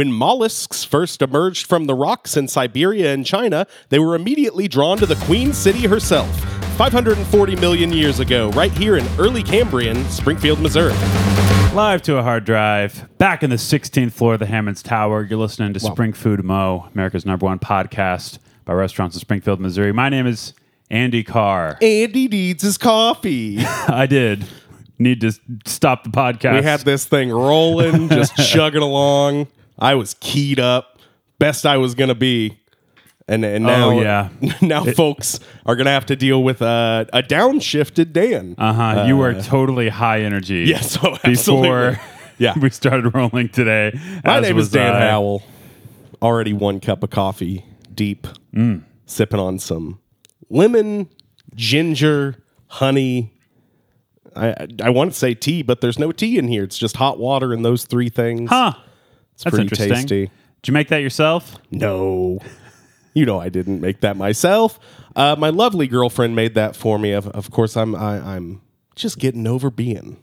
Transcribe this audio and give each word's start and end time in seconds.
When 0.00 0.14
mollusks 0.14 0.82
first 0.82 1.20
emerged 1.20 1.66
from 1.66 1.84
the 1.84 1.94
rocks 1.94 2.34
in 2.34 2.48
Siberia 2.48 3.12
and 3.12 3.26
China, 3.26 3.66
they 3.90 3.98
were 3.98 4.14
immediately 4.14 4.66
drawn 4.66 4.96
to 4.96 5.04
the 5.04 5.14
Queen 5.26 5.52
City 5.52 5.86
herself. 5.86 6.34
540 6.78 7.56
million 7.56 7.92
years 7.92 8.18
ago, 8.18 8.48
right 8.52 8.72
here 8.72 8.96
in 8.96 9.06
early 9.18 9.42
Cambrian, 9.42 10.02
Springfield, 10.06 10.58
Missouri. 10.58 10.94
Live 11.74 12.00
to 12.00 12.16
a 12.16 12.22
hard 12.22 12.46
drive, 12.46 13.10
back 13.18 13.42
in 13.42 13.50
the 13.50 13.56
16th 13.56 14.12
floor 14.12 14.32
of 14.32 14.40
the 14.40 14.46
Hammons 14.46 14.82
Tower. 14.82 15.22
You're 15.22 15.38
listening 15.38 15.74
to 15.74 15.80
Spring 15.80 16.14
Food 16.14 16.42
Mo, 16.42 16.88
America's 16.94 17.26
number 17.26 17.44
one 17.44 17.58
podcast 17.58 18.38
by 18.64 18.72
restaurants 18.72 19.16
in 19.16 19.20
Springfield, 19.20 19.60
Missouri. 19.60 19.92
My 19.92 20.08
name 20.08 20.26
is 20.26 20.54
Andy 20.88 21.22
Carr. 21.22 21.76
Andy 21.82 22.26
needs 22.26 22.62
his 22.62 22.78
coffee. 22.78 23.58
I 23.66 24.06
did 24.06 24.46
need 24.98 25.20
to 25.20 25.32
stop 25.66 26.04
the 26.04 26.10
podcast. 26.10 26.54
We 26.54 26.62
had 26.62 26.80
this 26.80 27.04
thing 27.04 27.28
rolling, 27.28 28.08
just 28.08 28.34
chugging 28.50 28.80
along. 28.80 29.48
I 29.80 29.94
was 29.94 30.14
keyed 30.20 30.60
up, 30.60 30.98
best 31.38 31.64
I 31.66 31.76
was 31.78 31.94
gonna 31.94 32.14
be, 32.14 32.58
and 33.28 33.44
and 33.44 33.64
now 33.64 33.90
Oh, 33.90 34.00
yeah. 34.00 34.28
now 34.62 34.84
folks 34.84 35.40
are 35.66 35.76
gonna 35.76 35.90
have 35.90 36.06
to 36.06 36.16
deal 36.16 36.42
with 36.42 36.60
uh, 36.62 37.04
a 37.12 37.22
downshifted 37.22 38.12
Dan. 38.12 38.54
Uh 38.58 38.72
huh. 38.72 39.04
you 39.06 39.16
were 39.16 39.40
totally 39.42 39.88
high 39.88 40.20
energy. 40.22 40.64
Yes, 40.68 40.98
oh, 41.02 41.16
absolutely. 41.24 41.68
Before 41.68 42.00
Yeah. 42.38 42.58
we 42.58 42.70
started 42.70 43.14
rolling 43.14 43.48
today. 43.50 43.98
My 44.24 44.40
name 44.40 44.58
is 44.58 44.70
Dan 44.70 44.94
I. 44.94 45.08
Howell. 45.10 45.42
Already 46.22 46.52
one 46.52 46.80
cup 46.80 47.02
of 47.02 47.10
coffee 47.10 47.64
deep, 47.94 48.26
Mm. 48.54 48.82
sipping 49.06 49.40
on 49.40 49.58
some 49.58 50.00
lemon, 50.50 51.08
ginger, 51.54 52.36
honey. 52.68 53.32
I 54.36 54.66
I 54.82 54.90
want 54.90 55.12
to 55.12 55.18
say 55.18 55.34
tea, 55.34 55.62
but 55.62 55.80
there's 55.80 55.98
no 55.98 56.12
tea 56.12 56.38
in 56.38 56.48
here. 56.48 56.62
It's 56.64 56.78
just 56.78 56.96
hot 56.96 57.18
water 57.18 57.52
and 57.52 57.64
those 57.64 57.84
three 57.84 58.08
things. 58.08 58.48
Huh. 58.50 58.74
It's 59.40 59.44
That's 59.44 59.54
pretty 59.56 59.64
interesting. 59.64 59.88
tasty. 59.94 60.30
Did 60.62 60.68
you 60.68 60.74
make 60.74 60.88
that 60.88 60.98
yourself? 60.98 61.56
No. 61.70 62.40
You 63.14 63.24
know 63.24 63.40
I 63.40 63.48
didn't 63.48 63.80
make 63.80 64.00
that 64.02 64.16
myself. 64.18 64.78
Uh, 65.16 65.34
my 65.38 65.48
lovely 65.48 65.86
girlfriend 65.88 66.36
made 66.36 66.54
that 66.56 66.76
for 66.76 66.98
me. 66.98 67.12
Of, 67.12 67.26
of 67.28 67.50
course, 67.50 67.74
I'm 67.76 67.94
I, 67.94 68.18
I'm 68.36 68.60
just 68.94 69.18
getting 69.18 69.46
over 69.46 69.70
being 69.70 70.18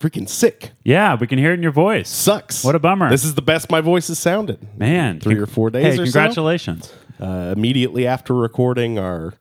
freaking 0.00 0.28
sick. 0.28 0.72
Yeah, 0.84 1.14
we 1.14 1.26
can 1.28 1.38
hear 1.38 1.52
it 1.52 1.54
in 1.54 1.62
your 1.62 1.70
voice. 1.72 2.08
Sucks. 2.10 2.64
What 2.64 2.74
a 2.74 2.78
bummer. 2.80 3.08
This 3.08 3.24
is 3.24 3.36
the 3.36 3.42
best 3.42 3.70
my 3.70 3.80
voice 3.80 4.08
has 4.08 4.18
sounded. 4.18 4.58
Man, 4.78 5.20
Three 5.20 5.34
con- 5.36 5.44
or 5.44 5.46
four 5.46 5.70
days 5.70 5.84
Hey, 5.84 5.92
or 6.02 6.06
so? 6.06 6.12
congratulations. 6.12 6.92
Uh, 7.20 7.54
immediately 7.56 8.06
after 8.06 8.34
recording 8.34 8.98
our 8.98 9.34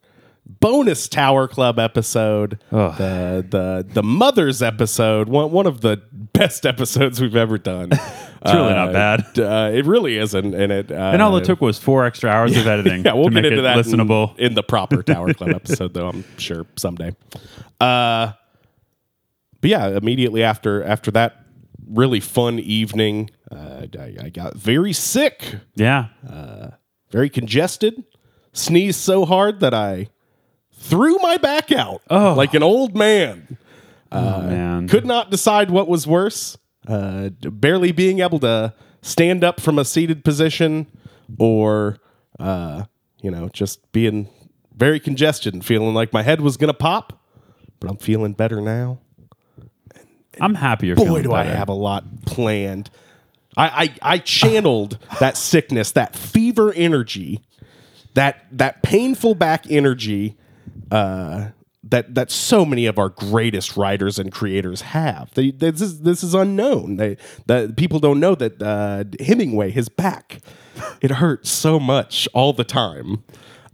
bonus 0.45 1.08
Tower 1.09 1.47
Club 1.47 1.80
episode, 1.80 2.59
Ugh. 2.71 2.95
the 2.97 3.45
the 3.49 3.86
the 3.94 4.03
Mothers 4.03 4.61
episode, 4.61 5.27
one 5.27 5.52
one 5.52 5.66
of 5.66 5.81
the 5.81 6.02
best 6.14 6.66
episodes 6.67 7.19
we've 7.19 7.36
ever 7.36 7.58
done. 7.58 7.89
It's 8.44 8.53
really 8.53 8.73
not 8.73 8.91
bad. 8.94 9.39
Uh, 9.39 9.72
it 9.73 9.86
really 9.86 10.17
isn't, 10.17 10.53
and 10.53 10.72
it 10.72 10.91
uh, 10.91 10.95
And 10.95 11.22
all 11.22 11.36
it 11.38 11.45
took 11.45 11.61
was 11.61 11.77
four 11.80 12.05
extra 12.05 12.30
hours 12.30 12.55
of 12.58 12.67
editing 12.67 13.03
Yeah, 13.03 13.13
we'll 13.13 13.25
to 13.25 13.30
get 13.31 13.44
make 13.44 13.52
into 13.52 13.59
it 13.59 13.61
that 13.63 13.77
listenable. 13.77 14.38
in, 14.38 14.53
the 14.53 14.63
proper 14.63 15.02
Tower 15.03 15.33
Club 15.33 15.49
episode, 15.55 15.94
though. 15.94 16.09
I'm 16.09 16.23
sure 16.38 16.66
someday. 16.75 17.16
Uh, 17.80 18.33
but 19.61 19.69
yeah, 19.69 19.88
immediately 19.89 20.44
after 20.44 20.83
after 20.83 21.11
that 21.11 21.45
really 21.88 22.19
fun 22.19 22.59
evening, 22.59 23.30
uh, 23.52 23.86
I, 23.97 24.16
I 24.23 24.30
got 24.30 24.55
very 24.55 24.94
sick, 24.94 25.55
yeah. 25.75 26.08
very 27.11 27.30
congested, 27.30 28.03
sneezed 28.52 28.99
so 28.99 29.25
hard 29.25 29.59
that 29.61 29.73
I 29.73 30.08
threw 30.73 31.17
my 31.19 31.38
back 31.38 31.71
out 31.71 32.02
Oh. 32.09 32.33
like 32.33 32.53
an 32.53 32.64
old 32.64 32.95
man. 32.95 33.58
oh, 34.11 34.42
man. 34.42 34.87
Could 34.89 35.05
not 35.05 35.30
decide 35.31 35.71
what 35.71 35.87
was 35.87 36.05
worse. 36.05 36.58
Uh, 36.88 37.30
barely 37.30 37.92
being 37.92 38.20
able 38.20 38.39
to 38.39 38.73
stand 39.02 39.44
up 39.44 39.60
from 39.60 39.80
a 39.80 39.86
seated 39.86 40.23
position, 40.23 40.88
or 41.38 41.98
uh, 42.39 42.86
you 43.21 43.32
know, 43.32 43.49
just 43.49 43.92
being 43.92 44.30
very 44.76 44.99
congested 44.99 45.54
and 45.54 45.64
feeling 45.64 45.93
like 45.93 46.11
my 46.14 46.23
head 46.23 46.42
was 46.42 46.58
gonna 46.58 46.73
pop. 46.73 47.20
But 47.80 47.89
I'm 47.89 47.98
feeling 47.98 48.33
better 48.33 48.61
now. 48.61 48.99
I'm 50.39 50.55
happier 50.55 50.95
Boy, 50.95 51.22
do 51.22 51.33
I 51.33 51.43
have 51.43 51.70
a 51.70 51.73
lot 51.73 52.26
planned. 52.26 52.89
I 53.55 53.95
I, 54.02 54.14
I 54.14 54.17
channeled 54.17 54.98
that 55.20 55.38
sickness, 55.38 55.92
that 55.92 56.16
fever 56.16 56.73
energy, 56.73 57.42
that 58.14 58.45
that 58.52 58.83
painful 58.83 59.36
back 59.36 59.70
energy. 59.70 60.38
Uh, 60.92 61.49
that 61.93 62.15
that 62.15 62.31
so 62.31 62.65
many 62.65 62.86
of 62.87 62.98
our 62.98 63.09
greatest 63.09 63.77
writers 63.77 64.17
and 64.20 64.31
creators 64.31 64.81
have. 64.81 65.31
They, 65.36 65.52
this 65.52 65.80
is 65.81 66.02
this 66.02 66.23
is 66.23 66.33
unknown. 66.33 66.98
They 66.98 67.17
that 67.45 67.77
people 67.77 67.99
don't 67.99 68.20
know 68.20 68.36
that 68.36 68.61
uh, 68.61 69.04
Hemingway 69.23 69.70
his 69.71 69.89
back 69.89 70.39
it 71.02 71.11
hurts 71.11 71.49
so 71.52 71.80
much 71.80 72.27
all 72.33 72.52
the 72.54 72.64
time. 72.64 73.23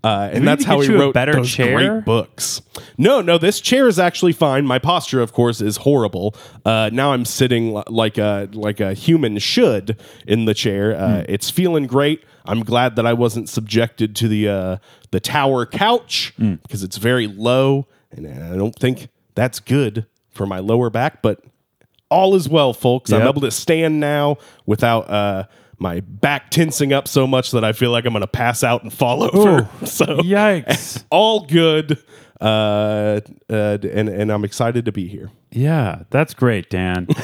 Uh, 0.02 0.30
and 0.32 0.48
that's 0.48 0.64
how 0.64 0.80
he 0.80 0.94
wrote 0.94 1.14
better 1.14 1.34
those 1.34 1.50
chair? 1.52 1.76
great 1.76 2.06
books. 2.06 2.62
No, 2.98 3.20
no, 3.22 3.38
this 3.38 3.60
chair 3.60 3.86
is 3.88 4.00
actually 4.00 4.32
fine. 4.32 4.66
My 4.66 4.80
posture, 4.80 5.22
of 5.22 5.34
course, 5.34 5.60
is 5.60 5.76
horrible. 5.78 6.36
Uh, 6.66 6.90
now 6.94 7.12
I'm 7.12 7.26
sitting 7.26 7.74
li- 7.74 7.84
like 7.88 8.18
a 8.18 8.48
like 8.54 8.80
a 8.80 8.94
human 8.94 9.40
should 9.40 9.98
in 10.26 10.46
the 10.46 10.54
chair. 10.54 10.96
Uh, 10.96 11.16
Hmm. 11.20 11.26
It's 11.28 11.50
feeling 11.50 11.86
great. 11.88 12.24
I'm 12.46 12.64
glad 12.64 12.96
that 12.96 13.06
I 13.06 13.14
wasn't 13.14 13.50
subjected 13.50 14.16
to 14.18 14.28
the 14.30 14.48
uh, 14.48 14.78
the 15.12 15.20
tower 15.20 15.66
couch 15.66 16.34
Hmm. 16.38 16.56
because 16.64 16.82
it's 16.84 16.98
very 16.98 17.28
low, 17.28 17.86
and 18.12 18.28
I 18.44 18.56
don't 18.56 18.76
think 18.76 19.10
that's 19.36 19.60
good 19.60 20.06
for 20.32 20.46
my 20.46 20.60
lower 20.60 20.90
back. 20.90 21.22
But 21.22 21.44
all 22.10 22.36
is 22.36 22.50
well, 22.50 22.74
folks. 22.74 23.12
I'm 23.12 23.28
able 23.28 23.42
to 23.42 23.52
stand 23.52 24.00
now 24.00 24.38
without 24.66 25.10
uh, 25.10 25.46
my 25.78 26.00
back 26.02 26.50
tensing 26.52 26.92
up 26.92 27.08
so 27.08 27.28
much 27.28 27.52
that 27.52 27.64
I 27.64 27.72
feel 27.74 27.92
like 27.92 28.06
I'm 28.06 28.14
going 28.14 28.22
to 28.22 28.28
pass 28.28 28.64
out 28.64 28.84
and 28.84 28.92
fall 28.92 29.24
over. 29.36 29.70
so 29.86 30.06
Yikes. 30.06 31.04
all 31.10 31.46
good. 31.46 32.02
Uh, 32.42 33.20
uh, 33.50 33.78
and 33.84 34.08
and 34.08 34.32
I'm 34.32 34.46
excited 34.46 34.86
to 34.86 34.94
be 34.94 35.10
here. 35.10 35.30
Yeah, 35.52 36.04
that's 36.10 36.34
great, 36.34 36.70
Dan. 36.70 37.08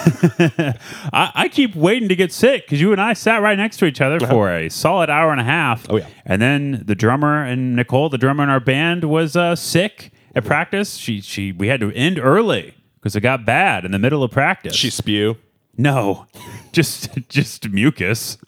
I, 1.14 1.32
I 1.34 1.48
keep 1.50 1.74
waiting 1.74 2.10
to 2.10 2.18
get 2.18 2.34
sick 2.34 2.66
because 2.66 2.82
you 2.82 2.92
and 2.92 3.00
I 3.00 3.14
sat 3.14 3.42
right 3.42 3.58
next 3.58 3.78
to 3.78 3.86
each 3.86 4.02
other 4.02 4.20
for 4.20 4.52
a 4.52 4.68
solid 4.68 5.10
hour 5.10 5.32
and 5.32 5.40
a 5.40 5.46
half. 5.46 5.86
Uh-huh. 5.86 5.94
Oh, 5.94 5.98
yeah. 6.00 6.08
and 6.26 6.42
then 6.42 6.84
the 6.86 6.96
drummer 6.96 7.44
and 7.46 7.78
Nicole, 7.78 8.10
the 8.10 8.18
drummer 8.18 8.44
in 8.44 8.50
our 8.50 8.60
band, 8.60 9.06
was 9.06 9.38
uh, 9.38 9.56
sick 9.56 10.12
at 10.36 10.44
practice. 10.46 10.96
She 10.98 11.22
she 11.22 11.52
we 11.52 11.68
had 11.68 11.80
to 11.80 11.92
end 11.94 12.20
early 12.20 12.76
because 13.00 13.16
it 13.16 13.22
got 13.22 13.46
bad 13.46 13.86
in 13.86 13.92
the 13.92 14.00
middle 14.00 14.24
of 14.24 14.32
practice. 14.32 14.76
She 14.76 14.90
spew. 14.90 15.38
no, 15.78 16.28
just 16.72 17.10
just 17.30 17.70
mucus. 17.70 18.38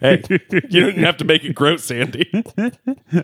Hey, 0.00 0.22
you 0.28 0.38
didn't 0.68 1.04
have 1.04 1.16
to 1.18 1.24
make 1.24 1.44
it 1.44 1.54
gross, 1.54 1.84
Sandy. 1.84 2.28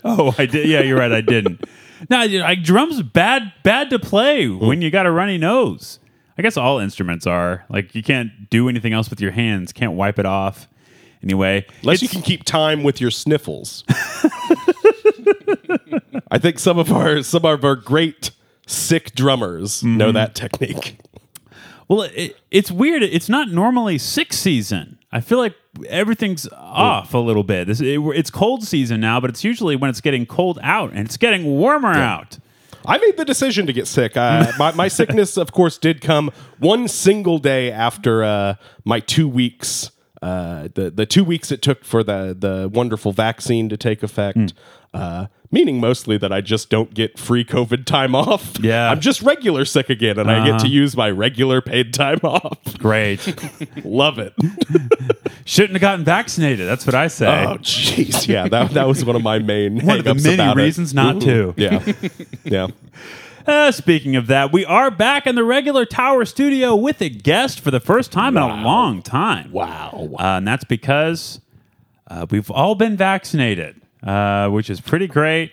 Oh, 0.05 0.33
I 0.39 0.47
did. 0.47 0.69
Yeah, 0.69 0.81
you're 0.81 0.97
right. 0.99 1.11
I 1.12 1.21
didn't. 1.21 1.65
No, 2.09 2.25
like 2.25 2.62
drums 2.62 3.03
bad 3.03 3.53
bad 3.65 3.91
to 3.91 3.99
play 3.99 4.49
when 4.49 4.81
you 4.83 4.91
got 4.91 5.05
a 5.06 5.11
runny 5.11 5.37
nose. 5.37 5.99
I 6.39 6.43
guess 6.43 6.56
all 6.56 6.79
instruments 6.79 7.27
are 7.27 7.65
like 7.69 7.95
you 7.95 8.03
can't 8.03 8.49
do 8.49 8.69
anything 8.69 8.93
else 8.93 9.11
with 9.11 9.21
your 9.21 9.33
hands. 9.33 9.73
Can't 9.73 9.93
wipe 9.93 10.19
it 10.19 10.27
off. 10.27 10.69
Anyway, 11.23 11.67
Unless 11.83 12.00
you 12.03 12.09
can 12.09 12.23
keep 12.23 12.45
time 12.45 12.83
with 12.83 13.00
your 13.00 13.11
sniffles. 13.11 13.84
I 16.31 16.38
think 16.38 16.59
some 16.59 16.78
of 16.78 16.93
our 16.93 17.22
some 17.22 17.44
of 17.44 17.65
our 17.65 17.77
great 17.77 18.31
sick 18.66 19.15
drummers 19.15 19.83
know 19.83 20.12
that 20.12 20.34
technique. 20.34 20.99
well, 21.88 22.03
it, 22.03 22.37
it's 22.50 22.71
weird. 22.71 23.03
It's 23.03 23.28
not 23.28 23.49
normally 23.49 23.99
sick 23.99 24.33
season. 24.33 24.99
I 25.12 25.21
feel 25.21 25.38
like 25.38 25.55
everything's 25.88 26.47
off 26.53 27.14
a 27.14 27.19
little 27.19 27.43
bit. 27.43 27.67
This, 27.67 27.81
it, 27.81 27.99
it's 27.99 28.31
cold 28.31 28.64
season 28.64 29.00
now, 29.00 29.20
but 29.20 29.31
it's 29.31 29.43
usually 29.43 29.75
when 29.75 29.91
it's 29.91 30.00
getting 30.00 30.25
cold 30.25 30.58
out 30.62 30.93
and 30.93 31.00
it's 31.00 31.17
getting 31.17 31.44
warmer 31.44 31.93
out. 31.93 32.38
I 32.87 32.99
made 32.99 33.17
the 33.17 33.25
decision 33.25 33.67
to 33.67 33.73
get 33.73 33.87
sick. 33.87 34.17
Uh, 34.17 34.52
my, 34.58 34.73
my 34.73 34.88
sickness, 34.88 35.37
of 35.37 35.52
course, 35.52 35.79
did 35.79 36.00
come 36.00 36.31
one 36.58 36.88
single 36.88 37.38
day 37.38 37.70
after 37.70 38.23
uh, 38.23 38.55
my 38.85 39.00
two 39.00 39.29
weeks. 39.29 39.91
Uh, 40.23 40.69
the 40.75 40.91
the 40.91 41.06
two 41.06 41.25
weeks 41.25 41.50
it 41.50 41.62
took 41.62 41.82
for 41.82 42.02
the 42.02 42.37
the 42.38 42.69
wonderful 42.73 43.11
vaccine 43.11 43.70
to 43.70 43.76
take 43.79 44.02
effect. 44.02 44.52
Uh, 44.93 45.26
meaning 45.50 45.81
mostly 45.81 46.17
that 46.19 46.32
I 46.32 46.41
just 46.41 46.70
don't 46.70 46.94
get 46.94 47.19
free 47.19 47.44
COVID 47.44 47.85
time 47.85 48.14
off. 48.14 48.58
Yeah. 48.61 48.91
I'm 48.91 49.00
just 49.00 49.23
regular 49.23 49.64
sick 49.64 49.91
again, 49.91 50.19
and 50.19 50.31
I 50.31 50.47
get 50.47 50.61
to 50.61 50.69
use 50.69 50.97
my 50.97 51.11
regular 51.11 51.61
paid 51.61 51.93
time 51.93 52.20
off. 52.23 52.58
Great. 52.79 53.20
Love 53.85 54.19
it. 54.19 54.32
Shouldn't 55.44 55.73
have 55.73 55.81
gotten 55.81 56.05
vaccinated. 56.05 56.69
That's 56.69 56.87
what 56.87 56.94
I 56.94 57.08
say. 57.08 57.26
Oh, 57.26 57.56
jeez, 57.58 58.29
yeah, 58.29 58.49
that 58.49 58.70
that 58.73 58.87
was 58.87 59.05
one 59.05 59.17
of 59.17 59.23
my 59.23 59.38
main 59.38 59.85
One 59.85 59.99
of 59.99 60.05
the 60.05 60.14
many 60.14 60.35
about 60.35 60.56
it. 60.58 60.62
reasons 60.62 60.94
not 60.94 61.20
to. 61.23 61.55
Yeah, 61.56 61.93
yeah. 62.44 62.67
Uh, 63.47 63.73
speaking 63.73 64.17
of 64.17 64.26
that, 64.26 64.52
we 64.52 64.64
are 64.67 64.91
back 64.91 65.26
in 65.26 65.35
the 65.35 65.43
regular 65.43 65.87
Tower 65.87 66.25
studio 66.26 66.76
with 66.76 67.00
a 67.00 67.08
guest 67.08 67.58
for 67.58 67.70
the 67.70 67.81
first 67.81 68.12
time 68.12 68.37
in 68.37 68.43
a 68.43 68.62
long 68.62 69.02
time. 69.02 69.50
Wow. 69.50 70.11
Uh, 70.12 70.37
and 70.37 70.47
that's 70.47 70.62
because 70.64 71.41
uh, 72.06 72.26
we've 72.31 72.50
all 72.50 72.75
been 72.75 72.97
vaccinated, 72.99 73.80
uh, 74.02 74.49
which 74.49 74.70
is 74.70 74.81
pretty 74.81 75.06
great. 75.06 75.52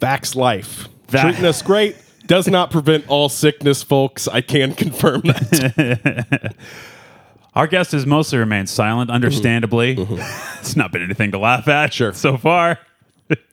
Vax 0.00 0.34
life. 0.36 0.88
Va- 1.08 1.22
Treating 1.22 1.44
us 1.44 1.62
great 1.62 1.96
does 2.26 2.48
not 2.48 2.70
prevent 2.70 3.06
all 3.08 3.28
sickness, 3.28 3.82
folks. 3.82 4.26
I 4.28 4.40
can 4.40 4.74
confirm 4.74 5.22
that. 5.22 6.54
Our 7.54 7.66
guest 7.66 7.92
has 7.92 8.04
mostly 8.04 8.38
remained 8.38 8.68
silent, 8.68 9.10
understandably. 9.10 9.96
it's 10.60 10.76
not 10.76 10.92
been 10.92 11.02
anything 11.02 11.30
to 11.32 11.38
laugh 11.38 11.66
at 11.68 11.94
Sure. 11.94 12.12
so 12.12 12.36
far. 12.36 12.78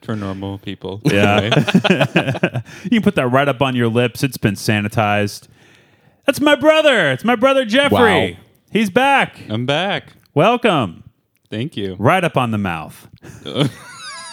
For 0.02 0.16
normal 0.16 0.58
people. 0.60 1.02
Yeah. 1.06 1.46
You 2.84 2.90
can 2.90 3.02
put 3.02 3.16
that 3.16 3.28
right 3.32 3.48
up 3.48 3.62
on 3.62 3.76
your 3.76 3.88
lips. 3.88 4.22
It's 4.22 4.38
been 4.38 4.54
sanitized. 4.56 5.48
That's 6.26 6.40
my 6.42 6.56
brother. 6.56 7.12
It's 7.12 7.24
my 7.24 7.36
brother 7.36 7.66
Jeffrey. 7.66 8.34
Wow. 8.34 8.38
He's 8.72 8.90
back. 8.90 9.40
I'm 9.50 9.66
back. 9.66 10.14
Welcome. 10.34 11.04
Thank 11.50 11.76
you. 11.78 11.96
Right 11.98 12.24
up 12.24 12.38
on 12.38 12.52
the 12.52 12.58
mouth. 12.60 13.08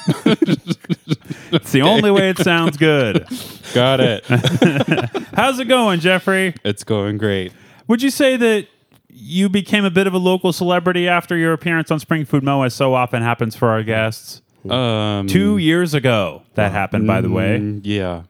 It's 0.06 1.72
the 1.72 1.82
only 1.82 2.10
way 2.10 2.30
it 2.30 2.38
sounds 2.38 2.76
good. 2.76 3.26
Got 3.74 4.00
it. 4.00 4.24
How's 5.34 5.58
it 5.58 5.66
going, 5.66 6.00
Jeffrey? 6.00 6.54
it's 6.64 6.84
going 6.84 7.18
great. 7.18 7.52
Would 7.88 8.02
you 8.02 8.10
say 8.10 8.36
that 8.36 8.66
you 9.08 9.48
became 9.48 9.84
a 9.84 9.90
bit 9.90 10.06
of 10.06 10.14
a 10.14 10.18
local 10.18 10.52
celebrity 10.52 11.08
after 11.08 11.36
your 11.36 11.52
appearance 11.52 11.90
on 11.90 11.98
Spring 12.00 12.24
Food 12.24 12.42
Mo, 12.42 12.62
as 12.62 12.74
so 12.74 12.94
often 12.94 13.22
happens 13.22 13.56
for 13.56 13.68
our 13.68 13.82
guests? 13.82 14.42
Um, 14.68 15.26
Two 15.26 15.56
years 15.58 15.94
ago, 15.94 16.42
that 16.54 16.72
happened, 16.72 17.06
by 17.06 17.20
the 17.20 17.30
way. 17.30 17.58
mm, 17.58 17.80
Yeah. 17.82 18.22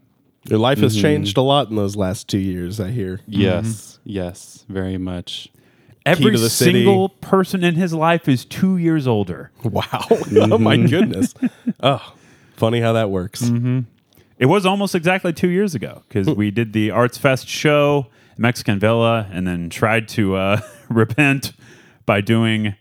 Your 0.44 0.58
life 0.58 0.78
has 0.78 0.96
changed 1.00 1.36
a 1.36 1.42
lot 1.42 1.68
in 1.68 1.76
those 1.76 1.96
last 1.96 2.26
two 2.28 2.38
years. 2.38 2.80
I 2.80 2.90
hear. 2.90 3.20
Yes. 3.26 3.98
Yes. 4.04 4.64
Very 4.70 4.96
much. 4.96 5.48
Every 6.06 6.32
the 6.32 6.50
city. 6.50 6.84
single 6.84 7.10
person 7.10 7.62
in 7.62 7.74
his 7.74 7.92
life 7.92 8.28
is 8.28 8.44
two 8.44 8.76
years 8.76 9.06
older. 9.06 9.50
Wow. 9.62 9.84
oh 10.10 10.58
my 10.58 10.76
mm-hmm. 10.76 10.86
goodness. 10.86 11.34
Oh, 11.82 12.14
funny 12.56 12.80
how 12.80 12.94
that 12.94 13.10
works. 13.10 13.42
Mm-hmm. 13.42 13.80
It 14.38 14.46
was 14.46 14.64
almost 14.64 14.94
exactly 14.94 15.34
two 15.34 15.50
years 15.50 15.74
ago 15.74 16.02
because 16.08 16.26
we 16.28 16.50
did 16.50 16.72
the 16.72 16.90
Arts 16.90 17.18
Fest 17.18 17.46
show, 17.46 18.06
Mexican 18.38 18.78
Villa, 18.78 19.28
and 19.30 19.46
then 19.46 19.68
tried 19.68 20.08
to 20.10 20.36
uh, 20.36 20.60
repent 20.88 21.52
by 22.06 22.22
doing 22.22 22.74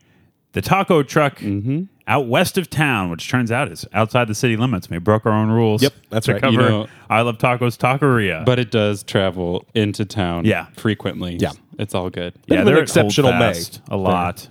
the 0.54 0.62
taco 0.62 1.04
truck 1.04 1.40
mm-hmm. 1.40 1.84
out 2.08 2.28
west 2.28 2.58
of 2.58 2.70
town, 2.70 3.10
which 3.10 3.30
turns 3.30 3.52
out 3.52 3.70
is 3.70 3.86
outside 3.92 4.30
the 4.30 4.36
city 4.36 4.56
limits. 4.56 4.90
We 4.90 5.00
broke 5.00 5.26
our 5.26 5.34
own 5.34 5.50
rules. 5.50 5.82
Yep, 5.82 5.94
that's 6.10 6.26
to 6.28 6.34
right. 6.34 6.42
Cover 6.42 6.54
You 6.54 6.70
know- 6.70 6.88
I 7.10 7.22
Love 7.22 7.38
Tacos 7.38 7.78
Taqueria. 7.78 8.46
But 8.46 8.58
it 8.58 8.72
does 8.72 9.04
travel 9.04 9.66
into 9.76 10.06
town 10.06 10.46
Yeah. 10.46 10.68
frequently. 10.78 11.36
Yeah. 11.36 11.52
It's 11.80 11.96
all 11.96 12.10
good. 12.10 12.34
yeah, 12.46 12.58
bit 12.58 12.60
of 12.60 12.66
they're 12.66 12.76
an 12.76 12.80
at 12.82 12.84
exceptional 12.84 13.32
May. 13.32 13.38
Holdfast 13.46 13.82
a 13.90 13.98
lot. 13.98 14.48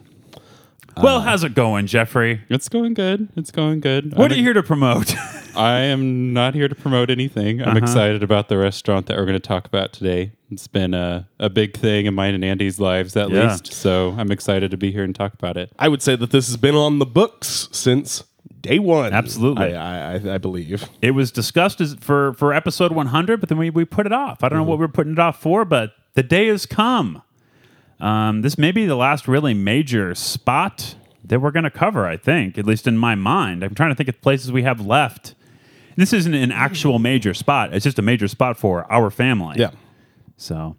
well, 1.00 1.20
how's 1.20 1.44
it 1.44 1.54
going, 1.54 1.86
Jeffrey? 1.86 2.40
It's 2.48 2.68
going 2.68 2.94
good. 2.94 3.28
It's 3.36 3.50
going 3.52 3.80
good. 3.80 4.16
What 4.16 4.26
I'm 4.26 4.32
are 4.32 4.34
you 4.36 4.42
here 4.42 4.54
to 4.54 4.62
promote? 4.64 5.14
I 5.56 5.80
am 5.80 6.32
not 6.32 6.54
here 6.54 6.68
to 6.68 6.74
promote 6.74 7.10
anything. 7.10 7.60
I'm 7.62 7.68
Uh-huh. 7.68 7.78
excited 7.78 8.22
about 8.22 8.48
the 8.48 8.58
restaurant 8.58 9.06
that 9.06 9.16
we're 9.16 9.24
going 9.26 9.34
to 9.40 9.46
talk 9.46 9.66
about 9.66 9.92
today. 9.92 10.32
It's 10.50 10.66
been 10.66 10.94
a, 10.94 11.28
a 11.38 11.48
big 11.50 11.76
thing 11.76 12.06
in 12.06 12.14
mine 12.14 12.34
and 12.34 12.44
Andy's 12.44 12.80
lives, 12.80 13.16
at 13.16 13.30
Yeah. 13.30 13.50
least. 13.50 13.72
So 13.72 14.14
I'm 14.18 14.30
excited 14.32 14.70
to 14.70 14.76
be 14.76 14.90
here 14.90 15.04
and 15.04 15.14
talk 15.14 15.34
about 15.34 15.56
it. 15.56 15.70
I 15.78 15.88
would 15.88 16.02
say 16.02 16.16
that 16.16 16.30
this 16.30 16.46
has 16.48 16.56
been 16.56 16.74
on 16.74 16.98
the 16.98 17.06
books 17.06 17.68
since 17.70 18.24
day 18.60 18.78
one. 18.78 19.12
Absolutely. 19.12 19.74
I, 19.76 20.14
I, 20.14 20.16
I, 20.16 20.34
I 20.34 20.38
believe. 20.38 20.88
it 21.02 21.10
was 21.12 21.30
discussed 21.30 21.80
as 21.80 21.94
for 22.00 22.32
for 22.34 22.52
episode 22.52 22.90
100 22.92 23.38
but 23.38 23.48
then 23.48 23.58
we, 23.58 23.70
we 23.70 23.84
put 23.84 24.04
it 24.06 24.12
off 24.12 24.42
i 24.42 24.48
don't 24.48 24.58
know 24.58 24.64
what 24.64 24.78
we 24.80 24.84
are 24.84 24.88
putting 24.88 25.12
it 25.12 25.18
off 25.18 25.40
for 25.40 25.64
but 25.64 25.92
the 26.14 26.22
day 26.22 26.48
has 26.48 26.66
come 26.66 27.22
um, 28.00 28.42
this 28.42 28.56
may 28.56 28.70
be 28.70 28.86
the 28.86 28.94
last 28.96 29.26
really 29.26 29.54
major 29.54 30.14
spot 30.14 30.94
that 31.24 31.40
we're 31.40 31.50
going 31.50 31.64
to 31.64 31.70
cover 31.70 32.06
i 32.06 32.16
think 32.16 32.56
at 32.58 32.64
least 32.66 32.86
in 32.86 32.96
my 32.96 33.14
mind 33.14 33.62
i'm 33.62 33.74
trying 33.74 33.90
to 33.90 33.94
think 33.94 34.08
of 34.08 34.20
places 34.22 34.50
we 34.52 34.62
have 34.62 34.80
left 34.84 35.34
this 35.96 36.12
isn't 36.12 36.34
an 36.34 36.52
actual 36.52 36.98
major 36.98 37.34
spot 37.34 37.72
it's 37.74 37.84
just 37.84 37.98
a 37.98 38.02
major 38.02 38.28
spot 38.28 38.56
for 38.58 38.90
our 38.92 39.10
family 39.10 39.56
Yeah. 39.58 39.70
so 40.36 40.76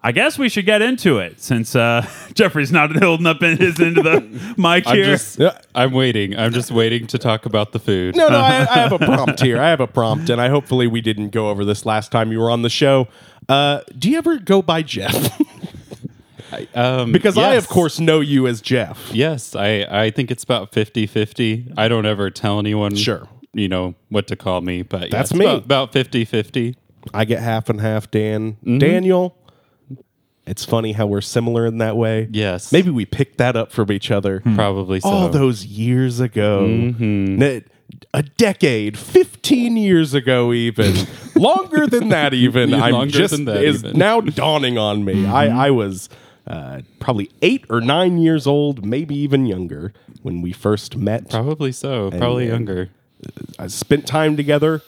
I 0.00 0.12
guess 0.12 0.38
we 0.38 0.48
should 0.48 0.64
get 0.64 0.80
into 0.80 1.18
it 1.18 1.40
since 1.40 1.74
uh, 1.74 2.06
Jeffrey's 2.32 2.70
not 2.70 2.94
holding 2.96 3.26
up 3.26 3.42
in 3.42 3.56
his 3.56 3.80
end 3.80 3.98
of 3.98 4.04
the 4.04 4.20
mic 4.56 4.86
I'm 4.86 4.94
here. 4.94 5.04
just, 5.06 5.40
Yeah. 5.40 5.58
I'm 5.74 5.90
waiting. 5.90 6.38
I'm 6.38 6.52
just 6.52 6.70
waiting 6.70 7.08
to 7.08 7.18
talk 7.18 7.46
about 7.46 7.72
the 7.72 7.80
food. 7.80 8.14
No, 8.14 8.28
no, 8.28 8.38
I, 8.38 8.60
I 8.60 8.78
have 8.78 8.92
a 8.92 8.98
prompt 9.04 9.40
here. 9.40 9.58
I 9.60 9.68
have 9.70 9.80
a 9.80 9.88
prompt, 9.88 10.30
and 10.30 10.40
I 10.40 10.50
hopefully 10.50 10.86
we 10.86 11.00
didn't 11.00 11.30
go 11.30 11.48
over 11.50 11.64
this 11.64 11.84
last 11.84 12.12
time 12.12 12.30
you 12.30 12.38
were 12.38 12.48
on 12.48 12.62
the 12.62 12.70
show. 12.70 13.08
Uh, 13.48 13.80
do 13.98 14.10
you 14.10 14.18
ever 14.18 14.36
go 14.38 14.62
by 14.62 14.82
Jeff? 14.82 15.38
Um, 16.74 17.12
because 17.12 17.36
I, 17.36 17.52
yes. 17.52 17.64
of 17.64 17.68
course, 17.68 18.00
know 18.00 18.20
you 18.20 18.46
as 18.46 18.62
Jeff. 18.62 19.10
Yes, 19.12 19.54
I, 19.54 19.86
I 19.90 20.10
think 20.10 20.30
it's 20.30 20.42
about 20.44 20.72
50 20.72 21.06
50. 21.06 21.72
I 21.76 21.88
don't 21.88 22.06
ever 22.06 22.30
tell 22.30 22.58
anyone, 22.58 22.96
Sure. 22.96 23.28
you 23.52 23.68
know, 23.68 23.94
what 24.08 24.26
to 24.28 24.36
call 24.36 24.62
me, 24.62 24.82
but 24.82 25.10
That's 25.10 25.30
it's 25.30 25.38
me. 25.38 25.44
About, 25.44 25.64
about 25.66 25.92
50 25.92 26.24
50. 26.24 26.74
I 27.12 27.26
get 27.26 27.40
half 27.40 27.68
and 27.68 27.80
half. 27.82 28.10
Dan, 28.10 28.52
Mm-hmm. 28.54 28.78
Daniel. 28.78 29.36
It's 30.46 30.64
funny 30.64 30.92
how 30.92 31.06
we're 31.06 31.20
similar 31.20 31.66
in 31.66 31.78
that 31.78 31.98
way. 31.98 32.28
Yes. 32.32 32.72
maybe 32.72 32.88
we 32.90 33.04
picked 33.04 33.36
that 33.36 33.54
up 33.54 33.70
from 33.70 33.92
each 33.92 34.10
other. 34.10 34.40
Probably 34.40 35.00
so. 35.00 35.08
all 35.10 35.28
those 35.28 35.66
years 35.66 36.18
ago. 36.18 36.62
Mm-hmm. 36.66 37.42
N- 37.42 37.64
A 38.14 38.22
decade, 38.22 38.98
15 38.98 39.76
years 39.76 40.14
ago, 40.14 40.52
even 40.52 41.06
longer 41.34 41.86
than 41.86 42.08
that, 42.10 42.34
even. 42.34 42.74
I'm 42.82 43.08
just 43.08 43.34
is 43.34 43.84
even. 43.84 43.98
now 43.98 44.20
dawning 44.20 44.78
on 44.78 45.04
me. 45.04 45.26
I, 45.26 45.66
I 45.66 45.70
was 45.70 46.08
uh, 46.46 46.80
probably 47.00 47.30
eight 47.42 47.64
or 47.70 47.80
nine 47.80 48.18
years 48.18 48.46
old, 48.46 48.84
maybe 48.84 49.14
even 49.16 49.46
younger, 49.46 49.92
when 50.22 50.42
we 50.42 50.52
first 50.52 50.96
met. 50.96 51.30
Probably 51.30 51.72
so. 51.72 52.10
Probably 52.10 52.48
younger. 52.48 52.90
I 53.58 53.66
spent 53.66 54.06
time 54.06 54.36
together 54.36 54.82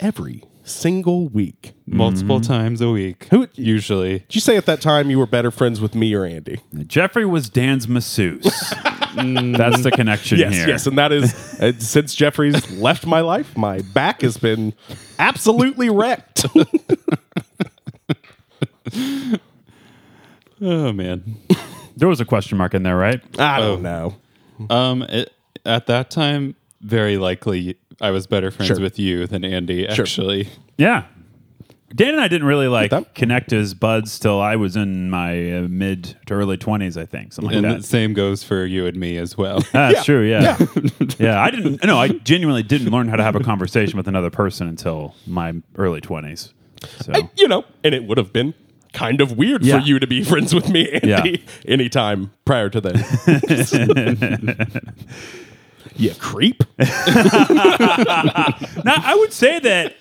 every 0.00 0.44
single 0.70 1.28
week. 1.28 1.72
Multiple 1.86 2.40
times 2.40 2.80
a 2.80 2.90
week. 2.90 3.26
Who- 3.30 3.48
Usually. 3.54 4.20
Did 4.20 4.34
you 4.34 4.40
say 4.40 4.56
at 4.56 4.66
that 4.66 4.80
time 4.80 5.10
you 5.10 5.18
were 5.18 5.26
better 5.26 5.50
friends 5.50 5.80
with 5.80 5.94
me 5.94 6.14
or 6.14 6.24
Andy? 6.24 6.60
Jeffrey 6.86 7.26
was 7.26 7.48
Dan's 7.50 7.88
masseuse. 7.88 8.42
That's 9.14 9.82
the 9.82 9.90
connection 9.94 10.38
Yes, 10.38 10.54
here. 10.54 10.68
yes, 10.68 10.86
and 10.86 10.96
that 10.96 11.10
is 11.12 11.34
uh, 11.60 11.72
since 11.78 12.14
Jeffrey's 12.14 12.70
left 12.78 13.06
my 13.06 13.20
life, 13.20 13.56
my 13.56 13.80
back 13.92 14.22
has 14.22 14.36
been 14.38 14.72
absolutely 15.18 15.90
wrecked. 15.90 16.46
Oh, 20.62 20.92
man. 20.92 21.36
There 21.96 22.06
was 22.08 22.20
a 22.20 22.24
question 22.26 22.58
mark 22.58 22.74
in 22.74 22.82
there, 22.82 22.96
right? 22.96 23.20
I 23.38 23.60
Oh. 23.60 23.76
don't 23.76 23.82
know. 23.82 24.16
Um, 24.68 25.02
it, 25.04 25.32
At 25.64 25.86
that 25.86 26.10
time, 26.10 26.54
very 26.82 27.16
likely 27.16 27.76
I 28.00 28.10
was 28.10 28.26
better 28.26 28.50
friends 28.50 28.68
Sure. 28.68 28.80
with 28.80 28.98
you 28.98 29.26
than 29.26 29.44
Andy, 29.44 29.86
Sure. 29.90 30.04
actually. 30.04 30.48
Yeah. 30.78 31.04
Dan 31.94 32.10
and 32.10 32.20
I 32.20 32.28
didn't 32.28 32.46
really 32.46 32.68
like 32.68 32.92
that. 32.92 33.16
connect 33.16 33.52
as 33.52 33.74
buds 33.74 34.18
till 34.20 34.40
I 34.40 34.54
was 34.54 34.76
in 34.76 35.10
my 35.10 35.32
uh, 35.58 35.62
mid 35.68 36.16
to 36.26 36.34
early 36.34 36.56
20s, 36.56 36.96
I 36.96 37.04
think. 37.04 37.32
Something 37.32 37.52
And 37.56 37.62
like 37.66 37.76
the 37.78 37.80
that. 37.82 37.84
same 37.86 38.12
goes 38.14 38.44
for 38.44 38.64
you 38.64 38.86
and 38.86 38.96
me 38.96 39.16
as 39.16 39.36
well. 39.36 39.58
That's 39.72 39.96
Yeah. 39.96 40.02
true, 40.04 40.22
yeah. 40.22 40.56
Yeah. 41.18 41.42
I 41.42 41.50
didn't, 41.50 41.84
no, 41.84 41.98
I 41.98 42.08
genuinely 42.08 42.62
didn't 42.62 42.90
learn 42.92 43.08
how 43.08 43.16
to 43.16 43.24
have 43.24 43.34
a 43.34 43.40
conversation 43.40 43.96
with 43.96 44.06
another 44.06 44.30
person 44.30 44.68
until 44.68 45.16
my 45.26 45.54
early 45.76 46.00
20s. 46.00 46.52
So, 47.00 47.12
I- 47.12 47.28
you 47.36 47.48
know, 47.48 47.64
and 47.82 47.92
it 47.92 48.04
would 48.04 48.18
have 48.18 48.32
been 48.32 48.54
kind 48.92 49.20
of 49.20 49.36
weird 49.36 49.64
Yeah. 49.64 49.80
for 49.80 49.86
you 49.86 49.98
to 49.98 50.06
be 50.06 50.22
friends 50.22 50.54
with 50.54 50.68
me, 50.68 50.88
Andy, 51.02 51.44
anytime 51.66 52.30
prior 52.44 52.68
to 52.70 52.80
then. 52.80 54.70
you 56.00 56.14
creep. 56.14 56.62
now 56.78 56.86
I 58.96 59.16
would 59.18 59.32
say 59.32 59.58
that 59.60 59.94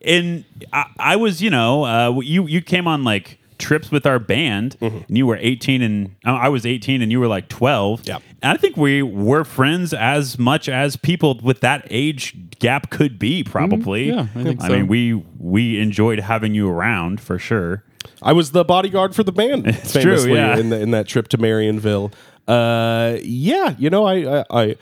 in 0.00 0.44
I, 0.72 0.84
I 0.98 1.16
was 1.16 1.42
you 1.42 1.50
know 1.50 1.84
uh, 1.84 2.20
you 2.20 2.46
you 2.46 2.60
came 2.60 2.86
on 2.86 3.04
like 3.04 3.38
trips 3.56 3.90
with 3.90 4.04
our 4.04 4.18
band 4.18 4.76
and 4.80 5.04
you 5.08 5.26
were 5.26 5.38
18 5.40 5.80
and 5.80 6.16
uh, 6.26 6.32
I 6.32 6.48
was 6.48 6.66
18 6.66 7.00
and 7.02 7.12
you 7.12 7.20
were 7.20 7.28
like 7.28 7.48
12 7.48 8.02
Yeah. 8.04 8.18
and 8.42 8.52
I 8.52 8.56
think 8.60 8.76
we 8.76 9.00
were 9.00 9.44
friends 9.44 9.94
as 9.94 10.38
much 10.40 10.68
as 10.68 10.96
people 10.96 11.38
with 11.40 11.60
that 11.60 11.86
age 11.88 12.34
gap 12.58 12.90
could 12.90 13.16
be 13.18 13.44
probably 13.44 14.08
yeah, 14.08 14.26
I 14.34 14.42
think 14.42 14.60
I 14.60 14.66
so. 14.66 14.72
mean 14.74 14.86
we 14.88 15.22
we 15.38 15.78
enjoyed 15.80 16.18
having 16.20 16.52
you 16.54 16.68
around 16.68 17.20
for 17.20 17.38
sure 17.38 17.84
I 18.22 18.32
was 18.32 18.50
the 18.52 18.64
bodyguard 18.64 19.14
for 19.14 19.22
the 19.22 19.32
band, 19.32 19.66
It's 19.68 19.92
famously 19.92 20.30
true, 20.30 20.34
yeah. 20.36 20.56
in, 20.58 20.70
the, 20.70 20.80
in 20.80 20.90
that 20.92 21.06
trip 21.06 21.28
to 21.28 21.38
Marionville. 21.38 22.12
Uh, 22.48 23.18
yeah, 23.22 23.74
you 23.78 23.88
know, 23.90 24.04
I, 24.06 24.40
I, 24.40 24.44
I 24.50 24.76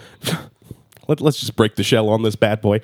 let, 1.13 1.21
let's 1.21 1.39
just 1.41 1.57
break 1.57 1.77
the 1.77 1.83
shell 1.85 2.09
on 2.09 2.23
this 2.23 2.37
bad 2.37 2.61
boy. 2.63 2.81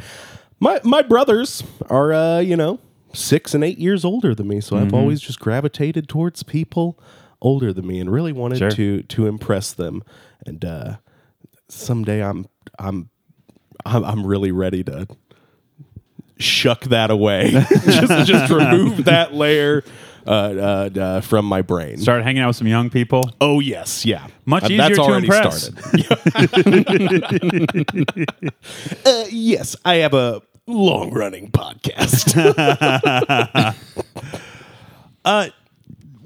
My 0.60 0.80
my 0.84 1.02
brothers 1.02 1.62
are, 1.88 2.12
uh, 2.12 2.40
you 2.40 2.56
know, 2.56 2.78
six 3.14 3.54
and 3.54 3.64
eight 3.64 3.78
years 3.78 4.04
older 4.04 4.34
than 4.34 4.48
me, 4.48 4.60
so 4.60 4.76
Mm-hmm. 4.76 4.86
I've 4.86 4.94
always 4.94 5.20
just 5.20 5.40
gravitated 5.40 6.08
towards 6.08 6.42
people 6.42 6.98
older 7.40 7.72
than 7.72 7.86
me 7.86 8.00
and 8.00 8.10
really 8.10 8.32
wanted 8.32 8.58
Sure. 8.58 8.70
to 8.70 9.02
to 9.02 9.26
impress 9.26 9.72
them. 9.72 10.02
And 10.44 10.64
uh, 10.64 10.96
someday 11.68 12.22
I'm 12.22 12.46
I'm 12.78 13.08
I'm, 13.86 14.04
I'm 14.04 14.26
really 14.26 14.52
ready 14.52 14.82
to 14.84 15.06
shuck 16.38 16.82
that 16.84 17.10
away. 17.10 17.50
just 17.84 18.26
just 18.28 18.50
remove 18.52 19.04
that 19.06 19.34
layer 19.34 19.82
uh, 20.26 20.30
uh, 20.30 20.90
uh, 21.00 21.20
from 21.22 21.44
my 21.46 21.62
brain. 21.62 21.96
start 21.98 22.22
hanging 22.22 22.42
out 22.42 22.48
with 22.48 22.56
some 22.56 22.66
young 22.66 22.90
people 22.90 23.30
Oh 23.40 23.60
yes, 23.60 24.04
yeah. 24.04 24.26
Much 24.44 24.64
Uh, 24.64 24.66
easier 24.66 24.78
that's 24.78 24.94
to 24.96 25.02
already 25.02 25.26
impress. 25.26 25.70
started. 25.70 27.38
uh, 29.06 29.24
yes, 29.30 29.76
I 29.84 29.94
have 29.96 30.14
a 30.14 30.42
long 30.66 31.10
running 31.12 31.50
podcast. 31.50 32.34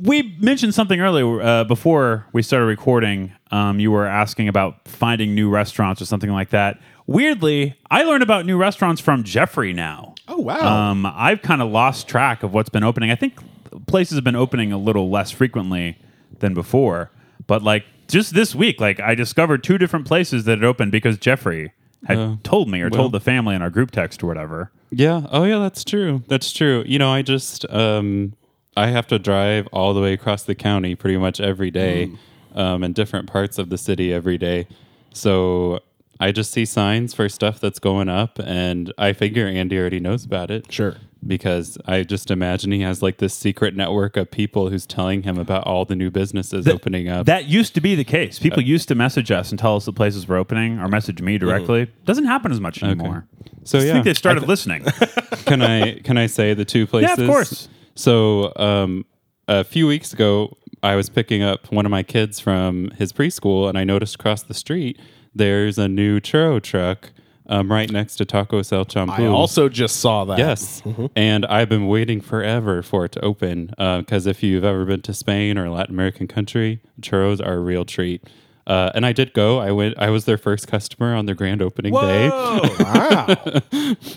we 0.00 0.36
mentioned 0.40 0.74
something 0.74 1.00
earlier 1.00 1.40
uh, 1.40 1.64
before 1.64 2.26
we 2.32 2.42
started 2.42 2.66
recording. 2.66 3.32
Um, 3.50 3.78
you 3.78 3.90
were 3.92 4.06
asking 4.06 4.48
about 4.48 4.88
finding 4.88 5.34
new 5.34 5.48
restaurants 5.48 6.02
or 6.02 6.06
something 6.06 6.30
like 6.30 6.50
that. 6.50 6.80
Weirdly, 7.06 7.76
I 7.90 8.04
learned 8.04 8.22
about 8.22 8.46
new 8.46 8.56
restaurants 8.56 9.00
from 9.00 9.24
Jeffrey 9.24 9.72
now. 9.72 10.14
Oh, 10.28 10.38
wow. 10.38 10.90
Um, 10.90 11.04
I've 11.06 11.42
kind 11.42 11.60
of 11.60 11.70
lost 11.70 12.06
track 12.08 12.42
of 12.42 12.54
what's 12.54 12.68
been 12.70 12.84
opening. 12.84 13.10
I 13.10 13.16
think 13.16 13.38
places 13.86 14.16
have 14.16 14.24
been 14.24 14.36
opening 14.36 14.72
a 14.72 14.78
little 14.78 15.10
less 15.10 15.30
frequently 15.30 15.98
than 16.38 16.54
before. 16.54 17.10
But 17.46 17.62
like 17.62 17.84
just 18.08 18.34
this 18.34 18.54
week, 18.54 18.80
like 18.80 19.00
I 19.00 19.14
discovered 19.14 19.64
two 19.64 19.78
different 19.78 20.06
places 20.06 20.44
that 20.44 20.58
had 20.58 20.64
opened 20.64 20.92
because 20.92 21.18
Jeffrey 21.18 21.72
had 22.06 22.18
Oh, 22.18 22.38
told 22.42 22.68
me 22.68 22.80
or 22.80 22.88
well. 22.88 23.00
told 23.02 23.12
the 23.12 23.20
family 23.20 23.54
in 23.54 23.62
our 23.62 23.70
group 23.70 23.90
text 23.90 24.22
or 24.22 24.26
whatever. 24.26 24.70
Yeah. 24.90 25.26
Oh, 25.30 25.44
yeah. 25.44 25.58
That's 25.58 25.84
true. 25.84 26.22
That's 26.28 26.52
true. 26.52 26.84
You 26.86 26.98
know, 26.98 27.10
I 27.10 27.22
just 27.22 27.68
um, 27.70 28.34
I 28.76 28.88
have 28.88 29.06
to 29.08 29.18
drive 29.18 29.66
all 29.72 29.92
the 29.94 30.00
way 30.00 30.12
across 30.12 30.44
the 30.44 30.54
county 30.54 30.94
pretty 30.94 31.16
much 31.18 31.40
every 31.40 31.70
day, 31.70 32.10
um, 32.54 32.82
in 32.84 32.92
different 32.92 33.26
parts 33.28 33.58
of 33.58 33.70
the 33.70 33.78
city 33.78 34.12
every 34.12 34.38
day. 34.38 34.66
So 35.14 35.80
I 36.22 36.30
just 36.30 36.52
see 36.52 36.64
signs 36.64 37.12
for 37.14 37.28
stuff 37.28 37.58
that's 37.58 37.80
going 37.80 38.08
up, 38.08 38.38
and 38.38 38.92
I 38.96 39.12
figure 39.12 39.48
Andy 39.48 39.76
already 39.76 39.98
knows 39.98 40.24
about 40.24 40.52
it. 40.52 40.70
Sure. 40.70 40.94
Because 41.26 41.78
I 41.84 42.04
just 42.04 42.30
imagine 42.30 42.70
he 42.70 42.82
has 42.82 43.02
like 43.02 43.16
this 43.16 43.34
secret 43.34 43.74
network 43.74 44.16
of 44.16 44.30
people 44.30 44.70
who's 44.70 44.86
telling 44.86 45.24
him 45.24 45.36
about 45.36 45.66
all 45.66 45.84
the 45.84 45.96
new 45.96 46.12
businesses 46.12 46.68
opening 46.68 47.08
up. 47.08 47.26
That 47.26 47.46
used 47.46 47.74
to 47.74 47.80
be 47.80 47.96
the 47.96 48.04
case. 48.04 48.38
People 48.38 48.62
used 48.62 48.86
to 48.86 48.94
message 48.94 49.32
us 49.32 49.50
and 49.50 49.58
tell 49.58 49.74
us 49.74 49.84
the 49.84 49.92
places 49.92 50.28
were 50.28 50.36
opening 50.36 50.78
or 50.78 50.86
message 50.86 51.20
me 51.20 51.38
directly. 51.38 51.90
Doesn't 52.04 52.26
happen 52.26 52.52
as 52.52 52.60
much 52.60 52.84
anymore. 52.84 53.26
So, 53.64 53.78
yeah, 53.78 53.90
I 53.90 53.92
think 53.94 54.04
they 54.04 54.14
started 54.14 54.46
listening. 54.46 54.84
can 55.44 55.60
I 55.60 55.98
can 56.04 56.18
I 56.18 56.26
say 56.26 56.54
the 56.54 56.64
two 56.64 56.86
places? 56.86 57.18
Yeah, 57.18 57.24
of 57.24 57.30
course. 57.30 57.68
So 57.96 58.52
um, 58.54 59.06
a 59.48 59.64
few 59.64 59.88
weeks 59.88 60.12
ago, 60.12 60.56
I 60.84 60.94
was 60.94 61.08
picking 61.08 61.42
up 61.42 61.72
one 61.72 61.84
of 61.84 61.90
my 61.90 62.04
kids 62.04 62.38
from 62.38 62.92
his 62.92 63.12
preschool, 63.12 63.68
and 63.68 63.76
I 63.76 63.82
noticed 63.82 64.14
across 64.14 64.44
the 64.44 64.54
street 64.54 65.00
there's 65.34 65.78
a 65.78 65.88
new 65.88 66.20
churro 66.20 66.62
truck 66.62 67.10
um, 67.46 67.70
right 67.70 67.90
next 67.90 68.16
to 68.16 68.24
Taco 68.24 68.58
El 68.58 68.62
Champu. 68.84 69.10
I 69.10 69.26
also 69.26 69.68
just 69.68 69.96
saw 69.96 70.24
that. 70.26 70.38
Yes, 70.38 70.82
and 71.16 71.44
I've 71.46 71.68
been 71.68 71.86
waiting 71.86 72.20
forever 72.20 72.82
for 72.82 73.04
it 73.04 73.12
to 73.12 73.24
open 73.24 73.66
because 73.76 74.26
if 74.26 74.42
you've 74.42 74.64
ever 74.64 74.84
been 74.84 75.02
to 75.02 75.14
Spain 75.14 75.58
or 75.58 75.66
a 75.66 75.70
Latin 75.70 75.94
American 75.94 76.28
country, 76.28 76.80
churros 77.00 77.44
are 77.44 77.54
a 77.54 77.60
real 77.60 77.84
treat. 77.84 78.22
Uh, 78.64 78.92
and 78.94 79.04
I 79.04 79.12
did 79.12 79.32
go. 79.32 79.58
I 79.58 79.72
went. 79.72 79.98
I 79.98 80.10
was 80.10 80.24
their 80.24 80.38
first 80.38 80.68
customer 80.68 81.16
on 81.16 81.26
their 81.26 81.34
grand 81.34 81.60
opening 81.62 81.92
day. 81.92 82.28
Wow. 82.82 83.36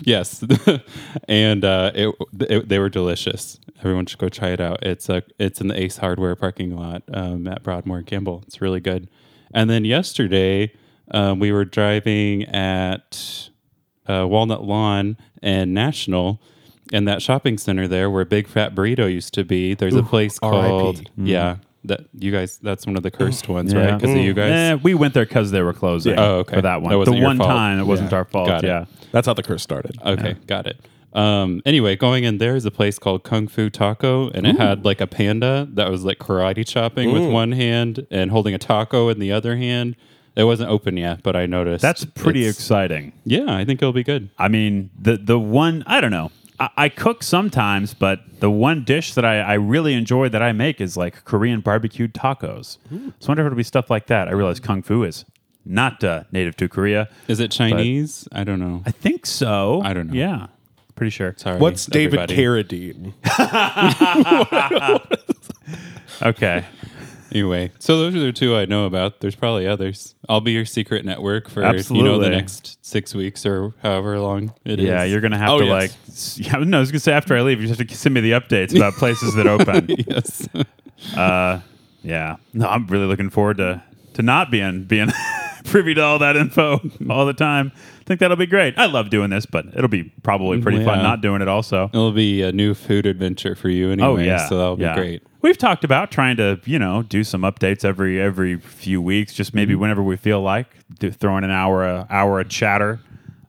Yes, 0.02 0.44
and 1.28 1.64
uh, 1.64 1.90
it, 1.94 2.14
it 2.40 2.68
they 2.68 2.78
were 2.78 2.88
delicious. 2.88 3.58
Everyone 3.80 4.06
should 4.06 4.18
go 4.18 4.28
try 4.28 4.50
it 4.50 4.60
out. 4.60 4.84
It's 4.84 5.08
a 5.08 5.22
it's 5.38 5.60
in 5.60 5.68
the 5.68 5.80
Ace 5.80 5.96
Hardware 5.96 6.36
parking 6.36 6.76
lot 6.76 7.02
um, 7.12 7.48
at 7.48 7.62
Broadmoor 7.64 7.98
and 7.98 8.06
Campbell. 8.06 8.44
It's 8.46 8.60
really 8.60 8.80
good. 8.80 9.08
And 9.52 9.68
then 9.68 9.84
yesterday 9.84 10.72
um, 11.10 11.38
we 11.38 11.52
were 11.52 11.64
driving 11.64 12.44
at 12.44 13.50
uh, 14.06 14.26
Walnut 14.28 14.64
Lawn 14.64 15.16
and 15.42 15.74
National. 15.74 16.40
And 16.92 17.08
that 17.08 17.20
shopping 17.20 17.58
center 17.58 17.88
there, 17.88 18.08
where 18.08 18.24
Big 18.24 18.46
Fat 18.46 18.72
Burrito 18.74 19.12
used 19.12 19.34
to 19.34 19.44
be, 19.44 19.74
there's 19.74 19.96
a 19.96 20.04
place 20.04 20.38
R.I.P.. 20.40 20.68
called 20.68 21.10
yeah. 21.16 21.56
That 21.82 22.02
you 22.16 22.30
guys, 22.30 22.58
that's 22.58 22.86
one 22.86 22.96
of 22.96 23.02
the 23.02 23.10
cursed 23.10 23.48
ones, 23.48 23.74
right? 23.74 23.86
Yeah. 23.86 23.94
Because 23.96 24.10
of 24.10 24.18
you 24.18 24.34
guys. 24.34 24.52
Eh, 24.52 24.74
we 24.74 24.94
went 24.94 25.14
there 25.14 25.24
because 25.24 25.50
they 25.50 25.62
were 25.62 25.72
closing. 25.72 26.14
Yeah. 26.14 26.24
Oh, 26.24 26.34
okay. 26.38 26.56
For 26.56 26.62
that 26.62 26.82
one. 26.82 26.96
That 26.96 27.10
the 27.10 27.20
one 27.20 27.38
fault. 27.38 27.50
time, 27.50 27.80
it 27.80 27.84
wasn't 27.86 28.12
Yeah. 28.12 28.18
our 28.18 28.24
fault. 28.24 28.48
Got 28.48 28.64
it. 28.64 28.68
Yeah. 28.68 28.84
That's 29.10 29.26
how 29.26 29.34
the 29.34 29.42
curse 29.42 29.62
started. 29.62 29.96
Okay, 30.04 30.34
got 30.46 30.66
it. 30.66 30.80
Um, 31.12 31.62
anyway, 31.64 31.96
going 31.96 32.24
in 32.24 32.38
there 32.38 32.54
is 32.56 32.66
a 32.66 32.70
place 32.70 32.98
called 32.98 33.24
Kung 33.24 33.48
Fu 33.48 33.70
Taco, 33.70 34.28
and 34.30 34.46
it 34.46 34.56
had 34.56 34.84
like 34.84 35.00
a 35.00 35.06
panda 35.06 35.66
that 35.72 35.90
was 35.90 36.04
like 36.04 36.18
karate 36.18 36.66
chopping 36.66 37.12
with 37.12 37.24
one 37.24 37.52
hand 37.52 38.06
and 38.10 38.30
holding 38.30 38.54
a 38.54 38.58
taco 38.58 39.08
in 39.08 39.18
the 39.18 39.32
other 39.32 39.56
hand. 39.56 39.96
It 40.36 40.44
wasn't 40.44 40.70
open 40.70 40.96
yet, 40.98 41.22
but 41.22 41.34
I 41.34 41.46
noticed. 41.46 41.80
That's 41.82 42.04
pretty 42.04 42.42
it's- 42.42 42.56
exciting. 42.56 43.12
Yeah, 43.24 43.46
I 43.48 43.64
think 43.64 43.80
it'll 43.82 43.92
be 43.92 44.04
good. 44.04 44.28
I 44.38 44.48
mean, 44.48 44.90
the 45.00 45.16
the 45.16 45.38
one 45.38 45.82
I 45.86 46.00
don't 46.00 46.10
know. 46.10 46.30
I, 46.60 46.68
I 46.76 46.88
cook 46.88 47.22
sometimes, 47.22 47.94
but 47.94 48.20
the 48.40 48.50
one 48.50 48.84
dish 48.84 49.14
that 49.14 49.24
I, 49.24 49.40
I 49.40 49.54
really 49.54 49.94
enjoy 49.94 50.28
that 50.30 50.42
I 50.42 50.52
make 50.52 50.80
is 50.80 50.96
like 50.96 51.24
Korean 51.24 51.60
barbecued 51.60 52.14
tacos. 52.14 52.78
So 52.90 52.96
I 52.96 53.28
wonder 53.28 53.42
if 53.42 53.46
it'll 53.46 53.56
be 53.56 53.62
stuff 53.62 53.90
like 53.90 54.06
that. 54.06 54.28
I 54.28 54.32
realize 54.32 54.60
kung 54.60 54.82
fu 54.82 55.02
is 55.02 55.24
not 55.64 56.04
uh, 56.04 56.24
native 56.32 56.56
to 56.58 56.68
Korea. 56.68 57.08
Is 57.28 57.40
it 57.40 57.50
Chinese? 57.50 58.28
I 58.32 58.44
don't 58.44 58.60
know. 58.60 58.82
I 58.86 58.90
think 58.90 59.26
so. 59.26 59.80
I 59.84 59.92
don't 59.94 60.08
know. 60.08 60.14
Yeah, 60.14 60.46
pretty 60.94 61.10
sure. 61.10 61.34
Sorry. 61.36 61.58
What's 61.58 61.86
David 61.86 62.20
everybody. 62.20 63.12
Carradine? 63.12 63.12
Okay. 66.22 66.64
Anyway, 67.36 67.70
so 67.78 67.98
those 67.98 68.14
are 68.16 68.20
the 68.20 68.32
two 68.32 68.56
I 68.56 68.64
know 68.64 68.86
about. 68.86 69.20
There's 69.20 69.34
probably 69.34 69.66
others. 69.66 70.14
I'll 70.26 70.40
be 70.40 70.52
your 70.52 70.64
secret 70.64 71.04
network 71.04 71.50
for 71.50 71.60
you 71.60 72.02
know 72.02 72.18
the 72.18 72.30
next 72.30 72.78
six 72.82 73.14
weeks 73.14 73.44
or 73.44 73.74
however 73.82 74.18
long 74.18 74.54
it 74.64 74.80
is. 74.80 74.86
Yeah, 74.86 75.04
you're 75.04 75.20
gonna 75.20 75.36
have 75.36 75.50
Oh, 75.50 75.58
to 75.58 75.66
yes. 75.66 76.38
like. 76.38 76.46
Yeah, 76.46 76.64
no, 76.64 76.78
I 76.78 76.80
was 76.80 76.90
gonna 76.90 77.00
say 77.00 77.12
after 77.12 77.36
I 77.36 77.42
leave, 77.42 77.60
you 77.60 77.66
just 77.66 77.78
have 77.78 77.88
to 77.88 77.94
send 77.94 78.14
me 78.14 78.22
the 78.22 78.30
updates 78.32 78.74
about 78.74 78.94
places 78.98 79.34
that 79.34 79.46
open. 79.46 79.86
yes. 80.08 80.48
Uh, 81.14 81.60
yeah. 82.02 82.36
No, 82.54 82.68
I'm 82.68 82.86
really 82.86 83.04
looking 83.06 83.28
forward 83.28 83.58
to 83.58 83.82
to 84.14 84.22
not 84.22 84.50
being 84.50 84.84
being 84.84 85.10
privy 85.66 85.94
to 85.94 86.00
all 86.02 86.18
that 86.20 86.36
info 86.36 86.80
all 87.10 87.26
the 87.26 87.34
time. 87.34 87.72
I 87.74 88.04
think 88.04 88.20
that'll 88.20 88.36
be 88.36 88.46
great. 88.46 88.78
I 88.78 88.86
love 88.86 89.10
doing 89.10 89.30
this, 89.30 89.46
but 89.46 89.66
it'll 89.74 89.88
be 89.88 90.04
probably 90.22 90.60
pretty 90.62 90.84
fun 90.84 90.98
Yeah. 90.98 91.02
not 91.02 91.20
doing 91.20 91.42
it 91.42 91.48
also. 91.48 91.90
It'll 91.92 92.12
be 92.12 92.42
a 92.42 92.52
new 92.52 92.72
food 92.74 93.04
adventure 93.06 93.54
for 93.54 93.68
you 93.68 93.90
anyway. 93.90 94.08
Oh 94.08 94.16
yeah, 94.16 94.48
so 94.48 94.56
that'll 94.58 94.80
yeah. 94.80 94.94
be 94.94 95.00
great. 95.00 95.22
We've 95.42 95.58
talked 95.58 95.84
about 95.84 96.10
trying 96.10 96.36
to, 96.38 96.60
you 96.64 96.78
know, 96.78 97.02
do 97.02 97.22
some 97.24 97.42
updates 97.42 97.84
every 97.84 98.20
every 98.20 98.56
few 98.58 99.00
weeks, 99.02 99.32
just 99.34 99.54
maybe 99.54 99.72
Mm-hmm. 99.74 99.80
whenever 99.82 100.02
we 100.02 100.16
feel 100.16 100.40
like, 100.40 100.68
do, 100.98 101.10
throwing 101.10 101.44
an 101.44 101.50
hour 101.50 101.84
a 101.84 102.06
hour 102.10 102.40
of 102.40 102.48
chatter 102.48 103.00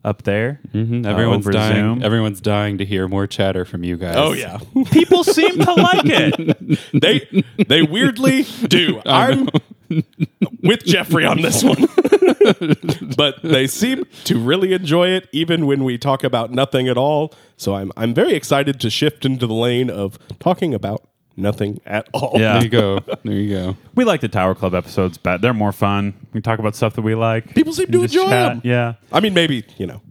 up 0.06 0.24
there. 0.24 0.60
Mhm. 0.74 1.06
uh, 1.06 1.10
Everyone's 1.10 1.46
over 1.46 1.52
dying. 1.52 1.76
Zoom. 1.76 2.04
Everyone's 2.04 2.40
dying 2.40 2.78
to 2.78 2.86
hear 2.86 3.08
more 3.08 3.28
chatter 3.28 3.66
from 3.66 3.84
you 3.84 3.98
guys. 3.98 4.16
Oh 4.18 4.32
yeah, 4.34 4.60
People 4.92 5.24
seem 5.24 5.60
to 5.60 5.74
like 5.74 6.06
it. 6.06 6.80
they 7.02 7.46
they 7.66 7.82
weirdly 7.84 8.44
do. 8.68 9.02
I'm 9.06 9.50
with 10.62 10.84
Jeffrey 10.86 11.26
on 11.26 11.42
this 11.42 11.64
one, 11.64 11.88
but 13.18 13.42
they 13.44 13.68
seem 13.68 14.06
to 14.26 14.40
really 14.40 14.74
enjoy 14.74 15.10
it, 15.10 15.28
even 15.32 15.66
when 15.66 15.84
we 15.84 15.98
talk 15.98 16.24
about 16.24 16.52
nothing 16.52 16.88
at 16.88 16.98
all. 16.98 17.34
So 17.58 17.76
I'm 17.76 17.92
I'm 17.98 18.14
very 18.14 18.34
excited 18.34 18.80
to 18.82 18.90
shift 18.90 19.26
into 19.26 19.48
the 19.48 19.54
lane 19.54 19.90
of 19.90 20.18
talking 20.40 20.74
about 20.74 21.08
nothing 21.36 21.80
at 21.86 22.08
all. 22.14 22.34
Yeah. 22.36 22.54
There 22.54 22.64
you 22.64 22.70
go. 22.70 23.00
There 23.24 23.34
you 23.34 23.50
go. 23.56 23.78
We 23.96 24.04
like 24.06 24.22
the 24.22 24.28
Tower 24.28 24.56
Club 24.56 24.74
episodes, 24.74 25.18
but 25.18 25.42
they're 25.42 25.54
more 25.54 25.72
fun. 25.72 26.14
We 26.34 26.42
talk 26.42 26.60
about 26.60 26.76
stuff 26.76 26.96
that 26.96 27.02
we 27.04 27.16
like. 27.16 27.54
People 27.54 27.74
seem 27.74 27.88
to 27.92 28.04
enjoy 28.04 28.28
chat. 28.30 28.54
them. 28.54 28.62
Yeah. 28.64 28.94
I 29.12 29.20
mean, 29.20 29.34
maybe 29.34 29.64
you 29.78 29.86
know, 29.88 30.02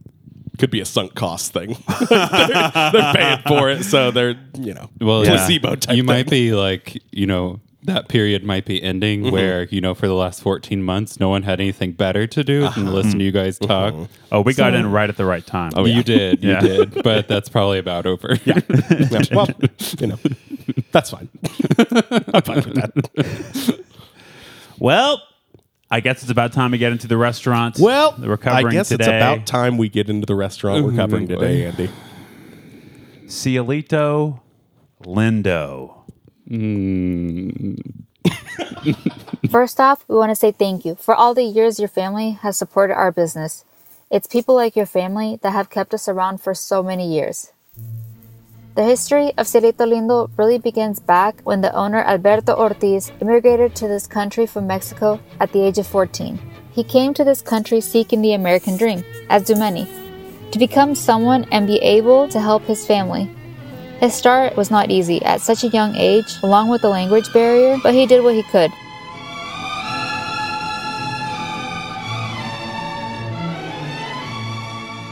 could 0.58 0.70
be 0.70 0.80
a 0.80 0.84
sunk 0.84 1.14
cost 1.14 1.52
thing. 1.52 1.76
they're, 2.08 2.90
they're 2.92 3.12
paying 3.14 3.38
for 3.46 3.70
it, 3.70 3.84
so 3.84 4.10
they're 4.10 4.36
you 4.58 4.74
know, 4.74 4.88
Well, 5.00 5.24
placebo 5.24 5.74
type. 5.76 5.96
You 5.96 6.02
thing. 6.02 6.06
might 6.06 6.30
be 6.30 6.52
like, 6.54 6.96
you 7.12 7.26
know, 7.26 7.60
that 7.86 8.08
period 8.08 8.44
might 8.44 8.64
be 8.64 8.82
ending 8.82 9.22
Mm-hmm. 9.22 9.30
where, 9.32 9.64
you 9.64 9.80
know, 9.80 9.94
for 9.94 10.06
the 10.06 10.14
last 10.14 10.42
14 10.42 10.82
months, 10.82 11.18
no 11.18 11.28
one 11.28 11.42
had 11.44 11.60
anything 11.60 11.92
better 11.92 12.26
to 12.26 12.44
do 12.44 12.64
Uh-huh. 12.66 12.80
than 12.80 12.92
listen 12.92 13.18
to 13.18 13.24
you 13.24 13.32
guys 13.32 13.58
talk. 13.58 13.94
Oh, 14.30 14.40
we 14.42 14.54
got 14.54 14.74
in 14.74 14.90
right 14.90 15.08
at 15.08 15.16
the 15.16 15.24
right 15.24 15.46
time. 15.46 15.72
Oh, 15.76 15.84
you 15.86 16.02
did. 16.02 16.44
You 16.44 16.50
Yeah. 16.50 16.60
did. 16.60 16.94
But 17.02 17.26
that's 17.28 17.48
probably 17.48 17.78
about 17.78 18.04
over. 18.06 18.36
Yeah, 18.44 18.60
well, 19.32 19.48
you 19.98 20.06
know, 20.08 20.18
that's 20.92 21.10
fine. 21.10 21.28
I'm 21.78 22.42
fine 22.42 22.56
with 22.56 22.74
that. 22.74 23.84
Well, 24.78 25.22
I 25.90 26.00
guess 26.00 26.22
it's 26.22 26.30
about 26.30 26.52
time 26.52 26.72
to 26.72 26.78
get 26.78 26.92
into 26.92 27.06
the 27.06 27.16
restaurant. 27.16 27.78
Well, 27.78 28.12
that 28.12 28.28
we're 28.28 28.36
covering 28.36 28.66
I 28.66 28.70
guess 28.70 28.88
today. 28.88 29.04
it's 29.04 29.08
about 29.08 29.46
time 29.46 29.78
we 29.78 29.88
get 29.88 30.10
into 30.10 30.26
the 30.26 30.34
restaurant 30.34 30.84
we're 30.84 30.92
covering 30.94 31.28
today, 31.28 31.64
Andy. 31.66 31.88
Cielito 33.26 34.40
Lindo. 35.04 35.95
Mm. 36.48 38.04
First 39.50 39.80
off, 39.80 40.04
we 40.08 40.16
want 40.16 40.30
to 40.30 40.36
say 40.36 40.52
thank 40.52 40.84
you 40.84 40.94
for 40.94 41.14
all 41.14 41.34
the 41.34 41.42
years 41.42 41.78
your 41.78 41.88
family 41.88 42.32
has 42.32 42.56
supported 42.56 42.94
our 42.94 43.12
business. 43.12 43.64
It's 44.10 44.26
people 44.26 44.54
like 44.54 44.76
your 44.76 44.86
family 44.86 45.38
that 45.42 45.52
have 45.52 45.70
kept 45.70 45.92
us 45.92 46.08
around 46.08 46.40
for 46.40 46.54
so 46.54 46.82
many 46.82 47.12
years. 47.12 47.52
The 48.76 48.84
history 48.84 49.32
of 49.38 49.46
Cielito 49.46 49.88
Lindo 49.88 50.30
really 50.36 50.58
begins 50.58 51.00
back 51.00 51.40
when 51.44 51.62
the 51.62 51.74
owner 51.74 52.02
Alberto 52.02 52.54
Ortiz 52.54 53.10
immigrated 53.20 53.74
to 53.76 53.88
this 53.88 54.06
country 54.06 54.46
from 54.46 54.66
Mexico 54.66 55.18
at 55.40 55.50
the 55.52 55.62
age 55.62 55.78
of 55.78 55.86
14. 55.86 56.38
He 56.72 56.84
came 56.84 57.14
to 57.14 57.24
this 57.24 57.40
country 57.40 57.80
seeking 57.80 58.20
the 58.20 58.34
American 58.34 58.76
dream, 58.76 59.02
as 59.30 59.44
do 59.44 59.56
many, 59.56 59.88
to 60.50 60.58
become 60.58 60.94
someone 60.94 61.46
and 61.50 61.66
be 61.66 61.78
able 61.78 62.28
to 62.28 62.38
help 62.38 62.64
his 62.64 62.86
family. 62.86 63.30
His 64.00 64.12
start 64.12 64.56
was 64.56 64.70
not 64.70 64.90
easy 64.90 65.24
at 65.24 65.40
such 65.40 65.64
a 65.64 65.68
young 65.68 65.96
age, 65.96 66.36
along 66.42 66.68
with 66.68 66.82
the 66.82 66.88
language 66.90 67.32
barrier, 67.32 67.78
but 67.82 67.94
he 67.94 68.06
did 68.06 68.22
what 68.22 68.34
he 68.34 68.42
could. 68.42 68.70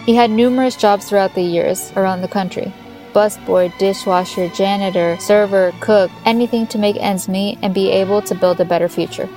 He 0.04 0.14
had 0.14 0.30
numerous 0.30 0.76
jobs 0.76 1.08
throughout 1.08 1.34
the 1.34 1.42
years 1.42 1.92
around 1.96 2.20
the 2.20 2.28
country. 2.28 2.72
busboy, 3.14 3.72
dishwasher, 3.78 4.48
janitor, 4.48 5.16
server, 5.20 5.72
cook, 5.80 6.10
anything 6.26 6.66
to 6.66 6.78
make 6.78 6.96
ends 6.96 7.28
meet 7.28 7.56
and 7.62 7.72
be 7.72 7.90
able 7.90 8.20
to 8.20 8.34
build 8.34 8.60
a 8.60 8.64
better 8.64 8.88
future. 8.88 9.28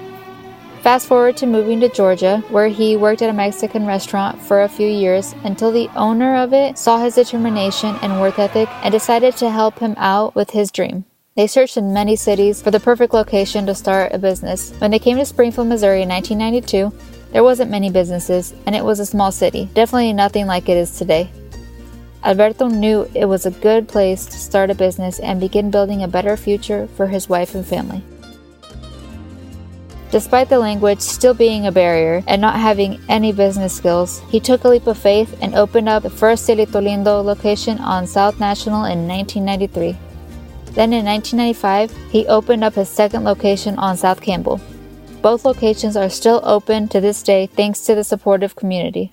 Fast 0.81 1.07
forward 1.07 1.35
to 1.37 1.45
moving 1.45 1.79
to 1.81 1.89
Georgia, 1.89 2.37
where 2.49 2.67
he 2.67 2.95
worked 2.95 3.21
at 3.21 3.29
a 3.29 3.33
Mexican 3.33 3.85
restaurant 3.85 4.41
for 4.41 4.61
a 4.61 4.69
few 4.69 4.87
years 4.87 5.33
until 5.43 5.71
the 5.71 5.89
owner 5.95 6.35
of 6.35 6.53
it 6.53 6.77
saw 6.77 6.97
his 6.99 7.15
determination 7.15 7.95
and 8.01 8.21
work 8.21 8.39
ethic 8.39 8.69
and 8.83 8.91
decided 8.91 9.35
to 9.37 9.49
help 9.49 9.79
him 9.79 9.95
out 9.97 10.35
with 10.35 10.51
his 10.51 10.71
dream. 10.71 11.03
They 11.35 11.47
searched 11.47 11.77
in 11.77 11.93
many 11.93 12.15
cities 12.15 12.61
for 12.61 12.71
the 12.71 12.79
perfect 12.79 13.13
location 13.13 13.65
to 13.65 13.75
start 13.75 14.13
a 14.13 14.17
business. 14.17 14.71
When 14.79 14.91
they 14.91 14.99
came 14.99 15.17
to 15.17 15.25
Springfield, 15.25 15.67
Missouri 15.67 16.03
in 16.03 16.09
1992, 16.09 16.91
there 17.33 17.43
wasn't 17.43 17.69
many 17.69 17.91
businesses, 17.91 18.53
and 18.65 18.75
it 18.75 18.85
was 18.85 18.99
a 18.99 19.05
small 19.05 19.31
city, 19.31 19.69
definitely 19.73 20.13
nothing 20.13 20.47
like 20.47 20.69
it 20.69 20.77
is 20.77 20.97
today. 20.97 21.29
Alberto 22.23 22.67
knew 22.67 23.09
it 23.13 23.25
was 23.25 23.45
a 23.45 23.51
good 23.51 23.87
place 23.87 24.25
to 24.25 24.37
start 24.37 24.69
a 24.69 24.75
business 24.75 25.19
and 25.19 25.39
begin 25.39 25.69
building 25.69 26.03
a 26.03 26.07
better 26.07 26.37
future 26.37 26.87
for 26.95 27.07
his 27.07 27.29
wife 27.29 27.53
and 27.53 27.65
family. 27.65 28.01
Despite 30.09 30.47
the 30.47 30.59
language 30.59 31.01
still 31.01 31.33
being 31.33 31.67
a 31.67 31.71
barrier 31.71 32.23
and 32.27 32.41
not 32.41 32.59
having 32.59 33.01
any 33.09 33.33
business 33.33 33.75
skills, 33.75 34.21
he 34.29 34.39
took 34.39 34.63
a 34.63 34.69
leap 34.69 34.87
of 34.87 34.97
faith 34.97 35.37
and 35.41 35.53
opened 35.53 35.89
up 35.89 36.03
the 36.03 36.09
first 36.09 36.47
Cielito 36.47 36.81
Lindo 36.81 37.23
location 37.23 37.77
on 37.79 38.07
South 38.07 38.39
National 38.39 38.85
in 38.85 39.05
1993. 39.05 39.97
Then 40.71 40.93
in 40.93 41.03
1995, 41.03 41.91
he 42.09 42.25
opened 42.27 42.63
up 42.63 42.75
his 42.75 42.87
second 42.87 43.25
location 43.25 43.77
on 43.77 43.97
South 43.97 44.21
Campbell. 44.21 44.61
Both 45.21 45.43
locations 45.43 45.97
are 45.97 46.09
still 46.09 46.39
open 46.43 46.87
to 46.89 47.01
this 47.01 47.21
day 47.21 47.47
thanks 47.47 47.81
to 47.81 47.95
the 47.95 48.03
supportive 48.03 48.55
community. 48.55 49.11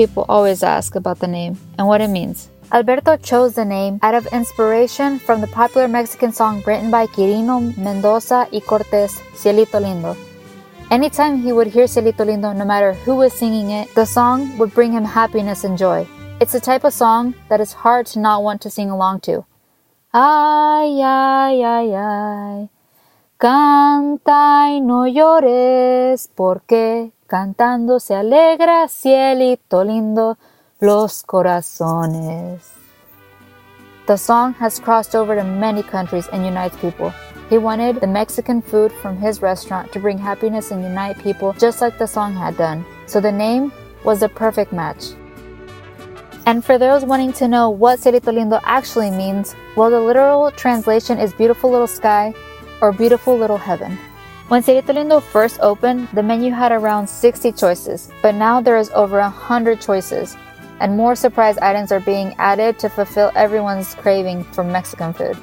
People 0.00 0.24
always 0.30 0.62
ask 0.62 0.94
about 0.94 1.18
the 1.18 1.28
name 1.28 1.58
and 1.76 1.86
what 1.86 2.00
it 2.00 2.08
means. 2.08 2.48
Alberto 2.72 3.18
chose 3.18 3.52
the 3.52 3.66
name 3.66 4.00
out 4.00 4.14
of 4.14 4.26
inspiration 4.32 5.18
from 5.18 5.42
the 5.42 5.46
popular 5.46 5.88
Mexican 5.88 6.32
song 6.32 6.62
written 6.66 6.90
by 6.90 7.06
Quirino 7.06 7.76
Mendoza 7.76 8.48
y 8.50 8.60
Cortés, 8.60 9.20
Cielito 9.36 9.78
Lindo. 9.78 10.16
Anytime 10.90 11.36
he 11.36 11.52
would 11.52 11.66
hear 11.66 11.84
Cielito 11.84 12.24
Lindo, 12.24 12.56
no 12.56 12.64
matter 12.64 12.94
who 13.04 13.16
was 13.16 13.34
singing 13.34 13.72
it, 13.72 13.94
the 13.94 14.06
song 14.06 14.56
would 14.56 14.72
bring 14.72 14.90
him 14.90 15.04
happiness 15.04 15.64
and 15.64 15.76
joy. 15.76 16.06
It's 16.40 16.52
the 16.52 16.60
type 16.60 16.84
of 16.84 16.94
song 16.94 17.34
that 17.50 17.60
is 17.60 17.74
hard 17.74 18.06
to 18.06 18.20
not 18.20 18.42
want 18.42 18.62
to 18.62 18.70
sing 18.70 18.88
along 18.88 19.20
to. 19.28 19.44
Ay, 20.14 20.96
ay, 21.04 21.60
ay, 21.60 21.94
ay. 21.94 22.70
Canta 23.38 24.64
y 24.64 24.80
no 24.80 25.04
llores, 25.04 26.26
porque 26.34 27.12
cantando 27.30 28.00
se 28.00 28.16
alegra, 28.16 28.88
cielito 28.88 29.84
lindo, 29.84 30.36
los 30.80 31.22
corazones. 31.22 32.72
The 34.08 34.16
song 34.16 34.54
has 34.54 34.80
crossed 34.80 35.14
over 35.14 35.36
to 35.36 35.44
many 35.44 35.84
countries 35.84 36.26
and 36.32 36.44
unites 36.44 36.76
people. 36.78 37.12
He 37.48 37.56
wanted 37.56 38.00
the 38.00 38.08
Mexican 38.08 38.60
food 38.60 38.90
from 39.00 39.16
his 39.16 39.40
restaurant 39.40 39.92
to 39.92 40.00
bring 40.00 40.18
happiness 40.18 40.72
and 40.72 40.82
unite 40.82 41.22
people 41.22 41.52
just 41.52 41.80
like 41.80 41.98
the 41.98 42.06
song 42.06 42.34
had 42.34 42.56
done. 42.56 42.84
So 43.06 43.20
the 43.20 43.30
name 43.30 43.72
was 44.02 44.18
the 44.18 44.28
perfect 44.28 44.72
match. 44.72 45.14
And 46.46 46.64
for 46.64 46.78
those 46.78 47.04
wanting 47.04 47.32
to 47.34 47.46
know 47.46 47.70
what 47.70 48.00
Cielito 48.00 48.34
Lindo 48.34 48.60
actually 48.64 49.12
means, 49.12 49.54
well, 49.76 49.90
the 49.90 50.00
literal 50.00 50.50
translation 50.50 51.18
is 51.18 51.32
beautiful 51.32 51.70
little 51.70 51.86
sky 51.86 52.34
or 52.82 52.92
beautiful 52.92 53.38
little 53.38 53.58
heaven. 53.58 53.96
When 54.50 54.64
Cielito 54.64 54.90
Lindo 54.90 55.22
first 55.22 55.60
opened, 55.60 56.08
the 56.12 56.24
menu 56.24 56.50
had 56.50 56.72
around 56.72 57.06
60 57.06 57.52
choices, 57.52 58.10
but 58.20 58.34
now 58.34 58.60
there 58.60 58.78
is 58.78 58.90
over 58.96 59.20
100 59.20 59.80
choices, 59.80 60.36
and 60.80 60.96
more 60.96 61.14
surprise 61.14 61.56
items 61.58 61.92
are 61.92 62.00
being 62.00 62.34
added 62.36 62.76
to 62.80 62.88
fulfill 62.88 63.30
everyone's 63.36 63.94
craving 63.94 64.42
for 64.42 64.64
Mexican 64.64 65.12
food. 65.12 65.38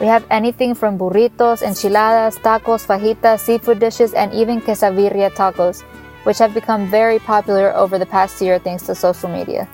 We 0.00 0.04
have 0.04 0.26
anything 0.30 0.74
from 0.74 0.98
burritos, 0.98 1.62
enchiladas, 1.62 2.36
tacos, 2.36 2.84
fajitas, 2.84 3.40
seafood 3.40 3.78
dishes, 3.78 4.12
and 4.12 4.30
even 4.34 4.60
quesadilla 4.60 5.30
tacos, 5.32 5.80
which 6.24 6.36
have 6.36 6.52
become 6.52 6.90
very 6.90 7.18
popular 7.18 7.74
over 7.74 7.98
the 7.98 8.04
past 8.04 8.42
year 8.42 8.58
thanks 8.58 8.84
to 8.84 8.94
social 8.94 9.30
media. 9.30 9.66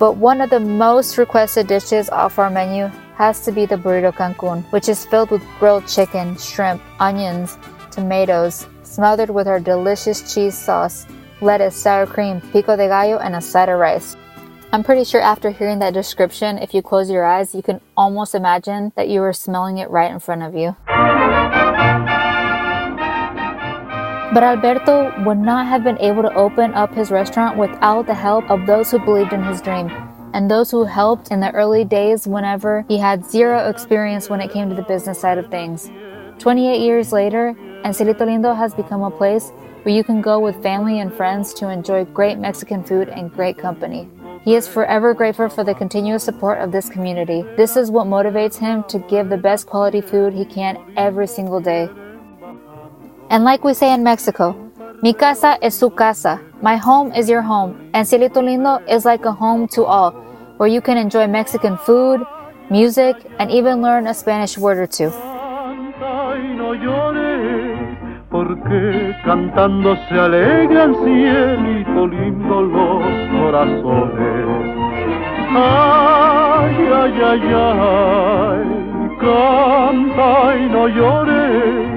But 0.00 0.16
one 0.16 0.40
of 0.40 0.48
the 0.48 0.60
most 0.60 1.18
requested 1.18 1.66
dishes 1.66 2.08
off 2.08 2.38
our 2.38 2.48
menu 2.48 2.86
has 3.16 3.44
to 3.44 3.52
be 3.52 3.66
the 3.66 3.76
burrito 3.76 4.10
Cancun, 4.14 4.64
which 4.72 4.88
is 4.88 5.04
filled 5.04 5.30
with 5.30 5.42
grilled 5.58 5.86
chicken, 5.86 6.38
shrimp, 6.38 6.80
onions, 6.98 7.58
tomatoes, 7.90 8.66
smothered 8.82 9.28
with 9.28 9.46
our 9.46 9.60
delicious 9.60 10.32
cheese 10.32 10.56
sauce, 10.56 11.06
lettuce, 11.42 11.76
sour 11.76 12.06
cream, 12.06 12.40
pico 12.50 12.76
de 12.76 12.88
gallo, 12.88 13.18
and 13.18 13.36
a 13.36 13.42
side 13.42 13.68
of 13.68 13.78
rice. 13.78 14.16
I'm 14.72 14.82
pretty 14.82 15.04
sure 15.04 15.20
after 15.20 15.50
hearing 15.50 15.80
that 15.80 15.92
description, 15.92 16.56
if 16.56 16.72
you 16.72 16.80
close 16.80 17.10
your 17.10 17.26
eyes, 17.26 17.54
you 17.54 17.62
can 17.62 17.82
almost 17.94 18.34
imagine 18.34 18.92
that 18.96 19.10
you 19.10 19.20
are 19.20 19.34
smelling 19.34 19.76
it 19.76 19.90
right 19.90 20.10
in 20.10 20.18
front 20.18 20.42
of 20.42 20.54
you. 20.54 20.76
But 24.32 24.44
Alberto 24.44 25.12
would 25.24 25.38
not 25.38 25.66
have 25.66 25.82
been 25.82 25.98
able 25.98 26.22
to 26.22 26.32
open 26.34 26.72
up 26.74 26.94
his 26.94 27.10
restaurant 27.10 27.58
without 27.58 28.06
the 28.06 28.14
help 28.14 28.48
of 28.48 28.64
those 28.64 28.90
who 28.90 29.00
believed 29.00 29.32
in 29.32 29.42
his 29.42 29.60
dream 29.60 29.90
and 30.32 30.48
those 30.48 30.70
who 30.70 30.84
helped 30.84 31.32
in 31.32 31.40
the 31.40 31.50
early 31.52 31.84
days 31.84 32.26
whenever 32.26 32.84
he 32.88 32.96
had 32.96 33.24
zero 33.24 33.68
experience 33.68 34.30
when 34.30 34.40
it 34.40 34.52
came 34.52 34.68
to 34.68 34.74
the 34.76 34.82
business 34.82 35.20
side 35.20 35.38
of 35.38 35.50
things. 35.50 35.90
28 36.38 36.80
years 36.80 37.12
later, 37.12 37.48
and 37.84 37.94
Cielito 37.94 38.20
Lindo 38.20 38.56
has 38.56 38.72
become 38.74 39.02
a 39.02 39.10
place 39.10 39.50
where 39.82 39.94
you 39.94 40.04
can 40.04 40.20
go 40.20 40.38
with 40.38 40.62
family 40.62 41.00
and 41.00 41.12
friends 41.12 41.52
to 41.54 41.68
enjoy 41.68 42.04
great 42.04 42.38
Mexican 42.38 42.84
food 42.84 43.08
and 43.08 43.32
great 43.32 43.58
company. 43.58 44.08
He 44.44 44.54
is 44.54 44.68
forever 44.68 45.12
grateful 45.12 45.48
for 45.48 45.64
the 45.64 45.74
continuous 45.74 46.24
support 46.24 46.60
of 46.60 46.72
this 46.72 46.88
community. 46.88 47.42
This 47.56 47.76
is 47.76 47.90
what 47.90 48.06
motivates 48.06 48.56
him 48.56 48.84
to 48.84 48.98
give 49.00 49.28
the 49.28 49.36
best 49.36 49.66
quality 49.66 50.00
food 50.00 50.32
he 50.32 50.44
can 50.44 50.78
every 50.96 51.26
single 51.26 51.60
day. 51.60 51.90
And 53.30 53.44
like 53.44 53.62
we 53.62 53.74
say 53.74 53.94
in 53.94 54.02
Mexico, 54.02 54.56
mi 55.02 55.14
casa 55.14 55.56
es 55.62 55.78
su 55.78 55.90
casa. 55.90 56.40
My 56.60 56.76
home 56.76 57.12
is 57.12 57.28
your 57.28 57.42
home. 57.42 57.90
And 57.94 58.04
Cielito 58.04 58.42
Lindo 58.42 58.82
is 58.88 59.04
like 59.04 59.24
a 59.24 59.30
home 59.30 59.68
to 59.68 59.84
all, 59.84 60.10
where 60.56 60.68
you 60.68 60.80
can 60.80 60.96
enjoy 60.96 61.28
Mexican 61.28 61.76
food, 61.76 62.20
music, 62.70 63.14
and 63.38 63.48
even 63.48 63.82
learn 63.82 64.08
a 64.08 64.14
Spanish 64.14 64.58
word 64.58 64.78
or 64.78 64.88
two. 64.88 65.12
Porque 68.30 69.14
cantando 69.24 69.96
se 70.08 70.14
alegran 70.18 70.94
cielito 70.96 72.06
lindo 72.06 72.62
los 72.62 73.04
corazones. 73.30 74.80
Ay, 75.52 76.76
ay, 77.00 77.22
ay, 77.30 77.54
ay, 77.54 78.66
canta 79.20 80.56
y 80.56 80.68
no 80.68 80.86
llores, 80.88 81.89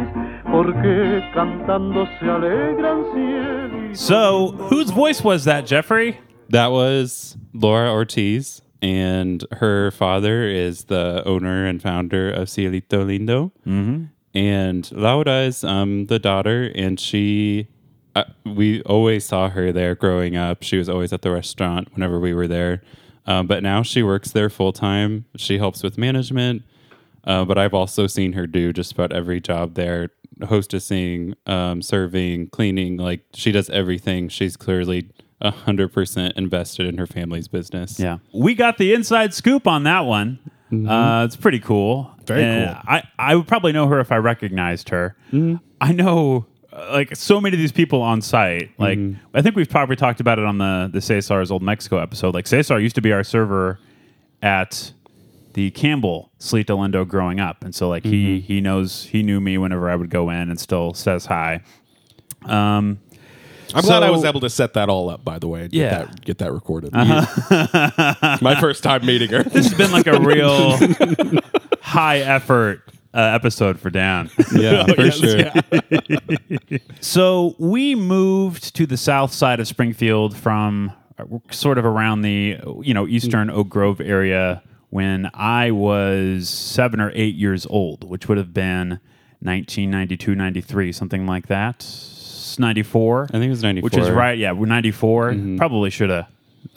So, 3.95 4.51
whose 4.51 4.91
voice 4.91 5.21
was 5.23 5.43
that, 5.45 5.65
Jeffrey? 5.65 6.19
That 6.49 6.67
was 6.67 7.37
Laura 7.53 7.91
Ortiz, 7.91 8.61
and 8.81 9.43
her 9.51 9.91
father 9.91 10.47
is 10.47 10.85
the 10.85 11.21
owner 11.25 11.65
and 11.65 11.81
founder 11.81 12.31
of 12.31 12.47
Cielito 12.47 13.03
Lindo. 13.05 13.51
Mm-hmm. 13.67 14.05
And 14.35 14.91
Laura 14.91 15.41
is 15.41 15.63
um, 15.63 16.05
the 16.07 16.19
daughter, 16.19 16.71
and 16.75 16.99
she, 16.99 17.67
uh, 18.15 18.23
we 18.45 18.81
always 18.83 19.25
saw 19.25 19.49
her 19.49 19.71
there 19.71 19.95
growing 19.95 20.35
up. 20.35 20.63
She 20.63 20.77
was 20.77 20.87
always 20.87 21.11
at 21.11 21.23
the 21.23 21.31
restaurant 21.31 21.93
whenever 21.93 22.19
we 22.19 22.33
were 22.33 22.47
there. 22.47 22.81
Um, 23.25 23.47
but 23.47 23.63
now 23.63 23.83
she 23.83 24.01
works 24.01 24.31
there 24.31 24.49
full 24.49 24.73
time. 24.73 25.25
She 25.35 25.57
helps 25.57 25.83
with 25.83 25.97
management. 25.97 26.63
Uh, 27.25 27.45
but 27.45 27.57
I've 27.57 27.73
also 27.73 28.07
seen 28.07 28.33
her 28.33 28.47
do 28.47 28.73
just 28.73 28.91
about 28.91 29.13
every 29.13 29.39
job 29.39 29.75
there 29.75 30.09
hostessing, 30.41 31.33
um, 31.47 31.81
serving, 31.81 32.49
cleaning. 32.49 32.97
Like 32.97 33.21
she 33.33 33.51
does 33.51 33.69
everything. 33.69 34.29
She's 34.29 34.55
clearly 34.57 35.09
100% 35.41 36.31
invested 36.33 36.85
in 36.85 36.97
her 36.97 37.07
family's 37.07 37.47
business. 37.47 37.99
Yeah. 37.99 38.17
We 38.33 38.55
got 38.55 38.77
the 38.77 38.93
inside 38.93 39.33
scoop 39.33 39.67
on 39.67 39.83
that 39.83 40.01
one. 40.01 40.39
Uh, 40.71 41.23
it's 41.25 41.35
pretty 41.35 41.59
cool. 41.59 42.11
Very 42.25 42.43
And 42.43 42.69
cool. 42.71 42.81
I, 42.87 43.03
I 43.19 43.35
would 43.35 43.47
probably 43.47 43.73
know 43.73 43.87
her 43.87 43.99
if 43.99 44.11
I 44.11 44.17
recognized 44.17 44.89
her. 44.89 45.15
I 45.79 45.91
know 45.91 46.47
uh, 46.71 46.89
like 46.93 47.15
so 47.15 47.39
many 47.39 47.55
of 47.55 47.59
these 47.59 47.71
people 47.71 48.01
on 48.01 48.21
site. 48.21 48.71
Like 48.79 48.97
I 49.35 49.41
think 49.43 49.55
we've 49.55 49.69
probably 49.69 49.95
talked 49.97 50.19
about 50.19 50.39
it 50.39 50.45
on 50.45 50.57
the 50.57 50.89
the 50.91 50.99
Cesar's 51.01 51.51
old 51.51 51.61
Mexico 51.61 51.97
episode. 51.99 52.33
Like 52.33 52.47
Cesar 52.47 52.79
used 52.79 52.95
to 52.95 53.01
be 53.01 53.11
our 53.11 53.23
server 53.23 53.77
at 54.41 54.93
the 55.53 55.71
Campbell 55.71 56.31
Cielito 56.39 56.77
Lindo 56.77 57.07
growing 57.07 57.39
up, 57.39 57.63
and 57.63 57.73
so 57.73 57.89
like 57.89 58.03
he 58.03 58.39
he 58.41 58.59
knows 58.61 59.05
he 59.05 59.23
knew 59.23 59.39
me 59.39 59.57
whenever 59.57 59.89
I 59.89 59.95
would 59.95 60.09
go 60.09 60.29
in 60.29 60.49
and 60.49 60.59
still 60.59 60.93
says 60.93 61.25
hi. 61.25 61.61
Um, 62.45 62.99
I'm 63.75 63.81
glad 63.83 64.03
I 64.03 64.11
was 64.11 64.23
able 64.25 64.41
to 64.41 64.49
set 64.49 64.73
that 64.73 64.89
all 64.89 65.09
up. 65.09 65.23
By 65.23 65.39
the 65.39 65.47
way, 65.47 65.63
get 65.67 65.73
Yeah. 65.73 65.97
that, 66.05 66.21
get 66.25 66.37
that 66.39 66.51
recorded. 66.51 66.91
My 68.41 68.55
first 68.59 68.83
time 68.83 69.05
meeting 69.05 69.29
her. 69.29 69.43
this 69.43 69.67
has 69.67 69.73
been 69.73 69.91
like 69.91 70.07
a 70.07 70.19
real 70.21 70.77
high 71.81 72.19
effort 72.19 72.81
uh, 73.13 73.19
episode 73.19 73.79
for 73.79 73.89
Dan. 73.89 74.29
Yeah, 74.55 74.85
for 74.85 75.01
Yes, 75.05 75.17
sure. 75.17 75.37
yeah. 75.39 76.77
So 76.99 77.55
we 77.57 77.95
moved 77.95 78.75
to 78.75 78.85
the 78.85 78.97
south 78.97 79.33
side 79.33 79.59
of 79.59 79.67
Springfield 79.67 80.35
from 80.35 80.91
uh, 81.17 81.25
sort 81.51 81.77
of 81.77 81.85
around 81.85 82.21
the 82.21 82.59
you 82.81 82.93
know 82.93 83.07
eastern 83.07 83.49
Oak 83.49 83.69
Grove 83.69 84.01
area 84.01 84.61
when 84.93 85.27
I 85.33 85.71
was 85.71 86.47
seven 86.47 87.01
or 87.01 87.11
eight 87.15 87.33
years 87.33 87.65
old, 87.65 88.03
which 88.07 88.27
would 88.27 88.37
have 88.37 88.53
been 88.53 88.99
1992, 89.41 90.35
93, 90.35 90.91
something 90.91 91.25
like 91.25 91.47
that. 91.47 91.83
94. 92.59 93.23
I 93.23 93.27
think 93.31 93.45
it 93.45 93.49
was 93.49 93.63
94. 93.63 93.85
Which 93.87 93.97
is 93.97 94.09
right. 94.11 94.37
Yeah, 94.37 94.51
we're 94.51 94.67
94. 94.67 95.35
Probably 95.57 95.89
should 95.89 96.11
have 96.11 96.27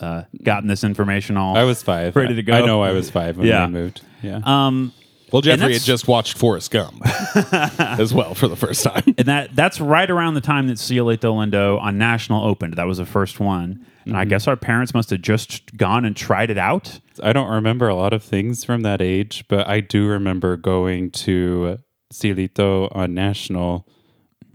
uh, 0.01 0.23
gotten 0.43 0.67
this 0.67 0.83
information 0.83 1.37
all. 1.37 1.59
I 1.59 1.65
was 1.65 1.83
five. 1.83 2.17
Ready 2.17 2.35
to 2.37 2.43
go. 2.43 2.55
I 2.55 2.65
know 2.65 2.83
I 2.83 2.93
was 2.93 3.11
five 3.11 3.37
when 3.37 3.47
Yeah. 3.47 3.67
we 3.67 3.73
moved. 3.73 4.01
Yeah. 4.23 4.41
Um, 4.45 4.93
Well, 5.31 5.43
Jeffrey 5.43 5.75
had 5.75 5.83
just 5.83 6.09
watched 6.09 6.39
Forrest 6.39 6.71
Gump 6.71 7.03
as 7.81 8.15
well 8.15 8.35
for 8.35 8.49
the 8.49 8.57
first 8.57 8.83
time. 8.83 9.03
and 9.19 9.27
that 9.29 9.55
that's 9.55 9.79
right 9.79 10.09
around 10.11 10.35
the 10.35 10.41
time 10.41 10.69
that 10.69 10.79
Cielito 10.79 11.35
Lindo 11.35 11.79
on 11.81 11.99
National 11.99 12.45
opened. 12.45 12.75
That 12.75 12.87
was 12.87 12.97
the 12.97 13.05
first 13.07 13.39
one, 13.41 13.85
and 14.07 14.17
I 14.17 14.25
guess 14.25 14.47
our 14.47 14.57
parents 14.57 14.95
must 14.95 15.11
have 15.11 15.21
just 15.21 15.77
gone 15.77 16.05
and 16.05 16.17
tried 16.17 16.51
it 16.51 16.59
out. 16.59 17.01
I 17.23 17.33
don't 17.33 17.51
remember 17.51 17.89
a 17.89 17.95
lot 17.95 18.13
of 18.13 18.23
things 18.23 18.65
from 18.65 18.83
that 18.83 19.03
age, 19.03 19.45
but 19.49 19.69
I 19.69 19.81
do 19.81 20.07
remember 20.07 20.57
going 20.57 21.11
to 21.13 21.79
Cielito 22.13 22.95
on 22.95 23.15
National, 23.15 23.87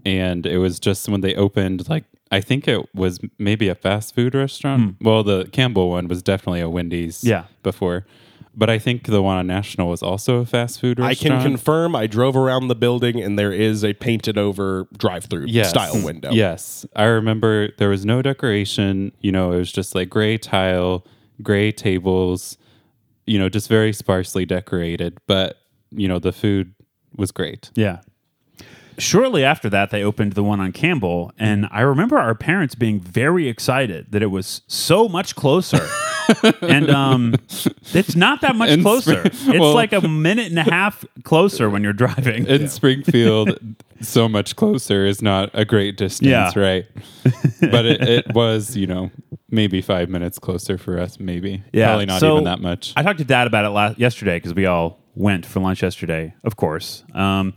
and 0.04 0.46
it 0.46 0.58
was 0.58 0.80
just 0.80 1.08
when 1.08 1.20
they 1.20 1.34
opened. 1.34 1.88
Like 1.88 2.04
I 2.30 2.40
think 2.40 2.66
it 2.66 2.92
was 2.94 3.20
maybe 3.38 3.68
a 3.68 3.74
fast 3.74 4.14
food 4.14 4.34
restaurant. 4.34 4.96
Hmm. 4.98 5.04
Well, 5.04 5.22
the 5.22 5.44
Campbell 5.52 5.90
one 5.90 6.08
was 6.08 6.22
definitely 6.22 6.60
a 6.60 6.68
Wendy's. 6.68 7.22
Yeah. 7.22 7.44
before, 7.62 8.06
but 8.54 8.68
I 8.70 8.78
think 8.78 9.04
the 9.06 9.22
one 9.22 9.36
on 9.38 9.46
National 9.46 9.88
was 9.88 10.02
also 10.02 10.36
a 10.38 10.46
fast 10.46 10.80
food 10.80 10.98
restaurant. 10.98 11.06
I 11.06 11.08
restaurant. 11.10 11.42
can 11.42 11.50
confirm 11.52 11.96
I 11.96 12.06
drove 12.06 12.36
around 12.36 12.68
the 12.68 12.74
building 12.74 13.20
and 13.22 13.38
there 13.38 13.52
is 13.52 13.82
a 13.84 13.94
painted 13.94 14.36
over 14.38 14.86
drive 14.96 15.24
through 15.24 15.46
Yes. 15.48 15.70
style 15.70 16.02
window. 16.04 16.30
Yes. 16.32 16.84
I 16.94 17.04
remember 17.04 17.70
there 17.78 17.88
was 17.88 18.04
no 18.04 18.20
decoration. 18.22 19.12
You 19.20 19.32
know, 19.32 19.52
it 19.52 19.56
was 19.58 19.72
just 19.72 19.94
like 19.94 20.10
gray 20.10 20.36
tile, 20.38 21.06
gray 21.42 21.72
tables, 21.72 22.58
you 23.26 23.38
know, 23.38 23.48
just 23.48 23.68
very 23.68 23.92
sparsely 23.92 24.44
decorated. 24.44 25.18
But, 25.26 25.56
you 25.90 26.06
know, 26.08 26.18
the 26.18 26.32
food 26.32 26.74
was 27.16 27.30
great. 27.32 27.70
Yeah. 27.74 28.00
Shortly 28.98 29.42
after 29.42 29.70
that, 29.70 29.88
they 29.90 30.02
opened 30.02 30.34
the 30.34 30.42
one 30.44 30.60
on 30.60 30.70
Campbell, 30.72 31.32
and 31.38 31.66
I 31.72 31.80
remember 31.80 32.18
our 32.18 32.34
parents 32.34 32.74
being 32.74 33.00
very 33.00 33.48
excited 33.48 34.12
that 34.12 34.22
it 34.22 34.26
was 34.26 34.60
so 34.66 35.08
much 35.08 35.34
closer. 35.34 35.80
and 36.62 36.90
um, 36.90 37.34
it's 37.92 38.14
not 38.16 38.40
that 38.42 38.56
much 38.56 38.70
In 38.70 38.82
closer. 38.82 39.28
Spring- 39.32 39.54
It's 39.54 39.60
well- 39.60 39.74
like 39.74 39.92
a 39.92 40.00
minute 40.06 40.46
and 40.48 40.58
a 40.58 40.62
half 40.64 41.04
closer 41.24 41.68
when 41.70 41.82
you're 41.82 41.92
driving. 41.92 42.46
In 42.46 42.68
Springfield, 42.68 43.58
so 44.00 44.28
much 44.28 44.56
closer 44.56 45.04
is 45.06 45.22
not 45.22 45.50
a 45.54 45.64
great 45.64 45.96
distance, 45.96 46.28
Yeah. 46.28 46.50
right? 46.58 46.86
But 47.60 47.86
it, 47.86 48.02
it 48.02 48.34
was, 48.34 48.76
you 48.76 48.86
know, 48.86 49.10
maybe 49.50 49.80
five 49.82 50.08
minutes 50.08 50.38
closer 50.38 50.78
for 50.78 50.98
us, 50.98 51.20
maybe. 51.20 51.62
Yeah, 51.72 51.88
Probably 51.88 52.06
not 52.06 52.20
so 52.20 52.32
even 52.34 52.44
that 52.44 52.60
much. 52.60 52.92
I 52.96 53.02
talked 53.02 53.18
to 53.18 53.24
Dad 53.24 53.46
about 53.46 53.64
it 53.64 53.70
last 53.70 53.98
yesterday 53.98 54.36
because 54.36 54.54
we 54.54 54.66
all 54.66 54.98
went 55.14 55.44
for 55.46 55.60
lunch 55.60 55.82
yesterday, 55.82 56.34
of 56.44 56.56
course. 56.56 57.04
Um, 57.14 57.52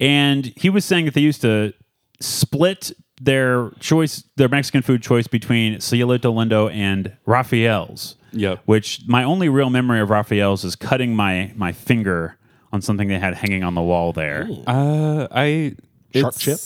and 0.00 0.52
he 0.56 0.70
was 0.70 0.84
saying 0.84 1.04
that 1.04 1.14
they 1.14 1.20
used 1.20 1.42
to 1.42 1.72
split 2.20 2.92
their 3.20 3.70
choice, 3.80 4.24
their 4.36 4.48
Mexican 4.48 4.82
food 4.82 5.02
choice 5.02 5.26
between 5.26 5.76
Cielito 5.76 6.32
Lindo 6.34 6.72
and 6.74 7.16
Raphael's. 7.26 8.16
Yep. 8.32 8.60
Which 8.64 9.02
my 9.06 9.24
only 9.24 9.48
real 9.48 9.70
memory 9.70 10.00
of 10.00 10.08
Raphael's 10.10 10.64
is 10.64 10.76
cutting 10.76 11.14
my 11.14 11.52
my 11.56 11.72
finger 11.72 12.38
on 12.72 12.80
something 12.80 13.08
they 13.08 13.18
had 13.18 13.34
hanging 13.34 13.64
on 13.64 13.74
the 13.74 13.82
wall 13.82 14.12
there. 14.12 14.48
Uh, 14.66 15.26
I. 15.30 15.74
Sharp 16.14 16.34
it's- 16.36 16.38
chip? 16.38 16.58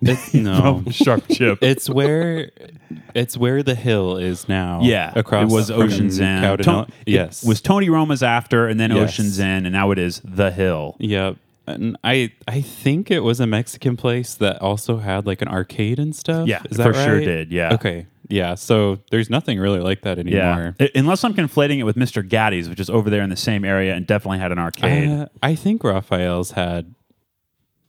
It's, 0.00 0.32
no. 0.34 0.84
Sharp 0.92 1.24
chip. 1.28 1.58
It's 1.60 1.90
where 1.90 2.50
it's 3.14 3.36
where 3.36 3.62
the 3.64 3.74
hill 3.74 4.16
is 4.16 4.48
now. 4.48 4.80
Yeah, 4.82 5.12
across 5.16 5.50
it 5.50 5.54
was 5.54 5.70
Ocean 5.72 6.10
Zen. 6.10 6.42
Cowden- 6.42 6.64
Ton- 6.64 6.92
it 7.04 7.12
yes, 7.14 7.44
was 7.44 7.60
Tony 7.60 7.90
Roma's 7.90 8.22
after, 8.22 8.68
and 8.68 8.78
then 8.78 8.92
Yes. 8.92 9.08
Ocean 9.10 9.28
Zen, 9.30 9.66
and 9.66 9.72
now 9.72 9.90
it 9.90 9.98
is 9.98 10.20
the 10.24 10.50
Hill. 10.52 10.94
yeah. 11.00 11.32
And 11.68 11.96
I 12.04 12.32
I 12.46 12.60
think 12.60 13.10
it 13.10 13.20
was 13.20 13.40
a 13.40 13.46
Mexican 13.46 13.96
place 13.96 14.34
that 14.36 14.60
also 14.62 14.98
had 14.98 15.26
like 15.26 15.42
an 15.42 15.48
arcade 15.48 15.98
and 15.98 16.14
stuff. 16.14 16.48
Yeah, 16.48 16.62
is 16.70 16.76
for 16.76 16.92
that 16.92 17.04
sure 17.04 17.20
did, 17.20 17.52
yeah. 17.52 17.74
Okay. 17.74 18.06
Yeah. 18.30 18.56
So 18.56 18.98
there's 19.10 19.30
nothing 19.30 19.58
really 19.58 19.80
like 19.80 20.02
that 20.02 20.18
anymore. 20.18 20.74
I- 20.78 20.90
Unless 20.94 21.24
I'm 21.24 21.32
conflating 21.34 21.78
it 21.78 21.84
with 21.84 21.96
Mr. 21.96 22.26
Gatti's, 22.26 22.68
which 22.68 22.78
is 22.80 22.90
over 22.90 23.08
there 23.08 23.22
in 23.22 23.30
the 23.30 23.36
same 23.36 23.64
area 23.64 23.94
and 23.94 24.06
definitely 24.06 24.38
had 24.38 24.52
an 24.52 24.58
arcade. 24.58 25.08
Uh, 25.08 25.26
I 25.42 25.54
think 25.54 25.82
Raphael's 25.82 26.50
had 26.50 26.94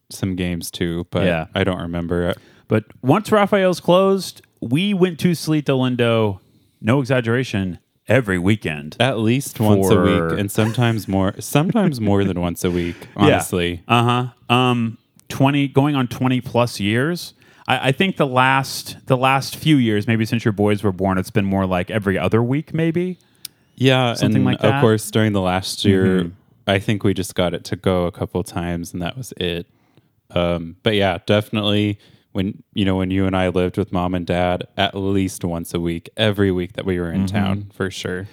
some 0.10 0.36
games 0.36 0.72
too, 0.72 1.08
but 1.12 1.26
Yeah. 1.26 1.48
I 1.54 1.63
don't 1.63 1.82
remember. 1.82 2.34
but 2.68 2.86
once 3.02 3.32
Raphael's 3.32 3.80
closed, 3.80 4.42
we 4.62 4.94
went 4.94 5.20
to 5.20 5.32
Cielito 5.32 5.78
Lindo, 5.78 6.39
no 6.82 7.00
exaggeration, 7.00 7.80
every 8.10 8.38
weekend. 8.39 8.98
At 9.00 9.19
least 9.19 9.60
once 9.60 9.89
a 9.89 10.00
week, 10.02 10.39
and 10.39 10.52
sometimes 10.52 11.08
more. 11.08 11.34
Sometimes 11.39 12.02
more 12.02 12.24
than 12.26 12.39
once 12.41 12.63
a 12.63 12.72
week. 12.72 12.95
Honestly, 13.15 13.84
Uh 13.88 14.32
huh. 14.50 14.54
Um, 14.56 14.98
20, 15.30 15.67
going 15.69 15.95
on 15.95 16.08
20 16.08 16.41
plus 16.41 16.80
years. 16.80 17.34
I, 17.67 17.89
I 17.89 17.91
think 17.91 18.17
the 18.17 18.26
last 18.28 18.98
the 19.06 19.15
last 19.17 19.56
few 19.56 19.76
years, 19.78 20.08
maybe 20.08 20.26
since 20.26 20.43
your 20.43 20.52
boys 20.52 20.84
were 20.84 20.91
born, 20.91 21.17
it's 21.17 21.30
been 21.30 21.45
more 21.45 21.65
like 21.65 21.89
every 21.91 22.17
other 22.17 22.41
week, 22.43 22.74
maybe. 22.74 23.19
Yeah, 23.76 24.13
Something 24.15 24.38
and 24.38 24.45
like 24.45 24.56
Of 24.58 24.62
that? 24.63 24.72
Mm-hmm. 24.74 24.82
course, 24.82 25.10
during 25.12 25.32
the 25.34 25.39
last 25.41 25.86
year, 25.86 26.32
I 26.67 26.80
think 26.80 27.04
we 27.06 27.13
just 27.13 27.34
got 27.36 27.54
it 27.54 27.63
to 27.65 27.76
go 27.78 28.08
a 28.08 28.12
couple 28.12 28.43
times, 28.43 28.91
and 28.91 29.02
that 29.02 29.15
was 29.15 29.32
it. 29.38 29.67
Um, 30.32 30.76
but 30.84 30.95
yeah, 30.95 31.19
definitely 31.26 31.98
when 32.39 32.63
you 32.73 32.86
know 32.86 32.95
when 32.95 33.12
you 33.12 33.25
and 33.25 33.36
I 33.36 33.49
lived 33.49 33.78
with 33.78 33.91
mom 33.91 34.15
and 34.15 34.25
dad, 34.25 34.65
at 34.78 34.95
least 34.95 35.43
once 35.43 35.73
a 35.73 35.80
week, 35.80 36.10
every 36.17 36.52
week 36.52 36.73
that 36.73 36.86
we 36.86 36.99
were 36.99 37.08
Mm-hmm. 37.12 37.21
in 37.21 37.28
town, 37.28 37.71
for 37.73 37.91
sure. 37.91 38.28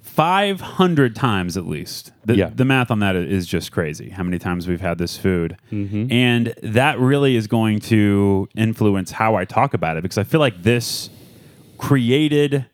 500 0.00 1.14
times 1.14 1.56
at 1.56 1.66
least. 1.66 2.12
The, 2.24 2.34
Yeah. 2.36 2.50
the 2.54 2.64
math 2.64 2.90
on 2.90 2.98
that 3.00 3.14
is 3.16 3.46
just 3.46 3.72
crazy. 3.72 4.08
How 4.10 4.22
many 4.22 4.38
times 4.38 4.66
we've 4.66 4.80
had 4.80 4.98
this 4.98 5.16
food. 5.16 5.56
Mm-hmm. 5.70 6.10
And 6.10 6.54
that 6.62 6.98
really 6.98 7.36
is 7.36 7.46
going 7.46 7.80
to 7.80 8.48
influence 8.56 9.10
how 9.12 9.34
I 9.36 9.44
talk 9.44 9.74
about 9.74 9.96
it 9.96 10.02
because 10.02 10.18
I 10.18 10.24
feel 10.24 10.40
like 10.40 10.62
this 10.62 11.10
created 11.76 12.66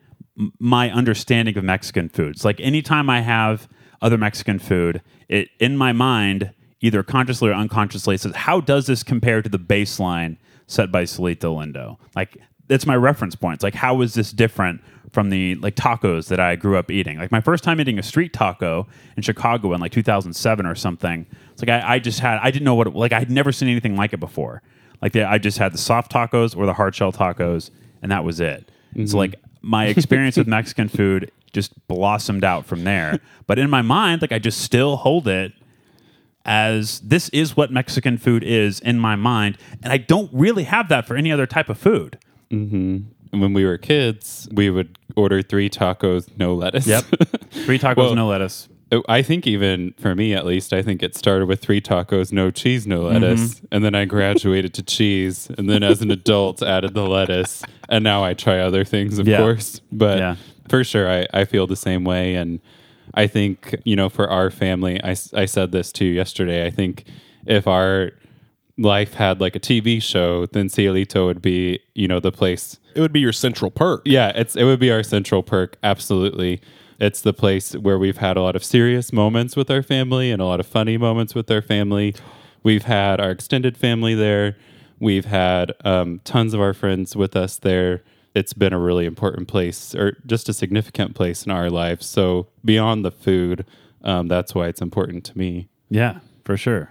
my 0.58 0.90
understanding 0.90 1.56
of 1.58 1.64
Mexican 1.64 2.08
foods. 2.08 2.44
Like 2.44 2.60
anytime 2.60 3.08
I 3.10 3.20
have 3.20 3.68
other 4.00 4.18
Mexican 4.18 4.58
food, 4.58 5.02
it 5.28 5.48
in 5.58 5.76
my 5.76 5.92
mind, 5.92 6.50
either 6.80 7.02
consciously 7.02 7.50
or 7.50 7.54
unconsciously, 7.54 8.14
it 8.16 8.20
says, 8.20 8.34
how 8.34 8.60
does 8.60 8.86
this 8.86 9.02
compare 9.02 9.42
to 9.42 9.48
the 9.48 9.58
baseline 9.58 10.36
set 10.66 10.90
by 10.90 11.04
Cielito 11.04 11.54
Lindo? 11.54 11.98
Like 12.14 12.38
that's 12.68 12.86
my 12.86 12.96
reference 12.96 13.34
point. 13.34 13.56
It's 13.56 13.64
like 13.64 13.74
how 13.74 14.00
is 14.00 14.14
this 14.14 14.32
different 14.32 14.82
from 15.12 15.30
the 15.30 15.54
like 15.56 15.76
tacos 15.76 16.28
that 16.28 16.40
I 16.40 16.56
grew 16.56 16.76
up 16.76 16.90
eating? 16.90 17.18
Like 17.18 17.32
my 17.32 17.40
first 17.40 17.64
time 17.64 17.80
eating 17.80 17.98
a 17.98 18.02
street 18.02 18.32
taco 18.32 18.86
in 19.16 19.22
Chicago 19.22 19.72
in 19.72 19.80
like 19.80 19.92
2007 19.92 20.66
or 20.66 20.74
something. 20.74 21.26
It's 21.52 21.62
like 21.62 21.68
I, 21.68 21.94
I 21.94 21.98
just 21.98 22.20
had 22.20 22.38
I 22.42 22.50
didn't 22.50 22.64
know 22.64 22.74
what 22.74 22.86
it, 22.86 22.94
like 22.94 23.12
I 23.12 23.18
had 23.18 23.30
never 23.30 23.52
seen 23.52 23.68
anything 23.68 23.96
like 23.96 24.12
it 24.12 24.20
before. 24.20 24.62
Like 25.02 25.12
the, 25.12 25.28
I 25.28 25.38
just 25.38 25.58
had 25.58 25.72
the 25.72 25.78
soft 25.78 26.10
tacos 26.10 26.56
or 26.56 26.66
the 26.66 26.72
hard 26.72 26.94
shell 26.94 27.12
tacos, 27.12 27.70
and 28.02 28.10
that 28.10 28.24
was 28.24 28.40
it. 28.40 28.70
So 28.94 29.00
mm-hmm. 29.00 29.16
like 29.16 29.34
my 29.60 29.86
experience 29.86 30.36
with 30.36 30.46
Mexican 30.48 30.88
food 30.88 31.30
just 31.52 31.86
blossomed 31.86 32.44
out 32.44 32.66
from 32.66 32.84
there. 32.84 33.20
But 33.46 33.58
in 33.58 33.70
my 33.70 33.82
mind, 33.82 34.22
like 34.22 34.32
I 34.32 34.38
just 34.38 34.62
still 34.62 34.96
hold 34.96 35.28
it 35.28 35.52
as 36.44 37.00
this 37.00 37.28
is 37.30 37.56
what 37.56 37.70
Mexican 37.72 38.18
food 38.18 38.42
is 38.44 38.80
in 38.80 38.98
my 38.98 39.16
mind, 39.16 39.56
and 39.82 39.92
I 39.92 39.96
don't 39.98 40.30
really 40.32 40.64
have 40.64 40.88
that 40.88 41.06
for 41.06 41.16
any 41.16 41.32
other 41.32 41.46
type 41.46 41.68
of 41.68 41.78
food. 41.78 42.18
And 42.50 43.06
when 43.32 43.52
we 43.52 43.64
were 43.64 43.78
kids, 43.78 44.48
we 44.52 44.70
would 44.70 44.96
order 45.16 45.42
three 45.42 45.68
tacos, 45.68 46.28
no 46.38 46.54
lettuce. 46.54 46.86
Yep, 46.86 47.04
Three 47.50 47.78
tacos, 47.78 47.96
Well- 47.96 48.14
no 48.14 48.28
lettuce. 48.28 48.68
I 49.08 49.22
think 49.22 49.44
even 49.48 49.92
for 49.98 50.14
me, 50.14 50.34
at 50.34 50.46
least, 50.46 50.72
I 50.72 50.80
think 50.80 51.02
it 51.02 51.16
started 51.16 51.46
with 51.46 51.60
three 51.60 51.80
tacos, 51.80 52.30
no 52.30 52.52
cheese, 52.52 52.86
no 52.86 53.00
lettuce, 53.02 53.54
Mm-hmm. 53.56 53.66
and 53.72 53.84
then 53.84 53.96
I 53.96 54.04
graduated 54.04 54.72
to 54.74 54.84
cheese, 54.84 55.50
and 55.58 55.68
then 55.68 55.82
as 55.82 56.00
an 56.00 56.12
adult 56.12 56.62
added 56.62 56.94
the 56.94 57.04
lettuce, 57.04 57.64
and 57.88 58.04
now 58.04 58.22
I 58.22 58.34
try 58.34 58.60
other 58.60 58.84
things, 58.84 59.18
of 59.18 59.26
Yeah. 59.26 59.38
course. 59.38 59.80
But 59.90 60.18
Yeah. 60.18 60.36
for 60.68 60.84
sure, 60.84 61.10
I, 61.10 61.26
I 61.34 61.44
feel 61.44 61.66
the 61.66 61.74
same 61.74 62.04
way, 62.04 62.36
and 62.36 62.60
I 63.14 63.26
think 63.26 63.74
you 63.84 63.96
know, 63.96 64.08
for 64.08 64.28
our 64.28 64.50
family, 64.50 65.02
I, 65.02 65.10
I 65.34 65.44
said 65.46 65.72
this 65.72 65.92
too 65.92 66.06
yesterday. 66.06 66.66
I 66.66 66.70
think 66.70 67.04
if 67.46 67.66
our 67.66 68.12
life 68.76 69.14
had 69.14 69.40
like 69.40 69.54
a 69.54 69.60
TV 69.60 70.02
show, 70.02 70.46
then 70.46 70.68
Cielito 70.68 71.26
would 71.26 71.40
be 71.40 71.80
you 71.94 72.08
know 72.08 72.18
the 72.20 72.32
place 72.32 72.78
It 72.94 73.00
would 73.00 73.12
be 73.12 73.20
your 73.20 73.32
central 73.32 73.70
perk. 73.70 74.02
yeah, 74.04 74.32
it's 74.34 74.56
it 74.56 74.64
would 74.64 74.80
be 74.80 74.90
our 74.90 75.02
central 75.02 75.42
perk. 75.42 75.76
Absolutely. 75.82 76.60
It's 77.00 77.20
the 77.20 77.32
place 77.32 77.74
where 77.74 77.98
we've 77.98 78.18
had 78.18 78.36
a 78.36 78.42
lot 78.42 78.54
of 78.56 78.64
serious 78.64 79.12
moments 79.12 79.56
with 79.56 79.70
our 79.70 79.82
family 79.82 80.30
and 80.30 80.40
a 80.40 80.44
lot 80.44 80.60
of 80.60 80.66
funny 80.66 80.96
moments 80.96 81.34
with 81.34 81.50
our 81.50 81.60
family. 81.62 82.14
We've 82.62 82.84
had 82.84 83.20
our 83.20 83.30
extended 83.32 83.76
family 83.76 84.14
there. 84.14 84.56
We've 85.00 85.24
had 85.24 85.72
um, 85.84 86.20
tons 86.24 86.54
of 86.54 86.60
our 86.60 86.72
friends 86.72 87.14
with 87.16 87.34
us 87.36 87.58
there. 87.58 88.02
It's 88.34 88.52
been 88.52 88.72
a 88.72 88.78
really 88.78 89.06
important 89.06 89.46
place, 89.48 89.94
or 89.94 90.16
just 90.26 90.48
a 90.48 90.52
significant 90.52 91.14
place 91.14 91.46
in 91.46 91.52
our 91.52 91.70
lives. 91.70 92.06
So 92.06 92.48
beyond 92.64 93.04
the 93.04 93.10
food, 93.12 93.64
um, 94.02 94.28
that's 94.28 94.54
why 94.54 94.66
it's 94.68 94.80
important 94.82 95.24
to 95.26 95.38
me. 95.38 95.68
Yeah. 95.88 96.18
for 96.44 96.56
sure. 96.56 96.90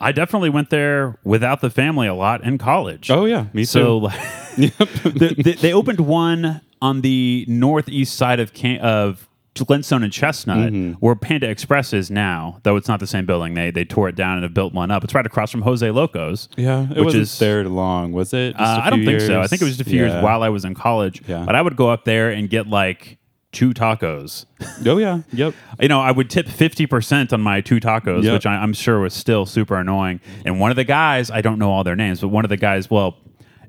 I 0.00 0.12
definitely 0.12 0.50
went 0.50 0.70
there 0.70 1.18
without 1.24 1.60
the 1.60 1.70
family 1.70 2.06
a 2.06 2.14
lot 2.14 2.44
in 2.44 2.56
college. 2.58 3.10
Oh, 3.10 3.24
yeah, 3.24 3.46
me 3.52 3.64
So 3.64 3.98
too. 3.98 4.04
like, 4.06 4.20
the, 4.56 5.34
the, 5.36 5.56
they 5.60 5.72
opened 5.72 5.98
one 6.00 6.60
on 6.80 7.00
the 7.00 7.44
northeast 7.48 8.14
side 8.14 8.38
of 8.38 8.52
Can- 8.54 8.78
of 8.80 9.27
Glenstone 9.64 10.02
and 10.02 10.12
Chestnut, 10.12 10.72
Mm-hmm. 10.72 10.92
where 10.94 11.14
Panda 11.14 11.48
Express 11.48 11.92
is 11.92 12.10
now. 12.10 12.60
Though 12.62 12.76
it's 12.76 12.88
not 12.88 13.00
the 13.00 13.06
same 13.06 13.26
building. 13.26 13.54
They 13.54 13.70
they 13.70 13.84
tore 13.84 14.08
it 14.08 14.16
down 14.16 14.34
and 14.34 14.42
have 14.42 14.54
built 14.54 14.72
one 14.74 14.90
up. 14.90 15.04
It's 15.04 15.14
right 15.14 15.26
across 15.26 15.50
from 15.50 15.62
Jose 15.62 15.88
Locos. 15.90 16.48
Yeah, 16.56 16.82
it 16.84 16.90
which 16.90 17.04
wasn't 17.06 17.22
is 17.22 17.38
there 17.38 17.64
long, 17.64 18.12
was 18.12 18.32
it? 18.34 18.54
Uh, 18.58 18.62
a 18.62 18.86
I 18.86 18.90
don't 18.90 19.00
few 19.00 19.06
think 19.06 19.20
so. 19.22 19.40
I 19.40 19.46
think 19.46 19.62
it 19.62 19.64
was 19.64 19.76
just 19.76 19.86
a 19.86 19.90
few 19.90 20.00
Yeah. 20.04 20.12
years 20.12 20.22
while 20.24 20.42
I 20.42 20.48
was 20.48 20.64
in 20.64 20.74
college. 20.74 21.22
Yeah. 21.26 21.44
But 21.44 21.54
I 21.54 21.62
would 21.62 21.76
go 21.76 21.88
up 21.90 22.04
there 22.04 22.30
and 22.30 22.48
get 22.50 22.66
like 22.66 23.18
two 23.50 23.70
tacos. 23.72 24.44
Oh 24.86 24.98
yeah, 24.98 25.20
yep. 25.32 25.54
you 25.80 25.88
know, 25.88 26.00
I 26.00 26.10
would 26.12 26.28
tip 26.28 26.46
50% 26.46 27.32
on 27.32 27.40
my 27.40 27.60
two 27.62 27.80
tacos, 27.80 28.22
Yep. 28.24 28.32
which 28.34 28.46
I, 28.46 28.56
I'm 28.56 28.74
sure 28.74 29.00
was 29.00 29.14
still 29.14 29.46
super 29.46 29.76
annoying. 29.76 30.20
And 30.44 30.60
one 30.60 30.70
of 30.70 30.76
the 30.76 30.84
guys, 30.84 31.30
I 31.30 31.40
don't 31.40 31.58
know 31.58 31.70
all 31.70 31.82
their 31.82 31.96
names, 31.96 32.20
but 32.20 32.28
one 32.28 32.44
of 32.44 32.50
the 32.50 32.58
guys, 32.58 32.90
well, 32.90 33.16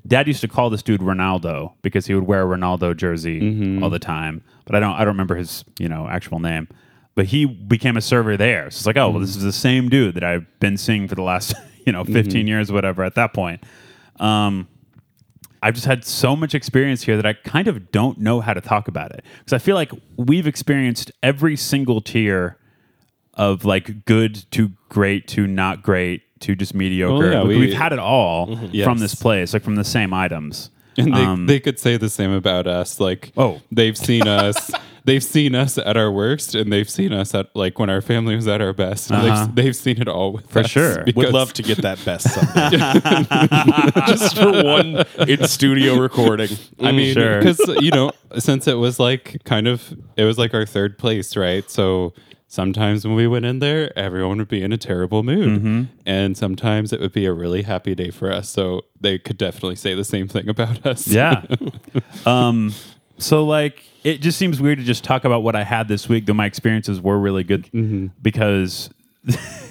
dad 0.06 0.26
used 0.26 0.42
to 0.42 0.48
call 0.48 0.68
this 0.70 0.82
dude 0.82 1.00
Ronaldo 1.00 1.72
because 1.82 2.06
he 2.06 2.14
would 2.14 2.24
wear 2.26 2.42
a 2.42 2.58
Ronaldo 2.58 2.94
jersey 2.94 3.40
Mm-hmm. 3.40 3.82
all 3.82 3.88
the 3.90 3.98
time. 3.98 4.42
But 4.70 4.76
I 4.76 4.80
don't, 4.80 4.94
I 4.94 4.98
don't 5.00 5.08
remember 5.14 5.34
his, 5.34 5.64
you 5.78 5.88
know, 5.88 6.06
actual 6.08 6.38
name. 6.38 6.68
But 7.16 7.26
he 7.26 7.44
became 7.44 7.96
a 7.96 8.00
server 8.00 8.36
there. 8.36 8.70
So 8.70 8.76
it's 8.78 8.86
like, 8.86 8.96
oh, 8.96 9.10
well, 9.10 9.18
this 9.20 9.34
is 9.36 9.42
the 9.42 9.52
same 9.52 9.88
dude 9.88 10.14
that 10.14 10.22
I've 10.22 10.46
been 10.60 10.76
seeing 10.76 11.08
for 11.08 11.16
the 11.16 11.22
last, 11.22 11.54
you 11.86 11.92
know, 11.92 12.04
15 12.04 12.24
Mm-hmm. 12.24 12.46
years 12.48 12.70
whatever 12.70 13.02
at 13.02 13.16
that 13.16 13.32
point. 13.34 13.62
Um, 14.20 14.68
I've 15.62 15.74
just 15.74 15.86
had 15.86 16.04
so 16.04 16.36
much 16.36 16.54
experience 16.54 17.02
here 17.02 17.16
that 17.16 17.26
I 17.26 17.32
kind 17.32 17.66
of 17.68 17.90
don't 17.90 18.18
know 18.18 18.40
how 18.40 18.54
to 18.54 18.60
talk 18.60 18.86
about 18.88 19.10
it 19.12 19.24
because 19.40 19.52
I 19.52 19.58
feel 19.58 19.74
like 19.74 19.92
we've 20.16 20.46
experienced 20.46 21.10
every 21.22 21.56
single 21.56 22.00
tier 22.00 22.56
of 23.34 23.64
like 23.64 24.04
good 24.04 24.44
to 24.52 24.70
great 24.88 25.26
to 25.28 25.46
not 25.46 25.82
great 25.82 26.22
to 26.40 26.54
just 26.54 26.74
mediocre. 26.74 27.18
Well, 27.30 27.32
yeah, 27.50 27.58
we, 27.58 27.70
have 27.70 27.78
had 27.78 27.92
it 27.92 27.98
all 27.98 28.56
Yes. 28.72 28.84
from 28.86 28.98
this 28.98 29.14
place, 29.14 29.52
like 29.52 29.62
from 29.62 29.74
the 29.74 29.84
same 29.84 30.14
items. 30.14 30.70
And 30.98 31.14
they, 31.14 31.24
Um, 31.24 31.46
they 31.46 31.60
could 31.60 31.78
say 31.78 31.96
the 31.96 32.08
same 32.10 32.32
about 32.32 32.66
us. 32.66 32.98
Like, 33.00 33.32
Oh. 33.36 33.60
they've 33.70 33.96
seen 33.96 34.26
us. 34.28 34.70
They've 35.04 35.24
seen 35.24 35.54
us 35.54 35.78
at 35.78 35.96
our 35.96 36.12
worst, 36.12 36.54
and 36.54 36.70
they've 36.70 36.88
seen 36.88 37.12
us 37.14 37.34
at 37.34 37.46
like 37.56 37.78
when 37.78 37.88
our 37.88 38.02
family 38.02 38.36
was 38.36 38.46
at 38.46 38.60
our 38.60 38.74
best. 38.74 39.10
And 39.10 39.22
Uh-huh. 39.26 39.46
they've, 39.46 39.54
they've 39.54 39.76
seen 39.76 40.00
it 40.00 40.08
all 40.08 40.32
with 40.34 40.50
For 40.50 40.58
us 40.60 40.68
sure. 40.70 41.04
Would 41.16 41.32
love 41.32 41.54
to 41.54 41.62
get 41.62 41.78
that 41.78 42.04
best 42.04 42.28
someday. 42.28 42.76
Just 44.06 44.36
for 44.36 44.62
one 44.62 45.04
in 45.26 45.46
studio 45.46 45.96
recording. 45.96 46.50
I 46.80 46.92
mean, 46.92 47.14
Sure. 47.14 47.38
because 47.38 47.58
you 47.80 47.90
know, 47.92 48.12
since 48.38 48.66
it 48.68 48.74
was 48.74 49.00
like 49.00 49.38
kind 49.44 49.66
of, 49.68 49.94
it 50.16 50.24
was 50.24 50.36
like 50.38 50.52
our 50.52 50.66
third 50.66 50.98
place, 50.98 51.34
right? 51.36 51.68
So 51.70 52.12
sometimes 52.52 53.06
when 53.06 53.14
we 53.14 53.26
went 53.28 53.44
in 53.44 53.60
there, 53.60 53.96
everyone 53.96 54.38
would 54.38 54.48
be 54.48 54.60
in 54.60 54.72
a 54.72 54.76
terrible 54.76 55.22
mood, 55.22 55.60
Mm-hmm. 55.62 55.82
and 56.04 56.36
sometimes 56.36 56.92
it 56.92 56.98
would 57.00 57.12
be 57.12 57.24
a 57.24 57.32
really 57.32 57.62
happy 57.62 57.94
day 57.94 58.10
for 58.10 58.30
us. 58.30 58.48
So 58.48 58.82
they 59.00 59.18
could 59.18 59.38
definitely 59.38 59.76
say 59.76 59.94
the 59.94 60.04
same 60.04 60.26
thing 60.26 60.48
about 60.48 60.84
us. 60.92 61.06
Yeah. 61.06 61.44
um, 62.26 62.74
so 63.18 63.44
like 63.44 63.84
it 64.02 64.20
just 64.20 64.36
seems 64.38 64.60
weird 64.60 64.78
to 64.78 64.84
just 64.84 65.04
talk 65.04 65.24
about 65.24 65.42
what 65.42 65.54
I 65.54 65.62
had 65.62 65.86
this 65.88 66.08
week, 66.08 66.26
though 66.26 66.34
my 66.34 66.46
experiences 66.46 67.00
were 67.00 67.18
really 67.18 67.44
good 67.44 67.64
Mm-hmm. 67.72 68.08
because 68.20 68.90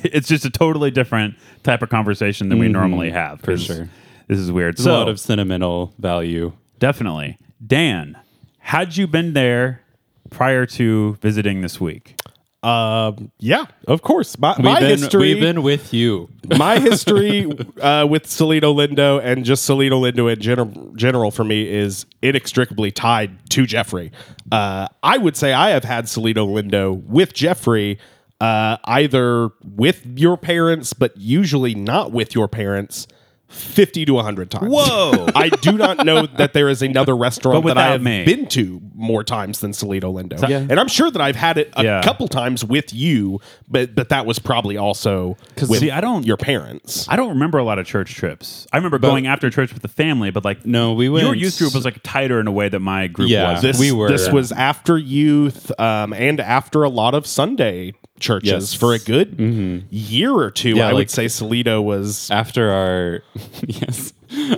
it's 0.03 0.27
just 0.27 0.45
a 0.45 0.49
totally 0.49 0.91
different 0.91 1.35
type 1.63 1.81
of 1.81 1.89
conversation 1.89 2.49
than 2.49 2.59
we 2.59 2.67
normally 2.69 3.09
have. 3.11 3.39
Mm-hmm. 3.41 3.45
For 3.45 3.57
sure. 3.57 3.89
This 4.27 4.37
is 4.39 4.51
weird. 4.51 4.77
There's 4.77 4.83
so 4.85 4.91
a 4.95 4.97
lot 4.99 5.09
of 5.09 5.19
sentimental 5.19 5.93
value. 5.97 6.53
definitely. 6.77 7.37
Dan, 7.65 8.15
had 8.59 8.95
you 8.95 9.07
been 9.07 9.33
there 9.33 9.81
prior 10.29 10.65
to 10.67 11.15
visiting 11.15 11.61
this 11.61 11.81
week? 11.81 12.15
Um, 12.61 13.31
yeah, 13.39 13.65
of 13.87 14.01
course. 14.01 14.37
My, 14.37 14.53
We've 14.57 14.65
my 14.65 14.79
been, 14.79 14.99
history, 14.99 15.33
we've 15.33 15.39
been 15.39 15.63
with 15.63 15.93
you. 15.93 16.29
my 16.57 16.79
history 16.79 17.45
uh, 17.81 18.05
with 18.05 18.25
Cielito 18.25 18.75
Lindo 18.75 19.23
and 19.23 19.45
just 19.45 19.67
Cielito 19.67 20.01
Lindo 20.01 20.31
in 20.31 20.41
general, 20.41 20.91
general 20.95 21.31
for 21.31 21.43
me 21.45 21.67
is 21.67 22.05
inextricably 22.21 22.91
tied 22.91 23.49
to 23.51 23.65
Jeffrey. 23.65 24.11
Uh, 24.51 24.87
I 25.01 25.17
would 25.17 25.37
say 25.37 25.53
I 25.53 25.69
have 25.69 25.85
had 25.85 26.05
Cielito 26.05 26.47
Lindo 26.47 27.01
with 27.03 27.33
Jeffrey, 27.33 27.97
uh, 28.41 28.77
either 28.83 29.49
with 29.63 30.05
your 30.17 30.35
parents, 30.35 30.91
but 30.91 31.15
usually 31.15 31.75
not 31.75 32.11
with 32.11 32.35
your 32.35 32.49
parents. 32.49 33.07
50 33.49 34.05
to 34.05 34.13
100 34.13 34.51
times. 34.51 34.67
Whoa. 34.71 35.27
I 35.35 35.49
do 35.49 35.73
not 35.73 36.05
know 36.05 36.25
that 36.27 36.53
there 36.53 36.69
is 36.69 36.81
another 36.81 37.15
restaurant 37.17 37.65
that 37.65 37.77
I 37.77 37.87
have 37.87 38.01
me. 38.01 38.23
been 38.23 38.45
to 38.49 38.81
more 38.95 39.23
times 39.23 39.59
than 39.59 39.71
Cielito 39.71 40.03
Lindo. 40.13 40.47
Yeah. 40.47 40.57
And 40.59 40.79
I'm 40.79 40.87
sure 40.87 41.09
that 41.09 41.21
I've 41.21 41.35
had 41.35 41.57
it 41.57 41.73
a 41.75 41.83
Yeah. 41.83 42.01
couple 42.03 42.27
times 42.27 42.63
with 42.63 42.93
you, 42.93 43.39
but 43.67 43.95
but 43.95 44.09
that 44.09 44.25
was 44.25 44.37
probably 44.39 44.77
also 44.77 45.35
with 45.67 45.79
see, 45.79 45.89
I 45.91 45.99
don't- 46.01 46.25
your 46.25 46.37
parents. 46.37 47.07
I 47.09 47.15
don't 47.15 47.29
remember 47.29 47.57
a 47.57 47.63
lot 47.63 47.79
of 47.79 47.85
church 47.87 48.13
trips. 48.13 48.67
I 48.71 48.77
remember 48.77 48.99
going 48.99 49.25
after 49.27 49.49
church 49.49 49.73
with 49.73 49.81
the 49.81 49.87
family, 49.87 50.29
but 50.31 50.45
like 50.45 50.65
No, 50.65 50.93
we 50.93 51.09
went. 51.09 51.25
your 51.25 51.35
youth 51.35 51.57
group 51.57 51.73
was 51.73 51.85
like 51.85 51.99
tighter 52.03 52.39
in 52.39 52.47
a 52.47 52.51
way 52.51 52.69
that 52.69 52.79
my 52.79 53.07
group 53.07 53.29
Yeah. 53.29 53.53
was. 53.53 53.61
This 53.61 53.79
We 53.79 53.91
were. 53.91 54.09
this 54.09 54.31
was 54.31 54.51
after 54.51 54.97
youth 54.97 55.71
um, 55.79 56.13
and 56.13 56.39
after 56.39 56.83
a 56.83 56.89
lot 56.89 57.15
of 57.15 57.25
Sunday 57.25 57.93
churches 58.19 58.49
Yes. 58.49 58.73
for 58.73 58.93
a 58.93 58.99
good 58.99 59.37
mm-hmm. 59.37 59.85
year 59.89 60.33
or 60.33 60.51
two. 60.51 60.75
Yeah, 60.75 60.83
I 60.83 60.85
like- 60.87 60.95
would 60.95 61.09
say 61.11 61.25
Cielito 61.25 61.83
was 61.83 62.29
after 62.31 62.71
our 62.71 63.23
yes 63.65 64.13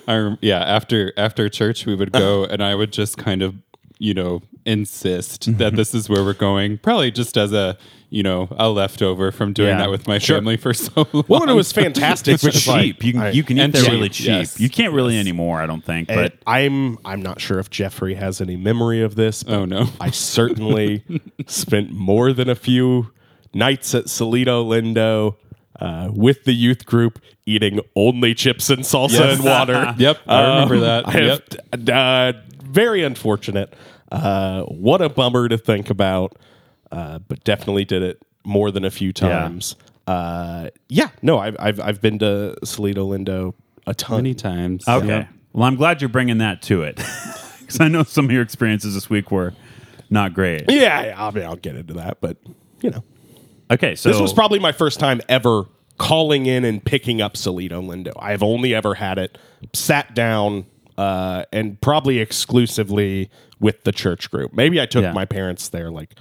our 0.07 0.37
yeah 0.41 0.59
after 0.59 1.13
after 1.17 1.47
church 1.49 1.85
we 1.85 1.95
would 1.95 2.11
go 2.11 2.43
and 2.49 2.61
i 2.61 2.75
would 2.75 2.91
just 2.91 3.17
kind 3.17 3.41
of 3.41 3.55
you 3.99 4.13
know 4.13 4.41
insist 4.65 5.45
that 5.45 5.67
mm-hmm. 5.67 5.75
this 5.75 5.93
is 5.95 6.09
where 6.09 6.23
we're 6.23 6.33
going 6.33 6.77
probably 6.77 7.09
just 7.09 7.37
as 7.37 7.53
a 7.53 7.77
you 8.09 8.21
know 8.21 8.47
a 8.57 8.69
leftover 8.69 9.31
from 9.31 9.53
doing 9.53 9.69
Yeah. 9.69 9.77
that 9.77 9.89
with 9.89 10.07
my 10.07 10.19
family 10.19 10.57
for 10.57 10.73
so 10.73 11.07
long 11.13 11.23
well, 11.27 11.41
and 11.41 11.49
it 11.49 11.53
was 11.53 11.71
fantastic. 11.71 12.33
It's 12.33 12.43
because, 12.43 12.67
like, 12.67 12.83
cheap. 12.83 13.03
You 13.03 13.13
can 13.13 13.21
I- 13.21 13.31
you 13.31 13.43
can 13.43 13.57
eat 13.57 13.61
and 13.61 13.73
there 13.73 13.89
really 13.89 14.09
cheap. 14.09 14.27
yes. 14.27 14.59
You 14.59 14.69
can't 14.69 14.93
really 14.93 15.17
anymore, 15.17 15.61
I 15.61 15.65
don't 15.65 15.83
think. 15.83 16.09
and 16.11 16.17
But 16.17 16.33
I'm 16.45 16.97
I'm 17.05 17.21
not 17.21 17.39
sure 17.39 17.57
if 17.59 17.69
Jeffrey 17.69 18.15
has 18.15 18.41
any 18.41 18.57
memory 18.57 19.01
of 19.01 19.15
this. 19.15 19.43
Oh, 19.47 19.51
but 19.51 19.55
oh 19.59 19.65
no 19.65 19.87
I 20.01 20.09
certainly 20.11 21.03
spent 21.47 21.91
more 21.91 22.33
than 22.33 22.49
a 22.49 22.55
few 22.55 23.11
nights 23.53 23.93
at 23.95 24.05
Cielito 24.05 24.65
Lindo 24.65 25.35
uh, 25.79 26.09
with 26.11 26.43
the 26.43 26.53
youth 26.53 26.85
group 26.85 27.19
eating 27.45 27.79
only 27.95 28.33
chips 28.33 28.69
and 28.69 28.81
salsa 28.83 29.19
Yes. 29.19 29.37
and 29.37 29.45
water. 29.45 29.95
Yep, 29.97 30.19
I 30.27 30.41
remember 30.49 30.79
that. 30.81 31.07
I 31.07 31.11
have, 31.11 31.89
uh, 31.89 32.39
very 32.63 33.03
unfortunate. 33.03 33.73
Uh, 34.11 34.63
what 34.63 35.01
a 35.01 35.09
bummer 35.09 35.47
to 35.49 35.57
think 35.57 35.89
about, 35.89 36.37
uh, 36.91 37.19
but 37.19 37.43
definitely 37.43 37.85
did 37.85 38.03
it 38.03 38.21
more 38.45 38.71
than 38.71 38.83
a 38.85 38.91
few 38.91 39.11
times. 39.13 39.75
Uh, 40.07 40.69
yeah, 40.89 41.09
no, 41.21 41.37
I've, 41.39 41.55
I've 41.59 41.79
I've 41.79 42.01
been 42.01 42.19
to 42.19 42.55
Cielito 42.63 43.07
Lindo 43.07 43.53
a 43.87 43.93
ton. 43.93 44.17
many 44.17 44.33
times 44.33 44.87
okay. 44.87 45.07
Yeah. 45.07 45.27
Well, 45.53 45.63
I'm 45.65 45.75
glad 45.75 46.01
you're 46.01 46.09
bringing 46.09 46.39
that 46.39 46.61
to 46.63 46.81
it 46.83 46.95
because 47.59 47.79
I 47.79 47.87
know 47.87 48.03
some 48.03 48.25
of 48.25 48.31
your 48.31 48.41
experiences 48.41 48.93
this 48.95 49.09
week 49.09 49.31
were 49.31 49.53
not 50.09 50.33
great. 50.33 50.65
Yeah, 50.69 51.05
yeah, 51.05 51.25
I 51.27 51.31
mean, 51.31 51.43
I'll 51.45 51.55
get 51.55 51.75
into 51.75 51.93
that, 51.95 52.17
but 52.21 52.37
you 52.81 52.89
know. 52.89 53.03
Okay, 53.71 53.95
so 53.95 54.09
This 54.09 54.19
was 54.19 54.33
probably 54.33 54.59
my 54.59 54.71
first 54.73 54.99
time 54.99 55.21
ever 55.29 55.63
calling 55.97 56.45
in 56.45 56.65
and 56.65 56.83
picking 56.83 57.21
up 57.21 57.33
Cielito 57.35 57.81
Lindo. 57.83 58.11
I've 58.19 58.43
only 58.43 58.73
ever 58.75 58.95
had 58.95 59.17
it 59.17 59.37
sat 59.73 60.13
down 60.13 60.65
uh, 60.97 61.45
and 61.53 61.79
probably 61.79 62.19
exclusively 62.19 63.29
with 63.59 63.83
the 63.83 63.91
church 63.91 64.29
group. 64.29 64.51
Maybe 64.53 64.81
I 64.81 64.85
took 64.85 65.03
Yeah. 65.03 65.13
my 65.13 65.25
parents 65.25 65.69
there, 65.69 65.89
like, 65.91 66.15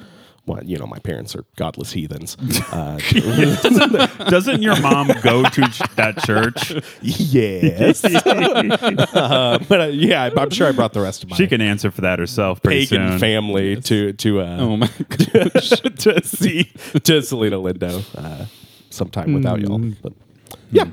well, 0.47 0.63
you 0.65 0.79
know, 0.79 0.87
my 0.87 0.99
parents 0.99 1.37
are 1.37 1.45
godless 1.57 1.93
heathens. 1.93 2.37
Uh, 2.73 2.99
doesn't 4.31 4.63
your 4.63 4.81
mom 4.81 5.09
go 5.23 5.43
to 5.43 5.63
ch- 5.69 5.83
that 5.97 6.19
church? 6.25 6.73
yes, 7.03 8.05
uh, 9.15 9.59
but 9.69 9.81
uh, 9.81 9.85
yeah, 9.87 10.31
I'm 10.37 10.51
sure 10.51 10.69
I 10.69 10.73
brought 10.73 10.93
the 10.93 11.01
rest 11.01 11.25
of 11.25 11.31
my 11.31 11.37
She 11.37 11.47
can 11.49 11.61
answer 11.61 11.91
for 11.91 12.03
that 12.03 12.19
herself 12.21 12.63
pretty 12.63 12.87
pagan 12.87 13.09
soon. 13.11 13.19
family 13.19 13.81
to 13.83 14.13
to 14.13 14.41
uh, 14.41 14.57
oh 14.61 14.77
my 14.77 14.87
to 14.87 16.21
see 16.25 16.65
to 16.65 17.19
Cielito 17.21 17.61
Lindo 17.61 18.05
uh, 18.17 18.47
sometime 18.91 19.33
without 19.35 19.61
y'all. 19.61 19.81
But 20.03 20.13
yeah. 20.71 20.85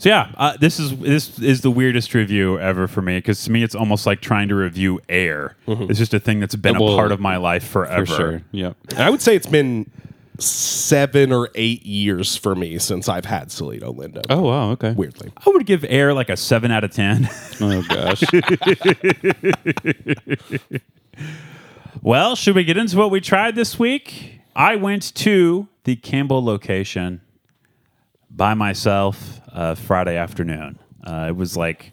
So 0.00 0.10
yeah, 0.10 0.30
uh, 0.36 0.56
this 0.58 0.78
is 0.78 0.96
this 0.98 1.40
is 1.40 1.62
the 1.62 1.72
weirdest 1.72 2.14
review 2.14 2.56
ever 2.60 2.86
for 2.86 3.02
me 3.02 3.18
because 3.18 3.42
to 3.44 3.50
me 3.50 3.64
it's 3.64 3.74
almost 3.74 4.06
like 4.06 4.20
trying 4.20 4.46
to 4.48 4.54
review 4.54 5.00
air. 5.08 5.56
It's 5.66 5.98
just 5.98 6.14
a 6.14 6.20
thing 6.20 6.38
that's 6.38 6.54
been 6.54 6.78
Well, 6.78 6.92
a 6.94 6.96
part 6.96 7.10
of 7.10 7.18
my 7.18 7.36
life 7.36 7.66
forever. 7.66 8.06
for 8.06 8.14
sure 8.14 8.42
yep 8.52 8.76
And 8.90 9.00
I 9.00 9.10
would 9.10 9.20
say 9.20 9.34
it's 9.34 9.48
been 9.48 9.90
seven 10.38 11.32
or 11.32 11.50
eight 11.56 11.84
years 11.84 12.36
for 12.36 12.54
me 12.54 12.78
since 12.78 13.08
I've 13.08 13.24
had 13.24 13.48
Cielito 13.48 13.92
Lindo. 13.92 14.22
oh 14.30 14.42
wow 14.42 14.70
okay 14.70 14.92
Weirdly. 14.92 15.32
I 15.44 15.50
would 15.50 15.66
give 15.66 15.84
air 15.88 16.14
like 16.14 16.30
a 16.30 16.36
seven 16.36 16.70
out 16.70 16.84
of 16.84 16.92
ten. 16.92 17.28
oh 17.60 17.82
gosh 17.88 18.22
well, 22.02 22.36
should 22.36 22.54
we 22.54 22.64
get 22.64 22.76
into 22.76 22.96
what 22.96 23.10
we 23.10 23.20
tried 23.20 23.54
this 23.56 23.78
week? 23.78 24.40
I 24.54 24.76
went 24.76 25.14
to 25.16 25.68
the 25.84 25.96
Campbell 25.96 26.44
location 26.44 27.20
by 28.30 28.54
myself 28.54 29.40
uh, 29.58 29.74
Friday 29.74 30.16
afternoon. 30.16 30.78
Uh, 31.02 31.26
it 31.28 31.36
was 31.36 31.56
like 31.56 31.92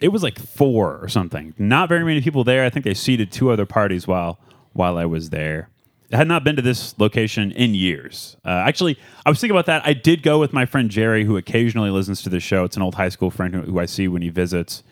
it 0.00 0.08
was 0.08 0.22
like 0.22 0.38
four 0.38 0.98
or 1.02 1.08
something. 1.08 1.52
Not 1.58 1.88
very 1.88 2.04
many 2.04 2.22
people 2.22 2.44
there. 2.44 2.64
I 2.64 2.70
think 2.70 2.84
they 2.84 2.94
seated 2.94 3.32
two 3.32 3.50
other 3.50 3.66
parties 3.66 4.06
while 4.06 4.38
while 4.72 4.96
I 4.96 5.04
was 5.04 5.30
there. 5.30 5.68
I 6.12 6.16
had 6.16 6.28
not 6.28 6.44
been 6.44 6.56
to 6.56 6.62
this 6.62 6.96
location 6.98 7.52
in 7.52 7.74
years. 7.74 8.36
Uh, 8.44 8.50
actually, 8.50 8.98
I 9.26 9.30
was 9.30 9.40
thinking 9.40 9.56
about 9.56 9.66
that. 9.66 9.84
I 9.84 9.94
did 9.94 10.22
go 10.22 10.38
with 10.38 10.52
my 10.52 10.66
friend 10.66 10.90
Jerry, 10.90 11.24
who 11.24 11.36
occasionally 11.36 11.90
listens 11.90 12.22
to 12.22 12.28
the 12.28 12.38
show. 12.38 12.64
It's 12.64 12.76
an 12.76 12.82
old 12.82 12.94
high 12.94 13.08
school 13.08 13.30
friend 13.30 13.54
who, 13.54 13.62
who 13.62 13.78
I 13.80 13.86
see 13.86 14.06
when 14.08 14.22
he 14.22 14.28
visits, 14.28 14.82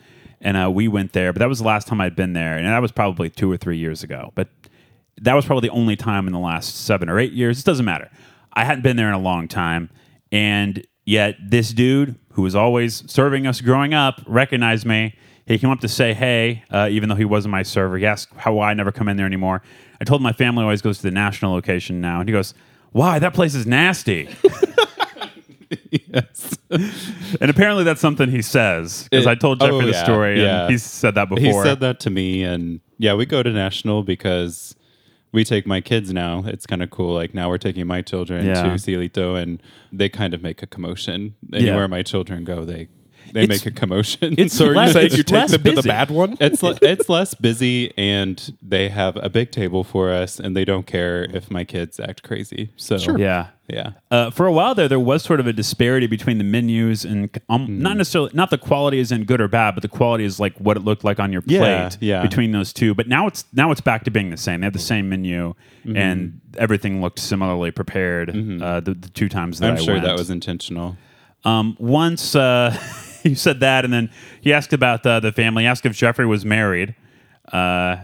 and 0.41 0.57
uh, 0.57 0.69
we 0.69 0.87
went 0.89 1.13
there. 1.13 1.31
But 1.31 1.39
that 1.39 1.49
was 1.49 1.59
the 1.59 1.65
last 1.65 1.87
time 1.87 2.01
I'd 2.01 2.15
been 2.15 2.33
there, 2.33 2.57
and 2.57 2.67
that 2.67 2.81
was 2.81 2.91
probably 2.91 3.29
two 3.29 3.49
or 3.49 3.55
three 3.55 3.77
years 3.77 4.03
ago. 4.03 4.33
But 4.35 4.49
that 5.21 5.35
was 5.35 5.45
probably 5.45 5.69
the 5.69 5.75
only 5.75 5.95
time 5.95 6.27
in 6.27 6.33
the 6.33 6.39
last 6.39 6.75
seven 6.75 7.07
or 7.07 7.19
eight 7.19 7.33
years. 7.33 7.59
It 7.59 7.65
doesn't 7.65 7.85
matter. 7.85 8.09
I 8.51 8.65
hadn't 8.65 8.81
been 8.81 8.97
there 8.97 9.07
in 9.07 9.13
a 9.13 9.19
long 9.19 9.47
time, 9.47 9.91
and 10.31 10.85
yet 11.05 11.35
this 11.41 11.71
dude 11.73 12.15
who 12.33 12.41
was 12.41 12.55
always 12.55 13.09
serving 13.11 13.47
us 13.47 13.61
growing 13.61 13.93
up 13.93 14.21
recognized 14.25 14.85
me. 14.85 15.15
He 15.45 15.57
came 15.57 15.69
up 15.69 15.79
to 15.81 15.87
say 15.87 16.13
hey, 16.13 16.63
uh, 16.71 16.87
even 16.91 17.09
though 17.09 17.15
he 17.15 17.25
wasn't 17.25 17.51
my 17.51 17.63
server. 17.63 17.97
He 17.97 18.05
asked 18.05 18.33
how 18.35 18.59
I 18.59 18.73
never 18.73 18.91
come 18.91 19.09
in 19.09 19.17
there 19.17 19.25
anymore. 19.25 19.61
I 19.99 20.03
told 20.03 20.21
him 20.21 20.23
my 20.23 20.33
family 20.33 20.63
always 20.63 20.81
goes 20.81 20.97
to 20.97 21.03
the 21.03 21.11
national 21.11 21.53
location 21.53 22.01
now, 22.01 22.19
and 22.19 22.29
he 22.29 22.33
goes, 22.33 22.53
"Why? 22.91 23.19
That 23.19 23.33
place 23.33 23.53
is 23.53 23.67
nasty." 23.67 24.29
yes. 25.91 26.57
and 26.69 27.49
apparently 27.49 27.83
that's 27.83 28.01
something 28.01 28.29
he 28.29 28.41
says 28.41 29.07
because 29.09 29.27
I 29.27 29.35
told 29.35 29.59
Jeffrey 29.59 29.75
oh, 29.75 29.81
the 29.81 29.91
yeah, 29.91 30.03
story, 30.03 30.33
and 30.33 30.41
yeah. 30.41 30.67
he's 30.67 30.83
said 30.83 31.15
that 31.15 31.29
before. 31.29 31.43
He 31.43 31.53
said 31.53 31.81
that 31.81 31.99
to 32.01 32.09
me, 32.09 32.43
and 32.43 32.79
yeah, 32.97 33.13
we 33.13 33.25
go 33.25 33.43
to 33.43 33.51
national 33.51 34.03
because 34.03 34.75
we 35.31 35.43
take 35.43 35.65
my 35.65 35.81
kids 35.81 36.11
now. 36.13 36.43
It's 36.45 36.65
kind 36.65 36.83
of 36.83 36.89
cool. 36.89 37.13
Like 37.13 37.33
now 37.33 37.49
we're 37.49 37.57
taking 37.57 37.87
my 37.87 38.01
children 38.01 38.45
Yeah. 38.45 38.63
to 38.63 38.69
Cielito, 38.71 39.41
and 39.41 39.61
they 39.91 40.09
kind 40.09 40.33
of 40.33 40.41
make 40.41 40.61
a 40.61 40.67
commotion. 40.67 41.35
Anywhere 41.53 41.81
Yeah. 41.81 41.87
my 41.87 42.03
children 42.03 42.43
go, 42.43 42.65
they 42.65 42.89
they 43.33 43.43
It's- 43.43 43.65
make 43.65 43.65
a 43.65 43.77
commotion. 43.79 44.35
it's 44.37 44.55
So 44.57 44.65
are 44.65 44.69
you 44.69 44.75
less- 44.75 44.93
saying 44.93 45.05
it's 45.07 45.17
you 45.17 45.23
take 45.23 45.33
less 45.39 45.51
them 45.51 45.63
to 45.63 45.69
the 45.71 45.75
busy. 45.77 45.89
bad 45.89 46.09
one? 46.11 46.37
it's 46.39 46.61
le- 46.67 46.77
it's 46.81 47.09
less 47.09 47.33
busy, 47.33 47.91
and 47.97 48.55
they 48.61 48.89
have 48.89 49.17
a 49.17 49.29
big 49.29 49.51
table 49.51 49.83
for 49.83 50.11
us, 50.11 50.39
and 50.39 50.55
they 50.55 50.65
don't 50.65 50.85
care 50.87 51.23
if 51.33 51.49
my 51.51 51.63
kids 51.63 51.99
act 51.99 52.23
crazy. 52.23 52.71
So 52.77 52.95
yeah. 53.17 53.47
yeah. 53.67 53.91
Uh, 54.09 54.29
for 54.31 54.45
a 54.45 54.51
while 54.51 54.75
there, 54.75 54.87
there 54.87 54.99
was 54.99 55.23
sort 55.23 55.39
of 55.39 55.47
a 55.47 55.53
disparity 55.53 56.07
between 56.07 56.37
the 56.37 56.43
menus 56.43 57.05
and 57.05 57.29
um, 57.49 57.65
Hmm. 57.65 57.81
not 57.81 57.97
necessarily 57.97 58.31
not 58.33 58.49
the 58.49 58.57
quality 58.57 58.99
is 58.99 59.11
in 59.11 59.23
good 59.23 59.39
or 59.41 59.47
bad, 59.47 59.75
but 59.75 59.81
the 59.81 59.87
quality 59.87 60.25
is 60.25 60.39
like 60.39 60.57
what 60.59 60.75
it 60.77 60.81
looked 60.83 61.03
like 61.03 61.19
on 61.19 61.31
your 61.31 61.41
plate 61.41 61.59
Yeah, 61.59 61.89
yeah. 61.99 62.21
between 62.21 62.51
those 62.51 62.73
two. 62.73 62.93
But 62.93 63.07
now 63.07 63.27
it's 63.27 63.45
now 63.53 63.71
it's 63.71 63.81
back 63.81 64.03
to 64.05 64.11
being 64.11 64.29
the 64.29 64.37
same. 64.37 64.61
They 64.61 64.65
have 64.65 64.73
the 64.73 64.79
same 64.79 65.09
menu 65.09 65.53
Mm-hmm. 65.85 65.97
and 65.97 66.41
everything 66.59 67.01
looked 67.01 67.17
similarly 67.17 67.71
prepared 67.71 68.29
uh, 68.29 68.81
the, 68.81 68.93
the 68.93 69.09
two 69.09 69.27
times 69.27 69.57
that 69.59 69.71
I'm 69.71 69.77
I 69.77 69.79
sure 69.81 69.93
went. 69.95 70.05
that 70.05 70.15
was 70.15 70.29
intentional. 70.29 70.95
Um, 71.43 71.75
once 71.79 72.35
uh, 72.35 72.77
you 73.29 73.35
said 73.35 73.59
that, 73.59 73.85
and 73.85 73.93
then 73.93 74.09
he 74.41 74.53
asked 74.53 74.73
about 74.73 75.05
uh, 75.05 75.19
the 75.19 75.31
family. 75.31 75.63
He 75.63 75.67
asked 75.67 75.85
if 75.85 75.95
Jeffrey 75.95 76.25
was 76.25 76.45
married. 76.45 76.95
Uh, 77.51 77.97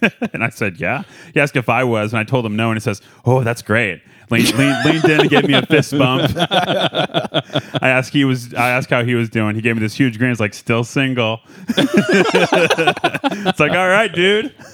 and 0.32 0.44
I 0.44 0.50
said, 0.50 0.78
yeah. 0.78 1.02
He 1.32 1.40
asked 1.40 1.56
if 1.56 1.68
I 1.68 1.84
was, 1.84 2.12
and 2.12 2.20
I 2.20 2.24
told 2.24 2.46
him 2.46 2.56
no. 2.56 2.70
And 2.70 2.76
he 2.76 2.80
says, 2.80 3.00
oh, 3.24 3.42
that's 3.42 3.62
great. 3.62 4.02
Leaned, 4.30 4.54
leaned, 4.54 4.84
leaned 4.84 5.04
in 5.10 5.20
and 5.20 5.30
gave 5.30 5.46
me 5.46 5.54
a 5.54 5.64
fist 5.66 5.96
bump. 5.96 6.30
I 6.36 7.88
asked 7.88 8.12
he 8.12 8.24
was. 8.24 8.54
I 8.54 8.70
asked 8.70 8.90
how 8.90 9.04
he 9.04 9.14
was 9.14 9.28
doing. 9.28 9.54
He 9.54 9.60
gave 9.62 9.76
me 9.76 9.80
this 9.80 9.94
huge 9.94 10.18
grin. 10.18 10.30
He's 10.30 10.40
like, 10.40 10.54
still 10.54 10.82
single. 10.84 11.40
it's 11.68 13.60
like, 13.60 13.72
all 13.72 13.88
right, 13.88 14.12
dude. 14.12 14.54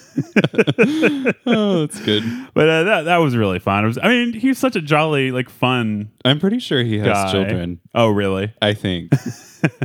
Oh, 1.46 1.86
that's 1.86 2.00
good. 2.00 2.24
But 2.52 2.68
uh, 2.68 2.82
that 2.84 3.02
that 3.02 3.16
was 3.18 3.36
really 3.36 3.58
fun. 3.58 3.84
It 3.84 3.86
was. 3.86 3.98
I 4.02 4.08
mean, 4.08 4.32
he's 4.32 4.58
such 4.58 4.76
a 4.76 4.80
jolly, 4.80 5.30
like, 5.30 5.48
fun 5.48 6.10
I'm 6.24 6.38
pretty 6.40 6.58
sure 6.58 6.82
he 6.82 6.98
has 6.98 7.06
guy. 7.08 7.32
children. 7.32 7.80
Oh, 7.94 8.08
really? 8.10 8.52
I 8.60 8.74
think, 8.74 9.12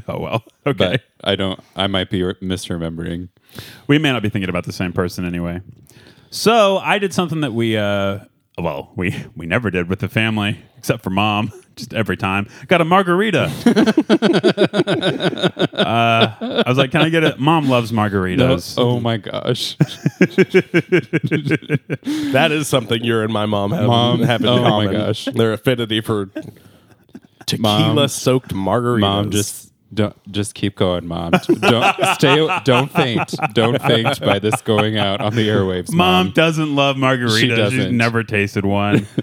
Oh 0.07 0.19
well. 0.19 0.43
Okay. 0.65 0.97
but 0.97 1.01
I 1.23 1.35
don't. 1.35 1.59
I 1.75 1.87
might 1.87 2.09
be 2.09 2.21
misremembering. 2.21 3.29
We 3.87 3.97
may 3.99 4.11
not 4.11 4.23
be 4.23 4.29
thinking 4.29 4.49
about 4.49 4.65
the 4.65 4.73
same 4.73 4.93
person 4.93 5.25
anyway. 5.25 5.61
So 6.31 6.77
I 6.77 6.97
did 6.99 7.13
something 7.13 7.41
that 7.41 7.53
we, 7.53 7.77
uh, 7.77 8.19
well, 8.57 8.91
we 8.95 9.15
we 9.35 9.45
never 9.45 9.69
did 9.69 9.89
with 9.89 9.99
the 9.99 10.09
family, 10.09 10.59
except 10.77 11.03
for 11.03 11.09
mom. 11.09 11.51
Just 11.75 11.93
every 11.93 12.15
time, 12.15 12.47
got 12.69 12.79
a 12.79 12.85
margarita. 12.85 13.43
uh, 15.73 16.63
I 16.63 16.63
was 16.65 16.77
like, 16.77 16.91
"Can 16.91 17.01
I 17.01 17.09
get 17.09 17.25
it?" 17.25 17.37
Mom 17.37 17.67
loves 17.67 17.91
margaritas. 17.91 18.75
Oh 18.77 19.01
my 19.01 19.17
gosh. 19.17 19.75
That 22.31 22.53
is 22.53 22.69
something 22.69 23.03
you're 23.03 23.23
and 23.23 23.33
my 23.33 23.45
mom 23.45 23.71
have, 23.71 23.87
Mom, 23.87 24.21
have 24.21 24.41
in 24.41 24.47
oh 24.47 24.61
my 24.61 24.91
gosh. 24.91 25.25
Their 25.25 25.51
affinity 25.51 25.99
for 25.99 26.29
tequila 27.45 28.07
soaked 28.07 28.53
margaritas. 28.53 28.99
Mom, 29.01 29.31
just 29.31 29.73
don't 29.93 30.31
just 30.31 30.55
keep 30.55 30.75
going, 30.75 31.07
mom. 31.07 31.31
Don't 31.31 31.95
stay. 32.15 32.59
Don't 32.63 32.91
faint. 32.91 33.33
Don't 33.53 33.81
faint 33.81 34.19
by 34.19 34.39
this 34.39 34.61
going 34.61 34.97
out 34.97 35.21
on 35.21 35.35
the 35.35 35.47
airwaves. 35.47 35.91
Mom 35.91 36.27
Mom, 36.27 36.33
doesn't 36.33 36.75
love 36.75 36.95
margaritas. 36.95 37.39
She 37.39 37.47
She's 37.47 37.57
doesn't. 37.57 37.97
never 37.97 38.23
tasted 38.23 38.65
one. 38.65 39.07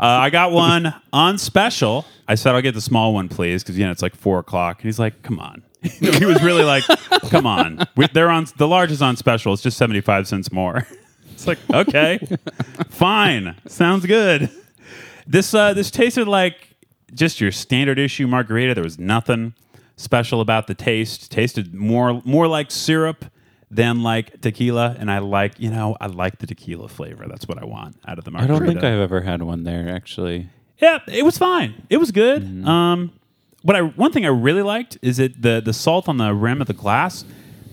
uh, 0.00 0.04
I 0.04 0.30
got 0.30 0.52
one 0.52 0.94
on 1.12 1.38
special. 1.38 2.04
I 2.26 2.34
said, 2.34 2.54
I'll 2.54 2.62
get 2.62 2.74
the 2.74 2.80
small 2.80 3.14
one, 3.14 3.28
please, 3.28 3.62
because, 3.62 3.78
you 3.78 3.84
know, 3.84 3.90
it's 3.90 4.02
like 4.02 4.14
four 4.14 4.38
o'clock. 4.38 4.78
And 4.78 4.84
he's 4.84 4.98
like, 4.98 5.22
come 5.22 5.38
on. 5.38 5.62
he 5.82 6.26
was 6.26 6.42
really 6.42 6.64
like, 6.64 6.84
come 7.30 7.46
on. 7.46 7.86
We, 7.96 8.06
they're 8.08 8.30
on, 8.30 8.46
the 8.56 8.68
large 8.68 8.90
is 8.90 9.00
on 9.00 9.16
special. 9.16 9.52
It's 9.52 9.62
just 9.62 9.78
75 9.78 10.28
cents 10.28 10.52
more. 10.52 10.86
It's 11.32 11.46
like, 11.46 11.58
okay, 11.72 12.18
fine. 12.88 13.54
Sounds 13.68 14.04
good. 14.04 14.50
This, 15.24 15.54
uh, 15.54 15.72
this 15.72 15.88
tasted 15.88 16.26
like 16.26 16.74
just 17.14 17.40
your 17.40 17.52
standard 17.52 17.96
issue 17.96 18.26
margarita. 18.26 18.74
There 18.74 18.82
was 18.82 18.98
nothing 18.98 19.54
special 19.98 20.40
about 20.40 20.66
the 20.66 20.74
taste. 20.74 21.30
Tasted 21.30 21.74
more, 21.74 22.22
more 22.24 22.48
like 22.48 22.70
syrup 22.70 23.26
than 23.70 24.02
like 24.02 24.40
tequila, 24.40 24.96
and 24.98 25.10
I 25.10 25.18
like 25.18 25.60
you 25.60 25.70
know 25.70 25.96
I 26.00 26.06
like 26.06 26.38
the 26.38 26.46
tequila 26.46 26.88
flavor. 26.88 27.26
That's 27.28 27.46
what 27.46 27.60
I 27.60 27.66
want 27.66 27.96
out 28.06 28.18
of 28.18 28.24
the 28.24 28.30
market. 28.30 28.46
I 28.46 28.48
margarita. 28.48 28.72
don't 28.74 28.82
think 28.82 28.92
I've 28.94 29.00
ever 29.00 29.20
had 29.20 29.42
one 29.42 29.64
there 29.64 29.88
actually. 29.88 30.48
Yeah, 30.78 31.00
it 31.08 31.24
was 31.24 31.36
fine. 31.36 31.86
It 31.90 31.98
was 31.98 32.10
good. 32.12 32.42
Mm-hmm. 32.42 32.68
Um, 32.68 33.12
what 33.62 33.76
I 33.76 33.82
one 33.82 34.12
thing 34.12 34.24
I 34.24 34.30
really 34.30 34.62
liked 34.62 34.96
is 35.02 35.18
it 35.18 35.42
the 35.42 35.60
the 35.60 35.72
salt 35.72 36.08
on 36.08 36.16
the 36.16 36.32
rim 36.34 36.60
of 36.60 36.66
the 36.66 36.72
glass, 36.72 37.24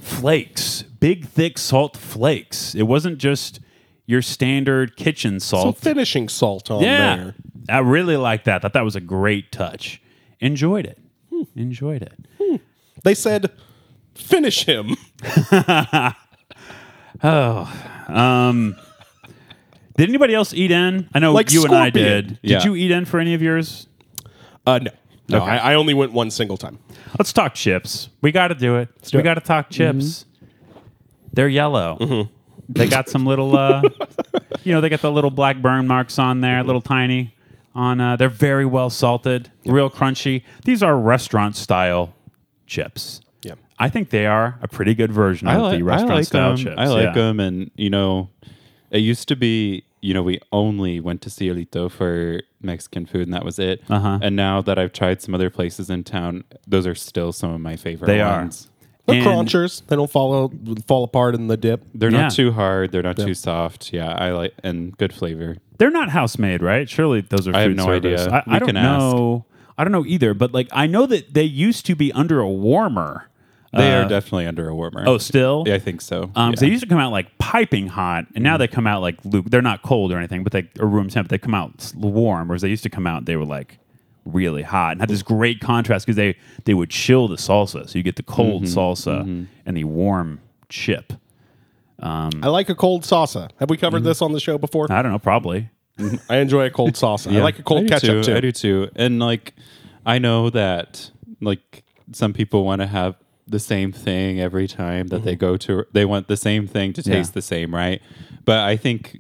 flakes, 0.02 0.82
big 0.82 1.28
thick 1.28 1.58
salt 1.58 1.96
flakes. 1.96 2.76
It 2.76 2.84
wasn't 2.84 3.18
just 3.18 3.60
your 4.08 4.22
standard 4.22 4.98
kitchen 4.98 5.40
so 5.40 5.58
salt. 5.58 5.78
finishing 5.78 6.30
salt 6.30 6.70
on 6.70 6.84
yeah, 6.84 7.16
there. 7.16 7.36
I 7.70 7.80
really 7.80 8.18
liked 8.18 8.46
that. 8.46 8.62
Thought 8.62 8.74
that 8.74 8.84
was 8.84 8.96
a 8.96 9.02
great 9.02 9.52
touch. 9.52 10.02
Enjoyed 10.40 10.86
it. 10.86 11.00
Enjoyed 11.56 12.02
it. 12.02 12.62
They 13.04 13.14
said, 13.14 13.52
finish 14.14 14.66
him. 14.66 14.96
Oh, 17.24 18.06
um, 18.08 18.76
did 19.98 20.10
anybody 20.10 20.36
else 20.36 20.54
eat 20.54 20.70
in? 20.72 21.10
I 21.14 21.20
know 21.20 21.32
Like 21.34 21.52
you 21.52 21.64
and 21.64 21.74
I 21.74 21.90
Scorpion. 21.90 22.06
did. 22.06 22.28
Did 22.28 22.40
Yeah. 22.44 22.64
you 22.66 22.76
eat 22.76 22.92
in 22.92 23.06
for 23.06 23.20
any 23.20 23.34
of 23.34 23.42
yours? 23.42 23.88
Uh, 24.68 24.80
no. 24.80 24.92
No, 25.30 25.38
Okay. 25.42 25.50
I, 25.52 25.72
I 25.72 25.76
only 25.76 25.94
went 25.94 26.12
one 26.12 26.30
single 26.30 26.58
time. 26.58 26.78
Let's 27.18 27.34
talk 27.34 27.56
chips. 27.56 28.10
We 28.22 28.32
got 28.32 28.50
to 28.50 28.56
do 28.56 28.76
it. 28.76 28.90
do 29.04 29.18
we 29.18 29.24
got 29.24 29.36
to 29.36 29.42
talk 29.42 29.70
chips. 29.70 30.26
They're 31.34 31.48
yellow. 31.48 32.30
They 32.70 32.88
got 32.88 33.10
some 33.10 33.26
little, 33.26 33.56
uh, 33.58 33.82
you 34.64 34.74
know, 34.74 34.82
they 34.82 34.90
got 34.90 35.02
the 35.02 35.12
little 35.12 35.32
black 35.32 35.62
burn 35.62 35.88
marks 35.88 36.20
on 36.20 36.42
there, 36.42 36.64
little 36.64 36.82
tiny. 36.82 37.34
On, 37.76 38.00
uh, 38.00 38.16
they're 38.16 38.30
very 38.30 38.66
well 38.66 38.90
salted, 38.90 39.52
real 39.66 39.90
crunchy. 39.90 40.44
These 40.64 40.82
are 40.82 40.98
restaurant 40.98 41.56
style 41.58 42.14
chips. 42.66 43.20
Yeah. 43.44 43.56
I 43.78 43.90
think 43.90 44.10
they 44.10 44.26
are 44.26 44.58
a 44.62 44.68
pretty 44.68 44.96
good 44.96 45.12
version 45.12 45.48
I 45.50 45.56
of 45.56 45.62
like, 45.64 45.72
the 45.80 45.84
I 45.84 45.88
restaurant 45.88 46.16
like 46.16 46.26
style 46.26 46.50
them. 46.56 46.58
chips. 46.58 46.76
I 46.78 46.88
like 46.88 47.04
yeah. 47.04 47.12
them, 47.14 47.40
and 47.40 47.72
you 47.76 47.90
know, 47.90 48.30
it 48.92 49.00
used 49.00 49.28
to 49.28 49.36
be 49.36 49.84
you 50.02 50.14
know 50.14 50.24
we 50.24 50.40
only 50.54 51.00
went 51.00 51.22
to 51.24 51.30
Cielito 51.30 51.92
for 51.92 52.40
Mexican 52.62 53.06
food, 53.06 53.24
and 53.24 53.34
that 53.34 53.44
was 53.44 53.60
it. 53.60 53.84
Uh-huh. 53.90 54.20
And 54.22 54.36
now 54.36 54.62
that 54.62 54.80
I've 54.80 54.94
tried 54.94 55.22
some 55.22 55.36
other 55.36 55.50
places 55.50 55.90
in 55.90 56.04
town, 56.06 56.46
those 56.66 56.88
are 56.88 56.96
still 56.96 57.34
some 57.34 57.52
of 57.52 57.60
my 57.60 57.76
favorite. 57.76 58.08
They 58.08 58.22
are. 58.22 58.40
ones. 58.40 58.70
They're 59.06 59.18
And- 59.18 59.28
crunchers. 59.28 59.86
They 59.86 59.96
don't 59.98 60.10
fall 60.10 60.52
fall 60.88 61.04
apart 61.04 61.36
in 61.36 61.48
the 61.48 61.58
dip. 61.58 61.84
They're 61.94 62.10
Yeah. 62.10 62.22
not 62.22 62.32
too 62.32 62.54
hard. 62.54 62.92
They're 62.92 63.04
not 63.04 63.18
too 63.18 63.34
soft. 63.36 63.92
Yeah, 63.94 64.14
I 64.14 64.32
like 64.32 64.54
and 64.64 64.98
good 64.98 65.14
flavor. 65.14 65.58
They're 65.78 65.92
not 65.92 66.10
house 66.10 66.38
made, 66.38 66.62
right? 66.62 66.90
Surely 66.90 67.22
those 67.22 67.48
are. 67.48 67.56
I 67.56 67.62
have 67.62 67.70
food 67.72 67.78
no 67.78 67.86
service. 67.86 68.22
idea. 68.22 68.34
I, 68.34 68.38
I 68.38 68.54
We 68.54 68.60
don't 68.60 68.68
can 68.68 68.78
ask. 68.78 69.00
know. 69.16 69.46
I 69.78 69.84
don't 69.84 69.92
know 69.92 70.06
either. 70.06 70.34
But 70.34 70.54
like, 70.54 70.68
I 70.72 70.88
know 70.88 71.06
that 71.06 71.34
they 71.34 71.44
used 71.44 71.86
to 71.88 71.96
be 71.96 72.12
under 72.14 72.40
a 72.40 72.50
warmer. 72.50 73.28
They 73.74 73.94
Uh, 73.94 74.06
are 74.06 74.08
definitely 74.08 74.48
under 74.48 74.70
a 74.70 74.76
warmer. 74.76 75.04
Oh, 75.06 75.18
still. 75.18 75.66
yeah, 75.68 75.74
I 75.76 75.80
think 75.80 76.00
so. 76.00 76.32
Um, 76.36 76.54
'cause 76.54 76.62
they 76.62 76.70
used 76.70 76.84
to 76.84 76.88
come 76.88 77.00
out 77.00 77.12
like 77.12 77.38
piping 77.40 77.88
hot, 77.88 78.26
and 78.34 78.42
now 78.42 78.56
they 78.56 78.68
come 78.68 78.88
out 78.88 79.02
like 79.02 79.18
luke. 79.26 79.48
They're 79.50 79.62
not 79.62 79.82
cold 79.82 80.14
or 80.14 80.18
anything, 80.18 80.44
but 80.44 80.54
they 80.54 80.70
are 80.80 80.88
room 80.88 81.10
temp. 81.10 81.28
They 81.28 81.38
come 81.38 81.54
out 81.54 81.74
s- 81.80 81.94
warm, 81.94 82.48
whereas 82.48 82.62
they 82.62 82.70
used 82.70 82.84
to 82.84 82.90
come 82.90 83.06
out. 83.06 83.26
They 83.26 83.36
were 83.36 83.44
like 83.46 83.80
really 84.24 84.64
hot 84.64 84.94
and 84.94 85.02
had 85.02 85.10
this 85.10 85.22
great 85.22 85.60
contrast 85.60 86.06
because 86.06 86.16
they 86.16 86.36
they 86.64 86.74
would 86.74 86.90
chill 86.90 87.28
the 87.28 87.36
salsa, 87.36 87.90
so 87.90 87.98
you 88.00 88.04
get 88.04 88.16
the 88.16 88.24
cold 88.24 88.64
salsa 88.64 89.46
and 89.66 89.76
the 89.78 89.84
warm 89.84 90.40
chip. 90.70 91.12
Um, 92.00 92.32
I 92.44 92.48
like 92.48 92.70
a 92.70 92.76
cold 92.76 93.04
salsa. 93.04 93.50
Have 93.60 93.70
we 93.70 93.78
covered 93.78 94.00
mm-hmm. 94.00 94.08
this 94.08 94.22
on 94.22 94.34
the 94.34 94.40
show 94.40 94.58
before? 94.58 94.92
I 94.92 95.02
don't 95.02 95.12
know, 95.12 95.20
probably. 95.20 95.70
I 96.30 96.38
enjoy 96.38 96.66
a 96.66 96.70
cold 96.70 96.94
salsa. 96.94 97.36
I 97.36 97.42
like 97.42 97.60
a 97.60 97.64
cold 97.64 97.82
I 97.82 97.84
do 97.84 97.90
ketchup 97.90 98.26
too. 98.26 98.36
I 98.36 98.40
do 98.42 98.52
too. 98.52 98.90
And 98.96 99.20
like, 99.20 99.54
I 100.06 100.20
know 100.20 100.50
that 100.50 101.12
like 101.42 101.84
some 102.12 102.34
people 102.34 102.66
want 102.66 102.82
to 102.82 102.88
have 102.88 103.16
the 103.48 103.60
same 103.60 103.92
thing 103.92 104.40
every 104.40 104.68
time 104.68 105.08
that 105.08 105.24
they 105.24 105.34
mm-hmm. 105.34 105.40
go 105.40 105.58
to. 105.58 105.86
They 105.94 106.06
want 106.06 106.28
the 106.28 106.38
same 106.38 106.68
thing 106.68 106.94
to 106.94 107.02
Yeah. 107.02 107.16
taste 107.16 107.34
the 107.34 107.42
same, 107.42 107.74
right? 107.74 108.02
But 108.44 108.60
I 108.60 108.76
think 108.76 109.20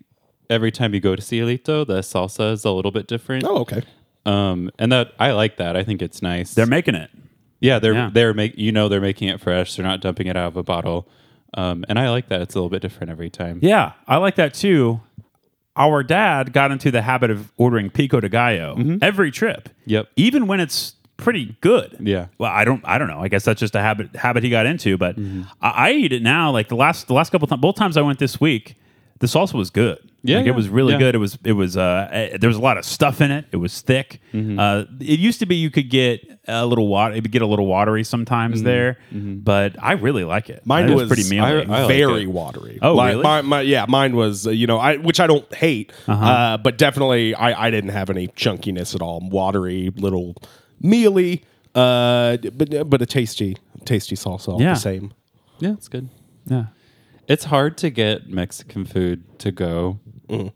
every 0.49 0.71
time 0.71 0.93
you 0.93 0.99
go 0.99 1.15
to 1.15 1.21
Cielito, 1.21 1.85
the 1.85 1.99
salsa 1.99 2.51
is 2.51 2.65
a 2.65 2.71
little 2.71 2.91
bit 2.91 3.07
different. 3.07 3.45
Oh, 3.45 3.57
okay. 3.59 3.83
Um, 4.25 4.71
and 4.79 4.91
that 4.91 5.13
I 5.19 5.31
like 5.31 5.57
that. 5.57 5.75
I 5.75 5.83
think 5.83 6.01
it's 6.01 6.21
nice. 6.21 6.53
They're 6.53 6.65
making 6.65 6.95
it. 6.95 7.11
yeah, 7.61 7.79
they're 7.79 7.93
Yeah. 7.93 8.09
they're 8.13 8.33
make 8.33 8.57
you 8.57 8.71
know 8.71 8.89
they're 8.89 9.01
making 9.01 9.29
it 9.29 9.39
fresh. 9.39 9.75
They're 9.75 9.85
not 9.85 10.01
dumping 10.01 10.27
it 10.27 10.35
out 10.35 10.47
of 10.47 10.57
a 10.57 10.63
bottle. 10.63 11.07
Um, 11.55 11.85
and 11.89 11.97
I 11.97 12.09
like 12.09 12.27
that. 12.29 12.41
It's 12.41 12.53
a 12.53 12.57
little 12.57 12.69
bit 12.69 12.81
different 12.81 13.09
every 13.11 13.29
time. 13.29 13.59
Yeah, 13.61 13.93
I 14.07 14.17
like 14.17 14.35
that 14.35 14.53
too. 14.53 15.01
Our 15.77 16.03
dad 16.03 16.53
got 16.53 16.71
into 16.71 16.91
the 16.91 17.01
habit 17.01 17.29
of 17.31 17.51
ordering 17.57 17.89
pico 17.89 18.19
de 18.21 18.29
gallo 18.29 18.97
every 19.01 19.31
trip. 19.31 19.69
Yep. 19.85 20.07
even 20.15 20.47
when 20.47 20.59
it's 20.59 20.95
pretty 21.17 21.55
good. 21.61 21.97
Yeah. 21.99 22.27
Well, 22.37 22.51
I 22.51 22.63
don't. 22.65 22.81
I 22.85 22.97
don't 22.97 23.07
know. 23.07 23.19
I 23.19 23.27
guess 23.29 23.43
that's 23.45 23.59
just 23.59 23.75
a 23.75 23.81
habit 23.81 24.15
habit 24.15 24.43
he 24.43 24.49
got 24.49 24.65
into. 24.65 24.97
But 24.97 25.17
I, 25.61 25.69
I 25.69 25.91
eat 25.91 26.13
it 26.13 26.21
now. 26.21 26.51
Like 26.51 26.67
the 26.69 26.75
last 26.75 27.07
the 27.07 27.13
last 27.13 27.31
couple 27.31 27.47
times, 27.47 27.61
both 27.61 27.75
times 27.75 27.97
I 27.97 28.01
went 28.01 28.19
this 28.19 28.39
week, 28.39 28.75
the 29.19 29.27
salsa 29.27 29.53
was 29.53 29.69
good. 29.69 30.04
Yeah, 30.27 30.37
like, 30.37 30.45
yeah, 30.45 30.51
it 30.51 30.55
was 30.55 30.69
really 30.69 30.93
yeah. 30.93 30.99
good. 30.99 31.15
It 31.15 31.19
was 31.19 31.37
it 31.43 31.53
was 31.53 31.77
uh 31.77 32.09
eh, 32.11 32.37
there 32.37 32.47
was 32.49 32.57
a 32.57 32.61
lot 32.61 32.77
of 32.77 32.85
stuff 32.85 33.21
in 33.21 33.31
it. 33.31 33.45
It 33.51 33.57
was 33.57 33.81
thick. 33.81 34.19
Mm-hmm. 34.33 34.59
Uh, 34.59 34.83
it 34.99 35.19
used 35.19 35.39
to 35.39 35.45
be 35.45 35.55
you 35.55 35.69
could 35.69 35.89
get 35.89 36.21
a 36.47 36.65
little 36.65 36.87
water. 36.87 37.15
It 37.15 37.23
would 37.23 37.31
get 37.31 37.41
a 37.41 37.45
little 37.47 37.65
watery 37.67 38.03
sometimes 38.03 38.57
Mm-hmm. 38.61 38.65
there, 38.65 38.97
but 39.11 39.75
I 39.81 39.93
really 39.93 40.23
like 40.23 40.49
it. 40.49 40.65
Mine 40.65 40.89
It 40.89 40.95
was 40.95 41.07
pretty 41.07 41.29
mealy. 41.29 41.47
I 41.47 41.63
like 41.63 41.87
very 41.87 42.23
it. 42.23 42.27
watery. 42.29 42.79
Oh, 42.81 42.93
Like, 42.95 43.11
really? 43.11 43.23
My, 43.23 43.41
my, 43.41 43.61
yeah, 43.61 43.85
mine 43.87 44.15
was 44.15 44.45
uh, 44.47 44.51
you 44.51 44.67
know 44.67 44.77
I 44.77 44.97
which 44.97 45.19
I 45.19 45.27
don't 45.27 45.51
hate, 45.53 45.91
Uh-huh. 46.07 46.25
uh, 46.25 46.57
but 46.57 46.77
definitely 46.77 47.33
I, 47.35 47.67
I 47.67 47.71
didn't 47.71 47.91
have 47.91 48.09
any 48.09 48.27
chunkiness 48.29 48.93
at 48.95 49.01
all. 49.01 49.19
Watery, 49.29 49.91
little 49.95 50.35
mealy, 50.81 51.43
uh, 51.73 52.37
but 52.53 52.89
but 52.89 53.01
a 53.01 53.05
tasty 53.05 53.57
tasty 53.85 54.15
salsa 54.15 54.49
all 54.49 54.61
Yeah. 54.61 54.73
the 54.73 54.79
same. 54.79 55.13
Yeah, 55.59 55.73
it's 55.73 55.87
good. 55.87 56.09
yeah. 56.47 56.65
It's 57.27 57.45
hard 57.45 57.77
to 57.79 57.89
get 57.89 58.29
Mexican 58.29 58.85
food 58.85 59.39
to 59.39 59.51
go. 59.51 59.99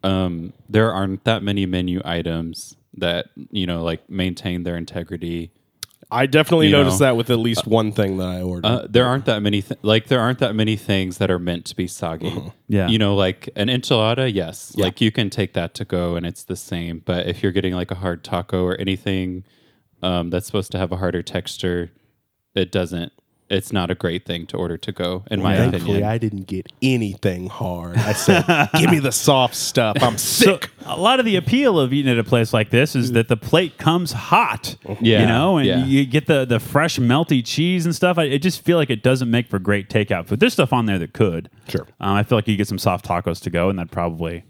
Um, 0.03 0.53
there 0.67 0.91
aren't 0.91 1.23
that 1.25 1.43
many 1.43 1.65
menu 1.65 2.01
items 2.03 2.75
that 2.97 3.27
you 3.51 3.67
know 3.67 3.83
like 3.83 4.09
maintain 4.09 4.63
their 4.63 4.75
integrity. 4.75 5.51
I 6.11 6.25
definitely 6.25 6.67
You 6.67 6.71
noticed 6.71 6.99
know, 6.99 7.05
that 7.05 7.17
with 7.17 7.29
at 7.29 7.37
least 7.37 7.67
one 7.67 7.91
thing 7.91 8.17
that 8.17 8.27
I 8.27 8.41
ordered. 8.41 8.67
Uh, 8.67 8.87
there 8.89 9.05
aren't 9.05 9.25
that 9.25 9.41
many 9.43 9.61
th- 9.61 9.79
like 9.83 10.07
there 10.07 10.19
aren't 10.19 10.39
that 10.39 10.55
many 10.55 10.75
things 10.75 11.19
that 11.19 11.29
are 11.29 11.37
meant 11.37 11.65
to 11.65 11.75
be 11.75 11.85
soggy. 11.85 12.51
Yeah. 12.67 12.87
you 12.87 12.97
know, 12.97 13.15
like 13.15 13.49
an 13.55 13.67
enchilada. 13.67 14.31
Yes, 14.33 14.75
like 14.75 15.01
you 15.01 15.11
can 15.11 15.29
take 15.29 15.53
that 15.53 15.73
to 15.75 15.85
go 15.85 16.15
and 16.15 16.25
it's 16.25 16.43
the 16.43 16.55
same. 16.55 17.03
But 17.05 17.27
if 17.27 17.43
you're 17.43 17.51
getting 17.51 17.73
like 17.73 17.91
a 17.91 17.95
hard 17.95 18.23
taco 18.23 18.63
or 18.63 18.75
anything 18.77 19.43
um, 20.01 20.29
that's 20.31 20.45
supposed 20.47 20.71
to 20.71 20.77
have 20.79 20.91
a 20.91 20.97
harder 20.97 21.21
texture, 21.21 21.91
it 22.55 22.71
doesn't. 22.71 23.11
It's 23.49 23.73
not 23.73 23.89
a 23.89 23.95
great 23.95 24.25
thing 24.25 24.45
to 24.47 24.57
order 24.57 24.77
to 24.77 24.91
go, 24.91 25.23
in 25.31 25.41
my 25.41 25.55
Thankfully, 25.55 25.81
opinion. 25.83 26.03
I 26.03 26.17
didn't 26.19 26.43
get 26.47 26.71
anything 26.83 27.47
hard. 27.47 27.97
I 27.97 28.13
said, 28.13 28.45
"Give 28.77 28.91
me 28.91 28.99
the 28.99 29.11
soft 29.11 29.55
stuff. 29.55 29.97
I'm 30.01 30.17
So 30.17 30.45
sick." 30.59 30.69
a 30.85 30.99
lot 30.99 31.19
of 31.19 31.25
the 31.25 31.35
appeal 31.35 31.79
of 31.79 31.91
eating 31.91 32.11
at 32.11 32.19
a 32.19 32.23
place 32.23 32.53
like 32.53 32.69
this 32.69 32.95
is 32.95 33.13
that 33.13 33.27
the 33.27 33.37
plate 33.37 33.77
comes 33.77 34.11
hot. 34.11 34.75
Yeah, 35.01 35.21
You 35.21 35.25
know, 35.25 35.57
and 35.57 35.67
yeah. 35.67 35.85
you 35.85 36.05
get 36.05 36.27
the 36.27 36.45
the 36.45 36.59
fresh 36.59 36.97
melty 36.99 37.43
cheese 37.43 37.85
and 37.85 37.95
stuff. 37.95 38.17
I, 38.19 38.23
I 38.23 38.37
just 38.37 38.63
feel 38.63 38.77
like 38.77 38.89
it 38.91 39.01
doesn't 39.01 39.31
make 39.31 39.47
for 39.49 39.57
great 39.57 39.89
takeout 39.89 40.27
food. 40.27 40.39
There's 40.39 40.53
stuff 40.53 40.71
on 40.71 40.85
there 40.85 40.99
that 40.99 41.13
could. 41.13 41.49
Sure. 41.67 41.87
Um, 41.99 42.13
I 42.15 42.23
feel 42.23 42.37
like 42.37 42.47
you 42.47 42.55
get 42.55 42.67
some 42.67 42.77
soft 42.79 43.05
tacos 43.05 43.41
to 43.41 43.49
go, 43.49 43.69
and 43.69 43.79
that'd 43.79 43.91
probably 43.91 44.43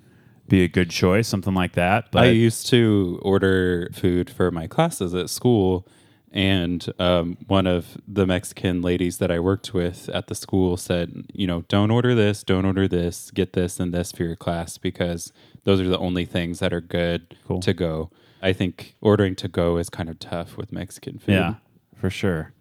be 0.50 0.64
a 0.64 0.68
good 0.68 0.90
choice, 0.90 1.28
something 1.28 1.54
like 1.54 1.74
that. 1.74 2.12
But 2.12 2.24
I 2.24 2.28
used 2.32 2.68
to 2.68 3.20
order 3.22 3.90
food 3.94 4.30
for 4.30 4.50
my 4.52 4.68
classes 4.68 5.14
at 5.14 5.30
school, 5.30 5.88
and 6.32 6.86
um, 7.00 7.38
one 7.48 7.66
of 7.68 7.98
the 8.08 8.26
Mexican 8.26 8.82
ladies 8.82 9.18
that 9.18 9.32
I 9.32 9.40
worked 9.40 9.74
with 9.74 10.10
at 10.10 10.28
the 10.28 10.36
school 10.36 10.78
said, 10.78 11.26
you 11.34 11.48
know, 11.48 11.64
don't 11.68 11.92
order 11.92 12.14
this, 12.14 12.44
don't 12.44 12.66
order 12.66 12.88
this, 12.88 13.32
get 13.32 13.54
this 13.54 13.80
and 13.80 13.94
this 13.94 14.12
for 14.12 14.24
your 14.24 14.36
class 14.36 14.78
because 14.78 15.34
those 15.64 15.82
are 15.82 15.88
the 15.88 15.98
only 15.98 16.26
things 16.26 16.60
that 16.60 16.72
are 16.74 16.82
good 16.82 17.36
Cool. 17.48 17.60
to 17.62 17.74
go. 17.74 18.12
I 18.42 18.54
think 18.54 18.96
ordering 19.02 19.36
to 19.38 19.48
go 19.48 19.78
is 19.78 19.90
kind 19.90 20.08
of 20.10 20.20
tough 20.20 20.56
with 20.56 20.72
Mexican 20.72 21.20
food. 21.20 21.34
yeah, 21.34 21.54
for 21.96 22.10
sure. 22.10 22.54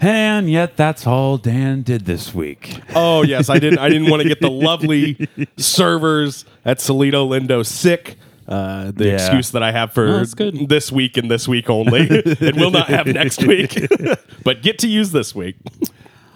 And 0.00 0.50
yet, 0.50 0.76
that's 0.76 1.06
all 1.06 1.38
Dan 1.38 1.82
did 1.82 2.04
this 2.04 2.34
week. 2.34 2.80
Oh 2.96 3.22
yes, 3.22 3.48
I 3.48 3.60
didn't. 3.60 3.78
I 3.78 3.88
didn't 3.88 4.10
want 4.10 4.22
to 4.22 4.28
get 4.28 4.40
the 4.40 4.50
lovely 4.50 5.28
servers 5.56 6.44
at 6.64 6.78
Cielito 6.78 7.28
Lindo 7.28 7.64
sick. 7.64 8.16
Uh, 8.46 8.90
the 8.94 9.06
Yeah. 9.06 9.14
excuse 9.14 9.50
that 9.52 9.62
I 9.62 9.72
have 9.72 9.92
for 9.92 10.06
No, 10.06 10.24
good. 10.36 10.68
this 10.68 10.92
week 10.92 11.16
and 11.16 11.30
this 11.30 11.48
week 11.48 11.70
only, 11.70 12.00
and 12.40 12.56
will 12.56 12.70
not 12.70 12.88
have 12.88 13.06
next 13.06 13.42
week, 13.46 13.86
but 14.44 14.62
get 14.62 14.78
to 14.80 14.88
use 14.88 15.12
this 15.12 15.34
week. 15.34 15.56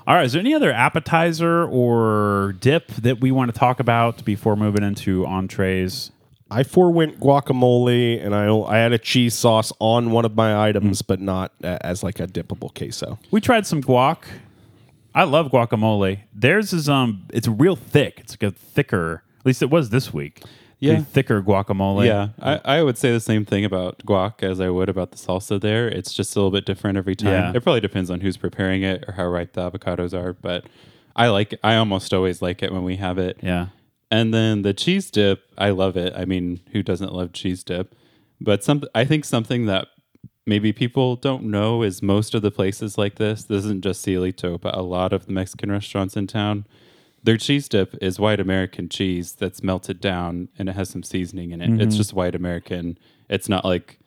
All 0.07 0.15
right, 0.15 0.25
is 0.25 0.33
there 0.33 0.41
any 0.41 0.55
other 0.55 0.73
appetizer 0.73 1.67
or 1.67 2.55
dip 2.61 2.89
that 2.93 3.21
we 3.21 3.31
want 3.31 3.53
to 3.53 3.59
talk 3.59 3.79
about 3.79 4.25
before 4.25 4.57
moving 4.57 4.83
into 4.83 5.27
entrees? 5.27 6.11
I 6.51 6.63
forewent 6.63 7.21
guacamole, 7.21 8.25
and 8.25 8.35
I 8.35 8.49
I 8.51 8.79
had 8.79 8.95
a 8.95 8.99
cheese 8.99 9.35
sauce 9.35 9.71
on 9.81 10.11
one 10.13 10.25
of 10.25 10.35
my 10.35 10.67
items, 10.67 11.03
but 11.03 11.21
not 11.21 11.53
uh, 11.63 11.77
as 11.83 12.03
like 12.03 12.21
a 12.21 12.27
dippable 12.27 12.75
queso. 12.75 13.19
We 13.31 13.43
tried 13.43 13.67
some 13.67 13.83
guac. 13.83 14.17
I 15.15 15.25
love 15.25 15.51
guacamole. 15.51 16.21
Theirs 16.35 16.73
is 16.73 16.89
um, 16.89 17.25
it's 17.35 17.47
real 17.49 17.77
thick. 17.77 18.21
It's 18.21 18.33
like 18.33 18.45
a 18.45 18.57
thicker. 18.57 19.23
At 19.41 19.45
least 19.47 19.61
it 19.61 19.69
was 19.69 19.91
this 19.91 20.15
week. 20.15 20.43
Yeah. 20.81 21.01
Thicker 21.03 21.43
guacamole. 21.43 22.07
Yeah, 22.07 22.29
I, 22.41 22.79
I 22.79 22.83
would 22.83 22.97
say 22.97 23.13
the 23.13 23.21
same 23.21 23.45
thing 23.45 23.65
about 23.65 23.99
guac 24.07 24.43
as 24.43 24.61
I 24.61 24.69
would 24.71 24.89
about 24.89 25.11
the 25.11 25.17
salsa 25.19 25.61
there. 25.61 25.89
It's 25.89 26.13
just 26.15 26.37
a 26.37 26.39
little 26.39 26.53
bit 26.53 26.65
different 26.67 26.99
every 26.99 27.17
time. 27.17 27.33
Yeah. 27.33 27.53
It 27.55 27.63
probably 27.63 27.81
depends 27.81 28.11
on 28.11 28.21
who's 28.21 28.37
preparing 28.37 28.83
it 28.83 29.05
or 29.09 29.15
how 29.15 29.27
ripe 29.27 29.55
the 29.55 29.71
avocados 29.71 30.17
are, 30.17 30.33
but 30.33 30.67
I 31.17 31.29
like 31.29 31.55
I 31.65 31.75
almost 31.77 32.15
always 32.15 32.41
like 32.41 32.63
it 32.63 32.73
when 32.73 32.85
we 32.85 32.97
have 32.97 33.19
it. 33.19 33.39
yeah. 33.43 33.69
And 34.11 34.33
then 34.33 34.63
the 34.63 34.73
cheese 34.73 35.11
dip, 35.11 35.43
I 35.59 35.69
love 35.71 35.97
it. 35.97 36.15
I 36.17 36.25
mean, 36.25 36.61
who 36.73 36.83
doesn't 36.83 37.13
love 37.13 37.33
cheese 37.35 37.63
dip? 37.63 37.95
But 38.41 38.63
some 38.65 38.85
I 38.95 39.05
think 39.05 39.25
something 39.25 39.67
that 39.67 39.89
maybe 40.47 40.73
people 40.73 41.17
don't 41.17 41.45
know 41.45 41.83
is 41.83 42.03
most 42.03 42.35
of 42.35 42.41
the 42.41 42.51
places 42.51 42.97
like 42.97 43.17
this, 43.17 43.45
this 43.45 43.65
isn't 43.65 43.83
just 43.85 44.07
Cielito, 44.07 44.59
but 44.59 44.75
a 44.75 44.81
lot 44.83 45.13
of 45.13 45.27
the 45.27 45.33
Mexican 45.33 45.71
restaurants 45.71 46.17
in 46.17 46.27
town, 46.27 46.67
their 47.23 47.37
cheese 47.37 47.69
dip 47.69 47.97
is 48.01 48.19
white 48.21 48.41
American 48.41 48.89
cheese 48.89 49.33
that's 49.33 49.63
melted 49.63 50.01
down 50.01 50.49
and 50.59 50.69
it 50.69 50.75
has 50.75 50.91
some 50.91 51.03
seasoning 51.03 51.51
in 51.51 51.61
it. 51.61 51.81
It's 51.83 51.97
just 51.97 52.13
white 52.13 52.35
American. 52.35 52.99
It's 53.29 53.49
not 53.49 53.65
like, 53.65 53.99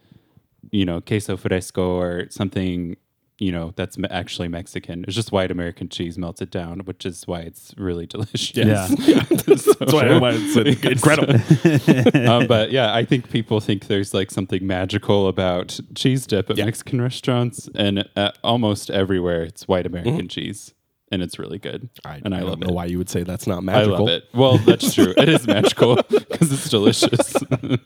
you 0.72 0.86
know, 0.86 1.01
queso 1.01 1.38
fresco 1.38 1.99
or 1.99 2.28
something, 2.30 2.97
you 3.41 3.51
know, 3.51 3.74
that's 3.76 3.97
actually 4.12 4.47
Mexican. 4.47 5.03
It's 5.03 5.16
just 5.16 5.32
white 5.32 5.49
American 5.49 5.89
cheese 5.89 6.16
melted 6.18 6.51
down, 6.51 6.82
which 6.82 7.05
is 7.07 7.26
why 7.28 7.39
it's 7.39 7.74
really 7.76 8.05
delicious. 8.07 8.55
Yeah. 8.55 8.88
That's 8.88 9.93
why, 9.93 10.20
why 10.20 10.34
it's 10.36 10.55
incredible. 10.86 12.30
um, 12.30 12.45
but 12.45 12.72
yeah, 12.72 12.93
I 12.93 13.03
think 13.03 13.32
people 13.32 13.59
think 13.59 13.88
there's 13.88 14.14
like 14.14 14.30
something 14.30 14.66
magical 14.66 15.28
about 15.28 15.80
cheese 15.95 16.28
dip 16.28 16.51
at 16.51 16.57
Mexican 16.57 17.01
restaurants, 17.01 17.68
and 17.74 18.07
uh, 18.16 18.32
almost 18.43 18.91
everywhere 18.91 19.41
it's 19.41 19.68
white 19.68 19.88
American 19.88 20.28
cheese, 20.28 20.76
and 21.12 21.22
it's 21.22 21.38
really 21.38 21.59
good. 21.59 21.89
I, 22.05 22.22
and 22.24 22.34
I, 22.34 22.39
I 22.39 22.41
love 22.41 22.59
don't 22.59 22.68
know 22.68 22.74
it. 22.74 22.76
why 22.76 22.86
you 22.86 22.97
would 22.97 23.09
say 23.09 23.24
that's 23.24 23.45
not 23.47 23.64
magical. 23.64 23.95
I 23.95 23.99
magical. 23.99 24.05
love 24.05 24.16
it. 24.16 24.30
Well, 24.34 24.57
that's 24.59 24.93
true. 24.93 25.14
it 25.18 25.30
is 25.30 25.45
magical 25.47 25.95
because 26.09 26.51
it's 26.51 26.70
delicious. 26.70 27.36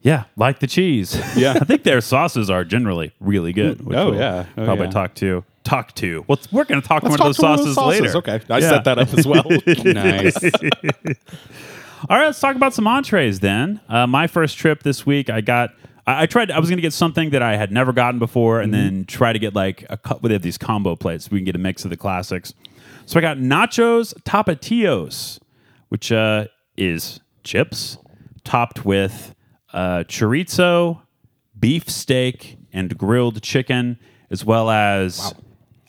Yeah, 0.00 0.24
like 0.36 0.58
the 0.58 0.66
cheese. 0.66 1.16
Yeah. 1.34 1.52
I 1.60 1.64
think 1.64 1.82
their 1.82 2.02
sauces 2.02 2.50
are 2.50 2.62
generally 2.62 3.12
really 3.20 3.54
good. 3.54 3.80
which 3.86 3.96
Oh, 3.96 4.10
we'll 4.10 4.18
yeah. 4.20 4.44
Oh, 4.58 4.64
probably 4.66 4.86
yeah. 4.86 4.90
talk 4.92 5.14
to. 5.14 5.44
Talk 5.64 5.94
to. 5.94 6.26
Well, 6.28 6.38
we're 6.52 6.64
going 6.64 6.82
to 6.82 6.86
talk 6.86 7.02
Let's 7.04 7.16
more 7.18 7.26
of 7.28 7.34
those 7.34 7.36
to 7.36 7.40
sauces, 7.40 7.76
one 7.78 7.88
later. 7.88 8.16
Okay, 8.18 8.40
I 8.50 8.58
Yeah. 8.58 8.68
set 8.68 8.84
that 8.84 8.98
up 8.98 9.14
as 9.14 9.26
well. 9.26 9.44
nice. 9.84 10.36
All 12.10 12.18
right, 12.18 12.26
let's 12.26 12.38
talk 12.38 12.54
about 12.54 12.74
some 12.74 12.86
entrees 12.86 13.40
then. 13.40 13.80
Uh, 13.88 14.06
my 14.06 14.26
first 14.26 14.58
trip 14.58 14.82
this 14.82 15.06
week, 15.06 15.30
I 15.30 15.40
got. 15.40 15.70
I, 16.06 16.22
I 16.22 16.26
tried. 16.26 16.50
I 16.50 16.58
was 16.58 16.68
going 16.68 16.78
to 16.78 16.82
get 16.82 16.92
something 16.92 17.30
that 17.30 17.42
I 17.42 17.56
had 17.56 17.70
never 17.72 17.92
gotten 17.92 18.18
before, 18.18 18.60
and 18.60 18.72
then 18.74 19.04
try 19.06 19.32
to 19.32 19.38
get 19.38 19.54
like 19.54 19.84
a. 19.90 19.96
co- 19.96 20.18
They 20.22 20.32
have 20.32 20.42
these 20.42 20.58
combo 20.58 20.96
plates. 20.96 21.24
So 21.26 21.30
We 21.32 21.38
can 21.38 21.44
get 21.44 21.56
a 21.56 21.58
mix 21.58 21.84
of 21.84 21.90
the 21.90 21.96
classics. 21.96 22.52
So 23.06 23.18
I 23.18 23.22
got 23.22 23.36
nachos 23.38 24.14
tapatios, 24.22 25.38
which 25.88 26.10
uh, 26.12 26.46
is 26.76 27.20
chips 27.42 27.98
topped 28.44 28.84
with 28.84 29.34
uh, 29.72 30.04
chorizo, 30.06 31.00
beef 31.58 31.88
steak, 31.90 32.56
and 32.72 32.96
grilled 32.96 33.42
chicken, 33.42 33.98
as 34.30 34.44
well 34.44 34.70
as 34.70 35.34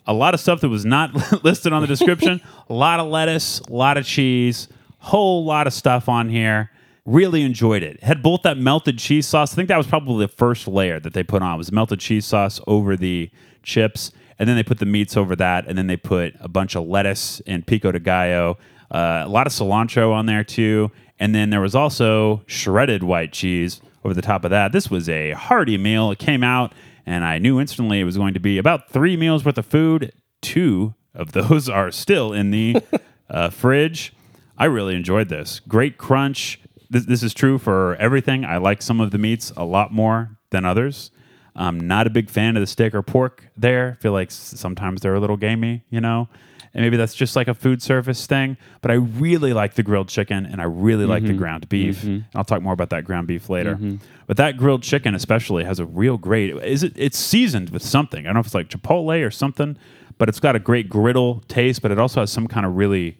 a 0.06 0.12
lot 0.12 0.34
of 0.34 0.40
stuff 0.40 0.60
that 0.60 0.68
was 0.68 0.84
not 0.84 1.12
listed 1.44 1.72
on 1.72 1.82
the 1.82 1.88
description. 1.88 2.40
a 2.68 2.72
lot 2.74 3.00
of 3.00 3.08
lettuce, 3.08 3.60
a 3.60 3.72
lot 3.72 3.96
of 3.96 4.04
cheese, 4.06 4.68
whole 4.98 5.44
lot 5.44 5.66
of 5.66 5.72
stuff 5.72 6.08
on 6.08 6.28
here. 6.28 6.70
Really 7.06 7.42
enjoyed 7.42 7.84
it. 7.84 8.02
Had 8.02 8.20
both 8.20 8.42
that 8.42 8.58
melted 8.58 8.98
cheese 8.98 9.28
sauce. 9.28 9.52
I 9.52 9.56
think 9.56 9.68
that 9.68 9.78
was 9.78 9.86
probably 9.86 10.26
the 10.26 10.32
first 10.32 10.66
layer 10.66 10.98
that 10.98 11.12
they 11.14 11.22
put 11.22 11.40
on 11.40 11.56
was 11.56 11.70
melted 11.70 12.00
cheese 12.00 12.26
sauce 12.26 12.60
over 12.66 12.96
the 12.96 13.30
chips, 13.62 14.10
and 14.40 14.48
then 14.48 14.56
they 14.56 14.64
put 14.64 14.80
the 14.80 14.86
meats 14.86 15.16
over 15.16 15.36
that, 15.36 15.68
and 15.68 15.78
then 15.78 15.86
they 15.86 15.96
put 15.96 16.34
a 16.40 16.48
bunch 16.48 16.74
of 16.74 16.84
lettuce 16.84 17.40
and 17.46 17.64
pico 17.64 17.92
de 17.92 18.00
gallo, 18.00 18.58
uh, 18.90 19.22
a 19.24 19.28
lot 19.28 19.46
of 19.46 19.52
cilantro 19.52 20.12
on 20.12 20.26
there 20.26 20.42
too, 20.42 20.90
and 21.20 21.32
then 21.32 21.50
there 21.50 21.60
was 21.60 21.76
also 21.76 22.42
shredded 22.46 23.04
white 23.04 23.32
cheese 23.32 23.80
over 24.04 24.12
the 24.12 24.22
top 24.22 24.44
of 24.44 24.50
that. 24.50 24.72
This 24.72 24.90
was 24.90 25.08
a 25.08 25.30
hearty 25.30 25.78
meal. 25.78 26.10
It 26.10 26.18
came 26.18 26.42
out, 26.42 26.72
and 27.06 27.24
I 27.24 27.38
knew 27.38 27.60
instantly 27.60 28.00
it 28.00 28.04
was 28.04 28.16
going 28.16 28.34
to 28.34 28.40
be 28.40 28.58
about 28.58 28.90
three 28.90 29.16
meals 29.16 29.44
worth 29.44 29.58
of 29.58 29.66
food. 29.66 30.12
Two 30.42 30.94
of 31.14 31.32
those 31.32 31.68
are 31.68 31.92
still 31.92 32.32
in 32.32 32.50
the 32.50 32.82
uh, 33.30 33.50
fridge. 33.50 34.12
I 34.58 34.64
really 34.64 34.96
enjoyed 34.96 35.28
this. 35.28 35.60
Great 35.68 35.98
crunch. 35.98 36.60
This, 36.96 37.04
this 37.04 37.22
is 37.22 37.34
true 37.34 37.58
for 37.58 37.94
everything. 37.96 38.46
I 38.46 38.56
like 38.56 38.80
some 38.80 39.02
of 39.02 39.10
the 39.10 39.18
meats 39.18 39.52
a 39.54 39.64
lot 39.64 39.92
more 39.92 40.38
than 40.48 40.64
others. 40.64 41.10
I'm 41.54 41.78
not 41.78 42.06
a 42.06 42.10
big 42.10 42.30
fan 42.30 42.56
of 42.56 42.62
the 42.62 42.66
steak 42.66 42.94
or 42.94 43.02
pork 43.02 43.44
there. 43.54 43.98
feel 44.00 44.12
like 44.12 44.30
sometimes 44.30 45.02
they're 45.02 45.14
a 45.14 45.20
little 45.20 45.36
gamey, 45.36 45.84
you 45.90 46.00
know? 46.00 46.30
And 46.72 46.82
maybe 46.82 46.96
that's 46.96 47.14
just 47.14 47.36
like 47.36 47.48
a 47.48 47.54
food 47.54 47.82
service 47.82 48.26
thing. 48.26 48.56
But 48.80 48.92
I 48.92 48.94
really 48.94 49.52
like 49.52 49.74
the 49.74 49.82
grilled 49.82 50.08
chicken 50.08 50.46
and 50.46 50.58
I 50.58 50.64
really 50.64 51.04
like 51.04 51.24
the 51.24 51.30
mm-hmm. 51.30 51.38
ground 51.38 51.68
beef. 51.68 51.98
Mm-hmm. 51.98 52.08
And 52.08 52.24
I'll 52.34 52.44
talk 52.44 52.62
more 52.62 52.72
about 52.72 52.88
that 52.90 53.04
ground 53.04 53.26
beef 53.26 53.50
later. 53.50 53.74
Mm-hmm. 53.74 53.96
But 54.26 54.38
that 54.38 54.56
grilled 54.56 54.82
chicken 54.82 55.14
especially 55.14 55.64
has 55.64 55.78
a 55.78 55.84
real 55.84 56.16
great 56.16 56.56
is 56.64 56.82
it 56.82 56.94
it's 56.96 57.18
seasoned 57.18 57.68
with 57.70 57.82
something. 57.82 58.24
I 58.24 58.28
don't 58.28 58.34
know 58.34 58.40
if 58.40 58.46
it's 58.46 58.54
like 58.54 58.70
Chipotle 58.70 59.22
or 59.26 59.30
something, 59.30 59.76
but 60.16 60.30
it's 60.30 60.40
got 60.40 60.56
a 60.56 60.58
great 60.58 60.88
griddle 60.88 61.42
taste, 61.46 61.82
but 61.82 61.90
it 61.90 61.98
also 61.98 62.20
has 62.20 62.32
some 62.32 62.46
kind 62.46 62.64
of 62.64 62.74
really 62.74 63.18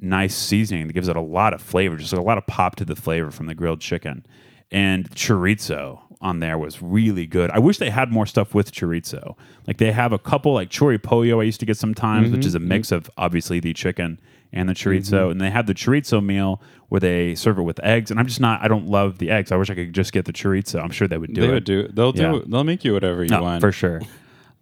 nice 0.00 0.34
seasoning 0.34 0.86
that 0.86 0.92
gives 0.92 1.08
it 1.08 1.16
a 1.16 1.20
lot 1.20 1.54
of 1.54 1.60
flavor, 1.60 1.96
just 1.96 2.12
a 2.12 2.20
lot 2.20 2.38
of 2.38 2.46
pop 2.46 2.76
to 2.76 2.84
the 2.84 2.96
flavor 2.96 3.30
from 3.30 3.46
the 3.46 3.54
grilled 3.54 3.80
chicken. 3.80 4.24
And 4.70 5.10
chorizo 5.10 6.00
on 6.20 6.40
there 6.40 6.58
was 6.58 6.82
really 6.82 7.26
good. 7.26 7.50
I 7.50 7.58
wish 7.58 7.78
they 7.78 7.90
had 7.90 8.10
more 8.10 8.26
stuff 8.26 8.54
with 8.54 8.72
chorizo. 8.72 9.36
Like 9.66 9.78
they 9.78 9.92
have 9.92 10.12
a 10.12 10.18
couple 10.18 10.52
like 10.52 10.68
chori 10.68 11.02
pollo 11.02 11.40
I 11.40 11.44
used 11.44 11.60
to 11.60 11.66
get 11.66 11.76
sometimes, 11.76 12.30
which 12.30 12.40
mm-hmm, 12.40 12.48
is 12.48 12.54
a 12.54 12.60
mix 12.60 12.88
mm-hmm. 12.88 12.96
of 12.96 13.10
obviously 13.16 13.60
the 13.60 13.72
chicken 13.72 14.20
and 14.52 14.68
the 14.68 14.74
chorizo. 14.74 15.10
Mm-hmm. 15.10 15.30
And 15.32 15.40
they 15.40 15.50
have 15.50 15.66
the 15.66 15.74
chorizo 15.74 16.24
meal 16.24 16.60
where 16.88 17.00
they 17.00 17.34
serve 17.34 17.58
it 17.58 17.62
with 17.62 17.82
eggs. 17.84 18.10
And 18.10 18.18
I'm 18.18 18.26
just 18.26 18.40
not 18.40 18.62
I 18.62 18.68
don't 18.68 18.86
love 18.86 19.18
the 19.18 19.30
eggs. 19.30 19.52
I 19.52 19.56
wish 19.56 19.70
I 19.70 19.74
could 19.74 19.92
just 19.92 20.12
get 20.12 20.24
the 20.24 20.32
chorizo. 20.32 20.82
I'm 20.82 20.90
sure 20.90 21.08
they 21.08 21.18
would 21.18 21.32
do 21.32 21.40
they 21.40 21.48
it. 21.48 21.52
would 21.52 21.64
do. 21.64 21.88
They'll 21.88 22.12
do. 22.12 22.22
Yeah. 22.22 22.40
They'll 22.46 22.64
make 22.64 22.84
you 22.84 22.92
whatever 22.92 23.22
you 23.22 23.30
No, 23.30 23.42
want. 23.42 23.60
for 23.60 23.72
sure. 23.72 24.02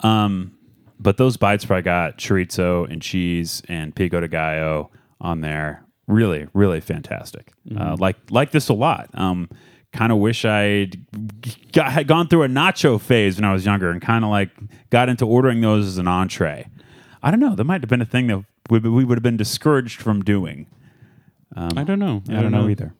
Um, 0.00 0.52
but 1.00 1.16
those 1.16 1.36
bites 1.36 1.68
where 1.68 1.78
I 1.78 1.82
got 1.82 2.18
chorizo 2.18 2.90
and 2.90 3.00
cheese 3.02 3.62
and 3.68 3.94
pico 3.94 4.20
de 4.20 4.28
gallo 4.28 4.90
on 5.20 5.40
there. 5.40 5.82
Really, 6.06 6.46
really 6.54 6.80
fantastic. 6.80 7.52
Uh, 7.76 7.96
like 7.98 8.16
like 8.30 8.52
this 8.52 8.68
a 8.68 8.74
lot. 8.74 9.08
Um, 9.14 9.48
kind 9.92 10.12
of 10.12 10.18
wish 10.18 10.44
I'd 10.44 10.98
got, 11.72 11.90
had 11.90 12.06
gone 12.06 12.28
through 12.28 12.42
a 12.44 12.48
nacho 12.48 13.00
phase 13.00 13.36
when 13.36 13.44
I 13.44 13.52
was 13.52 13.64
younger 13.64 13.90
and 13.90 14.00
kind 14.00 14.24
of 14.24 14.30
like 14.30 14.50
got 14.90 15.08
into 15.08 15.26
ordering 15.26 15.60
those 15.62 15.86
as 15.86 15.98
an 15.98 16.06
entree. 16.06 16.68
I 17.22 17.30
don't 17.30 17.40
know. 17.40 17.54
That 17.56 17.64
might 17.64 17.80
have 17.82 17.88
been 17.88 18.02
a 18.02 18.06
thing 18.06 18.26
that 18.28 18.44
we, 18.70 18.78
we 18.78 19.04
would 19.04 19.16
have 19.18 19.22
been 19.22 19.36
discouraged 19.36 20.00
from 20.00 20.22
doing. 20.22 20.66
I 21.56 21.84
don't 21.84 21.98
know. 21.98 22.22
I 22.28 22.42
don't 22.42 22.52
know 22.52 22.68
either. 22.68 22.94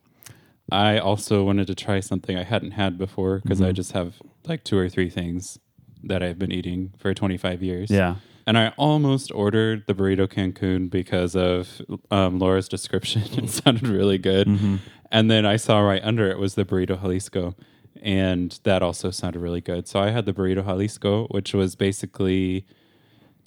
I 0.73 0.99
also 0.99 1.45
wanted 1.45 1.67
to 1.69 1.75
try 1.75 2.01
something 2.01 2.37
I 2.37 2.43
hadn't 2.45 2.73
had 2.73 2.99
before 2.99 3.39
because 3.41 3.59
Mm-hmm. 3.61 3.69
I 3.69 3.73
just 3.73 3.93
have 3.93 4.15
like 4.47 4.65
two 4.65 4.79
or 4.79 4.89
three 4.89 5.11
things 5.11 5.59
that 6.03 6.23
I've 6.23 6.39
been 6.39 6.51
eating 6.53 6.93
for 6.99 7.13
25 7.15 7.63
years. 7.63 7.91
Yeah. 7.91 8.17
And 8.47 8.57
I 8.57 8.73
almost 8.77 9.33
ordered 9.35 9.87
the 9.87 9.95
burrito 9.95 10.29
Cancun 10.29 10.89
because 10.89 11.35
of 11.35 11.83
um, 12.11 12.39
Laura's 12.39 12.69
description. 12.69 13.23
it 13.33 13.51
sounded 13.51 13.89
really 13.89 14.19
good. 14.19 14.47
Mm-hmm. 14.47 14.77
And 15.11 15.31
then 15.31 15.45
I 15.45 15.57
saw 15.57 15.81
right 15.81 16.03
under 16.05 16.31
it 16.31 16.39
was 16.39 16.55
the 16.55 16.65
burrito 16.65 17.01
Jalisco. 17.01 17.55
And 18.03 18.59
that 18.63 18.83
also 18.83 19.11
sounded 19.11 19.41
really 19.41 19.61
good. 19.61 19.89
So 19.89 19.99
I 20.01 20.11
had 20.11 20.27
the 20.27 20.33
burrito 20.33 20.65
Jalisco, 20.65 21.27
which 21.29 21.55
was 21.55 21.75
basically, 21.75 22.67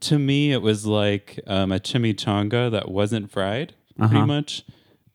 to 0.02 0.20
me, 0.20 0.52
it 0.52 0.62
was 0.62 0.86
like 0.86 1.39
um, 1.47 1.72
a 1.72 1.80
chimichanga 1.80 2.70
that 2.72 2.89
wasn't 2.89 3.32
fried, 3.32 3.74
Uh-huh. 3.97 4.10
pretty 4.10 4.26
much. 4.26 4.66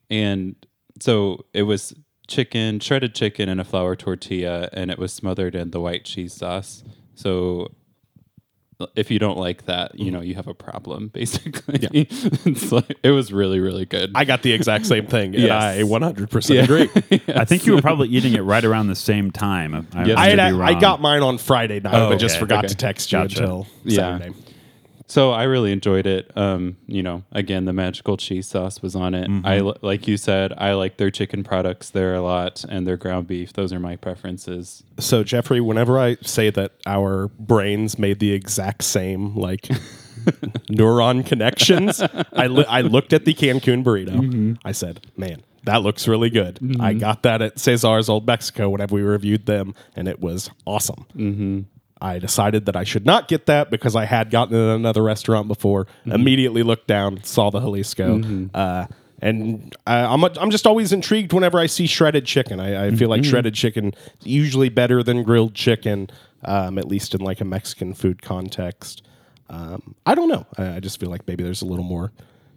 And 0.09 0.55
so 0.99 1.45
it 1.53 1.63
was 1.63 1.93
chicken, 2.27 2.79
shredded 2.79 3.13
chicken, 3.13 3.49
and 3.49 3.61
a 3.61 3.63
flour 3.63 3.95
tortilla, 3.95 4.69
and 4.73 4.89
it 4.89 4.97
was 4.97 5.13
smothered 5.13 5.53
in 5.53 5.69
the 5.71 5.79
white 5.79 6.05
cheese 6.05 6.33
sauce. 6.33 6.83
So 7.13 7.71
if 8.95 9.09
you 9.11 9.19
don't 9.19 9.37
like 9.37 9.65
that, 9.65 9.97
you 9.97 10.05
mm-hmm. 10.05 10.15
know 10.15 10.21
you 10.21 10.35
have 10.35 10.47
a 10.47 10.53
problem. 10.53 11.07
Basically, 11.13 11.79
it's 12.09 12.71
like 12.71 12.97
it 13.03 13.11
was 13.11 13.31
really, 13.31 13.59
really 13.59 13.85
good. 13.85 14.11
I 14.15 14.25
got 14.25 14.41
the 14.41 14.53
exact 14.53 14.85
same 14.85 15.07
thing, 15.15 15.35
and 15.35 15.43
Yes. 15.43 15.63
I 15.63 15.81
100% 15.81 16.53
yeah. 16.53 16.63
agree. 16.63 16.89
I 17.33 17.45
think 17.45 17.65
you 17.65 17.73
were 17.75 17.81
probably 17.81 18.09
eating 18.09 18.33
it 18.33 18.41
right 18.41 18.63
around 18.63 18.87
the 18.87 18.95
same 18.95 19.31
time. 19.31 19.87
I, 19.93 20.05
Yes. 20.05 20.17
I 20.17 20.25
I, 20.25 20.29
had, 20.29 20.39
I 20.39 20.79
got 20.79 21.01
mine 21.01 21.21
on 21.21 21.37
Friday 21.37 21.79
night, 21.79 21.93
Oh, 21.93 22.09
but 22.09 22.17
just 22.17 22.37
forgot 22.37 22.65
okay. 22.65 22.69
to 22.69 22.75
text 22.75 23.11
you 23.11 23.19
Gotcha. 23.19 23.41
until 23.41 23.67
Yeah. 23.83 24.17
Saturday. 24.19 24.35
So 25.07 25.31
I 25.31 25.43
really 25.43 25.71
enjoyed 25.71 26.07
it. 26.07 26.31
Um, 26.35 26.77
you 26.87 27.03
know, 27.03 27.23
again, 27.31 27.65
the 27.65 27.73
magical 27.73 28.17
cheese 28.17 28.47
sauce 28.47 28.81
was 28.81 28.95
on 28.95 29.13
it. 29.13 29.29
Mm-hmm. 29.29 29.45
I 29.45 29.59
like 29.81 30.07
you 30.07 30.17
said, 30.17 30.53
I 30.57 30.73
like 30.73 30.97
their 30.97 31.11
chicken 31.11 31.43
products 31.43 31.91
there 31.91 32.15
a 32.15 32.21
lot, 32.21 32.63
and 32.67 32.87
their 32.87 32.97
ground 32.97 33.27
beef. 33.27 33.53
Those 33.53 33.71
are 33.71 33.79
my 33.79 33.95
preferences. 33.95 34.83
So 34.99 35.23
Jeffrey, 35.23 35.61
whenever 35.61 35.99
I 35.99 36.15
say 36.21 36.49
that 36.51 36.71
our 36.85 37.27
brains 37.39 37.99
made 37.99 38.19
the 38.19 38.31
exact 38.31 38.83
same 38.83 39.35
like 39.35 39.61
neuron 40.71 41.25
connections, 41.25 42.01
I 42.33 42.47
li- 42.47 42.65
I 42.67 42.81
looked 42.81 43.13
at 43.13 43.25
the 43.25 43.33
Cancun 43.33 43.83
burrito. 43.83 44.57
I 44.65 44.71
said, 44.71 45.05
"Man, 45.15 45.43
that 45.65 45.83
looks 45.83 46.07
really 46.07 46.31
good." 46.31 46.59
I 46.79 46.93
got 46.93 47.21
that 47.23 47.43
at 47.43 47.59
Cesar's 47.59 48.09
Old 48.09 48.25
Mexico 48.25 48.69
whenever 48.69 48.95
we 48.95 49.03
reviewed 49.03 49.45
them, 49.45 49.75
and 49.95 50.07
it 50.07 50.19
was 50.19 50.49
awesome. 50.65 51.05
Mm-hmm. 51.15 51.61
I 52.05 52.19
decided 52.19 52.65
that 52.65 52.75
I 52.75 52.83
should 52.83 53.05
not 53.05 53.27
get 53.27 53.45
that 53.47 53.69
because 53.71 53.95
I 53.95 54.05
had 54.05 54.29
gotten 54.29 54.55
it 54.55 54.69
at 54.69 54.75
another 54.75 55.01
restaurant 55.03 55.47
before. 55.47 55.87
Immediately 56.05 56.63
looked 56.63 56.87
down, 56.87 57.23
saw 57.23 57.49
the 57.49 57.59
Jalisco. 57.59 58.47
Uh, 58.53 58.85
and 59.21 59.75
I, 59.87 59.99
I'm 60.05 60.23
I'm 60.23 60.51
just 60.51 60.67
always 60.67 60.91
intrigued 60.91 61.33
whenever 61.33 61.57
I 61.59 61.65
see 61.67 61.87
shredded 61.87 62.25
chicken. 62.25 62.59
I, 62.59 62.87
I 62.87 62.91
feel 62.91 63.09
like 63.09 63.23
shredded 63.23 63.53
chicken 63.55 63.93
is 64.19 64.27
usually 64.27 64.69
better 64.69 65.01
than 65.03 65.23
grilled 65.23 65.55
chicken, 65.55 66.09
um, 66.43 66.77
at 66.77 66.87
least 66.87 67.15
in 67.15 67.21
like 67.21 67.41
a 67.41 67.45
Mexican 67.45 67.93
food 67.93 68.21
context. 68.21 69.01
Um, 69.49 69.95
I 70.05 70.15
don't 70.15 70.27
know. 70.29 70.45
I, 70.57 70.75
I 70.75 70.79
just 70.79 70.99
feel 70.99 71.09
like 71.09 71.25
maybe 71.27 71.43
there's 71.43 71.61
a 71.61 71.65
little 71.65 71.85
more 71.85 72.11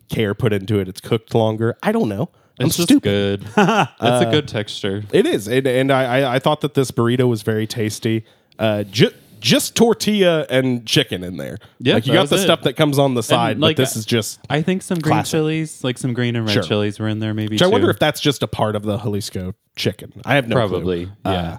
care 0.08 0.34
put 0.34 0.52
into 0.52 0.78
it. 0.80 0.88
It's 0.88 1.00
cooked 1.00 1.34
longer. 1.34 1.76
I 1.82 1.92
don't 1.92 2.08
know. 2.08 2.30
I'm 2.60 2.66
It's 2.66 2.76
just 2.76 2.88
stupid. 2.88 3.02
good. 3.02 3.42
it's 3.56 4.24
a 4.26 4.28
good 4.30 4.48
texture. 4.48 5.04
It 5.12 5.26
is, 5.26 5.46
and, 5.46 5.66
and 5.66 5.92
I, 5.92 6.02
I 6.20 6.34
I 6.34 6.38
thought 6.40 6.60
that 6.62 6.74
this 6.74 6.90
burrito 6.90 7.28
was 7.28 7.42
very 7.42 7.66
tasty. 7.68 8.24
Uh, 8.58 8.82
ju- 8.82 9.12
just 9.40 9.74
tortilla 9.76 10.46
and 10.50 10.86
chicken 10.86 11.22
in 11.24 11.36
there. 11.36 11.58
Yeah, 11.78 11.94
like 11.94 12.06
you 12.06 12.12
got 12.12 12.28
the 12.28 12.36
it. 12.36 12.40
stuff 12.40 12.62
that 12.62 12.74
comes 12.74 12.98
on 12.98 13.14
the 13.14 13.22
side, 13.22 13.58
like, 13.58 13.76
but 13.76 13.82
this 13.82 13.96
is 13.96 14.04
just. 14.06 14.40
I 14.50 14.62
think 14.62 14.82
some 14.82 14.98
green 14.98 15.12
Classic. 15.14 15.30
chilies, 15.32 15.82
like 15.84 15.98
some 15.98 16.12
green 16.14 16.36
and 16.36 16.46
red 16.46 16.52
Sure. 16.54 16.62
chilies, 16.62 16.98
were 16.98 17.08
in 17.08 17.18
there. 17.18 17.34
Maybe. 17.34 17.54
Which 17.54 17.62
I 17.62 17.66
wonder 17.66 17.90
if 17.90 17.98
that's 17.98 18.20
just 18.20 18.42
a 18.42 18.46
part 18.48 18.76
of 18.76 18.82
the 18.82 18.98
Jalisco 18.98 19.54
chicken. 19.76 20.12
I 20.24 20.34
have 20.34 20.48
no 20.48 20.54
clue. 20.56 20.68
Probably, 20.68 21.00
yeah. 21.24 21.30
Uh, 21.32 21.58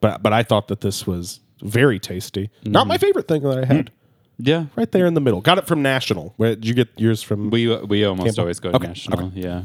but 0.00 0.22
but 0.22 0.32
I 0.32 0.42
thought 0.42 0.68
that 0.68 0.80
this 0.80 1.06
was 1.06 1.40
very 1.62 1.98
tasty. 1.98 2.50
Not 2.64 2.80
Mm-hmm. 2.82 2.88
my 2.88 2.98
favorite 2.98 3.28
thing 3.28 3.42
that 3.42 3.58
I 3.58 3.64
had. 3.66 3.90
Yeah. 4.38 4.66
Right 4.74 4.90
there 4.90 5.04
in 5.06 5.12
the 5.14 5.20
middle. 5.20 5.42
Got 5.42 5.58
it 5.58 5.66
from 5.66 5.82
National. 5.82 6.32
Where 6.38 6.54
did 6.54 6.64
you 6.66 6.72
get 6.72 6.88
yours 6.96 7.22
from? 7.22 7.50
We 7.50 7.74
we 7.76 8.04
almost 8.04 8.24
Campbell? 8.26 8.40
always 8.40 8.58
go 8.60 8.70
to 8.70 8.76
Okay, 8.76 8.86
national. 8.86 9.32
Yeah. 9.34 9.64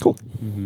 cool. 0.00 0.18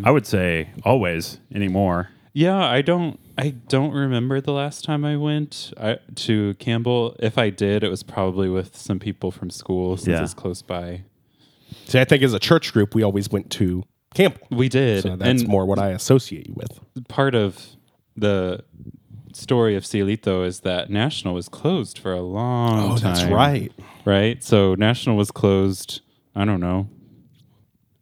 I 0.04 0.10
would 0.10 0.26
say 0.26 0.70
always 0.82 1.38
anymore. 1.54 2.08
Yeah, 2.32 2.56
I 2.56 2.80
don't 2.80 3.20
I 3.36 3.50
don't 3.50 3.92
remember 3.92 4.40
the 4.40 4.52
last 4.52 4.84
time 4.84 5.04
I 5.04 5.16
went 5.16 5.72
I, 5.76 5.98
to 6.14 6.54
Campbell. 6.54 7.16
If 7.18 7.36
I 7.36 7.50
did, 7.50 7.82
it 7.82 7.88
was 7.88 8.02
probably 8.02 8.48
with 8.48 8.76
some 8.76 8.98
people 8.98 9.30
from 9.30 9.50
school 9.50 9.96
since 9.96 10.08
Yeah. 10.08 10.22
it's 10.22 10.34
close 10.34 10.62
by. 10.62 11.02
See, 11.86 11.98
I 11.98 12.04
think 12.04 12.22
as 12.22 12.32
a 12.32 12.38
church 12.38 12.72
group, 12.72 12.94
we 12.94 13.02
always 13.02 13.30
went 13.30 13.50
to 13.52 13.82
Campbell. 14.14 14.46
We 14.50 14.68
did. 14.68 15.02
So 15.02 15.16
that's 15.16 15.42
and 15.42 15.48
more 15.48 15.66
what 15.66 15.78
I 15.78 15.90
associate 15.90 16.46
you 16.46 16.54
with. 16.54 17.08
part 17.08 17.34
of 17.34 17.60
the 18.16 18.62
story 19.32 19.74
of 19.74 19.82
Cielito 19.82 20.46
is 20.46 20.60
that 20.60 20.88
National 20.88 21.34
was 21.34 21.48
closed 21.48 21.98
for 21.98 22.12
a 22.12 22.20
long 22.22 22.78
time. 22.78 22.92
Oh, 22.92 22.98
that's 22.98 23.24
right. 23.24 23.72
Right? 24.04 24.42
So 24.44 24.76
National 24.76 25.16
was 25.16 25.32
closed, 25.32 26.02
I 26.36 26.44
don't 26.44 26.60
know. 26.60 26.88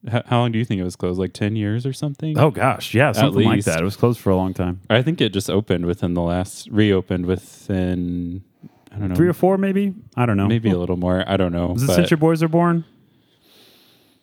H- 0.06 0.24
how 0.26 0.40
long 0.40 0.52
do 0.52 0.58
you 0.58 0.64
think 0.64 0.80
it 0.80 0.84
was 0.84 0.96
closed? 0.96 1.18
Like 1.18 1.32
10 1.32 1.56
years 1.56 1.86
or 1.86 1.92
something? 1.92 2.38
Oh 2.38 2.50
gosh, 2.50 2.94
yeah, 2.94 3.12
something 3.12 3.44
like 3.44 3.56
least. 3.56 3.66
that. 3.66 3.80
It 3.80 3.84
was 3.84 3.96
closed 3.96 4.20
for 4.20 4.30
a 4.30 4.36
long 4.36 4.54
time. 4.54 4.80
I 4.90 5.02
think 5.02 5.20
it 5.20 5.32
just 5.32 5.48
opened 5.50 5.86
within 5.86 6.14
the 6.14 6.22
last, 6.22 6.68
reopened 6.70 7.26
within, 7.26 8.42
I 8.90 8.98
don't 8.98 9.08
know. 9.08 9.14
Three 9.14 9.28
or 9.28 9.32
four, 9.32 9.58
maybe. 9.58 9.94
I 10.16 10.26
don't 10.26 10.36
know. 10.36 10.48
maybe 10.48 10.70
a 10.70 10.78
little 10.78 10.96
more. 10.96 11.24
I 11.26 11.36
don't 11.36 11.52
know. 11.52 11.68
Was 11.68 11.84
it 11.84 11.94
since 11.94 12.10
your 12.10 12.18
boys 12.18 12.42
are 12.42 12.48
born? 12.48 12.84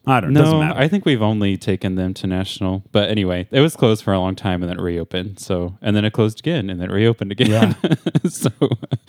I 0.08 0.22
don't. 0.22 0.34
no. 0.34 0.62
I 0.62 0.88
think 0.88 1.06
we've 1.06 1.22
only 1.22 1.58
taken 1.58 1.96
them 1.96 2.14
to 2.16 2.28
national. 2.28 2.84
But 2.92 3.10
anyway, 3.10 3.48
it 3.52 3.60
was 3.62 3.76
closed 3.76 4.04
for 4.04 4.14
a 4.14 4.20
long 4.20 4.36
time 4.36 4.64
and 4.64 4.70
then 4.70 4.80
it 4.80 4.82
reopened. 4.82 5.40
So 5.40 5.78
and 5.82 5.96
then 5.96 6.06
it 6.06 6.14
closed 6.14 6.40
again 6.40 6.70
and 6.70 6.80
then 6.80 6.90
it 6.90 6.94
reopened 6.94 7.32
again. 7.32 7.76
so 8.30 8.50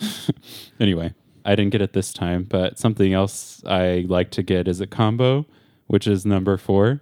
anyway, 0.79 1.13
I 1.45 1.55
didn't 1.55 1.71
get 1.71 1.81
it 1.81 1.93
this 1.93 2.13
time, 2.13 2.43
but 2.43 2.77
something 2.77 3.13
else 3.13 3.63
I 3.65 4.05
like 4.07 4.31
to 4.31 4.43
get 4.43 4.67
is 4.67 4.81
a 4.81 4.87
combo, 4.87 5.45
which 5.91 6.07
is 6.07 6.25
number 6.25 6.55
four. 6.57 7.01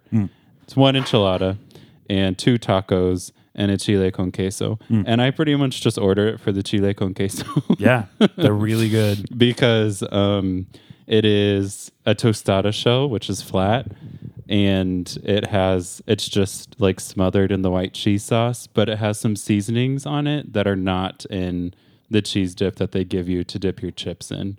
It's 0.63 0.75
one 0.75 0.95
enchilada 0.95 1.57
and 2.09 2.35
two 2.37 2.57
tacos 2.57 3.31
and 3.53 3.69
a 3.69 3.77
chile 3.77 4.09
con 4.09 4.31
queso. 4.31 4.79
And 5.05 5.21
I 5.21 5.29
pretty 5.29 5.55
much 5.55 5.79
just 5.81 5.99
order 5.99 6.27
it 6.27 6.39
for 6.39 6.51
the 6.51 6.63
chile 6.63 6.95
con 6.95 7.13
queso. 7.13 7.45
yeah, 7.77 8.05
they're 8.35 8.51
really 8.51 8.89
good. 8.89 9.27
because 9.37 10.03
um, 10.11 10.65
it 11.05 11.23
is 11.23 11.91
a 12.07 12.15
tostada 12.15 12.73
shell, 12.73 13.07
which 13.07 13.29
is 13.29 13.43
flat, 13.43 13.91
and 14.47 15.19
it 15.23 15.45
has 15.47 16.01
it's 16.07 16.27
just 16.27 16.79
like 16.79 16.99
smothered 16.99 17.51
in 17.51 17.61
the 17.61 17.69
white 17.69 17.93
cheese 17.93 18.23
sauce, 18.23 18.65
but 18.65 18.89
it 18.89 18.97
has 18.97 19.19
some 19.19 19.35
seasonings 19.35 20.07
on 20.07 20.25
it 20.25 20.53
that 20.53 20.65
are 20.67 20.75
not 20.75 21.25
in 21.25 21.75
the 22.09 22.23
cheese 22.23 22.55
dip 22.55 22.77
that 22.77 22.91
they 22.91 23.03
give 23.03 23.29
you 23.29 23.43
to 23.43 23.59
dip 23.59 23.83
your 23.83 23.91
chips 23.91 24.31
in. 24.31 24.57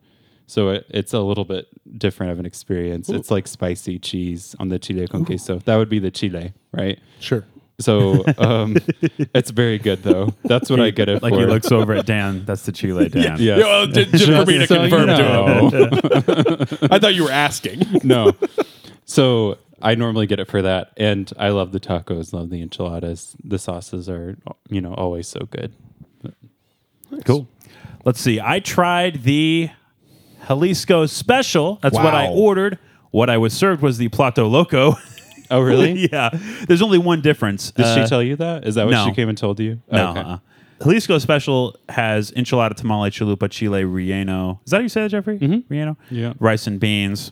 So 0.51 0.71
it, 0.71 0.87
it's 0.91 1.13
a 1.15 1.21
little 1.21 1.45
bit 1.45 1.69
different 1.97 2.33
of 2.33 2.41
an 2.41 2.45
experience. 2.45 3.09
It's 3.09 3.31
like 3.31 3.47
spicy 3.47 4.01
cheese 4.01 4.57
on 4.59 4.69
the 4.69 4.81
chile 4.81 5.07
con 5.07 5.25
queso. 5.25 5.59
That 5.61 5.77
would 5.77 5.89
be 5.89 6.01
the 6.01 6.11
chile, 6.11 6.55
right? 6.73 6.99
Sure. 7.21 7.45
So 7.79 8.25
um, 8.37 8.77
it's 9.33 9.53
very 9.53 9.79
good 9.79 10.03
though. 10.03 10.35
That's 10.43 10.69
what 10.69 10.81
I 10.81 10.91
get 10.91 11.09
it 11.09 11.21
for. 11.21 11.27
Like 11.31 11.35
for. 11.35 11.41
he 11.41 11.47
looks 11.47 11.71
over 11.71 11.93
at 11.95 12.05
Dan. 12.05 12.45
That's 12.47 12.65
the 12.65 12.73
Chile 12.73 13.09
Dan. 13.09 13.37
Yes. 13.41 13.61
well, 13.63 13.87
j- 13.87 14.07
just 14.07 14.27
for 14.27 14.45
me 14.45 14.59
to 14.59 14.67
So 14.67 14.83
you 14.83 14.91
confirm 14.91 15.07
know. 15.07 15.71
to 15.71 15.77
him. 15.79 16.89
I 16.91 16.99
thought 16.99 17.15
you 17.15 17.23
were 17.23 17.31
asking. 17.31 17.85
no. 18.03 18.33
So 19.05 19.57
I 19.81 19.95
normally 19.95 20.27
get 20.27 20.41
it 20.41 20.49
for 20.49 20.63
that, 20.63 20.91
and 20.97 21.33
I 21.39 21.51
love 21.51 21.71
the 21.71 21.81
tacos, 21.81 22.33
love 22.33 22.51
the 22.51 22.61
enchiladas. 22.61 23.37
The 23.45 23.59
sauces 23.59 24.09
are, 24.09 24.37
you 24.69 24.81
know, 24.81 24.95
always 24.95 25.29
so 25.29 25.47
good. 25.49 25.73
Cool. 27.25 27.49
Let's 28.05 28.21
see. 28.21 28.41
I 28.41 28.59
tried 28.61 29.23
the 29.23 29.71
Jalisco 30.51 31.07
special. 31.07 31.79
That's 31.81 31.95
what 31.95 32.13
I 32.13 32.25
Wow. 32.29 32.33
ordered. 32.35 32.79
What 33.13 33.31
I 33.31 33.39
was 33.39 33.53
served 33.53 33.83
was 33.83 33.99
the 33.99 34.09
Plato 34.09 34.49
Loco. 34.49 34.95
Oh, 35.49 35.61
really? 35.61 36.09
yeah. 36.13 36.31
There's 36.67 36.83
only 36.83 36.99
one 36.99 37.21
difference. 37.21 37.71
Did 37.71 37.85
Uh, 37.87 38.03
she 38.03 38.09
tell 38.09 38.21
you 38.23 38.35
that? 38.37 38.67
Is 38.67 38.75
that 38.75 38.87
what 38.87 38.93
no. 38.93 39.05
she 39.07 39.13
came 39.13 39.29
and 39.29 39.39
told 39.39 39.61
you? 39.61 39.81
No. 39.93 40.11
Okay. 40.11 40.21
uh-uh. 40.21 40.39
Jalisco 40.83 41.19
special 41.19 41.77
has 41.89 42.33
enchilada, 42.33 42.75
tamale, 42.75 43.11
chalupa, 43.11 43.49
chile, 43.51 43.83
relleno. 43.85 44.59
Is 44.65 44.71
that 44.73 44.79
how 44.79 44.83
you 44.83 44.89
say 44.89 45.03
that, 45.03 45.11
Jeffrey? 45.11 45.39
Mm-hmm. 45.39 45.73
Relleno? 45.73 45.97
Yeah. 46.11 46.33
Rice 46.41 46.67
and 46.67 46.81
beans. 46.81 47.31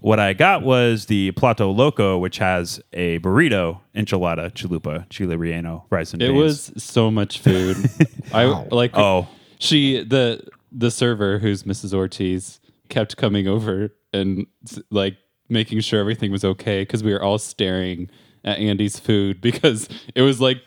What 0.00 0.18
I 0.18 0.32
got 0.32 0.62
was 0.62 1.06
the 1.06 1.30
Plato 1.32 1.70
Loco, 1.70 2.18
which 2.18 2.38
has 2.38 2.80
a 2.92 3.18
burrito, 3.20 3.78
enchilada, 3.94 4.50
chalupa, 4.52 5.08
chile, 5.10 5.36
relleno, 5.36 5.82
rice 5.90 6.12
and 6.12 6.18
beans. 6.20 6.30
It 6.30 6.32
beans. 6.34 6.72
was 6.74 6.82
so 6.82 7.10
much 7.12 7.38
food. 7.40 7.76
I 8.34 8.44
like. 8.70 8.90
Oh. 8.96 9.28
she 9.58 10.02
the 10.04 10.40
the 10.78 10.90
server 10.90 11.38
who's 11.38 11.62
Mrs. 11.62 11.94
Ortiz 11.94 12.60
kept 12.90 13.16
coming 13.16 13.48
over 13.48 13.90
and 14.12 14.46
like 14.90 15.16
making 15.48 15.80
sure 15.80 15.98
everything 16.00 16.30
was 16.30 16.44
okay 16.44 16.82
because 16.82 17.02
we 17.02 17.12
were 17.12 17.22
all 17.22 17.38
staring 17.38 18.10
at 18.44 18.58
Andy's 18.58 18.98
food 19.00 19.40
because 19.48 19.88
it 20.14 20.22
was 20.22 20.40
like 20.40 20.58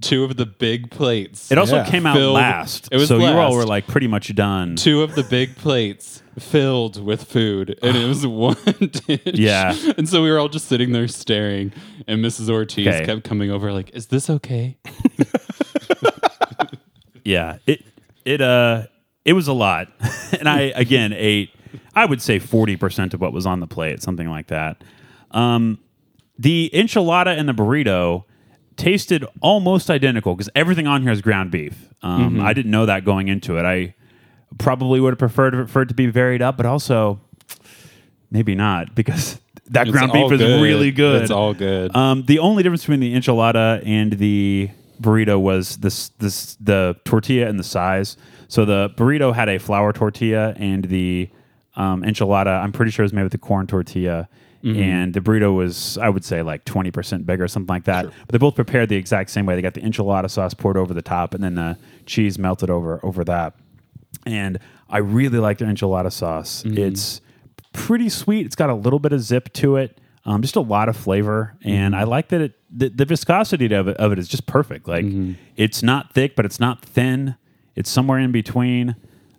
two 0.00 0.22
of 0.24 0.36
the 0.36 0.44
big 0.46 0.90
plates. 0.90 1.50
It 1.50 1.58
also 1.58 1.76
Yeah. 1.76 1.86
came 1.90 2.04
out 2.06 2.16
Filled- 2.16 2.34
last. 2.34 2.88
it 2.92 2.96
was 2.96 3.08
so 3.08 3.18
you 3.18 3.26
all 3.26 3.54
were 3.56 3.64
like 3.64 3.86
pretty 3.86 4.06
much 4.06 4.34
done. 4.34 4.76
two 4.76 5.02
of 5.02 5.14
the 5.14 5.22
big 5.24 5.56
plates 5.56 6.22
filled 6.38 7.02
with 7.02 7.24
food 7.24 7.78
and 7.82 7.96
it 7.96 8.06
was 8.06 8.26
one 8.26 8.56
dish. 9.06 9.20
Yeah. 9.34 9.74
And 9.96 10.08
so 10.08 10.22
we 10.22 10.30
were 10.30 10.38
all 10.38 10.48
just 10.48 10.66
sitting 10.68 10.92
there 10.92 11.08
staring 11.08 11.72
and 12.06 12.22
Mrs. 12.24 12.50
Ortiz 12.50 12.86
Okay. 12.86 13.04
kept 13.06 13.24
coming 13.24 13.50
over 13.50 13.72
like, 13.72 13.90
is 13.94 14.08
this 14.08 14.28
okay? 14.28 14.76
Yeah, 17.26 17.56
it 17.66 17.82
it 18.26 18.40
uh 18.42 18.82
it 19.24 19.32
was 19.32 19.48
a 19.48 19.52
lot, 19.52 19.88
and 20.38 20.48
I 20.48 20.72
again 20.74 21.12
ate. 21.12 21.50
I 21.94 22.04
would 22.06 22.20
say 22.22 22.38
forty 22.38 22.76
percent 22.76 23.14
of 23.14 23.20
what 23.20 23.32
was 23.32 23.46
on 23.46 23.60
the 23.60 23.66
plate, 23.66 24.02
something 24.02 24.28
like 24.28 24.48
that. 24.48 24.82
Um, 25.30 25.78
the 26.38 26.70
enchilada 26.74 27.36
and 27.38 27.48
the 27.48 27.52
burrito 27.52 28.24
tasted 28.76 29.24
almost 29.40 29.88
identical 29.90 30.34
because 30.34 30.50
everything 30.54 30.86
on 30.86 31.02
here 31.02 31.12
is 31.12 31.20
ground 31.22 31.50
beef. 31.50 31.88
Um, 32.02 32.40
I 32.40 32.52
didn't 32.52 32.70
know 32.70 32.86
that 32.86 33.04
going 33.04 33.28
into 33.28 33.56
it. 33.56 33.64
I 33.64 33.94
probably 34.58 35.00
would 35.00 35.12
have 35.12 35.18
preferred 35.18 35.70
for 35.70 35.82
it 35.82 35.86
to 35.86 35.94
be 35.94 36.06
varied 36.06 36.42
up, 36.42 36.56
but 36.56 36.66
also 36.66 37.20
maybe 38.30 38.54
not 38.54 38.94
because 38.94 39.38
that 39.68 39.88
ground 39.88 40.10
It's 40.10 40.16
all 40.16 40.28
beef 40.28 40.40
is 40.40 40.46
good. 40.46 40.62
really 40.62 40.90
good. 40.90 41.22
It's 41.22 41.30
all 41.30 41.54
good. 41.54 41.94
Um, 41.96 42.24
the 42.26 42.38
only 42.40 42.62
difference 42.62 42.82
between 42.82 43.00
the 43.00 43.14
enchilada 43.14 43.82
and 43.86 44.12
the 44.14 44.70
burrito 45.00 45.40
was 45.40 45.76
this 45.78 46.10
this 46.18 46.56
the 46.60 46.96
tortilla 47.04 47.48
and 47.48 47.58
the 47.58 47.64
size. 47.64 48.16
So 48.48 48.64
the 48.64 48.90
burrito 48.96 49.34
had 49.34 49.48
a 49.48 49.58
flour 49.58 49.92
tortilla, 49.92 50.54
and 50.58 50.84
the 50.84 51.28
um, 51.76 52.02
enchilada 52.02 52.62
I'm 52.62 52.72
pretty 52.72 52.90
sure 52.90 53.02
it 53.02 53.06
was 53.06 53.12
made 53.12 53.24
with 53.24 53.32
the 53.32 53.38
corn 53.38 53.66
tortilla. 53.66 54.28
And 54.78 55.12
the 55.12 55.20
burrito 55.20 55.54
was, 55.54 55.98
I 55.98 56.08
would 56.08 56.24
say, 56.24 56.40
like 56.40 56.64
twenty 56.64 56.90
percent 56.90 57.26
bigger, 57.26 57.46
something 57.48 57.68
like 57.68 57.84
that. 57.84 58.06
But 58.20 58.32
they 58.32 58.38
both 58.38 58.54
prepared 58.54 58.88
the 58.88 58.96
exact 58.96 59.28
same 59.28 59.44
way. 59.44 59.56
They 59.56 59.60
got 59.62 59.74
the 59.74 59.82
enchilada 59.82 60.30
sauce 60.30 60.54
poured 60.54 60.78
over 60.78 60.94
the 60.94 61.02
top, 61.02 61.34
and 61.34 61.44
then 61.44 61.54
the 61.56 61.76
cheese 62.06 62.38
melted 62.38 62.70
over 62.70 62.98
over 63.02 63.24
that. 63.24 63.52
And 64.24 64.58
I 64.88 64.98
really 64.98 65.38
like 65.38 65.58
their 65.58 65.68
enchilada 65.68 66.10
sauce. 66.10 66.64
It's 66.78 67.20
pretty 67.74 68.08
sweet. 68.08 68.46
It's 68.46 68.56
got 68.56 68.70
a 68.70 68.74
little 68.74 68.98
bit 68.98 69.12
of 69.12 69.20
zip 69.20 69.52
to 69.54 69.76
it. 69.76 69.98
Um, 70.24 70.40
just 70.40 70.56
a 70.56 70.60
lot 70.60 70.88
of 70.88 70.96
flavor, 70.96 71.54
and 71.62 71.94
I 71.94 72.04
like 72.04 72.28
that 72.28 72.40
it 72.40 72.52
the, 72.74 72.88
the 72.88 73.04
viscosity 73.04 73.70
of 73.74 73.88
it, 73.88 73.98
of 73.98 74.12
it 74.12 74.18
is 74.18 74.28
just 74.28 74.46
perfect. 74.46 74.88
Like 74.88 75.04
it's 75.56 75.82
not 75.82 76.14
thick, 76.14 76.34
but 76.36 76.46
it's 76.46 76.58
not 76.58 76.82
thin. 76.82 77.36
It's 77.76 77.90
somewhere 77.90 78.18
in 78.18 78.32
between. 78.32 78.96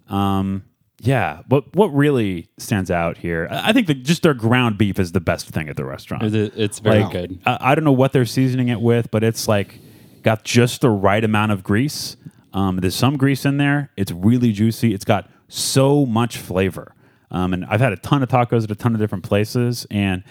Um, 0.10 0.64
yeah, 1.02 1.42
but 1.48 1.76
what 1.76 1.88
really 1.94 2.48
stands 2.58 2.90
out 2.90 3.18
here, 3.18 3.48
I 3.52 3.74
think 3.74 3.88
that 3.88 4.04
just 4.04 4.24
their 4.24 4.34
ground 4.34 4.78
beef 4.78 4.98
is 5.00 5.12
the 5.12 5.20
best 5.20 5.48
thing 5.50 5.70
at 5.70 5.76
the 5.76 5.86
restaurant. 5.86 6.24
It- 6.34 6.54
it's 6.56 6.80
very 6.80 7.04
Like, 7.04 7.12
good. 7.12 7.40
I, 7.46 7.58
I 7.72 7.76
don't 7.76 7.84
know 7.84 7.92
what 7.92 8.12
they're 8.14 8.26
seasoning 8.26 8.70
it 8.70 8.82
with, 8.82 9.12
but 9.12 9.24
it's 9.24 9.48
like 9.48 9.80
got 10.24 10.44
just 10.44 10.82
the 10.82 10.90
right 10.90 11.24
amount 11.24 11.52
of 11.52 11.64
grease. 11.64 12.18
Um, 12.54 12.78
there's 12.78 12.96
some 12.96 13.18
grease 13.18 13.46
in 13.46 13.58
there. 13.58 13.92
It's 13.98 14.12
really 14.12 14.52
juicy. 14.52 14.94
It's 14.94 15.06
got 15.06 15.30
so 15.48 16.06
much 16.06 16.38
flavor. 16.38 16.94
Um, 17.30 17.54
and 17.54 17.66
I've 17.66 17.82
had 17.82 17.92
a 17.92 17.98
ton 17.98 18.24
of 18.24 18.30
tacos 18.30 18.64
at 18.64 18.72
a 18.72 18.76
ton 18.76 18.94
of 18.96 19.00
different 19.02 19.24
places, 19.26 19.86
and 19.92 20.24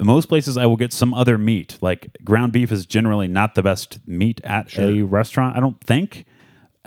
most 0.00 0.26
places 0.28 0.56
I 0.56 0.66
will 0.66 0.76
get 0.76 0.92
some 0.92 1.14
other 1.14 1.38
meat. 1.38 1.78
Like 1.80 2.08
ground 2.24 2.52
beef 2.52 2.72
is 2.72 2.84
generally 2.84 3.28
not 3.28 3.54
the 3.54 3.62
best 3.62 4.00
meat 4.06 4.40
at 4.42 4.76
a 4.78 5.02
restaurant. 5.02 5.56
I 5.56 5.60
don't 5.60 5.80
think. 5.82 6.24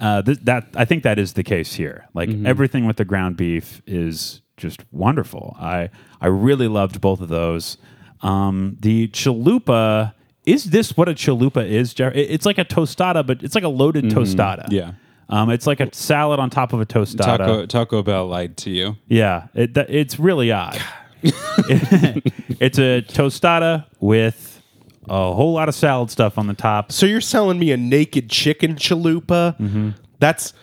Uh, 0.01 0.21
th- 0.23 0.39
that 0.41 0.67
I 0.75 0.83
think 0.83 1.03
that 1.03 1.17
is 1.19 1.33
the 1.33 1.43
case 1.43 1.75
here. 1.75 2.07
Like 2.13 2.29
everything 2.43 2.85
with 2.87 2.97
the 2.97 3.05
ground 3.05 3.37
beef 3.37 3.81
is 3.85 4.41
just 4.57 4.81
wonderful. 4.91 5.55
I 5.59 5.89
I 6.19 6.27
really 6.27 6.67
loved 6.67 6.99
both 6.99 7.21
of 7.21 7.29
those. 7.29 7.77
Um, 8.21 8.77
the 8.79 9.07
chalupa 9.09 10.13
is 10.45 10.65
this 10.71 10.97
what 10.97 11.07
a 11.07 11.13
chalupa 11.13 11.63
is? 11.67 11.93
Jer- 11.93 12.11
It's 12.15 12.45
like 12.47 12.57
a 12.57 12.65
tostada, 12.65 13.25
but 13.25 13.43
it's 13.43 13.53
like 13.55 13.63
a 13.63 13.69
loaded 13.69 14.05
tostada. 14.05 14.65
Yeah. 14.71 14.93
Um, 15.29 15.49
it's 15.51 15.65
like 15.67 15.79
a 15.79 15.87
salad 15.93 16.39
on 16.39 16.49
top 16.49 16.73
of 16.73 16.81
a 16.81 16.85
tostada. 16.85 17.37
Taco 17.37 17.65
Taco 17.67 18.03
Bell 18.03 18.27
lied 18.27 18.57
to 18.57 18.69
you. 18.71 18.97
Yeah, 19.07 19.47
it, 19.53 19.73
th- 19.75 19.87
it's 19.87 20.19
really 20.19 20.51
odd. 20.51 20.81
it's 21.23 22.79
a 22.79 23.01
tostada 23.03 23.85
with 23.99 24.50
a 25.09 25.33
whole 25.33 25.53
lot 25.53 25.67
of 25.69 25.75
salad 25.75 26.09
stuff 26.11 26.37
on 26.37 26.47
the 26.47 26.53
top. 26.53 26.91
So 26.91 27.05
you're 27.05 27.21
selling 27.21 27.57
me 27.59 27.71
a 27.71 27.77
naked 27.77 28.29
chicken 28.29 28.75
chalupa? 28.75 29.57
Mm-hmm. 29.57 29.89
That's 30.19 30.53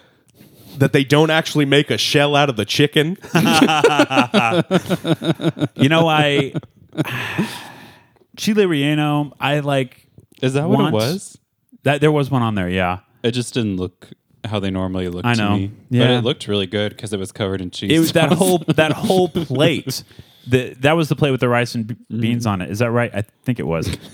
that 0.78 0.92
they 0.92 1.02
don't 1.02 1.30
actually 1.30 1.64
make 1.64 1.90
a 1.90 1.98
shell 1.98 2.36
out 2.36 2.48
of 2.48 2.56
the 2.56 2.64
chicken. 2.64 3.16
You 5.76 5.88
know, 5.88 6.08
I 6.08 6.52
chile 8.36 8.64
relleno. 8.64 9.32
I 9.40 9.60
like 9.60 10.06
Is 10.42 10.54
that 10.54 10.68
what 10.68 10.78
Want- 10.78 10.94
it 10.94 10.96
was? 10.96 11.38
that. 11.84 12.00
There 12.00 12.12
was 12.12 12.30
one 12.30 12.42
on 12.42 12.54
there. 12.54 12.68
Yeah, 12.68 12.98
It 13.22 13.32
just 13.32 13.54
didn't 13.54 13.76
look 13.76 14.08
how 14.44 14.60
they 14.60 14.70
normally 14.70 15.08
look 15.08 15.24
I 15.24 15.34
to 15.34 15.40
know. 15.40 15.56
me. 15.56 15.70
Yeah. 15.90 16.04
But 16.06 16.10
it 16.10 16.24
looked 16.24 16.48
really 16.48 16.66
good 16.66 16.90
because 16.90 17.12
it 17.12 17.18
was 17.18 17.32
covered 17.32 17.60
in 17.60 17.70
cheese. 17.70 17.90
it 17.92 17.98
was 17.98 18.12
that 18.12 18.30
sauce. 18.30 18.38
whole 18.38 18.58
that 18.68 18.92
whole 18.92 19.28
plate. 19.28 20.02
The, 20.48 20.74
that 20.80 20.92
was 20.92 21.08
the 21.08 21.16
plate 21.16 21.30
with 21.30 21.40
the 21.40 21.48
rice 21.48 21.74
and 21.74 21.86
b- 21.86 21.94
mm-hmm. 21.94 22.20
beans 22.20 22.46
on 22.46 22.62
it. 22.62 22.70
Is 22.70 22.78
that 22.78 22.90
right? 22.90 23.14
I 23.14 23.22
think 23.44 23.58
it 23.58 23.66
was. 23.66 23.96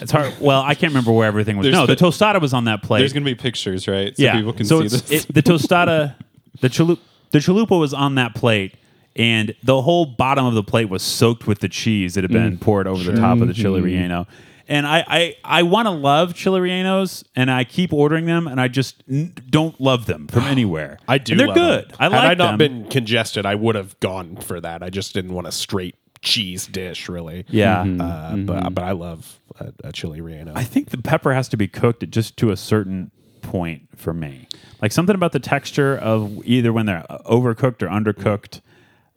It's 0.00 0.10
hard. 0.10 0.34
Well, 0.40 0.62
I 0.62 0.74
can't 0.74 0.90
remember 0.90 1.12
where 1.12 1.26
everything 1.26 1.56
was. 1.56 1.64
There's 1.64 1.74
no, 1.74 1.86
the 1.86 1.96
fi- 1.96 2.06
tostada 2.06 2.40
was 2.40 2.52
on 2.52 2.64
that 2.64 2.82
plate. 2.82 3.00
There's 3.00 3.12
gonna 3.12 3.24
be 3.24 3.34
pictures, 3.34 3.86
right? 3.86 4.16
So 4.16 4.22
yeah, 4.22 4.34
people 4.34 4.52
can 4.52 4.66
so 4.66 4.80
see 4.82 4.88
this. 4.88 5.10
It, 5.10 5.34
the 5.34 5.42
tostada, 5.42 6.14
the 6.60 6.68
chalupa, 6.68 6.98
the 7.30 7.38
chalupa 7.38 7.78
was 7.78 7.94
on 7.94 8.16
that 8.16 8.34
plate, 8.34 8.74
and 9.16 9.54
the 9.62 9.82
whole 9.82 10.06
bottom 10.06 10.46
of 10.46 10.54
the 10.54 10.62
plate 10.62 10.88
was 10.88 11.02
soaked 11.02 11.46
with 11.46 11.60
the 11.60 11.68
cheese 11.68 12.14
that 12.14 12.24
had 12.24 12.32
been 12.32 12.56
mm. 12.56 12.60
poured 12.60 12.86
over 12.86 13.02
the 13.10 13.18
top 13.18 13.40
of 13.40 13.46
the 13.46 13.54
chili 13.54 13.80
mm-hmm. 13.80 14.12
relleno. 14.12 14.26
And 14.68 14.86
I, 14.86 15.04
I, 15.06 15.36
I 15.44 15.62
want 15.62 15.86
to 15.86 15.90
love 15.90 16.34
chili 16.34 16.60
rellenos, 16.60 17.24
and 17.36 17.50
I 17.50 17.64
keep 17.64 17.92
ordering 17.92 18.24
them, 18.26 18.46
and 18.46 18.60
I 18.60 18.68
just 18.68 19.02
n- 19.10 19.34
don't 19.50 19.78
love 19.80 20.06
them 20.06 20.26
from 20.28 20.42
anywhere. 20.44 20.98
I 21.06 21.18
do. 21.18 21.32
And 21.34 21.40
they're 21.40 21.46
love 21.48 21.56
good. 21.56 21.88
them. 21.90 21.96
I 22.00 22.04
Had 22.04 22.12
like 22.12 22.24
I 22.30 22.34
not 22.34 22.58
them. 22.58 22.58
been 22.58 22.88
congested, 22.90 23.44
I 23.46 23.54
would 23.54 23.74
have 23.74 23.98
gone 24.00 24.36
for 24.36 24.60
that. 24.60 24.82
I 24.82 24.90
just 24.90 25.12
didn't 25.14 25.34
want 25.34 25.46
a 25.46 25.52
straight 25.52 25.96
cheese 26.22 26.66
dish, 26.66 27.08
really. 27.10 27.44
yeah. 27.48 27.82
Uh, 27.82 28.36
But 28.36 28.74
but 28.74 28.82
I 28.84 28.92
love 28.92 29.38
a, 29.60 29.72
a 29.84 29.92
chili 29.92 30.20
relleno. 30.20 30.52
I 30.56 30.64
think 30.64 30.88
the 30.90 30.98
pepper 30.98 31.34
has 31.34 31.48
to 31.50 31.56
be 31.58 31.68
cooked 31.68 32.08
just 32.10 32.36
to 32.38 32.50
a 32.50 32.56
certain 32.56 33.10
point 33.42 33.88
for 33.94 34.14
me. 34.14 34.48
Like 34.80 34.90
something 34.92 35.14
about 35.14 35.32
the 35.32 35.38
texture 35.40 35.94
of 35.98 36.40
either 36.46 36.72
when 36.72 36.86
they're 36.86 37.04
overcooked 37.26 37.82
or 37.82 37.88
undercooked. 37.88 38.62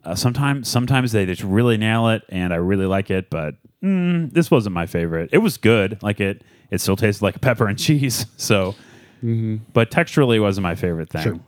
Uh, 0.08 0.16
sometimes, 0.16 0.70
sometimes 0.70 1.12
they 1.12 1.26
just 1.26 1.44
really 1.44 1.76
nail 1.78 2.08
it, 2.10 2.24
and 2.30 2.54
I 2.54 2.58
really 2.58 2.86
like 2.86 3.12
it. 3.12 3.30
But 3.30 3.56
mm, 3.84 4.32
this 4.32 4.50
wasn't 4.50 4.74
my 4.74 4.86
favorite. 4.86 5.30
It 5.34 5.40
was 5.40 5.58
good. 5.58 6.02
Like 6.02 6.20
it, 6.22 6.44
it 6.72 6.80
still 6.82 6.96
tasted 6.96 7.24
like 7.24 7.42
pepper 7.42 7.68
and 7.68 7.78
cheese. 7.78 8.26
So, 8.38 8.76
but 9.22 9.92
texturally, 9.92 10.40
wasn't 10.42 10.64
my 10.64 10.76
favorite 10.76 11.10
thing. 11.10 11.44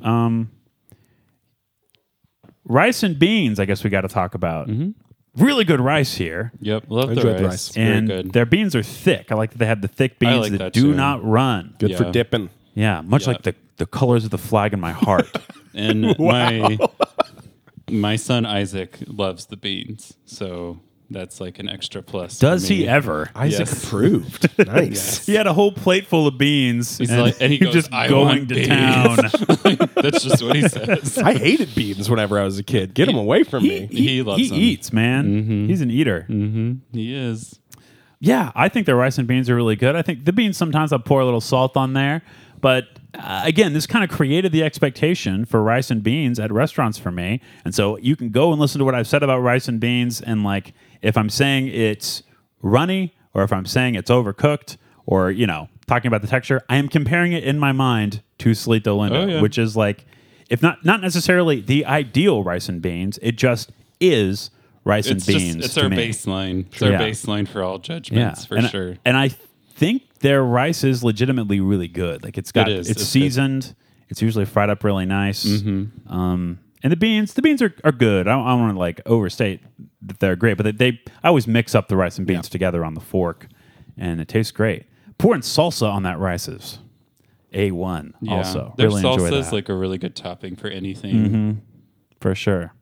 Um, 0.00 0.50
rice 2.64 3.02
and 3.02 3.18
beans. 3.18 3.58
I 3.58 3.64
guess 3.64 3.82
we 3.82 3.90
got 3.90 4.02
to 4.02 4.08
talk 4.08 4.34
about. 4.34 4.68
Really 5.36 5.64
good 5.64 5.80
rice 5.80 6.14
here. 6.14 6.52
yep, 6.60 6.84
love 6.88 7.08
the 7.08 7.16
enjoyed 7.16 7.32
rice. 7.32 7.40
the 7.40 7.46
rice. 7.46 7.68
Very 7.70 7.96
and 7.98 8.08
good. 8.08 8.32
their 8.32 8.46
beans 8.46 8.74
are 8.76 8.82
thick. 8.82 9.30
I 9.30 9.34
like 9.34 9.50
that 9.50 9.58
they 9.58 9.66
have 9.66 9.82
the 9.82 9.88
thick 9.88 10.18
beans 10.18 10.38
like 10.40 10.52
that, 10.52 10.58
that 10.58 10.72
do 10.72 10.82
too. 10.92 10.94
not 10.94 11.22
run. 11.24 11.74
Good 11.78 11.96
for 11.96 12.10
dipping. 12.10 12.48
Yeah, 12.74 13.00
much 13.02 13.22
Yeah. 13.26 13.32
like 13.32 13.42
the, 13.42 13.54
the 13.76 13.86
colors 13.86 14.24
of 14.24 14.30
the 14.30 14.38
flag 14.38 14.72
in 14.72 14.80
my 14.80 14.92
heart. 14.92 15.26
And 15.78 16.18
my 16.18 16.78
My 17.90 18.16
son 18.16 18.44
Isaac 18.46 18.98
loves 19.06 19.46
the 19.46 19.56
beans, 19.56 20.14
so 20.24 20.80
that's 21.08 21.40
like 21.40 21.60
an 21.60 21.68
extra 21.68 22.02
plus. 22.02 22.38
Does 22.40 22.66
he 22.66 22.88
ever? 22.88 23.30
Isaac 23.36 23.68
Yes. 23.68 23.84
approved. 23.84 24.50
Nice. 24.66 25.24
He 25.24 25.34
had 25.34 25.46
a 25.46 25.52
whole 25.52 25.70
plate 25.70 26.06
full 26.08 26.26
of 26.26 26.36
beans. 26.36 26.98
He's 26.98 27.10
and 27.10 27.22
like- 27.22 27.36
and 27.40 27.52
he 27.52 27.58
goes, 27.58 27.72
just 27.72 27.92
"I 27.92 28.08
going 28.08 28.24
want 28.26 28.48
to 28.48 28.54
beans." 28.56 28.66
town. 28.68 29.16
That's 30.02 30.24
just 30.24 30.42
what 30.42 30.56
he 30.56 30.66
says. 30.68 31.16
I 31.22 31.34
hated 31.34 31.74
beans 31.76 32.10
whenever 32.10 32.40
I 32.40 32.44
was 32.44 32.58
a 32.58 32.64
kid. 32.64 32.92
Get 32.94 33.06
them 33.06 33.16
away 33.16 33.44
from 33.44 33.62
me. 33.62 33.86
He 33.86 34.20
loves 34.22 34.38
them. 34.38 34.42
he 34.44 34.48
them. 34.48 34.58
eats, 34.58 34.92
man. 34.92 35.24
Mm-hmm. 35.44 35.66
He's 35.68 35.80
an 35.80 35.90
eater. 35.92 36.26
Mm-hmm. 36.28 36.72
He 36.92 37.14
is. 37.14 37.60
Yeah, 38.18 38.50
I 38.56 38.68
think 38.68 38.86
the 38.86 38.96
rice 38.96 39.18
and 39.18 39.28
beans 39.28 39.48
are 39.48 39.54
really 39.54 39.76
good. 39.76 39.94
I 39.94 40.02
think 40.02 40.24
the 40.24 40.32
beans 40.32 40.56
sometimes 40.56 40.92
I'll 40.92 40.98
pour 40.98 41.20
a 41.20 41.24
little 41.24 41.40
salt 41.40 41.76
on 41.76 41.92
there, 41.92 42.22
but 42.60 42.86
uh, 43.18 43.42
again, 43.44 43.72
this 43.72 43.86
kind 43.86 44.04
of 44.04 44.10
created 44.10 44.52
the 44.52 44.62
expectation 44.62 45.44
for 45.44 45.62
rice 45.62 45.90
and 45.90 46.02
beans 46.02 46.38
at 46.38 46.52
restaurants 46.52 46.98
for 46.98 47.10
me. 47.10 47.40
And 47.64 47.74
so 47.74 47.96
you 47.98 48.16
can 48.16 48.30
go 48.30 48.52
and 48.52 48.60
listen 48.60 48.78
to 48.78 48.84
what 48.84 48.94
I've 48.94 49.06
said 49.08 49.22
about 49.22 49.38
rice 49.40 49.68
and 49.68 49.80
beans, 49.80 50.20
and 50.20 50.42
like 50.44 50.72
if 51.02 51.16
I'm 51.16 51.30
saying 51.30 51.68
it's 51.68 52.22
runny 52.62 53.14
or 53.34 53.42
if 53.42 53.52
I'm 53.52 53.66
saying 53.66 53.94
it's 53.94 54.10
overcooked 54.10 54.76
or 55.06 55.30
you 55.30 55.46
know 55.46 55.68
talking 55.86 56.08
about 56.08 56.22
the 56.22 56.28
texture, 56.28 56.62
I 56.68 56.76
am 56.76 56.88
comparing 56.88 57.32
it 57.32 57.44
in 57.44 57.58
my 57.58 57.72
mind 57.72 58.22
to 58.38 58.50
Cielito 58.50 58.96
Lindo, 58.98 59.12
Oh, 59.24 59.26
yeah. 59.26 59.40
which 59.42 59.58
is 59.58 59.76
like 59.76 60.04
if 60.48 60.62
not 60.62 60.84
not 60.84 61.00
necessarily 61.00 61.60
the 61.60 61.84
ideal 61.86 62.42
rice 62.44 62.68
and 62.68 62.80
beans, 62.82 63.18
it 63.22 63.36
just 63.36 63.70
is 64.00 64.50
rice 64.84 65.06
It's 65.06 65.10
and 65.10 65.34
just 65.34 65.44
beans. 65.54 65.64
it's 65.64 65.78
our 65.78 65.88
me. 65.88 65.96
baseline. 65.96 66.66
It's 66.72 66.82
our 66.82 66.90
Yeah. 66.92 67.00
baseline 67.00 67.48
for 67.48 67.62
all 67.62 67.78
judgments 67.78 68.46
for 68.46 68.56
and, 68.56 68.68
sure. 68.68 68.96
And 69.04 69.16
I 69.16 69.30
think 69.76 70.02
their 70.20 70.42
rice 70.42 70.82
is 70.84 71.04
legitimately 71.04 71.60
really 71.60 71.88
good. 71.88 72.22
Like 72.24 72.38
it's 72.38 72.52
got 72.52 72.68
It 72.68 72.78
is. 72.78 72.90
it's, 72.90 73.00
It's 73.00 73.02
good. 73.02 73.10
seasoned. 73.20 73.74
It's 74.08 74.22
usually 74.22 74.44
fried 74.44 74.70
up 74.70 74.84
really 74.84 75.06
nice. 75.06 75.44
Mm-hmm. 75.44 76.12
Um, 76.12 76.58
and 76.82 76.92
the 76.92 76.96
beans, 76.96 77.34
the 77.34 77.42
beans 77.42 77.60
are, 77.62 77.74
are 77.84 77.92
good. 77.92 78.28
I 78.28 78.32
don't, 78.32 78.46
I 78.46 78.50
don't 78.50 78.60
want 78.60 78.74
to 78.74 78.78
like 78.78 79.00
overstate 79.06 79.60
that 80.02 80.20
they're 80.20 80.36
great, 80.36 80.56
but 80.56 80.64
they, 80.64 80.72
they 80.92 81.00
I 81.22 81.28
always 81.28 81.46
mix 81.48 81.74
up 81.74 81.88
the 81.88 81.96
rice 81.96 82.16
and 82.18 82.26
beans 82.26 82.48
together 82.48 82.84
on 82.84 82.94
the 82.94 83.00
fork, 83.00 83.48
and 83.96 84.20
it 84.20 84.28
tastes 84.28 84.52
great. 84.52 84.84
Pouring 85.18 85.40
salsa 85.40 85.90
on 85.90 86.04
that 86.04 86.18
rice 86.18 86.46
is 86.46 86.78
a 87.52 87.70
one. 87.72 88.14
yeah. 88.20 88.34
Also, 88.36 88.74
their 88.76 88.88
really 88.88 89.02
salsa 89.02 89.12
enjoy 89.24 89.36
is 89.38 89.46
Mm-hmm. 89.46 89.54
like 89.56 89.68
a 89.68 89.74
really 89.74 89.98
good 89.98 90.14
topping 90.14 90.54
for 90.56 90.68
anything. 90.68 91.62
for 92.20 92.34
sure. 92.34 92.72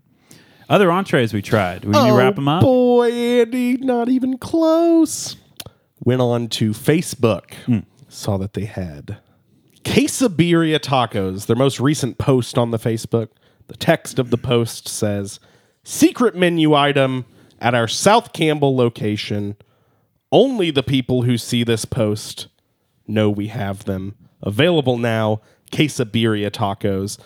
Other 0.69 0.91
entrees 0.91 1.33
we 1.33 1.41
tried. 1.43 1.85
We 1.85 1.93
need 1.93 2.09
to 2.09 2.15
wrap 2.15 2.35
them 2.37 2.49
up. 2.49 2.63
Oh, 2.65 2.67
Boy, 3.01 3.13
Andy, 3.13 3.77
not 3.79 4.09
even 4.09 4.37
close. 4.39 5.37
Went 6.05 6.21
on 6.21 6.49
to 6.49 6.71
Facebook. 6.73 7.55
Hmm. 7.67 7.81
Saw 8.09 8.37
that 8.39 8.53
they 8.53 8.67
had 8.67 9.19
Quesabirria 9.85 10.79
tacos. 10.79 11.47
Their 11.47 11.57
most 11.57 11.81
recent 11.81 12.19
post 12.19 12.57
on 12.59 12.71
the 12.71 12.79
Facebook. 12.79 13.29
The 13.69 13.77
text 13.77 14.19
of 14.19 14.31
the 14.31 14.39
post 14.39 14.89
says, 14.89 15.41
"Secret 15.83 16.35
menu 16.35 16.75
item 16.75 17.25
at 17.61 17.75
our 17.75 17.89
South 17.89 18.33
Campbell 18.33 18.77
location. 18.77 19.57
Only 20.31 20.71
the 20.71 20.83
people 20.83 21.23
who 21.23 21.39
see 21.39 21.65
this 21.65 21.85
post 21.85 22.49
know 23.07 23.31
we 23.31 23.49
have 23.49 23.85
them 23.85 24.17
available 24.43 24.99
now. 24.99 25.41
Quesabirria 25.71 26.51
tacos. 26.51 27.19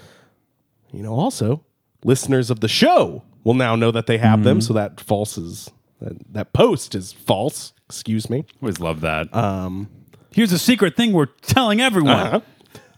You 0.93 1.03
know, 1.03 1.14
also 1.14 1.64
listeners 2.05 2.51
of 2.51 2.61
the 2.61 2.68
show 2.68 3.24
will 3.45 3.55
now 3.55 3.76
know 3.76 3.91
that 3.91 4.07
they 4.07 4.18
have 4.18 4.45
them. 4.45 4.59
Hmm. 4.59 4.62
So 4.62 4.72
that 4.74 5.01
false 5.01 5.39
is 5.39 5.70
that, 6.01 6.33
that 6.33 6.53
post 6.53 6.95
is 6.95 7.12
false. 7.12 7.72
Excuse 7.89 8.28
me. 8.28 8.45
Always 8.62 8.80
love 8.80 9.01
that. 9.01 9.34
Um, 9.34 9.89
Here's 10.32 10.53
a 10.53 10.59
secret 10.59 10.97
thing 10.97 11.12
we're 11.12 11.26
telling 11.43 11.80
everyone. 11.80 12.12
Uh-huh. 12.12 12.41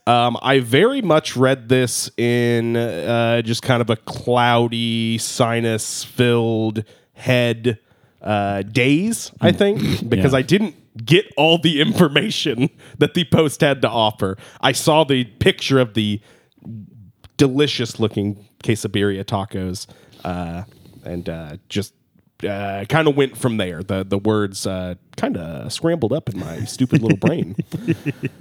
Um, 0.07 0.37
I 0.43 0.59
very 0.61 1.01
much 1.01 1.37
read 1.37 1.69
this 1.69 2.11
in 2.17 2.77
uh, 2.77 3.43
just 3.43 3.63
kind 3.63 3.81
of 3.81 3.89
a 3.91 3.97
cloudy, 3.97 5.17
sinus 5.19 6.03
filled 6.03 6.83
head 7.13 7.79
uh, 8.21 8.63
days, 8.63 9.31
I 9.41 9.53
think, 9.53 10.09
because 10.09 10.33
Yeah. 10.33 10.39
I 10.39 10.43
didn't 10.43 10.75
get 11.05 11.27
all 11.37 11.59
the 11.59 11.81
information 11.81 12.69
that 12.99 13.15
the 13.15 13.25
post 13.25 13.61
had 13.61 13.81
to 13.83 13.89
offer. 13.89 14.37
I 14.61 14.73
saw 14.73 15.05
the 15.05 15.25
picture 15.25 15.79
of 15.79 15.95
the 15.95 16.21
delicious 17.37 18.01
looking 18.01 18.49
quesabirria 18.65 19.25
tacos 19.25 19.87
uh, 20.25 20.65
and 21.05 21.29
uh, 21.29 21.57
just 21.69 21.95
uh, 22.45 22.85
kind 22.89 23.09
of 23.09 23.17
went 23.17 23.37
from 23.37 23.57
there. 23.57 23.83
The, 23.83 24.05
the 24.05 24.19
words 24.19 24.67
uh, 24.67 24.95
kind 25.17 25.37
of 25.37 25.73
scrambled 25.73 26.13
up 26.13 26.29
in 26.29 26.39
my 26.41 26.65
stupid 26.65 27.03
little 27.03 27.19
brain 27.19 27.57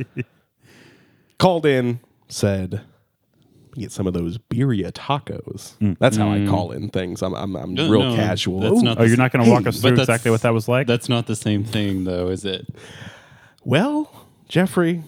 called 1.37 1.65
in, 1.65 1.99
said, 2.27 2.81
"Get 3.75 3.91
some 3.91 4.07
of 4.07 4.13
those 4.13 4.37
birria 4.37 4.91
tacos." 4.91 5.73
That's 5.99 6.17
how 6.17 6.29
I 6.31 6.45
call 6.45 6.71
in 6.71 6.89
things. 6.89 7.21
I'm 7.21 7.33
I'm, 7.33 7.55
I'm 7.55 7.73
No, 7.73 7.89
real 7.89 8.03
no, 8.09 8.15
casual. 8.15 8.59
that's 8.61 8.79
Ooh. 8.81 8.83
not 8.83 8.99
Oh, 8.99 9.03
you're 9.03 9.17
not 9.17 9.31
going 9.31 9.45
to 9.45 9.51
walk 9.51 9.67
us 9.67 9.81
through 9.81 9.91
exactly 9.99 10.31
what 10.31 10.41
that 10.41 10.53
was 10.53 10.67
like? 10.67 10.87
That's 10.87 11.09
not 11.09 11.27
the 11.27 11.35
same 11.35 11.63
thing, 11.63 12.03
though, 12.05 12.29
is 12.29 12.45
it? 12.45 12.67
well, 13.63 14.25
Jeffrey, 14.47 15.03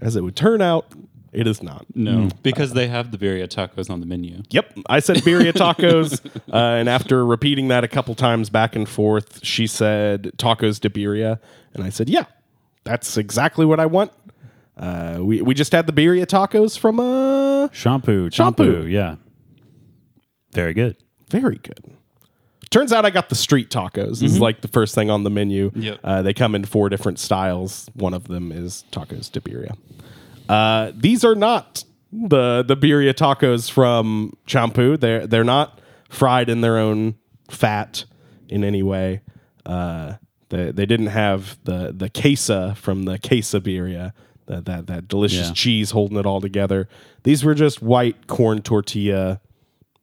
as 0.00 0.16
it 0.16 0.22
would 0.22 0.36
turn 0.36 0.60
out, 0.60 0.86
it 1.34 1.46
is 1.46 1.62
not. 1.62 1.86
No, 1.94 2.28
because 2.42 2.72
they 2.72 2.88
have 2.88 3.10
the 3.10 3.18
birria 3.18 3.46
tacos 3.48 3.90
on 3.90 4.00
the 4.00 4.06
menu. 4.06 4.42
Yep, 4.50 4.78
I 4.88 5.00
said 5.00 5.18
birria 5.18 5.52
tacos, 5.54 6.24
uh, 6.52 6.56
and 6.56 6.88
after 6.88 7.24
repeating 7.24 7.68
that 7.68 7.84
a 7.84 7.88
couple 7.88 8.14
times 8.14 8.50
back 8.50 8.74
and 8.76 8.88
forth, 8.88 9.44
she 9.44 9.66
said 9.66 10.32
tacos 10.36 10.80
de 10.80 10.88
birria, 10.88 11.38
and 11.74 11.82
I 11.84 11.88
said, 11.90 12.08
"Yeah, 12.08 12.24
that's 12.84 13.16
exactly 13.16 13.66
what 13.66 13.80
I 13.80 13.86
want." 13.86 14.12
Uh, 14.76 15.18
we 15.20 15.40
we 15.42 15.54
just 15.54 15.72
had 15.72 15.86
the 15.86 15.92
birria 15.92 16.26
tacos 16.26 16.78
from 16.78 16.98
uh 17.00 17.68
Shampoo, 17.72 18.30
Shampoo. 18.30 18.64
shampoo, 18.64 18.86
yeah. 18.88 19.16
Very 20.52 20.74
good. 20.74 20.96
Very 21.30 21.56
good. 21.62 21.80
Turns 22.70 22.92
out 22.92 23.04
I 23.04 23.10
got 23.10 23.28
the 23.28 23.34
street 23.36 23.70
tacos. 23.70 24.18
This 24.20 24.32
is 24.32 24.40
like 24.40 24.60
the 24.60 24.68
first 24.68 24.96
thing 24.96 25.08
on 25.08 25.22
the 25.22 25.30
menu. 25.30 25.70
Yep. 25.76 26.00
Uh, 26.02 26.22
they 26.22 26.34
come 26.34 26.56
in 26.56 26.64
four 26.64 26.88
different 26.88 27.20
styles. 27.20 27.88
One 27.94 28.14
of 28.14 28.26
them 28.26 28.50
is 28.50 28.84
tacos 28.90 29.30
de 29.30 29.40
birria. 29.40 29.76
Uh, 30.48 30.92
these 30.94 31.24
are 31.24 31.34
not 31.34 31.84
the 32.12 32.62
the 32.66 32.76
birria 32.76 33.12
tacos 33.14 33.70
from 33.70 34.36
Champu. 34.46 34.98
They're 34.98 35.26
they're 35.26 35.44
not 35.44 35.80
fried 36.08 36.48
in 36.48 36.60
their 36.60 36.78
own 36.78 37.14
fat 37.50 38.04
in 38.48 38.62
any 38.64 38.82
way. 38.82 39.20
Uh, 39.66 40.14
they 40.50 40.70
they 40.70 40.86
didn't 40.86 41.08
have 41.08 41.58
the 41.64 41.92
the 41.96 42.08
queso 42.10 42.74
from 42.74 43.04
the 43.04 43.18
quesabirria. 43.18 44.12
That, 44.46 44.66
that 44.66 44.86
that 44.88 45.08
delicious 45.08 45.48
Yeah. 45.48 45.54
cheese 45.54 45.90
holding 45.92 46.18
it 46.18 46.26
all 46.26 46.42
together. 46.42 46.86
These 47.22 47.44
were 47.44 47.54
just 47.54 47.80
white 47.80 48.26
corn 48.26 48.60
tortilla 48.60 49.40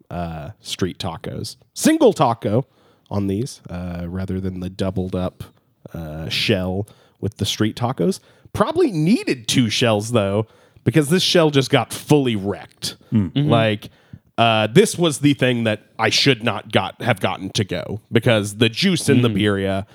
uh, 0.10 0.52
street 0.60 0.98
tacos. 0.98 1.58
Single 1.76 2.12
taco 2.12 2.66
on 3.12 3.28
these 3.28 3.62
uh, 3.70 4.06
rather 4.08 4.40
than 4.42 4.60
the 4.60 4.70
doubled 4.72 5.16
up 5.16 5.44
uh, 5.94 6.28
shell 6.28 6.88
with 7.20 7.38
the 7.38 7.46
street 7.46 7.76
tacos. 7.76 8.20
Probably 8.54 8.92
needed 8.92 9.48
two 9.48 9.70
shells 9.70 10.12
though, 10.12 10.48
because 10.84 11.10
this 11.10 11.24
shell 11.24 11.50
just 11.52 11.70
got 11.70 11.94
fully 11.94 12.36
wrecked. 12.36 12.98
Like 13.36 13.90
uh, 14.38 14.68
this 14.68 14.98
was 14.98 15.20
the 15.20 15.34
thing 15.34 15.66
that 15.66 15.84
I 16.00 16.10
should 16.10 16.44
not 16.44 16.72
got 16.72 17.02
have 17.02 17.20
gotten 17.20 17.50
to 17.52 17.64
go 17.64 18.02
because 18.12 18.58
the 18.58 18.70
juice 18.70 19.08
in 19.10 19.22
the 19.22 19.30
birria 19.30 19.86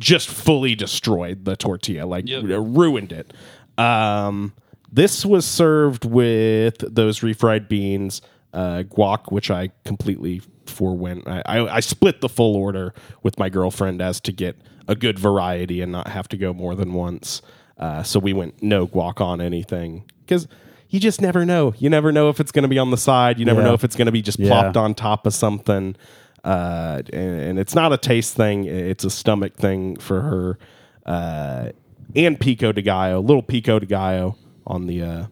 just 0.00 0.28
fully 0.28 0.74
destroyed 0.74 1.44
the 1.44 1.54
tortilla, 1.56 2.04
like 2.06 2.26
Yep. 2.28 2.44
ruined 2.46 3.12
it. 3.12 3.32
Um, 3.78 4.52
this 4.90 5.24
was 5.24 5.46
served 5.46 6.04
with 6.04 6.78
those 6.78 7.20
refried 7.20 7.68
beans, 7.68 8.20
uh, 8.52 8.82
guac, 8.84 9.30
which 9.30 9.50
I 9.50 9.70
completely 9.84 10.42
forewent. 10.66 11.26
I, 11.28 11.42
I, 11.46 11.76
I 11.76 11.80
split 11.80 12.20
the 12.20 12.28
full 12.28 12.56
order 12.56 12.92
with 13.22 13.38
my 13.38 13.48
girlfriend 13.48 14.02
as 14.02 14.20
to 14.20 14.32
get 14.32 14.56
a 14.88 14.94
good 14.94 15.18
variety 15.18 15.80
and 15.80 15.92
not 15.92 16.08
have 16.08 16.26
to 16.28 16.36
go 16.36 16.52
more 16.52 16.74
than 16.74 16.92
once. 16.92 17.40
Uh, 17.82 18.02
so 18.04 18.20
we 18.20 18.32
went 18.32 18.62
no 18.62 18.86
guac 18.86 19.20
on 19.20 19.40
anything 19.40 20.04
because 20.20 20.46
you 20.88 21.00
just 21.00 21.20
never 21.20 21.44
know. 21.44 21.74
You 21.78 21.90
never 21.90 22.12
know 22.12 22.28
if 22.28 22.38
it's 22.38 22.52
going 22.52 22.62
to 22.62 22.68
be 22.68 22.78
on 22.78 22.90
the 22.92 22.96
side. 22.96 23.38
You 23.40 23.44
never 23.44 23.60
Yeah. 23.60 23.68
know 23.68 23.74
if 23.74 23.82
it's 23.82 23.96
going 23.96 24.06
to 24.06 24.12
be 24.12 24.22
just 24.22 24.38
Yeah. 24.38 24.48
plopped 24.48 24.76
on 24.76 24.94
top 24.94 25.26
of 25.26 25.34
something. 25.34 25.96
Uh, 26.44 27.02
and, 27.12 27.40
and 27.40 27.58
it's 27.58 27.74
not 27.74 27.92
a 27.92 27.96
taste 27.98 28.34
thing; 28.36 28.64
it's 28.66 29.02
a 29.04 29.10
stomach 29.10 29.54
thing 29.56 29.96
for 29.96 30.20
her. 30.22 30.58
Uh, 31.04 31.70
and 32.14 32.38
pico 32.38 32.70
de 32.72 32.82
gallo, 32.82 33.20
little 33.20 33.42
pico 33.42 33.78
de 33.80 33.86
gallo 33.86 34.36
on 34.66 34.86
the 34.86 35.02
uh, 35.02 35.24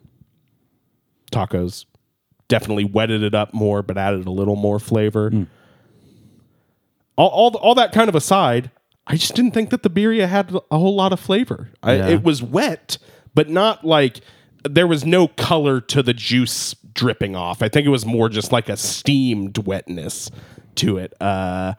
tacos. 1.32 1.84
Definitely 2.48 2.84
wetted 2.84 3.22
it 3.22 3.34
up 3.34 3.55
more, 3.55 3.82
but 3.82 3.96
added 3.96 4.26
a 4.26 4.30
little 4.32 4.57
more 4.57 4.80
flavor. 4.80 5.30
All, 7.16 7.28
all, 7.28 7.57
all 7.59 7.74
that 7.76 7.92
kind 7.92 8.09
of 8.09 8.14
aside, 8.16 8.70
I 9.11 9.16
just 9.16 9.34
didn't 9.34 9.50
think 9.52 9.70
that 9.70 9.82
the 9.82 9.90
birria 9.90 10.28
had 10.28 10.54
a 10.70 10.78
whole 10.78 10.94
lot 10.94 11.12
of 11.12 11.18
flavor. 11.20 11.70
I, 11.82 11.94
Yeah. 11.96 12.08
it 12.08 12.22
was 12.22 12.42
wet, 12.42 12.96
but 13.34 13.48
not 13.48 13.84
like 13.84 14.20
there 14.68 14.86
was 14.86 15.04
no 15.04 15.26
color 15.26 15.80
to 15.80 16.02
the 16.02 16.14
juice 16.14 16.74
dripping 16.94 17.34
off. 17.34 17.62
I 17.62 17.68
think 17.68 17.86
it 17.86 17.90
was 17.90 18.06
more 18.06 18.28
just 18.28 18.52
like 18.52 18.68
a 18.68 18.76
steamed 18.76 19.58
wetness 19.66 20.30
to 20.76 20.98
it. 20.98 21.12
Uh, 21.20 21.74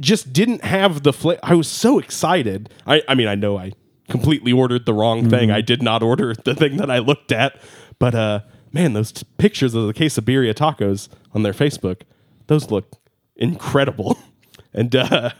just 0.00 0.32
didn't 0.32 0.64
have 0.64 1.02
the 1.02 1.12
flavor. 1.12 1.40
I 1.42 1.54
was 1.54 1.68
so 1.68 1.98
excited. 1.98 2.72
I, 2.86 3.02
I 3.08 3.14
mean, 3.16 3.28
I 3.28 3.34
know 3.34 3.58
I 3.58 3.72
completely 4.08 4.52
ordered 4.52 4.86
the 4.86 4.94
wrong 4.94 5.28
thing. 5.28 5.50
I 5.50 5.60
did 5.60 5.82
not 5.82 6.02
order 6.02 6.34
the 6.44 6.54
thing 6.54 6.76
that 6.78 6.90
I 6.90 6.98
looked 7.00 7.32
at, 7.32 7.60
but 7.98 8.14
uh, 8.14 8.40
man, 8.72 8.92
those 8.94 9.12
t- 9.12 9.26
pictures 9.38 9.74
of 9.74 9.86
the 9.86 9.92
quesabirria 9.94 10.54
tacos 10.54 11.08
on 11.34 11.42
their 11.42 11.52
Facebook, 11.52 12.02
those 12.46 12.70
look 12.70 12.92
incredible, 13.36 14.18
and 14.72 14.94
uh, 14.94 15.30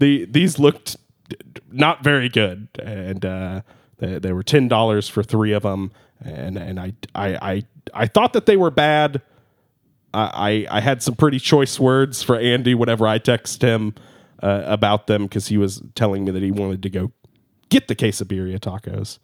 the 0.00 0.24
these 0.24 0.58
looked 0.58 0.96
not 1.70 2.02
very 2.02 2.28
good, 2.28 2.68
and 2.82 3.24
uh, 3.24 3.60
they, 3.98 4.18
they 4.18 4.32
were 4.32 4.42
ten 4.42 4.66
dollars 4.66 5.08
for 5.08 5.22
three 5.22 5.52
of 5.52 5.62
them, 5.62 5.92
and 6.18 6.56
and 6.58 6.80
I 6.80 6.94
I 7.14 7.28
I, 7.36 7.62
I 7.94 8.06
thought 8.06 8.32
that 8.32 8.46
they 8.46 8.56
were 8.56 8.70
bad. 8.72 9.22
I, 10.12 10.66
I 10.70 10.78
I 10.78 10.80
had 10.80 11.02
some 11.02 11.14
pretty 11.14 11.38
choice 11.38 11.78
words 11.78 12.22
for 12.22 12.36
Andy 12.36 12.74
whenever 12.74 13.06
I 13.06 13.18
text 13.18 13.62
him 13.62 13.94
uh, 14.42 14.62
about 14.66 15.06
them 15.06 15.24
because 15.24 15.48
he 15.48 15.56
was 15.56 15.82
telling 15.94 16.24
me 16.24 16.32
that 16.32 16.42
he 16.42 16.50
wanted 16.50 16.82
to 16.82 16.90
go 16.90 17.12
get 17.68 17.86
the 17.86 17.94
quesadilla 17.94 18.58
tacos. 18.58 19.18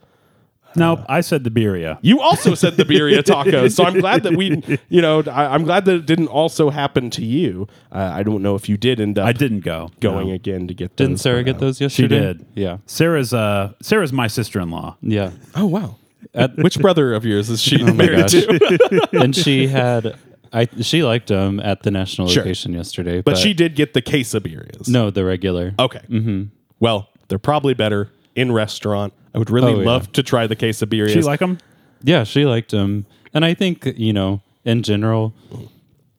Nope, 0.76 1.00
I 1.08 1.20
said 1.20 1.44
the 1.44 1.50
birria. 1.50 1.98
You 2.02 2.20
also 2.20 2.54
said 2.54 2.76
the 2.76 2.84
birria 2.84 3.18
tacos, 3.22 3.72
so 3.72 3.84
I'm 3.84 3.98
glad 4.00 4.22
that 4.24 4.36
we, 4.36 4.62
you 4.88 5.00
know, 5.02 5.22
I, 5.26 5.46
I'm 5.54 5.64
glad 5.64 5.84
that 5.86 5.94
it 5.94 6.06
didn't 6.06 6.28
also 6.28 6.70
happen 6.70 7.10
to 7.10 7.24
you. 7.24 7.66
Uh, 7.92 8.10
I 8.14 8.22
don't 8.22 8.42
know 8.42 8.54
if 8.54 8.68
you 8.68 8.76
did 8.76 9.00
end 9.00 9.18
up 9.18 9.26
I 9.26 9.32
didn't 9.32 9.60
go. 9.60 9.90
going 10.00 10.28
No. 10.28 10.34
again 10.34 10.68
to 10.68 10.74
get. 10.74 10.96
Didn't 10.96 11.14
those, 11.14 11.22
Sarah 11.22 11.42
get 11.44 11.58
those 11.58 11.78
She 11.78 11.84
yesterday? 11.84 12.20
did. 12.20 12.46
Yeah. 12.54 12.78
Sarah's 12.86 13.32
uh 13.34 13.72
Sarah's 13.82 14.12
my 14.12 14.26
sister-in-law. 14.26 14.96
Yeah. 15.02 15.30
Oh 15.54 15.66
wow! 15.66 15.96
At, 16.34 16.56
Which 16.56 16.78
brother 16.80 17.14
of 17.14 17.24
yours 17.24 17.48
is 17.50 17.62
she 17.62 17.80
oh 17.82 17.86
my 17.86 17.92
married 17.92 18.18
gosh. 18.18 18.32
to? 18.32 19.08
and 19.20 19.34
she 19.34 19.66
had 19.68 20.16
I 20.52 20.68
she 20.80 21.02
liked 21.02 21.28
them 21.28 21.60
at 21.60 21.82
the 21.82 21.90
national 21.90 22.28
Sure. 22.28 22.42
location 22.42 22.72
yesterday, 22.72 23.20
But 23.22 23.36
she 23.38 23.52
did 23.54 23.74
get 23.76 23.94
the 23.94 24.02
quesadillas. 24.02 24.88
no 24.88 25.10
the 25.10 25.24
regular. 25.24 25.74
Okay. 25.78 26.00
Mm-hmm. 26.08 26.44
Well, 26.80 27.08
they're 27.28 27.38
probably 27.38 27.74
better 27.74 28.10
in 28.34 28.52
restaurant. 28.52 29.12
I 29.36 29.38
would 29.38 29.50
really 29.50 29.74
Oh, 29.74 29.80
yeah. 29.80 29.86
love 29.86 30.10
to 30.12 30.22
try 30.22 30.46
the 30.46 30.56
quesadillas. 30.56 31.12
She 31.12 31.20
like 31.22 31.40
them? 31.40 31.58
Yeah, 32.02 32.24
she 32.24 32.44
liked 32.46 32.70
them, 32.72 33.06
and 33.34 33.44
I 33.44 33.54
think 33.54 33.86
you 33.96 34.12
know 34.12 34.40
in 34.64 34.82
general, 34.82 35.32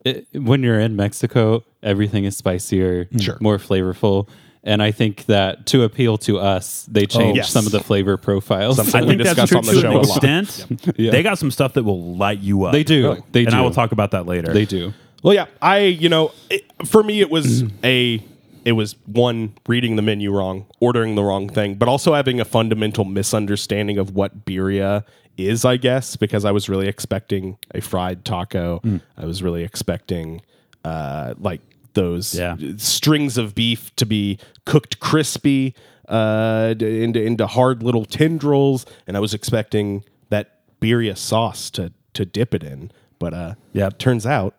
it, 0.05 0.27
when 0.33 0.63
you're 0.63 0.79
in 0.79 0.95
Mexico, 0.95 1.63
everything 1.83 2.23
is 2.25 2.37
spicier, 2.37 3.07
Sure. 3.19 3.37
more 3.41 3.57
flavorful. 3.57 4.27
And 4.63 4.81
I 4.83 4.91
think 4.91 5.25
that 5.27 5.65
to 5.67 5.83
appeal 5.83 6.17
to 6.19 6.39
us, 6.39 6.85
they 6.91 7.03
oh, 7.03 7.05
changed 7.05 7.37
yes. 7.37 7.49
some 7.49 7.65
of 7.65 7.71
the 7.71 7.79
flavor 7.79 8.17
profiles. 8.17 8.79
I 8.95 9.01
we 9.01 9.07
think 9.09 9.23
that's 9.23 9.39
discuss 9.39 9.49
true 9.49 9.57
on 9.59 9.65
the 9.65 9.71
to 9.73 9.81
show 9.81 9.91
an 9.91 10.07
lot. 10.07 10.23
extent. 10.23 10.93
Yeah. 10.97 11.11
They 11.11 11.23
got 11.23 11.37
some 11.37 11.51
stuff 11.51 11.73
that 11.73 11.83
will 11.83 12.15
light 12.15 12.39
you 12.39 12.63
up. 12.65 12.73
They 12.73 12.83
do. 12.83 13.03
Really? 13.09 13.23
They 13.31 13.41
and 13.43 13.51
do. 13.51 13.57
I 13.57 13.61
will 13.61 13.71
talk 13.71 13.91
about 13.93 14.11
that 14.11 14.25
later. 14.25 14.51
They 14.51 14.65
do. 14.65 14.93
Well, 15.23 15.33
yeah, 15.33 15.45
I 15.61 15.79
you 15.79 16.09
know, 16.09 16.31
it, 16.49 16.63
for 16.85 17.01
me 17.03 17.21
it 17.21 17.29
was 17.29 17.63
a 17.83 18.21
it 18.67 18.73
was 18.73 18.95
one 19.05 19.53
reading 19.65 19.95
the 19.95 20.01
menu 20.01 20.29
wrong, 20.31 20.65
ordering 20.81 21.15
the 21.15 21.23
wrong 21.23 21.47
thing, 21.47 21.75
but 21.75 21.87
also 21.87 22.13
having 22.13 22.41
a 22.41 22.45
fundamental 22.45 23.05
misunderstanding 23.05 23.97
of 23.97 24.13
what 24.13 24.43
birria 24.45 25.05
is, 25.37 25.63
I 25.63 25.77
guess, 25.77 26.17
because 26.17 26.43
I 26.43 26.51
was 26.51 26.67
really 26.67 26.87
expecting 26.89 27.57
a 27.73 27.79
fried 27.79 28.25
taco. 28.25 28.81
I 29.17 29.25
was 29.25 29.41
really 29.41 29.63
expecting 29.63 30.41
uh 30.83 31.33
like 31.39 31.61
those 31.93 32.35
Yeah. 32.35 32.57
strings 32.77 33.37
of 33.37 33.55
beef 33.55 33.95
to 33.95 34.05
be 34.05 34.37
cooked 34.65 34.99
crispy 34.99 35.73
uh 36.09 36.73
into 36.77 37.21
into 37.21 37.47
hard 37.47 37.83
little 37.83 38.05
tendrils 38.05 38.85
and 39.07 39.15
I 39.17 39.19
was 39.21 39.33
expecting 39.33 40.03
that 40.29 40.45
birria 40.81 41.15
sauce 41.17 41.69
to 41.71 41.91
to 42.13 42.25
dip 42.25 42.53
it 42.53 42.63
in. 42.63 42.91
But 43.19 43.33
uh 43.33 43.53
Yeah. 43.73 43.89
turns 43.97 44.25
out 44.25 44.55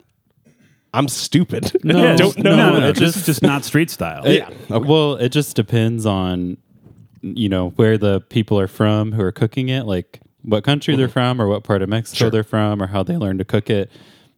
I'm 0.95 1.09
stupid. 1.09 1.73
No, 1.85 2.13
I 2.13 2.17
don't 2.17 2.39
know. 2.39 2.57
No, 2.57 2.79
no, 2.81 2.89
it's 2.89 2.99
just 2.99 3.27
just 3.27 3.43
not 3.43 3.65
street 3.65 3.91
style. 3.91 4.27
yeah. 4.27 4.49
Well, 4.69 5.15
it 5.17 5.31
just 5.31 5.57
depends 5.57 6.07
on 6.07 6.57
you 7.23 7.49
know 7.49 7.71
where 7.71 7.99
the 7.99 8.21
people 8.21 8.59
are 8.59 8.69
from 8.69 9.13
who 9.13 9.23
are 9.23 9.33
cooking 9.33 9.69
it, 9.69 9.85
like 9.85 10.21
what 10.43 10.65
country 10.65 10.97
they're 10.97 11.07
mm-hmm. 11.07 11.13
from, 11.13 11.43
or 11.43 11.49
what 11.49 11.65
part 11.65 11.83
of 11.83 11.89
Mexico 11.89 12.17
Sure. 12.17 12.31
they're 12.31 12.45
from, 12.45 12.83
or 12.83 12.87
how 12.87 13.03
they 13.03 13.17
learn 13.17 13.39
to 13.39 13.45
cook 13.45 13.71
it. 13.71 13.91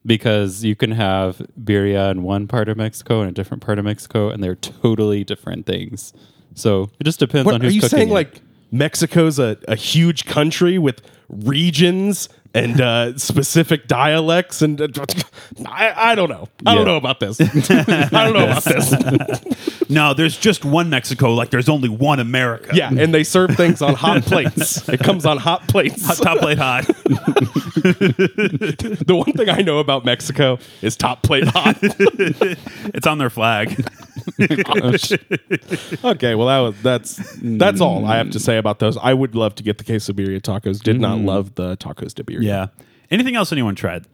Because 0.07 0.65
you 0.65 0.75
can 0.77 0.93
have 0.93 1.43
birria 1.63 2.11
in 2.11 2.23
one 2.23 2.49
part 2.49 2.71
of 2.71 2.79
Mexico 2.79 3.21
and 3.21 3.29
a 3.29 3.35
different 3.35 3.63
part 3.63 3.79
of 3.79 3.85
Mexico, 3.85 4.31
and 4.31 4.43
they're 4.43 4.55
totally 4.55 5.25
different 5.25 5.67
things. 5.67 6.15
So 6.55 6.91
it 6.99 7.05
just 7.05 7.19
depends 7.21 7.45
What, 7.45 7.57
on 7.57 7.61
who's 7.61 7.75
cooking. 7.75 7.75
are 7.75 7.75
you 7.75 7.81
cooking 7.83 7.99
saying 7.99 8.09
it. 8.09 8.15
like 8.15 8.41
Mexico's 8.71 9.39
a, 9.39 9.59
a 9.69 9.77
huge 9.77 10.25
country 10.25 10.79
with 10.79 11.03
regions 11.31 12.29
and 12.53 12.81
uh, 12.81 13.17
specific 13.17 13.87
dialects 13.87 14.61
and 14.61 14.81
uh, 14.81 14.89
I, 15.67 16.11
I 16.13 16.15
don't 16.17 16.29
know. 16.29 16.49
I 16.67 16.75
don't 16.75 16.79
Yeah. 16.85 16.93
know 16.93 16.97
about 16.97 17.21
this. 17.21 17.41
I 17.71 18.09
don't 18.25 18.33
know 18.35 18.45
about 18.51 18.65
this. 18.65 19.45
No, 19.91 20.15
there's 20.15 20.37
just 20.39 20.65
one 20.65 20.89
Mexico. 20.89 21.35
Like 21.35 21.51
there's 21.51 21.69
only 21.69 21.89
one 21.89 22.21
America. 22.21 22.71
Yeah, 22.73 22.91
and 22.97 23.13
they 23.13 23.25
serve 23.25 23.57
things 23.57 23.83
on 23.83 23.95
hot 23.97 24.23
plates. 24.23 24.89
It 24.89 25.01
comes 25.01 25.27
on 25.27 25.37
hot 25.37 25.67
plates. 25.67 26.07
Hot, 26.07 26.17
top 26.19 26.39
plate 26.39 26.59
hot. 26.59 26.87
the 28.05 29.15
one 29.27 29.33
thing 29.33 29.49
I 29.49 29.63
know 29.63 29.79
about 29.81 30.05
Mexico 30.05 30.61
is 30.81 30.97
top 30.97 31.25
plate 31.25 31.49
hot. 31.49 31.77
it's 31.83 33.07
on 33.09 33.19
their 33.19 33.31
flag. 33.31 33.85
okay, 36.05 36.35
well 36.35 36.47
that 36.49 36.59
was 36.59 36.83
that's 36.83 37.17
that's 37.43 37.81
all 37.81 38.05
I 38.05 38.17
have 38.17 38.31
to 38.31 38.41
say 38.41 38.59
about 38.59 38.79
those. 38.79 38.97
I 38.97 39.15
would 39.15 39.35
love 39.35 39.55
to 39.57 39.63
get 39.63 39.79
the 39.79 39.85
quesadilla 39.85 40.41
tacos. 40.41 40.83
Did 40.83 41.01
not 41.01 41.19
mm. 41.19 41.27
love 41.27 41.55
the 41.55 41.77
tacos 41.77 42.15
de 42.15 42.23
birria. 42.23 42.43
yeah. 42.43 42.67
Anything 43.11 43.37
else 43.37 43.53
anyone 43.53 43.75
tried? 43.75 44.07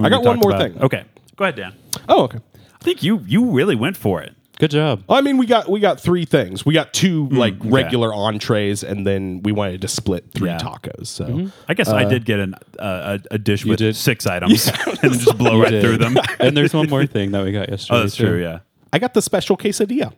I 0.00 0.08
got 0.08 0.24
one 0.24 0.38
more 0.38 0.50
about- 0.50 0.60
thing. 0.60 0.82
Okay, 0.82 1.04
go 1.36 1.44
ahead, 1.44 1.56
Dan. 1.56 1.72
Oh, 2.08 2.24
okay. 2.24 2.38
I 2.80 2.84
think 2.84 3.02
you 3.02 3.22
you 3.26 3.50
really 3.50 3.76
went 3.76 3.96
for 3.96 4.22
it. 4.22 4.36
Good 4.58 4.70
job. 4.70 5.02
I 5.08 5.20
mean, 5.20 5.36
we 5.36 5.44
got 5.44 5.68
we 5.68 5.80
got 5.80 6.00
three 6.00 6.24
things. 6.24 6.64
We 6.64 6.72
got 6.72 6.94
two 6.94 7.28
mm, 7.28 7.36
like 7.36 7.60
okay. 7.60 7.68
regular 7.68 8.14
entrees, 8.14 8.82
and 8.82 9.06
then 9.06 9.42
we 9.42 9.52
wanted 9.52 9.82
to 9.82 9.88
split 9.88 10.32
three 10.32 10.48
Yeah. 10.48 10.58
tacos. 10.58 11.08
So 11.08 11.26
mm-hmm. 11.26 11.48
I 11.68 11.74
guess 11.74 11.88
I 11.88 12.04
uh, 12.04 12.08
did 12.08 12.24
get 12.24 12.40
an, 12.40 12.54
uh, 12.78 13.18
a, 13.30 13.34
a 13.34 13.38
dish 13.38 13.66
with 13.66 13.80
did? 13.80 13.96
six 13.96 14.26
items 14.36 14.70
and 15.02 15.12
just 15.12 15.36
blow 15.36 15.60
right 15.60 15.70
Did. 15.70 15.82
through 15.82 15.98
them. 15.98 16.16
and 16.40 16.56
there's 16.56 16.72
one 16.72 16.88
more 16.88 17.04
thing 17.04 17.32
that 17.32 17.44
we 17.44 17.52
got 17.52 17.68
yesterday. 17.68 17.98
Oh, 17.98 18.02
that's 18.02 18.16
too. 18.16 18.26
true. 18.26 18.42
Yeah. 18.42 18.60
I 18.96 18.98
got 18.98 19.12
the 19.12 19.20
special 19.20 19.58
quesadilla. 19.58 20.14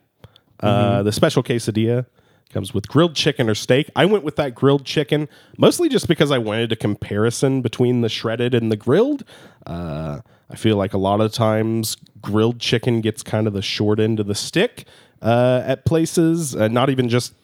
Uh, 0.61 1.03
the 1.03 1.11
special 1.11 1.43
quesadilla 1.43 2.07
comes 2.51 2.73
with 2.73 2.87
grilled 2.87 3.17
chicken 3.17 3.51
or 3.51 3.57
steak. 3.57 3.91
I 3.97 4.05
went 4.05 4.23
with 4.23 4.37
that 4.37 4.55
grilled 4.55 4.85
chicken 4.85 5.29
mostly 5.57 5.89
just 5.89 6.07
because 6.07 6.31
I 6.31 6.39
wanted 6.39 6.71
a 6.71 6.77
comparison 6.77 7.61
between 7.61 8.03
the 8.03 8.09
shredded 8.09 8.55
and 8.55 8.71
the 8.71 8.77
grilled. 8.77 9.25
Uh, 9.67 10.21
I 10.49 10.55
feel 10.55 10.77
like 10.77 10.95
a 10.95 10.99
lot 10.99 11.21
of 11.21 11.33
times 11.33 11.97
grilled 12.23 12.61
chicken 12.61 13.01
gets 13.01 13.25
kind 13.25 13.49
of 13.49 13.53
the 13.53 13.63
short 13.63 13.99
end 13.99 14.21
of 14.21 14.29
the 14.29 14.35
stick 14.37 14.85
uh, 15.23 15.61
at 15.65 15.85
places, 15.85 16.55
uh, 16.55 16.69
not 16.69 16.89
even 16.89 17.09
just 17.09 17.35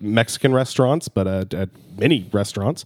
Mexican 0.00 0.52
restaurants, 0.52 1.06
but 1.06 1.28
uh, 1.28 1.44
at 1.56 1.68
many 1.96 2.28
restaurants. 2.32 2.84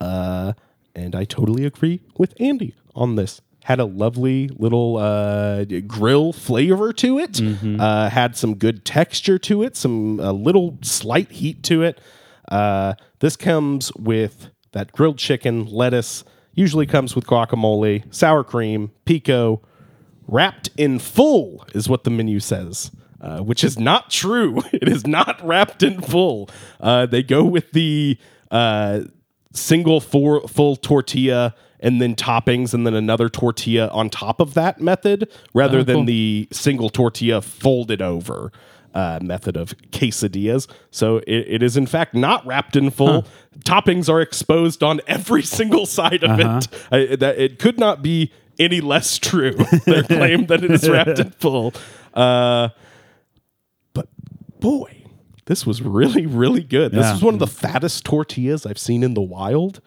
Uh, 0.00 0.54
and 0.94 1.14
I 1.14 1.24
totally 1.24 1.66
agree 1.66 2.00
with 2.16 2.32
Andy 2.40 2.74
on 2.94 3.16
this. 3.16 3.42
Had 3.64 3.80
a 3.80 3.84
lovely 3.86 4.48
little 4.48 4.98
uh, 4.98 5.64
grill 5.86 6.32
flavor 6.32 6.92
to 6.92 7.18
it. 7.18 7.40
Uh, 7.80 8.10
had 8.10 8.36
some 8.36 8.56
good 8.56 8.84
texture 8.84 9.38
to 9.38 9.62
it. 9.62 9.74
Some 9.76 10.20
a 10.20 10.32
little 10.32 10.78
slight 10.82 11.30
heat 11.32 11.62
to 11.64 11.82
it. 11.82 11.98
Uh, 12.48 12.92
this 13.20 13.36
comes 13.36 13.90
with 13.94 14.48
that 14.72 14.92
grilled 14.92 15.16
chicken, 15.18 15.64
lettuce. 15.66 16.24
Usually 16.52 16.84
comes 16.86 17.16
with 17.16 17.26
guacamole, 17.26 18.04
sour 18.14 18.44
cream, 18.44 18.90
pico, 19.06 19.62
wrapped 20.28 20.68
in 20.76 20.98
full 20.98 21.66
is 21.74 21.88
what 21.88 22.04
the 22.04 22.10
menu 22.10 22.40
says. 22.40 22.90
Uh, 23.20 23.38
which 23.40 23.64
is 23.64 23.78
not 23.78 24.10
true. 24.10 24.60
It 24.74 24.88
is 24.88 25.06
not 25.06 25.42
wrapped 25.42 25.82
in 25.82 26.02
full. 26.02 26.50
Uh, 26.78 27.06
they 27.06 27.22
go 27.22 27.42
with 27.44 27.72
the 27.72 28.18
uh, 28.50 29.00
single 29.54 30.00
four, 30.02 30.46
full 30.46 30.76
tortilla 30.76 31.54
and 31.84 32.00
then 32.00 32.16
toppings 32.16 32.74
and 32.74 32.84
then 32.84 32.94
another 32.94 33.28
tortilla 33.28 33.88
on 33.88 34.10
top 34.10 34.40
of 34.40 34.54
that 34.54 34.80
method 34.80 35.30
rather 35.52 35.84
than 35.84 35.96
cool. 35.98 36.04
the 36.06 36.48
single 36.50 36.88
tortilla 36.88 37.40
folded 37.40 38.02
over 38.02 38.50
uh, 38.94 39.18
method 39.20 39.56
of 39.56 39.76
quesadillas. 39.90 40.66
So 40.90 41.18
it, 41.18 41.46
it 41.48 41.62
is 41.62 41.76
in 41.76 41.86
fact 41.86 42.14
not 42.14 42.44
wrapped 42.46 42.74
in 42.74 42.90
full. 42.90 43.26
Toppings 43.60 44.08
are 44.08 44.20
exposed 44.20 44.82
on 44.82 45.00
every 45.06 45.42
single 45.58 45.86
side 45.86 46.24
of 46.24 46.40
it. 46.40 46.68
I, 46.90 47.16
that 47.16 47.38
it 47.38 47.58
could 47.58 47.78
not 47.78 48.02
be 48.02 48.32
any 48.58 48.80
less 48.80 49.18
true. 49.18 49.52
Their 49.84 50.04
claim 50.04 50.46
that 50.46 50.64
it 50.64 50.70
is 50.70 50.88
wrapped 50.88 51.18
in 51.18 51.30
full. 51.32 51.74
Uh, 52.14 52.70
but 53.92 54.08
boy, 54.60 55.03
this 55.46 55.66
was 55.66 55.82
really, 55.82 56.26
really 56.26 56.62
good. 56.62 56.92
This 56.92 57.02
Yeah. 57.04 57.12
was 57.12 57.22
one 57.22 57.34
of 57.34 57.40
the 57.40 57.46
fattest 57.46 58.04
tortillas 58.04 58.64
I've 58.66 58.78
seen 58.78 59.02
in 59.02 59.14
the 59.14 59.20
wild. 59.22 59.80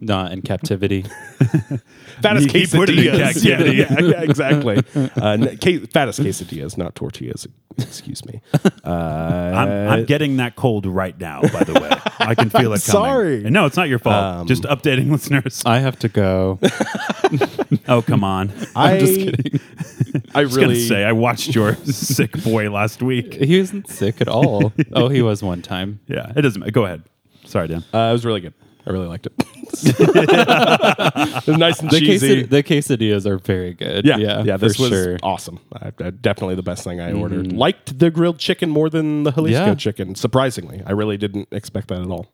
Not 0.00 0.32
in 0.32 0.42
captivity. 0.42 1.02
Fattest 2.20 2.50
He- 2.50 2.60
he 2.60 2.66
put 2.66 2.88
it 2.90 2.98
in 2.98 3.04
quesadillas. 3.14 3.32
captivity. 3.34 3.76
Yeah, 3.78 3.86
yeah, 4.00 4.00
yeah, 4.00 4.22
exactly. 4.22 4.82
Uh, 5.16 5.28
n- 5.30 5.58
ca- 5.62 5.86
fattest 5.86 6.20
quesadillas, 6.20 6.76
not 6.76 6.94
tortillas. 6.94 7.46
Excuse 7.78 8.24
me. 8.26 8.40
Uh, 8.84 8.88
I'm, 8.90 9.68
I'm 9.90 10.04
getting 10.04 10.36
that 10.38 10.56
cold 10.56 10.86
right 10.86 11.18
now, 11.18 11.40
by 11.52 11.64
the 11.64 11.74
way. 11.74 11.90
I 12.18 12.34
can 12.34 12.50
feel 12.50 12.72
it 12.74 12.82
coming. 12.84 13.04
sorry. 13.04 13.40
No, 13.50 13.64
it's 13.66 13.76
not 13.76 13.88
your 13.88 13.98
fault. 13.98 14.46
Just 14.48 14.64
updating 14.64 15.10
listeners. 15.10 15.62
I 15.64 15.78
have 15.78 15.98
to 16.00 16.08
go. 16.08 16.58
Oh, 17.88 18.02
come 18.02 18.24
on. 18.24 18.52
I'm 18.76 18.98
just 19.00 19.14
kidding. 19.20 19.60
I 20.34 20.40
I 20.40 20.44
was 20.44 20.56
going 20.56 20.68
to 20.68 20.74
really 20.74 20.86
say, 20.88 21.04
I 21.04 21.12
watched 21.12 21.54
your 21.54 21.74
sick 21.76 22.32
boy 22.44 22.70
last 22.70 23.02
week. 23.02 23.34
He 23.34 23.58
wasn't 23.58 23.88
sick 24.02 24.20
at 24.20 24.28
all. 24.28 24.72
oh, 24.92 25.08
he 25.08 25.22
was 25.22 25.42
one 25.42 25.62
time. 25.62 26.00
Yeah, 26.08 26.32
it 26.36 26.42
doesn't. 26.42 26.60
matter. 26.60 26.72
Go 26.72 26.84
ahead. 26.84 27.02
Sorry, 27.44 27.68
Dan. 27.68 27.84
Uh, 27.94 28.08
it 28.10 28.12
was 28.12 28.24
really 28.24 28.40
good. 28.40 28.54
I 28.86 28.90
really 28.90 29.06
liked 29.06 29.26
it. 29.26 29.32
it 29.84 31.46
was 31.46 31.56
nice 31.56 31.78
and 31.80 31.90
The, 31.90 32.00
cheesy. 32.00 32.42
quesad- 32.44 32.50
the 32.50 32.62
quesadillas 32.62 33.26
are 33.26 33.38
very 33.38 33.74
good. 33.74 34.04
yeah, 34.04 34.16
yeah, 34.16 34.42
yeah. 34.42 34.56
This 34.56 34.76
for 34.76 34.82
was 34.82 34.90
sure. 34.90 35.18
awesome. 35.22 35.60
I, 35.72 35.92
I- 36.00 36.10
definitely 36.10 36.56
the 36.56 36.62
best 36.64 36.82
thing 36.84 37.00
I 37.00 37.12
ordered. 37.12 37.52
Liked 37.52 37.98
the 37.98 38.10
grilled 38.10 38.38
chicken 38.38 38.70
more 38.70 38.90
than 38.90 39.22
the 39.22 39.30
Jalisco 39.30 39.66
Yeah. 39.66 39.74
chicken. 39.76 40.14
Surprisingly, 40.16 40.82
I 40.84 40.92
really 40.92 41.16
didn't 41.16 41.48
expect 41.52 41.88
that 41.88 42.00
at 42.02 42.08
all. 42.08 42.26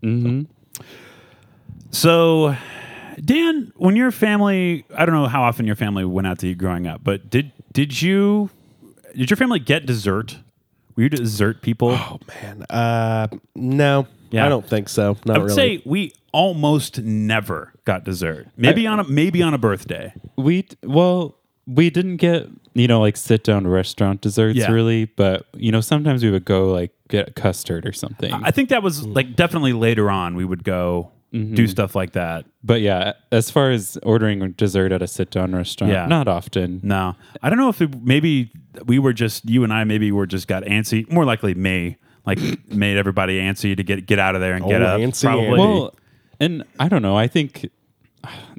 So, 1.91 2.57
Dan, 3.23 3.73
when 3.77 3.97
your 3.97 4.11
family, 4.11 4.85
I 4.97 5.05
don't 5.07 5.15
know 5.15 5.27
how 5.27 5.43
often 5.43 5.67
your 5.67 5.77
family 5.77 6.05
went 6.05 6.27
out 6.27 6.39
to 6.41 6.49
eat 6.49 6.59
growing 6.59 6.87
up, 6.87 7.03
but 7.03 7.31
did 7.31 7.53
did 7.73 8.01
you 8.03 8.51
did 9.17 9.31
your 9.31 9.37
family 9.37 9.59
get 9.59 9.87
dessert? 9.87 10.39
Were 10.99 11.05
you 11.05 11.11
dessert 11.11 11.63
people? 11.63 11.91
Oh 11.93 12.19
man, 12.43 12.65
uh, 12.71 13.29
no, 13.55 14.09
Yeah. 14.33 14.45
I 14.45 14.49
don't 14.49 14.67
think 14.69 14.89
so. 14.89 15.17
Not 15.25 15.37
I 15.37 15.39
would 15.39 15.51
really. 15.51 15.77
say 15.79 15.83
we 15.87 16.13
almost 16.33 17.01
never 17.01 17.73
got 17.85 18.03
dessert. 18.03 18.49
Maybe 18.57 18.85
on 18.85 18.99
a 18.99 19.05
maybe 19.05 19.41
on 19.41 19.55
a 19.55 19.59
birthday. 19.59 20.13
We 20.37 20.67
well, 20.83 21.37
we 21.69 21.89
didn't 21.91 22.17
get 22.17 22.49
you 22.75 22.89
know 22.89 22.99
like 23.01 23.17
sit 23.17 23.45
down 23.45 23.69
restaurant 23.69 24.23
desserts 24.23 24.59
Yeah. 24.59 24.73
really, 24.73 25.05
but 25.05 25.47
you 25.55 25.71
know 25.71 25.81
sometimes 25.81 26.25
we 26.25 26.33
would 26.33 26.45
go 26.45 26.69
like 26.73 26.91
get 27.09 27.37
custard 27.37 27.87
or 27.87 27.93
something. 27.93 28.33
I 28.33 28.51
think 28.51 28.71
that 28.71 28.83
was 28.83 29.07
like 29.07 29.37
definitely 29.37 29.75
later 29.75 30.11
on 30.11 30.35
we 30.35 30.45
would 30.45 30.65
go 30.65 31.13
Mm-hmm. 31.33 31.55
do 31.57 31.67
stuff 31.69 31.95
like 31.95 32.13
that. 32.13 32.47
but 32.65 32.81
yeah, 32.81 33.13
as 33.31 33.51
far 33.51 33.71
as 33.71 33.99
ordering 34.03 34.53
dessert 34.53 34.93
at 34.93 35.03
a 35.03 35.07
sit 35.07 35.31
down 35.31 35.55
restaurant, 35.55 35.93
Yeah. 35.93 36.07
not 36.07 36.27
often. 36.27 36.81
No, 36.83 37.17
I 37.43 37.51
don't 37.51 37.59
know 37.59 37.69
if 37.69 37.83
it, 37.83 38.03
maybe 38.03 38.51
we 38.87 38.99
were 38.99 39.13
just 39.13 39.45
you 39.49 39.63
and 39.63 39.71
I 39.73 39.85
maybe 39.85 40.11
were 40.11 40.27
just 40.27 40.49
got 40.49 40.63
antsy. 40.63 41.11
More 41.13 41.27
likely 41.27 41.53
me, 41.53 41.97
like 42.25 42.39
made 42.69 42.97
everybody 42.97 43.39
antsy 43.41 43.77
to 43.77 43.83
get 43.83 44.07
get 44.07 44.19
out 44.19 44.37
of 44.37 44.41
there 44.41 44.55
and 44.55 44.67
get 44.67 44.81
Oh, 44.81 44.87
up. 44.87 45.01
antsy 45.01 45.25
Probably. 45.25 45.47
Andy. 45.49 45.59
Well, 45.59 45.95
and 46.41 46.65
I 46.81 46.89
don't 46.89 47.03
know. 47.03 47.17
I 47.17 47.27
think 47.27 47.69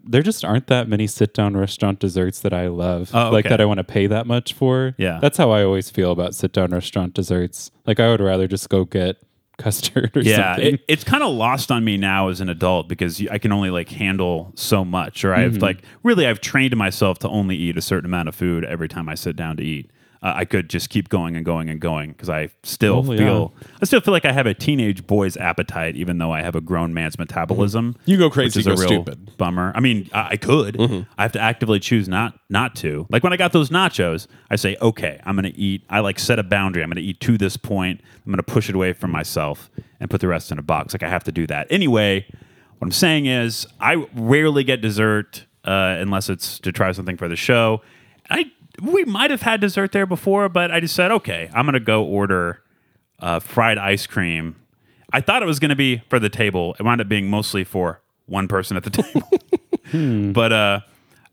there 0.04 0.22
just 0.22 0.46
aren't 0.46 0.68
that 0.68 0.88
many 0.88 1.08
sit 1.08 1.34
down 1.34 1.56
restaurant 1.58 2.00
desserts 2.00 2.40
that 2.42 2.54
I 2.54 2.68
love, 2.68 3.12
Oh, 3.14 3.30
like 3.32 3.46
that 3.50 3.60
I 3.62 3.66
want 3.66 3.80
to 3.80 3.84
pay 3.84 4.06
that 4.08 4.28
much 4.28 4.54
for. 4.54 4.94
Yeah. 4.98 5.20
that's 5.22 5.38
how 5.38 5.50
I 5.52 5.64
always 5.64 5.90
feel 5.90 6.12
about 6.12 6.36
sit 6.36 6.52
down 6.54 6.72
restaurant 6.72 7.14
desserts. 7.14 7.72
Like 7.88 8.00
I 8.00 8.10
would 8.10 8.22
rather 8.22 8.48
just 8.48 8.70
go 8.70 8.86
get 8.86 9.18
custard 9.60 10.16
or 10.18 10.22
yeah, 10.22 10.56
something. 10.56 10.74
it, 10.76 10.82
it's 10.88 11.04
kind 11.04 11.22
of 11.22 11.32
lost 11.34 11.70
on 11.72 11.84
me 11.84 11.98
now 11.98 12.30
as 12.30 12.42
an 12.42 12.50
adult 12.50 12.88
because 12.88 13.22
I 13.30 13.38
can 13.38 13.52
only 13.52 13.70
like 13.70 13.90
handle 13.90 14.52
so 14.56 14.84
much, 14.84 15.24
or 15.24 15.36
I've 15.36 15.52
Mm-hmm. 15.54 15.62
like 15.62 15.84
really 16.04 16.26
I've 16.26 16.42
trained 16.42 16.76
myself 16.76 17.20
to 17.20 17.30
only 17.30 17.56
eat 17.56 17.78
a 17.78 17.82
certain 17.82 18.06
amount 18.06 18.30
of 18.30 18.36
food 18.36 18.64
every 18.66 18.88
time 18.88 19.08
I 19.08 19.16
sit 19.16 19.36
down 19.36 19.58
to 19.58 19.64
eat. 19.64 19.92
Uh, 20.22 20.34
I 20.36 20.46
could 20.46 20.70
just 20.70 20.90
keep 20.90 21.08
going 21.08 21.38
and 21.38 21.46
going 21.46 21.70
and 21.70 21.80
going 21.80 22.12
because 22.12 22.30
I 22.30 22.50
still 22.64 23.04
feel 23.04 23.54
I 23.82 23.86
still 23.86 24.02
feel 24.02 24.12
like 24.12 24.26
I 24.26 24.34
have 24.34 24.48
a 24.48 24.54
teenage 24.54 25.08
boy's 25.08 25.38
appetite, 25.38 25.96
even 25.96 26.18
though 26.18 26.32
I 26.32 26.42
have 26.42 26.56
a 26.56 26.62
grown 26.62 26.94
man's 26.94 27.18
metabolism. 27.18 27.96
You 28.06 28.18
go 28.18 28.26
which 28.26 28.34
crazy, 28.34 28.60
is 28.60 28.66
go 28.66 28.74
a 28.74 28.76
real 28.76 28.88
stupid. 28.88 29.38
bummer. 29.38 29.72
I 29.76 29.80
mean, 29.80 30.10
I, 30.14 30.30
I 30.32 30.38
could. 30.38 30.80
I 31.18 31.22
have 31.22 31.32
to 31.34 31.40
actively 31.40 31.80
choose 31.80 32.10
not 32.10 32.38
not 32.50 32.76
to. 32.78 33.08
Like 33.10 33.24
when 33.24 33.32
I 33.32 33.38
got 33.38 33.54
those 33.54 33.70
nachos, 33.70 34.28
I 34.50 34.58
say, 34.58 34.76
okay, 34.82 35.22
I'm 35.24 35.36
going 35.36 35.52
to 35.52 35.58
eat. 35.58 35.84
I 35.90 36.02
like 36.02 36.20
set 36.20 36.38
a 36.38 36.44
boundary. 36.44 36.84
I'm 36.84 36.90
going 36.90 36.98
to 36.98 37.02
eat 37.02 37.22
to 37.22 37.38
this 37.38 37.56
point. 37.56 38.02
I'm 38.26 38.32
going 38.32 38.38
to 38.38 38.44
push 38.44 38.68
it 38.68 38.76
away 38.76 38.92
from 38.92 39.12
myself 39.12 39.70
and 40.02 40.10
put 40.10 40.20
the 40.20 40.28
rest 40.28 40.52
in 40.52 40.60
a 40.60 40.64
box. 40.64 40.94
Like 40.94 41.04
I 41.04 41.10
have 41.10 41.24
to 41.26 41.32
do 41.32 41.48
that 41.48 41.68
anyway. 41.70 42.26
What 42.80 42.88
I'm 42.88 42.92
saying 42.92 43.26
is, 43.26 43.68
I 43.80 44.06
rarely 44.16 44.64
get 44.64 44.82
dessert 44.82 45.46
uh, 45.66 45.96
unless 46.00 46.30
it's 46.30 46.60
to 46.60 46.72
try 46.72 46.92
something 46.92 47.18
for 47.18 47.28
the 47.28 47.36
show. 47.36 47.82
I 48.30 48.52
we 48.82 49.06
might 49.06 49.32
have 49.32 49.42
had 49.42 49.62
dessert 49.62 49.92
there 49.92 50.06
before, 50.06 50.50
but 50.50 50.72
I 50.72 50.80
just 50.80 50.96
said, 50.96 51.12
okay, 51.12 51.50
I'm 51.54 51.66
going 51.66 51.74
to 51.74 51.80
go 51.80 52.04
order 52.04 52.64
uh, 53.20 53.40
fried 53.40 53.78
ice 53.78 54.08
cream. 54.08 54.56
I 55.12 55.22
thought 55.22 55.42
it 55.42 55.46
was 55.46 55.60
going 55.60 55.70
to 55.70 55.76
be 55.76 56.04
for 56.10 56.20
the 56.20 56.30
table. 56.30 56.76
It 56.80 56.84
wound 56.84 57.02
up 57.02 57.08
being 57.08 57.30
mostly 57.30 57.64
for 57.64 58.02
one 58.26 58.48
person 58.48 58.78
at 58.78 58.84
the 58.84 58.90
table. 59.92 60.34
But 60.34 60.54
uh, 60.54 60.80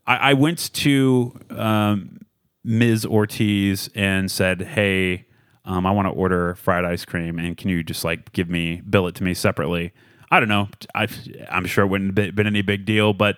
I, 0.05 0.15
I 0.15 0.33
went 0.33 0.73
to 0.73 1.39
um, 1.51 2.19
Ms. 2.63 3.05
Ortiz 3.05 3.89
and 3.93 4.31
said, 4.31 4.61
"Hey, 4.61 5.25
um, 5.63 5.85
I 5.85 5.91
want 5.91 6.07
to 6.07 6.11
order 6.11 6.55
fried 6.55 6.85
ice 6.85 7.05
cream, 7.05 7.37
and 7.37 7.55
can 7.55 7.69
you 7.69 7.83
just 7.83 8.03
like 8.03 8.31
give 8.33 8.49
me 8.49 8.81
bill 8.81 9.07
it 9.07 9.15
to 9.15 9.23
me 9.23 9.33
separately?" 9.35 9.93
I 10.29 10.39
don't 10.39 10.49
know. 10.49 10.69
I, 10.93 11.07
I'm 11.49 11.65
sure 11.65 11.85
it 11.85 11.87
wouldn't 11.87 12.17
have 12.17 12.35
been 12.35 12.47
any 12.47 12.61
big 12.61 12.83
deal, 12.83 13.13
but 13.13 13.37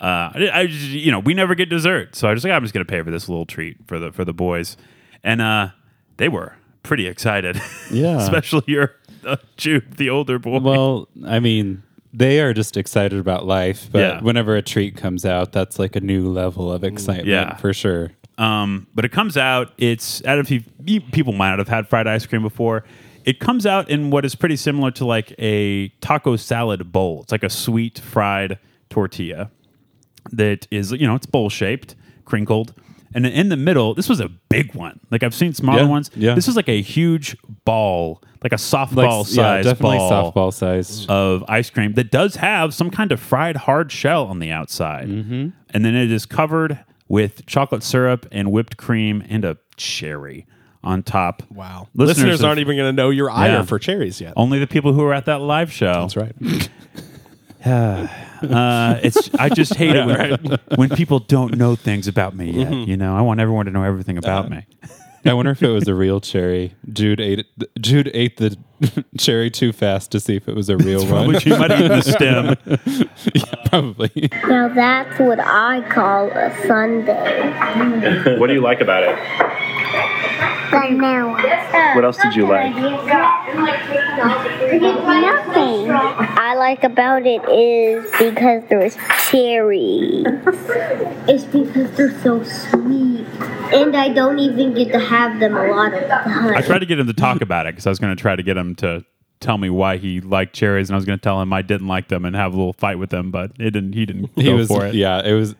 uh, 0.00 0.32
I, 0.34 0.50
I 0.52 0.66
just, 0.66 0.86
you 0.88 1.10
know 1.10 1.18
we 1.18 1.34
never 1.34 1.54
get 1.54 1.68
dessert, 1.68 2.14
so 2.16 2.28
I 2.28 2.32
was 2.32 2.44
like, 2.44 2.52
I'm 2.52 2.62
just 2.62 2.72
gonna 2.74 2.84
pay 2.84 3.02
for 3.02 3.10
this 3.10 3.28
little 3.28 3.46
treat 3.46 3.76
for 3.86 3.98
the 3.98 4.12
for 4.12 4.24
the 4.24 4.32
boys, 4.32 4.76
and 5.22 5.40
uh, 5.42 5.68
they 6.16 6.28
were 6.28 6.54
pretty 6.82 7.06
excited. 7.06 7.60
Yeah. 7.90 8.16
especially 8.22 8.64
your 8.66 8.94
uh, 9.26 9.36
Jude, 9.56 9.96
the 9.96 10.08
older 10.10 10.38
boy. 10.38 10.60
Well, 10.60 11.08
I 11.26 11.40
mean, 11.40 11.82
they 12.12 12.40
are 12.40 12.54
just 12.54 12.76
excited 12.78 13.18
about 13.18 13.46
life, 13.46 13.88
but 13.92 13.98
Yeah. 13.98 14.20
whenever 14.20 14.56
a 14.56 14.62
treat 14.62 14.96
comes 14.96 15.24
out, 15.26 15.52
that's 15.52 15.78
like 15.78 15.94
a 15.96 16.00
new 16.00 16.28
level 16.28 16.72
of 16.72 16.82
excitement 16.84 17.28
Yeah. 17.28 17.56
for 17.56 17.74
sure. 17.74 18.12
Um, 18.38 18.86
but 18.94 19.04
it 19.04 19.12
comes 19.12 19.36
out. 19.36 19.72
It's 19.76 20.22
I 20.26 20.34
don't 20.34 20.50
know 20.50 20.58
if 20.86 21.12
people 21.12 21.34
might 21.34 21.50
not 21.50 21.58
have 21.58 21.68
had 21.68 21.86
fried 21.88 22.06
ice 22.06 22.24
cream 22.24 22.40
before. 22.42 22.84
It 23.26 23.38
comes 23.38 23.66
out 23.66 23.90
in 23.90 24.08
what 24.10 24.24
is 24.24 24.34
pretty 24.34 24.56
similar 24.56 24.90
to 24.92 25.04
like 25.04 25.34
a 25.38 25.88
taco 26.00 26.36
salad 26.36 26.90
bowl. 26.90 27.20
It's 27.22 27.32
like 27.32 27.42
a 27.44 27.50
sweet 27.50 27.98
fried 27.98 28.58
tortilla 28.88 29.50
that 30.32 30.66
is 30.70 30.92
you 30.92 31.06
know 31.06 31.14
it's 31.14 31.26
bowl 31.26 31.48
shaped, 31.50 31.94
crinkled, 32.24 32.74
and 33.14 33.26
in 33.26 33.48
the 33.48 33.56
middle. 33.56 33.94
This 33.94 34.08
was 34.08 34.20
a 34.20 34.28
big 34.28 34.74
one. 34.74 35.00
Like 35.10 35.22
I've 35.22 35.34
seen 35.34 35.52
smaller 35.54 35.82
Yeah, 35.82 35.88
ones. 35.88 36.10
yeah. 36.14 36.34
This 36.34 36.48
is 36.48 36.56
like 36.56 36.68
a 36.68 36.80
huge 36.82 37.36
ball, 37.64 38.22
like 38.42 38.52
a 38.52 38.56
softball 38.56 39.18
Like, 39.20 39.26
size 39.26 39.36
yeah, 39.36 39.62
definitely 39.62 39.98
ball 39.98 40.32
softball 40.32 40.52
size. 40.52 41.06
of 41.08 41.44
ice 41.48 41.70
cream 41.70 41.94
that 41.94 42.10
does 42.10 42.36
have 42.36 42.72
some 42.74 42.90
kind 42.90 43.12
of 43.12 43.20
fried 43.20 43.56
hard 43.56 43.90
shell 43.92 44.26
on 44.26 44.38
the 44.38 44.50
outside. 44.50 45.08
Mm-hmm. 45.08 45.48
And 45.72 45.84
then 45.84 45.94
it 45.94 46.10
is 46.12 46.26
covered 46.26 46.78
with 47.08 47.44
chocolate 47.46 47.82
syrup 47.82 48.26
and 48.30 48.52
whipped 48.52 48.76
cream 48.76 49.24
and 49.28 49.44
a 49.44 49.56
cherry 49.76 50.46
on 50.82 51.02
top. 51.02 51.42
Wow, 51.50 51.88
Listeners 51.94 52.16
listeners, 52.24 52.44
aren't 52.44 52.60
even 52.60 52.76
going 52.76 52.88
to 52.88 52.92
know 52.92 53.10
your 53.10 53.30
ire 53.30 53.50
Yeah. 53.50 53.62
for 53.64 53.78
cherries 53.78 54.20
yet. 54.20 54.32
Only 54.36 54.58
the 54.60 54.66
people 54.66 54.92
who 54.92 55.02
were 55.02 55.12
at 55.12 55.26
that 55.26 55.40
live 55.40 55.70
show. 55.72 55.92
That's 55.92 56.16
right. 56.16 56.34
Uh, 58.50 58.98
it's 59.02 59.32
I 59.34 59.48
just 59.48 59.74
hate 59.74 59.94
it 59.96 60.06
when, 60.06 60.58
when 60.76 60.88
people 60.90 61.18
don't 61.20 61.56
know 61.56 61.76
things 61.76 62.08
about 62.08 62.34
me 62.34 62.50
yet. 62.50 62.68
Mm-hmm. 62.72 62.90
You 62.90 62.96
know, 62.96 63.16
I 63.16 63.20
want 63.22 63.40
everyone 63.40 63.66
to 63.66 63.70
know 63.72 63.82
everything 63.84 64.16
about 64.18 64.46
Uh, 64.46 64.50
me. 64.50 64.66
I 65.26 65.34
wonder 65.34 65.50
if 65.52 65.62
it 65.62 65.68
was 65.68 65.86
a 65.86 65.94
real 65.94 66.18
cherry. 66.20 66.74
Jude 66.90 67.20
ate 67.20 67.40
it, 67.40 67.46
Jude 67.78 68.10
ate 68.14 68.38
the 68.38 68.56
cherry 69.18 69.50
too 69.50 69.70
fast 69.72 70.10
to 70.12 70.20
see 70.20 70.34
if 70.36 70.48
it 70.48 70.54
was 70.56 70.70
a 70.70 70.78
real 70.78 71.04
one. 71.06 71.28
Which 71.28 71.44
you 71.44 71.58
might 71.58 71.70
have 71.70 71.80
eaten 71.80 71.98
the 71.98 72.02
stem. 72.02 72.56
yeah, 73.34 73.68
probably. 73.68 74.30
Now 74.48 74.68
that's 74.68 75.18
what 75.20 75.38
I 75.38 75.82
call 75.90 76.30
a 76.30 76.50
sundae. 76.66 78.38
What 78.38 78.46
do 78.46 78.54
you 78.54 78.62
like 78.62 78.80
about 78.80 79.02
it? 79.02 79.16
Vanilla. 80.70 81.94
What 81.94 82.04
else 82.04 82.16
did 82.18 82.34
you 82.36 82.46
like? 82.46 82.74
Nothing. 84.70 85.90
I 85.90 86.54
like 86.58 86.84
about 86.84 87.26
it 87.26 87.42
is 87.48 88.04
because 88.18 88.62
there's 88.68 88.96
cherries. 89.30 90.24
it's 91.28 91.44
because 91.44 91.90
they're 91.96 92.18
so 92.20 92.42
sweet. 92.42 93.26
And 93.72 93.96
I 93.96 94.08
don't 94.12 94.38
even 94.38 94.74
get 94.74 94.92
to 94.92 94.98
have 94.98 95.40
them 95.40 95.56
a 95.56 95.66
lot 95.68 95.92
of 95.94 96.08
times. 96.08 96.52
I 96.56 96.60
tried 96.62 96.80
to 96.80 96.86
get 96.86 96.98
him 96.98 97.06
to 97.06 97.12
talk 97.12 97.40
about 97.40 97.66
it 97.66 97.72
because 97.74 97.86
I 97.86 97.90
was 97.90 97.98
going 97.98 98.14
to 98.14 98.20
try 98.20 98.36
to 98.36 98.42
get 98.42 98.56
him 98.56 98.74
to 98.76 99.04
tell 99.40 99.58
me 99.58 99.70
why 99.70 99.96
he 99.96 100.20
liked 100.20 100.54
cherries, 100.54 100.88
and 100.90 100.94
I 100.94 100.98
was 100.98 101.04
going 101.04 101.18
to 101.18 101.22
tell 101.22 101.40
him 101.40 101.52
I 101.52 101.62
didn't 101.62 101.88
like 101.88 102.08
them 102.08 102.24
and 102.24 102.36
have 102.36 102.52
a 102.52 102.56
little 102.56 102.72
fight 102.74 102.98
with 102.98 103.12
him, 103.12 103.30
but 103.30 103.52
it 103.58 103.70
didn't. 103.70 103.94
He 103.94 104.04
didn't 104.06 104.30
He 104.34 104.44
go 104.44 104.56
was 104.56 104.68
for 104.68 104.86
it. 104.86 104.94
yeah, 104.94 105.22
it 105.24 105.32
was 105.32 105.54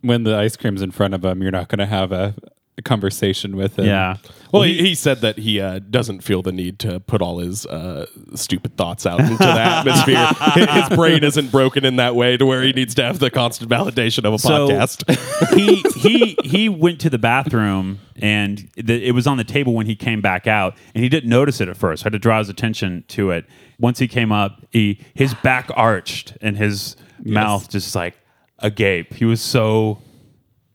when 0.00 0.22
the 0.22 0.36
ice 0.36 0.56
cream's 0.56 0.80
in 0.82 0.90
front 0.90 1.12
of 1.14 1.24
him, 1.24 1.42
you're 1.42 1.50
not 1.52 1.68
going 1.68 1.80
to 1.80 1.86
have 1.86 2.12
a, 2.12 2.34
a 2.42 2.50
conversation 2.82 3.56
with 3.56 3.78
him. 3.78 3.86
Yeah. 3.86 4.16
Well, 4.52 4.62
he, 4.62 4.78
he 4.78 4.94
said 4.94 5.20
that 5.22 5.38
he 5.38 5.60
uh, 5.60 5.80
doesn't 5.90 6.20
feel 6.20 6.40
the 6.40 6.52
need 6.52 6.78
to 6.80 7.00
put 7.00 7.20
all 7.20 7.38
his 7.38 7.66
uh, 7.66 8.06
stupid 8.34 8.76
thoughts 8.76 9.04
out 9.04 9.20
into 9.20 9.36
the 9.36 9.44
atmosphere. 9.46 10.26
his, 10.54 10.88
brain 10.96 11.24
isn't 11.24 11.50
broken 11.50 11.84
in 11.84 11.96
that 11.96 12.14
way 12.14 12.36
to 12.36 12.46
where 12.46 12.62
he 12.62 12.72
needs 12.72 12.94
to 12.94 13.02
have 13.02 13.18
the 13.18 13.28
constant 13.30 13.70
validation 13.70 14.24
of 14.24 14.34
a 14.34 14.38
So 14.38 14.68
podcast. 14.68 15.54
he 15.54 15.82
he 16.00 16.36
he 16.44 16.68
went 16.68 17.00
to 17.00 17.10
the 17.10 17.18
bathroom 17.18 17.98
and 18.16 18.68
the, 18.76 19.04
it 19.06 19.12
was 19.12 19.26
on 19.26 19.36
the 19.36 19.44
table 19.44 19.74
when 19.74 19.86
he 19.86 19.96
came 19.96 20.20
back 20.22 20.46
out, 20.46 20.74
and 20.94 21.02
he 21.02 21.10
didn't 21.10 21.28
notice 21.28 21.60
it 21.60 21.68
at 21.68 21.76
first. 21.76 22.04
I 22.04 22.06
had 22.06 22.12
to 22.12 22.18
draw 22.18 22.38
his 22.38 22.48
attention 22.48 23.04
to 23.08 23.30
it. 23.32 23.44
Once 23.78 23.98
he 23.98 24.08
came 24.08 24.32
up, 24.32 24.64
he 24.70 25.00
his 25.14 25.34
back 25.34 25.70
arched 25.76 26.36
and 26.40 26.56
his 26.56 26.96
mouth 27.22 27.68
just 27.68 27.94
like 27.94 28.14
agape. 28.60 29.12
He 29.14 29.24
was 29.26 29.42
so 29.42 29.98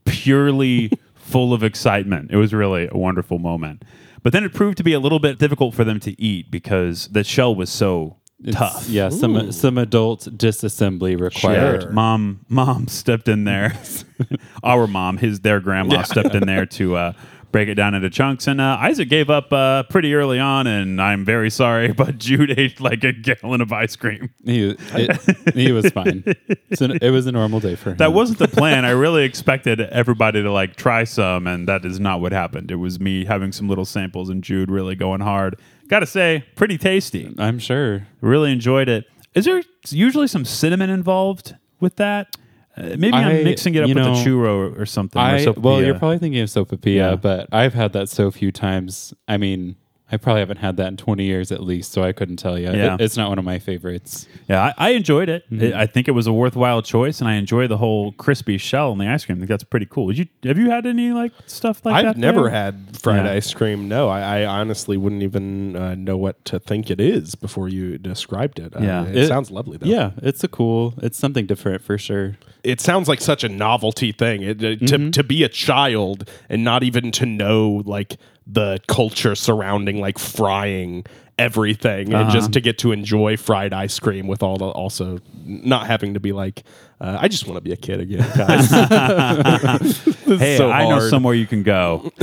purely 0.05 0.91
full 1.31 1.53
of 1.53 1.63
excitement. 1.63 2.31
It 2.31 2.37
was 2.37 2.53
really 2.53 2.87
a 2.91 2.97
wonderful 2.97 3.39
moment. 3.39 3.83
But 4.23 4.33
then 4.33 4.43
it 4.43 4.53
proved 4.53 4.77
to 4.77 4.83
be 4.83 4.93
a 4.93 4.99
little 4.99 5.19
bit 5.19 5.39
difficult 5.39 5.73
for 5.73 5.83
them 5.83 5.99
to 6.01 6.21
eat 6.21 6.51
because 6.51 7.07
the 7.07 7.23
shell 7.23 7.55
was 7.55 7.69
so 7.71 8.17
It's- 8.43 8.55
tough. 8.55 8.87
Yeah, 8.89 9.09
some 9.09 9.51
some 9.51 9.77
adult 9.77 10.27
disassembly 10.37 11.19
required. 11.19 11.83
Sure. 11.83 11.91
Mom, 11.91 12.41
mom 12.49 12.87
stepped 13.01 13.27
in 13.27 13.45
there. 13.45 13.73
Our 14.63 14.85
mom, 14.87 15.17
his 15.17 15.39
their 15.39 15.59
grandma 15.59 16.03
stepped 16.03 16.35
in 16.35 16.45
there 16.45 16.65
to 16.67 16.95
uh, 16.95 17.13
break 17.51 17.69
it 17.69 17.75
down 17.75 17.93
into 17.93 18.09
chunks. 18.09 18.47
And 18.47 18.61
uh, 18.61 18.77
Isaac 18.79 19.09
gave 19.09 19.29
up 19.29 19.51
uh, 19.51 19.83
pretty 19.83 20.13
early 20.13 20.39
on, 20.39 20.67
and 20.67 21.01
I'm 21.01 21.25
very 21.25 21.49
sorry, 21.49 21.91
but 21.93 22.17
Jude 22.17 22.57
ate 22.57 22.79
like 22.79 23.03
a 23.03 23.13
gallon 23.13 23.61
of 23.61 23.71
ice 23.71 23.95
cream. 23.95 24.29
He 24.43 24.75
it, 24.93 25.53
he 25.55 25.71
was 25.71 25.89
fine. 25.89 26.23
It 26.69 27.11
was 27.11 27.27
a 27.27 27.31
normal 27.31 27.59
day 27.59 27.75
for 27.75 27.91
him. 27.91 27.97
That 27.97 28.13
wasn't 28.13 28.39
the 28.39 28.47
plan. 28.47 28.85
I 28.85 28.91
really 28.91 29.23
expected 29.23 29.81
everybody 29.81 30.41
to 30.41 30.51
like 30.51 30.75
try 30.75 31.03
some, 31.03 31.47
and 31.47 31.67
that 31.67 31.85
is 31.85 31.99
not 31.99 32.21
what 32.21 32.31
happened. 32.31 32.71
It 32.71 32.75
was 32.75 32.99
me 32.99 33.25
having 33.25 33.51
some 33.51 33.67
little 33.67 33.85
samples 33.85 34.29
and 34.29 34.43
Jude 34.43 34.71
really 34.71 34.95
going 34.95 35.21
hard. 35.21 35.59
Gotta 35.87 36.05
say, 36.05 36.45
pretty 36.55 36.77
tasty. 36.77 37.33
I'm 37.37 37.59
sure. 37.59 38.07
Really 38.21 38.51
enjoyed 38.51 38.87
it. 38.87 39.05
Is 39.33 39.45
there 39.45 39.61
usually 39.89 40.27
some 40.27 40.45
cinnamon 40.45 40.89
involved 40.89 41.55
with 41.79 41.97
that? 41.97 42.35
Uh, 42.81 42.95
maybe 42.97 43.13
I, 43.13 43.31
am 43.31 43.43
mixing 43.43 43.75
it 43.75 43.83
up 43.83 43.87
with 43.89 43.97
know, 43.97 44.13
a 44.13 44.15
churro 44.15 44.77
or 44.79 44.85
something. 44.85 45.21
or 45.21 45.25
I 45.25 45.45
well, 45.57 45.81
you're 45.81 45.99
probably 45.99 46.17
thinking 46.17 46.41
of 46.41 46.49
sopapilla, 46.49 46.95
Yeah. 46.95 47.15
but 47.15 47.47
I've 47.51 47.73
had 47.73 47.93
that 47.93 48.09
so 48.09 48.31
few 48.31 48.51
times. 48.51 49.13
I 49.27 49.37
mean, 49.37 49.75
I 50.11 50.17
probably 50.17 50.41
haven't 50.41 50.57
had 50.57 50.77
that 50.77 50.87
in 50.87 50.97
20 50.97 51.23
years 51.23 51.51
at 51.51 51.61
least, 51.63 51.91
so 51.91 52.03
I 52.03 52.11
couldn't 52.11 52.37
tell 52.37 52.57
you. 52.59 52.65
Yeah. 52.71 52.95
It- 52.95 53.01
it's 53.01 53.15
not 53.17 53.29
one 53.29 53.39
of 53.39 53.45
my 53.45 53.59
favorites. 53.59 54.27
Yeah, 54.49 54.61
I, 54.77 54.87
I 54.87 54.89
enjoyed 54.91 55.29
it. 55.29 55.49
Mm-hmm. 55.51 55.77
I 55.77 55.81
I 55.83 55.85
think 55.87 56.07
it 56.07 56.11
was 56.11 56.27
a 56.27 56.33
worthwhile 56.33 56.81
choice, 56.81 57.19
and 57.21 57.27
I 57.29 57.35
enjoy 57.35 57.67
the 57.67 57.77
whole 57.77 58.11
crispy 58.13 58.57
shell 58.57 58.91
in 58.91 58.97
the 58.97 59.07
ice 59.07 59.25
cream. 59.25 59.37
I 59.37 59.39
think 59.41 59.49
that's 59.49 59.63
pretty 59.63 59.85
cool. 59.87 60.07
Did 60.07 60.17
you 60.19 60.25
have 60.43 60.57
you 60.57 60.69
had 60.69 60.85
any 60.85 61.11
like 61.11 61.31
stuff 61.47 61.83
like 61.85 62.03
that? 62.03 62.09
I've 62.11 62.17
never 62.17 62.43
there? 62.43 62.49
had 62.51 62.97
fried 63.01 63.25
Yeah. 63.25 63.31
ice 63.33 63.53
cream. 63.53 63.87
No, 63.87 64.09
I, 64.09 64.41
I 64.41 64.45
honestly 64.45 64.97
wouldn't 64.97 65.23
even 65.23 65.75
uh, 65.75 65.95
know 65.95 66.17
what 66.17 66.43
to 66.45 66.59
think 66.59 66.89
it 66.91 66.99
is 66.99 67.35
before 67.35 67.67
you 67.69 67.97
described 67.97 68.59
it. 68.59 68.75
Uh, 68.75 68.79
Yeah. 68.81 69.05
it, 69.07 69.15
It- 69.15 69.27
sounds 69.27 69.49
lovely 69.51 69.77
though. 69.77 69.87
Yeah, 69.87 70.11
it's 70.21 70.43
a 70.43 70.47
cool. 70.47 70.93
It's 71.01 71.17
something 71.17 71.45
different 71.45 71.81
for 71.83 71.97
sure. 71.97 72.37
it 72.63 72.79
sounds 72.79 73.07
like 73.07 73.19
such 73.21 73.43
a 73.43 73.49
novelty 73.49 74.11
thing 74.11 74.43
it, 74.43 74.61
it- 74.63 74.79
to 74.87 74.97
Mm-hmm. 74.97 75.09
to 75.11 75.23
be 75.23 75.43
a 75.43 75.49
child 75.49 76.29
and 76.49 76.63
not 76.63 76.83
even 76.83 77.11
to 77.13 77.25
know 77.25 77.81
like 77.85 78.17
the 78.47 78.79
culture 78.87 79.35
surrounding 79.35 79.99
like 80.01 80.17
frying 80.19 81.05
everything 81.37 82.07
and 82.13 82.15
Uh-huh. 82.15 82.31
just 82.31 82.53
to 82.53 82.61
get 82.61 82.77
to 82.79 82.91
enjoy 82.91 83.35
fried 83.37 83.73
ice 83.73 83.97
cream 83.99 84.27
with 84.27 84.43
all 84.43 84.57
the 84.57 84.65
also 84.65 85.19
not 85.43 85.87
having 85.87 86.13
to 86.13 86.19
be 86.19 86.31
like 86.33 86.63
uh, 86.99 87.17
I 87.19 87.27
just 87.29 87.47
want 87.47 87.57
to 87.57 87.61
be 87.61 87.71
a 87.71 87.77
kid 87.77 87.99
again 87.99 88.29
guys. 88.37 88.69
Hey, 90.31 90.55
so 90.57 90.69
I 90.71 90.87
know 90.87 90.99
somewhere 91.09 91.33
you 91.33 91.45
can 91.47 91.63
go. 91.63 92.11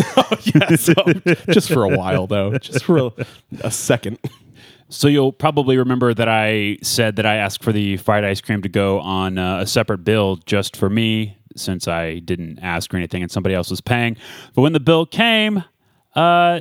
yeah, 0.55 0.77
so, 0.77 0.95
just 1.51 1.69
for 1.71 1.85
a 1.85 1.89
while 1.97 2.27
though 2.27 2.57
just 2.59 2.85
for 2.85 2.99
a, 2.99 3.11
a 3.63 3.71
second 3.71 4.19
So 4.89 5.09
you'll 5.09 5.33
probably 5.33 5.77
remember 5.77 6.15
that 6.15 6.29
I 6.29 6.79
said 6.83 7.17
that 7.17 7.27
I 7.27 7.37
asked 7.37 7.63
for 7.63 7.73
the 7.73 7.97
fried 7.99 8.25
ice 8.25 8.41
cream 8.41 8.63
to 8.63 8.69
go 8.69 9.01
on 9.01 9.37
uh, 9.37 9.61
a 9.61 9.67
separate 9.67 9.99
bill 10.05 10.37
just 10.47 10.75
for 10.77 10.89
me, 10.89 11.37
since 11.57 11.87
I 11.89 12.21
didn't 12.21 12.61
ask 12.61 12.93
or 12.95 12.97
anything, 12.97 13.23
and 13.23 13.31
somebody 13.31 13.55
else 13.55 13.69
was 13.69 13.83
paying. 13.83 14.17
But 14.55 14.63
when 14.63 14.73
the 14.73 14.81
bill 14.81 15.05
came, 15.05 15.63
uh, 16.19 16.61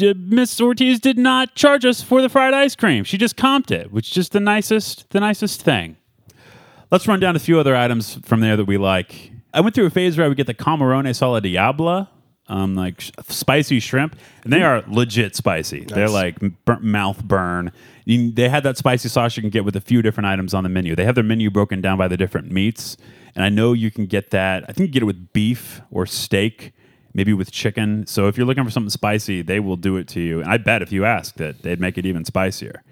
Miss 0.00 0.60
Ortiz 0.60 1.00
did 1.00 1.18
not 1.18 1.54
charge 1.54 1.84
us 1.84 2.02
for 2.02 2.20
the 2.20 2.28
fried 2.28 2.54
ice 2.54 2.76
cream. 2.76 3.04
She 3.04 3.16
just 3.16 3.36
comped 3.36 3.70
it, 3.70 3.90
which 3.90 4.08
is 4.08 4.14
just 4.14 4.32
the 4.32 4.40
nicest, 4.40 5.08
the 5.10 5.20
nicest 5.20 5.62
thing. 5.62 5.96
Let's 6.90 7.08
run 7.08 7.20
down 7.20 7.36
a 7.36 7.38
few 7.38 7.58
other 7.58 7.74
items 7.74 8.16
from 8.24 8.40
there 8.40 8.56
that 8.56 8.66
we 8.66 8.76
like. 8.78 9.32
I 9.52 9.60
went 9.60 9.74
through 9.74 9.86
a 9.86 9.90
phase 9.90 10.16
where 10.16 10.24
I 10.24 10.28
would 10.28 10.36
get 10.36 10.46
the 10.46 10.54
camarones 10.54 11.22
a 11.22 11.26
la 11.26 11.40
diabla, 11.40 12.08
um, 12.48 12.74
like 12.74 13.00
sh- 13.00 13.10
spicy 13.28 13.80
shrimp, 13.80 14.16
and 14.44 14.52
they 14.52 14.62
are 14.62 14.84
legit 14.86 15.34
spicy. 15.34 15.84
They're 15.84 16.08
like 16.08 16.38
bur- 16.64 16.80
mouth 16.80 17.24
burn. 17.24 17.72
You, 18.04 18.30
they 18.30 18.48
had 18.48 18.62
that 18.62 18.76
spicy 18.76 19.08
sauce 19.08 19.36
you 19.36 19.42
can 19.42 19.50
get 19.50 19.64
with 19.64 19.76
a 19.76 19.80
few 19.80 20.00
different 20.02 20.26
items 20.26 20.54
on 20.54 20.64
the 20.64 20.70
menu. 20.70 20.94
They 20.94 21.04
have 21.04 21.14
their 21.14 21.24
menu 21.24 21.50
broken 21.50 21.80
down 21.80 21.98
by 21.98 22.08
the 22.08 22.16
different 22.16 22.50
meats, 22.50 22.96
and 23.34 23.44
I 23.44 23.48
know 23.48 23.72
you 23.72 23.90
can 23.90 24.06
get 24.06 24.30
that. 24.30 24.64
I 24.68 24.72
think 24.72 24.88
you 24.88 24.92
get 24.92 25.02
it 25.02 25.06
with 25.06 25.32
beef 25.32 25.80
or 25.90 26.06
steak, 26.06 26.72
maybe 27.14 27.32
with 27.32 27.50
chicken. 27.50 28.06
So 28.06 28.28
if 28.28 28.36
you're 28.36 28.46
looking 28.46 28.64
for 28.64 28.70
something 28.70 28.90
spicy, 28.90 29.42
they 29.42 29.60
will 29.60 29.76
do 29.76 29.96
it 29.96 30.08
to 30.08 30.20
you. 30.20 30.40
And 30.40 30.48
I 30.50 30.56
bet 30.58 30.82
if 30.82 30.92
you 30.92 31.04
ask 31.04 31.34
that 31.36 31.62
they'd 31.62 31.80
make 31.80 31.98
it 31.98 32.06
even 32.06 32.24
spicier. 32.24 32.82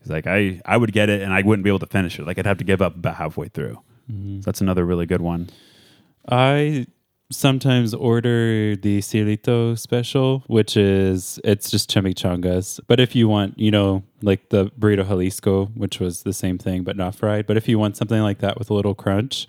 'Cause, 0.00 0.10
like 0.10 0.26
I, 0.26 0.60
I 0.64 0.76
would 0.76 0.92
get 0.92 1.08
it 1.08 1.22
and 1.22 1.32
I 1.32 1.42
wouldn't 1.42 1.64
be 1.64 1.70
able 1.70 1.78
to 1.80 1.86
finish 1.86 2.18
it. 2.18 2.26
Like 2.26 2.38
I'd 2.38 2.46
have 2.46 2.58
to 2.58 2.64
give 2.64 2.80
up 2.82 2.94
about 2.96 3.16
halfway 3.16 3.48
through. 3.48 3.80
Mm-hmm. 4.10 4.40
So 4.40 4.44
that's 4.46 4.60
another 4.60 4.84
really 4.84 5.06
good 5.06 5.20
one. 5.20 5.50
I 6.28 6.86
sometimes 7.30 7.92
order 7.92 8.76
the 8.76 8.98
Cielito 9.00 9.76
special, 9.78 10.44
which 10.46 10.76
is 10.76 11.40
it's 11.44 11.70
just 11.70 11.90
chimichangas. 11.90 12.78
But 12.86 13.00
if 13.00 13.16
you 13.16 13.28
want, 13.28 13.58
you 13.58 13.70
know, 13.72 14.04
like 14.22 14.50
the 14.50 14.66
burrito 14.78 15.06
Jalisco, 15.06 15.66
which 15.74 15.98
was 15.98 16.22
the 16.22 16.32
same 16.32 16.56
thing 16.58 16.84
but 16.84 16.96
not 16.96 17.14
fried. 17.16 17.46
But 17.46 17.56
if 17.56 17.68
you 17.68 17.78
want 17.78 17.96
something 17.96 18.20
like 18.22 18.38
that 18.38 18.58
with 18.58 18.70
a 18.70 18.74
little 18.74 18.94
crunch, 18.94 19.46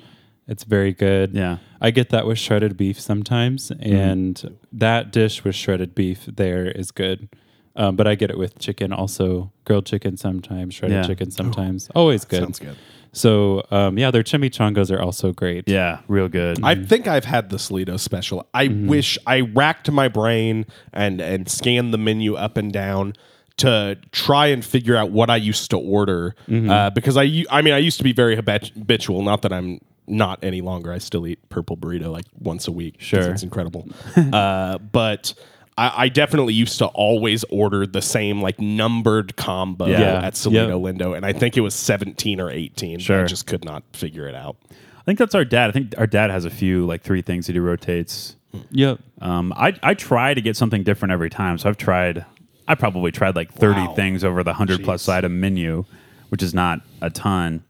it's 0.48 0.64
very 0.64 0.94
good. 0.94 1.34
Yeah. 1.34 1.58
I 1.82 1.92
get 1.92 2.10
that 2.10 2.26
with 2.26 2.40
shredded 2.40 2.78
beef 2.78 3.00
sometimes, 3.00 3.72
and 3.80 4.58
that 4.72 5.12
dish 5.12 5.44
with 5.44 5.56
shredded 5.56 5.94
beef 5.96 6.26
there 6.26 6.66
is 6.66 6.92
good. 6.92 7.30
Um, 7.76 7.96
but 7.96 8.08
I 8.08 8.16
get 8.16 8.32
it 8.32 8.38
with 8.40 8.58
chicken 8.58 8.92
also, 8.92 9.52
grilled 9.66 9.86
chicken 9.86 10.18
sometimes, 10.18 10.74
shredded 10.74 10.96
Yeah. 10.98 11.04
chicken 11.08 11.30
sometimes. 11.30 11.90
Always 11.94 12.26
good. 12.26 12.42
sounds 12.42 12.58
good 12.60 12.76
So 13.14 13.64
um, 13.72 13.98
yeah, 14.00 14.10
their 14.12 14.24
chimichangas 14.24 14.90
are 14.92 15.00
also 15.02 15.32
great. 15.32 15.68
Yeah, 15.70 16.00
real 16.08 16.28
good. 16.28 16.64
I 16.64 16.74
think 16.76 17.08
I've 17.08 17.26
had 17.26 17.50
the 17.52 17.58
Cielito 17.58 18.00
special. 18.00 18.48
I 18.54 18.68
wish 18.68 19.18
I 19.28 19.42
racked 19.42 19.92
my 19.92 20.08
brain 20.08 20.66
and 20.94 21.22
and 21.22 21.48
scanned 21.50 21.94
the 21.94 21.98
menu 22.00 22.36
up 22.36 22.58
and 22.58 22.72
down 22.74 23.14
to 23.58 23.98
try 24.12 24.48
and 24.48 24.64
figure 24.64 24.96
out 24.96 25.10
what 25.12 25.30
I 25.30 25.36
used 25.38 25.70
to 25.72 25.78
order 25.78 26.36
uh, 26.52 26.90
because 26.92 27.16
I 27.18 27.26
mean 27.62 27.74
I 27.74 27.80
used 27.80 27.98
to 28.00 28.04
be 28.04 28.14
very 28.14 28.36
habitual. 28.36 29.22
Not 29.24 29.42
that 29.44 29.54
I'm 29.54 29.80
not 30.08 30.40
any 30.44 30.62
longer. 30.62 30.92
I 30.92 30.98
still 31.00 31.28
eat 31.28 31.48
purple 31.50 31.78
burrito 31.78 32.12
like 32.12 32.26
once 32.40 32.68
a 32.68 32.72
week. 32.72 32.96
Sure. 33.00 33.22
it's 33.32 33.44
incredible. 33.44 33.88
uh, 34.16 34.78
but. 34.80 35.34
I, 35.80 36.06
I 36.06 36.10
definitely 36.10 36.56
used 36.56 36.80
to 36.80 36.88
always 36.88 37.44
order 37.52 37.86
the 37.86 38.02
same 38.02 38.42
like 38.42 38.60
numbered 38.60 39.36
combo 39.36 39.86
Yeah. 39.86 40.26
at 40.26 40.34
Cielito 40.34 40.54
Yep. 40.84 40.98
Lindo, 40.98 41.16
and 41.16 41.24
I 41.24 41.34
think 41.34 41.56
it 41.56 41.62
was 41.62 41.76
seventeen 41.76 42.42
or 42.42 42.50
eighteen. 42.50 42.98
Sure. 42.98 43.22
I 43.22 43.26
just 43.28 43.46
could 43.46 43.64
not 43.64 43.84
figure 43.94 44.28
it 44.28 44.34
out. 44.34 44.56
I 44.72 45.04
think 45.06 45.20
that's 45.20 45.36
our 45.36 45.46
dad. 45.46 45.70
I 45.70 45.74
think 45.74 45.94
our 46.00 46.08
dad 46.08 46.32
has 46.32 46.46
a 46.46 46.50
few 46.50 46.88
like 46.88 47.04
three 47.04 47.22
things 47.22 47.46
that 47.46 47.54
he 47.54 47.60
rotates. 47.60 48.36
Yep. 48.72 49.02
Um, 49.22 49.54
I 49.56 49.76
I 49.84 49.94
try 49.94 50.34
to 50.34 50.42
get 50.42 50.58
something 50.58 50.82
different 50.82 51.12
every 51.12 51.30
time. 51.30 51.60
So 51.60 51.70
I've 51.70 51.78
tried. 51.78 52.26
I 52.68 52.74
probably 52.74 53.12
tried 53.12 53.36
like 53.36 53.54
thirty 53.54 53.82
Wow. 53.82 53.94
things 53.94 54.24
over 54.24 54.44
the 54.44 54.54
hundred 54.56 54.84
plus 54.84 55.08
item 55.08 55.40
menu, 55.40 55.86
which 56.30 56.42
is 56.42 56.56
not 56.56 56.82
a 57.02 57.12
ton. 57.12 57.64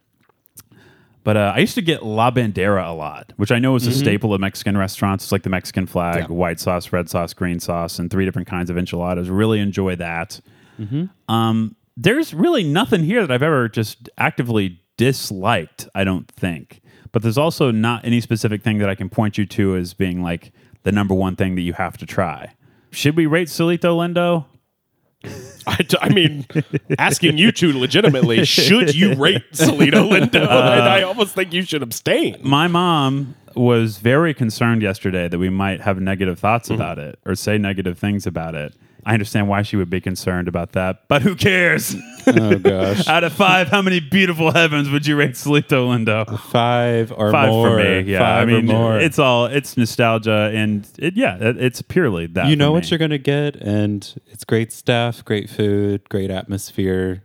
But 1.27 1.35
uh, 1.35 1.51
I 1.53 1.59
used 1.59 1.75
to 1.75 1.81
get 1.81 2.03
La 2.05 2.31
Bandera 2.31 2.87
a 2.87 2.93
lot, 2.93 3.33
which 3.35 3.51
I 3.51 3.59
know 3.59 3.75
is 3.75 3.85
a 3.85 3.91
staple 3.91 4.33
of 4.33 4.39
Mexican 4.39 4.77
restaurants. 4.77 5.25
It's 5.25 5.31
like 5.33 5.43
the 5.43 5.49
Mexican 5.49 5.85
flag, 5.85 6.19
Yeah. 6.21 6.25
white 6.27 6.57
sauce, 6.57 6.93
red 6.93 7.09
sauce, 7.09 7.33
green 7.33 7.59
sauce, 7.59 7.99
and 7.99 8.09
three 8.09 8.23
different 8.23 8.47
kinds 8.47 8.69
of 8.69 8.77
enchiladas. 8.77 9.29
Really 9.29 9.59
enjoy 9.59 9.97
that. 9.97 10.39
Um, 11.27 11.75
there's 11.97 12.33
really 12.33 12.63
nothing 12.63 13.03
here 13.03 13.19
that 13.27 13.29
I've 13.33 13.43
ever 13.43 13.67
just 13.67 14.09
actively 14.17 14.79
disliked, 14.95 15.89
I 15.93 16.05
don't 16.05 16.31
think. 16.31 16.79
But 17.11 17.23
there's 17.23 17.37
also 17.37 17.71
not 17.71 18.05
any 18.05 18.21
specific 18.21 18.63
thing 18.63 18.77
that 18.77 18.87
I 18.87 18.95
can 18.95 19.09
point 19.09 19.37
you 19.37 19.45
to 19.47 19.75
as 19.75 19.93
being 19.93 20.23
like 20.23 20.53
the 20.83 20.93
number 20.93 21.13
one 21.13 21.35
thing 21.35 21.55
that 21.55 21.61
you 21.61 21.73
have 21.73 21.97
to 21.97 22.05
try. 22.05 22.53
Should 22.91 23.17
we 23.17 23.25
rate 23.25 23.49
Cielito 23.49 23.97
Lindo? 23.97 24.45
I, 25.67 25.85
I 26.01 26.09
mean, 26.09 26.45
asking 26.97 27.37
you 27.37 27.51
two 27.51 27.77
legitimately, 27.77 28.45
should 28.45 28.95
you 28.95 29.15
rate 29.15 29.43
Cielito 29.51 30.09
Lindo? 30.09 30.47
Uh, 30.47 30.75
and 30.77 30.83
I 30.83 31.01
almost 31.01 31.35
think 31.35 31.51
you 31.51 31.61
should 31.63 31.83
abstain. 31.83 32.37
My 32.41 32.67
mom 32.67 33.35
was 33.55 33.97
very 33.97 34.33
concerned 34.33 34.81
yesterday 34.81 35.27
that 35.27 35.37
we 35.37 35.49
might 35.49 35.81
have 35.81 35.99
negative 35.99 36.39
thoughts 36.39 36.69
mm-hmm. 36.69 36.75
about 36.75 36.99
it 36.99 37.19
or 37.25 37.35
say 37.35 37.57
negative 37.57 37.99
things 37.99 38.25
about 38.25 38.55
it. 38.55 38.73
I 39.07 39.13
understand 39.13 39.47
why 39.47 39.61
she 39.61 39.77
would 39.77 39.89
be 39.89 40.01
concerned 40.01 40.49
about 40.49 40.73
that, 40.73 41.07
but 41.07 41.21
who 41.21 41.33
cares? 41.35 41.95
Oh 42.27 42.59
gosh. 42.59 43.07
Out 43.15 43.23
of 43.23 43.31
five, 43.31 43.69
how 43.69 43.81
many 43.81 44.01
beautiful 44.01 44.51
heavens 44.51 44.89
would 44.89 45.07
you 45.07 45.15
rate 45.15 45.31
Cielito 45.31 45.87
Lindo? 45.87 46.37
Five 46.51 47.13
or 47.15 47.31
Five 47.31 47.49
more. 47.49 47.69
for 47.69 47.77
me. 47.77 48.01
Yeah, 48.01 48.19
Five 48.19 48.41
I 48.43 48.45
mean, 48.51 48.69
or 48.69 48.73
more. 48.73 48.99
it's 48.99 49.17
all 49.17 49.45
it's 49.45 49.77
nostalgia, 49.77 50.51
and 50.53 50.85
it, 50.99 51.15
yeah, 51.15 51.37
it, 51.37 51.55
it's 51.57 51.81
purely 51.81 52.27
that. 52.27 52.47
you 52.47 52.57
know 52.57 52.67
for 52.67 52.71
what 52.73 52.91
you're 52.91 52.97
gonna 52.97 53.17
get, 53.17 53.55
and 53.55 54.13
it's 54.27 54.43
great 54.43 54.73
staff, 54.73 55.23
great 55.23 55.49
food, 55.49 56.07
great 56.09 56.29
atmosphere. 56.29 57.23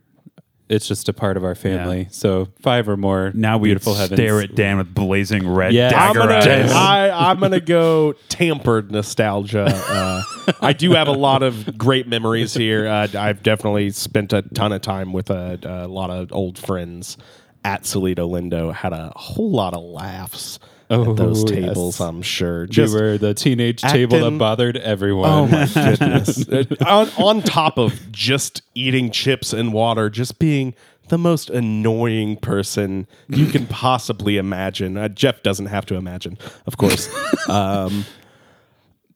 It's 0.72 0.88
just 0.88 1.08
a 1.08 1.12
part 1.12 1.36
of 1.36 1.44
our 1.44 1.54
family. 1.54 2.08
So 2.10 2.48
five 2.60 2.88
or 2.88 2.96
more. 2.96 3.30
now 3.34 3.58
we 3.58 3.68
beautiful 3.68 3.94
heavens. 3.94 4.18
stare 4.18 4.40
at 4.40 4.54
Dan 4.54 4.78
with 4.78 4.94
blazing 4.94 5.46
red 5.46 5.74
Yeah. 5.74 5.92
I'm 5.94 6.14
gonna, 6.14 6.34
eyes. 6.34 6.72
I, 6.72 7.30
I'm 7.30 7.38
gonna 7.38 7.60
go 7.60 8.14
tampered 8.28 8.90
nostalgia. 8.90 9.66
Uh, 9.66 10.22
I 10.60 10.72
do 10.72 10.92
have 10.92 11.08
a 11.08 11.12
lot 11.12 11.42
of 11.42 11.76
great 11.76 12.08
memories 12.08 12.54
here. 12.54 12.88
Uh, 12.88 13.08
I've 13.14 13.42
definitely 13.42 13.90
spent 13.90 14.32
a 14.32 14.42
ton 14.42 14.72
of 14.72 14.80
time 14.80 15.12
with 15.12 15.30
a, 15.30 15.58
a 15.62 15.88
lot 15.88 16.10
of 16.10 16.32
old 16.32 16.58
friends 16.58 17.16
at 17.64 17.82
Cielito 17.82 18.28
Lindo. 18.28 18.72
Had 18.74 18.92
a 18.92 19.12
whole 19.14 19.50
lot 19.50 19.74
of 19.74 19.82
laughs 19.82 20.58
Oh, 20.92 21.10
at 21.10 21.16
those 21.16 21.42
yes. 21.44 21.50
tables. 21.50 22.00
I'm 22.00 22.20
sure. 22.20 22.62
We 22.62 22.66
Just 22.68 22.94
were 22.94 23.16
the 23.16 23.32
teenage 23.32 23.80
table 23.80 24.20
that 24.20 24.38
bothered 24.38 24.76
everyone. 24.76 25.30
Oh 25.30 25.46
my 25.46 25.66
goodness! 25.74 26.46
On, 26.86 27.08
on 27.16 27.42
top 27.42 27.78
of 27.78 28.12
just 28.12 28.60
eating 28.74 29.10
chips 29.10 29.54
and 29.54 29.72
water, 29.72 30.10
just 30.10 30.38
being 30.38 30.74
the 31.08 31.16
most 31.16 31.48
annoying 31.48 32.36
person 32.36 33.06
you 33.28 33.46
can 33.46 33.66
possibly 33.66 34.36
imagine. 34.36 34.98
Uh, 34.98 35.08
Jeff 35.08 35.42
doesn't 35.42 35.66
have 35.66 35.86
to 35.86 35.94
imagine, 35.94 36.36
of 36.66 36.76
course. 36.76 37.08
um, 37.48 38.04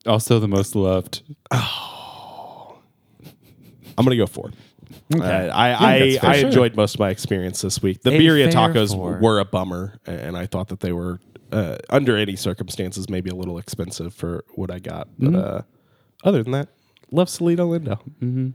also 0.06 0.38
the 0.38 0.48
most 0.48 0.74
loved. 0.74 1.22
I'm 1.50 1.60
gonna 4.04 4.16
go 4.16 4.26
four. 4.26 4.50
Uh, 5.14 5.22
I 5.22 5.72
I, 5.72 6.18
I 6.22 6.38
sure. 6.38 6.46
enjoyed 6.46 6.74
most 6.74 6.94
of 6.94 7.00
my 7.00 7.10
experience 7.10 7.60
this 7.60 7.82
week. 7.82 8.00
The 8.02 8.10
A 8.10 8.18
birria 8.18 8.50
tacos 8.50 8.94
four. 8.94 9.18
were 9.20 9.40
a 9.40 9.44
bummer, 9.44 9.98
and 10.06 10.38
I 10.38 10.46
thought 10.46 10.68
that 10.68 10.80
they 10.80 10.92
were 10.92 11.20
uh, 11.52 11.78
under 11.90 12.16
any 12.16 12.36
circumstances 12.36 13.08
maybe 13.08 13.30
a 13.30 13.34
little 13.34 13.58
expensive 13.58 14.14
for 14.14 14.44
what 14.54 14.70
I 14.70 14.78
got. 14.78 15.08
But 15.18 15.30
Mm-hmm. 15.30 15.36
uh, 15.56 15.60
other 16.24 16.42
than 16.42 16.52
that, 16.52 16.68
love 17.10 17.28
Cielito 17.28 17.68
Lindo. 17.78 18.52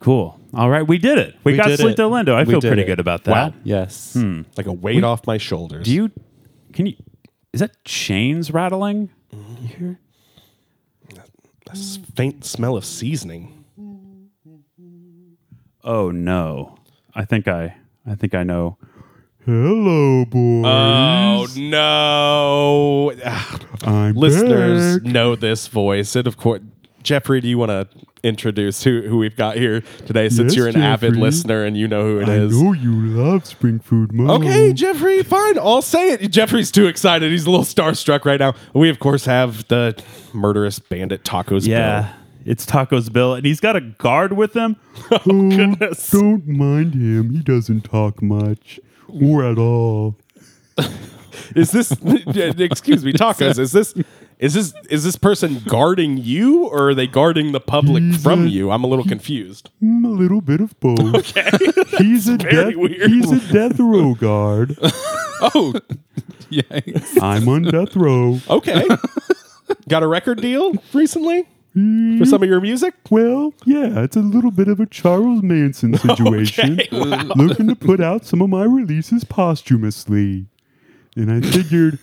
Cool. 0.00 0.38
All 0.54 0.68
right, 0.70 0.86
we 0.86 0.98
did 0.98 1.18
it. 1.18 1.34
We, 1.44 1.52
We 1.52 1.58
got 1.58 1.68
did 1.68 1.80
Sleep. 1.80 1.96
Lindo. 1.96 2.34
I 2.34 2.42
We 2.44 2.52
feel 2.52 2.60
pretty 2.60 2.82
it. 2.82 2.86
good 2.86 3.00
about 3.00 3.24
that. 3.24 3.54
Yes. 3.64 4.14
Like 4.56 4.66
a 4.66 4.72
weight 4.72 5.02
off 5.04 5.26
my 5.26 5.38
shoulders. 5.38 5.84
Do 5.86 5.92
you? 5.92 6.10
Can 6.72 6.86
you? 6.86 6.96
Is 7.52 7.60
that 7.60 7.82
chains 7.84 8.50
rattling? 8.50 9.10
You 9.32 9.68
hear? 9.68 10.00
S- 11.72 11.98
faint 12.14 12.44
smell 12.44 12.76
of 12.76 12.84
seasoning? 12.84 13.64
Oh 15.82 16.10
no! 16.10 16.78
I 17.14 17.24
think 17.24 17.48
I. 17.48 17.76
I 18.06 18.14
think 18.14 18.34
I 18.34 18.42
know. 18.44 18.78
Hello, 19.46 20.24
boy. 20.24 20.62
Oh 20.68 21.46
no! 21.56 23.12
I'm 23.84 24.14
Listeners 24.16 24.98
back. 24.98 25.12
know 25.12 25.36
this 25.36 25.68
voice, 25.68 26.16
and 26.16 26.26
of 26.26 26.36
course, 26.36 26.62
Jeffrey. 27.04 27.40
Do 27.40 27.46
you 27.46 27.56
want 27.56 27.70
to 27.70 27.86
introduce 28.24 28.82
who 28.82 29.02
who 29.02 29.18
we've 29.18 29.36
got 29.36 29.56
here 29.56 29.82
today? 30.04 30.28
Since 30.30 30.54
Yes, 30.54 30.56
you're 30.56 30.66
an 30.66 30.76
avid 30.82 31.14
listener 31.14 31.62
and 31.64 31.76
you 31.76 31.86
know 31.86 32.02
who 32.02 32.18
it 32.22 32.28
I 32.28 32.34
is. 32.38 32.60
know 32.60 32.72
you 32.72 32.90
love 32.92 33.46
Spring 33.46 33.78
Food 33.78 34.12
Mo. 34.12 34.34
Okay, 34.34 34.72
Jeffrey, 34.72 35.22
fine. 35.22 35.58
I'll 35.60 35.80
say 35.80 36.10
it. 36.14 36.26
Jeffrey's 36.32 36.72
too 36.72 36.86
excited. 36.88 37.30
He's 37.30 37.46
a 37.46 37.50
little 37.50 37.64
starstruck 37.64 38.24
right 38.24 38.40
now. 38.40 38.54
We, 38.74 38.90
of 38.90 38.98
course, 38.98 39.26
have 39.26 39.68
the 39.68 39.96
murderous 40.32 40.80
bandit 40.80 41.22
tacos. 41.22 41.66
Bill. 41.66 41.78
Yeah, 41.78 42.12
it's 42.44 42.66
Tacos 42.66 43.12
Bill, 43.12 43.34
and 43.36 43.46
he's 43.46 43.60
got 43.60 43.76
a 43.76 43.80
guard 43.80 44.32
with 44.32 44.54
him. 44.54 44.74
Oh, 45.12 45.18
goodness. 45.24 46.10
Don't 46.10 46.48
mind 46.48 46.94
him. 46.94 47.30
He 47.30 47.38
doesn't 47.42 47.82
talk 47.82 48.20
much 48.20 48.80
or 49.08 49.44
at 49.44 49.58
all. 49.58 50.16
Is 51.54 51.70
this? 51.70 51.92
excuse 52.02 53.04
me, 53.04 53.12
tacos. 53.12 53.58
Is 53.58 53.72
this? 53.72 53.94
Is 54.38 54.54
this? 54.54 54.74
Is 54.90 55.04
this 55.04 55.16
person 55.16 55.62
guarding 55.66 56.16
you, 56.18 56.66
or 56.66 56.88
are 56.88 56.94
they 56.94 57.06
guarding 57.06 57.52
the 57.52 57.60
public 57.60 58.02
He's 58.02 58.22
from 58.22 58.44
a- 58.46 58.48
you? 58.48 58.70
I'm 58.70 58.84
a 58.84 58.86
little 58.86 59.04
confused. 59.04 59.70
Mm, 59.82 60.04
a 60.04 60.08
little 60.08 60.40
bit 60.40 60.60
of 60.60 60.78
both. 60.80 60.98
Okay. 61.14 61.50
He's 61.98 62.28
a 62.28 62.36
death. 62.36 62.74
weird. 62.76 63.10
He's 63.10 63.30
a 63.30 63.52
death 63.52 63.78
row 63.78 64.14
guard. 64.14 64.76
Oh, 64.82 65.74
Yikes. 66.50 67.20
I'm 67.22 67.48
on 67.48 67.62
death 67.62 67.94
row. 67.96 68.40
okay. 68.50 68.86
Got 69.88 70.02
a 70.02 70.06
record 70.06 70.40
deal 70.40 70.72
recently 70.92 71.46
for 71.76 71.80
mm. 72.24 72.26
some 72.26 72.42
of 72.42 72.48
your 72.48 72.62
music? 72.62 72.94
Well, 73.10 73.52
yeah, 73.66 74.02
it's 74.02 74.16
a 74.16 74.20
little 74.20 74.50
bit 74.50 74.68
of 74.68 74.80
a 74.80 74.86
Charles 74.86 75.42
Manson 75.42 75.94
situation. 75.98 76.80
Looking 76.90 77.68
to 77.68 77.76
put 77.76 78.00
out 78.00 78.24
some 78.24 78.40
of 78.40 78.48
my 78.48 78.64
releases 78.64 79.24
posthumously. 79.24 80.46
And 81.16 81.30
I 81.30 81.42
figured, 81.42 81.98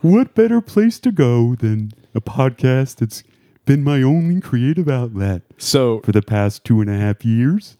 what 0.00 0.34
better 0.34 0.60
place 0.60 0.98
to 1.00 1.12
go 1.12 1.54
than 1.54 1.92
a 2.12 2.20
podcast 2.20 2.96
that's 2.96 3.22
been 3.66 3.84
my 3.84 4.02
only 4.02 4.40
creative 4.40 4.88
outlet 4.88 5.42
So, 5.58 6.00
for 6.00 6.10
the 6.10 6.22
past 6.22 6.64
two 6.64 6.80
and 6.80 6.90
a 6.90 6.96
half 6.96 7.24
years? 7.24 7.76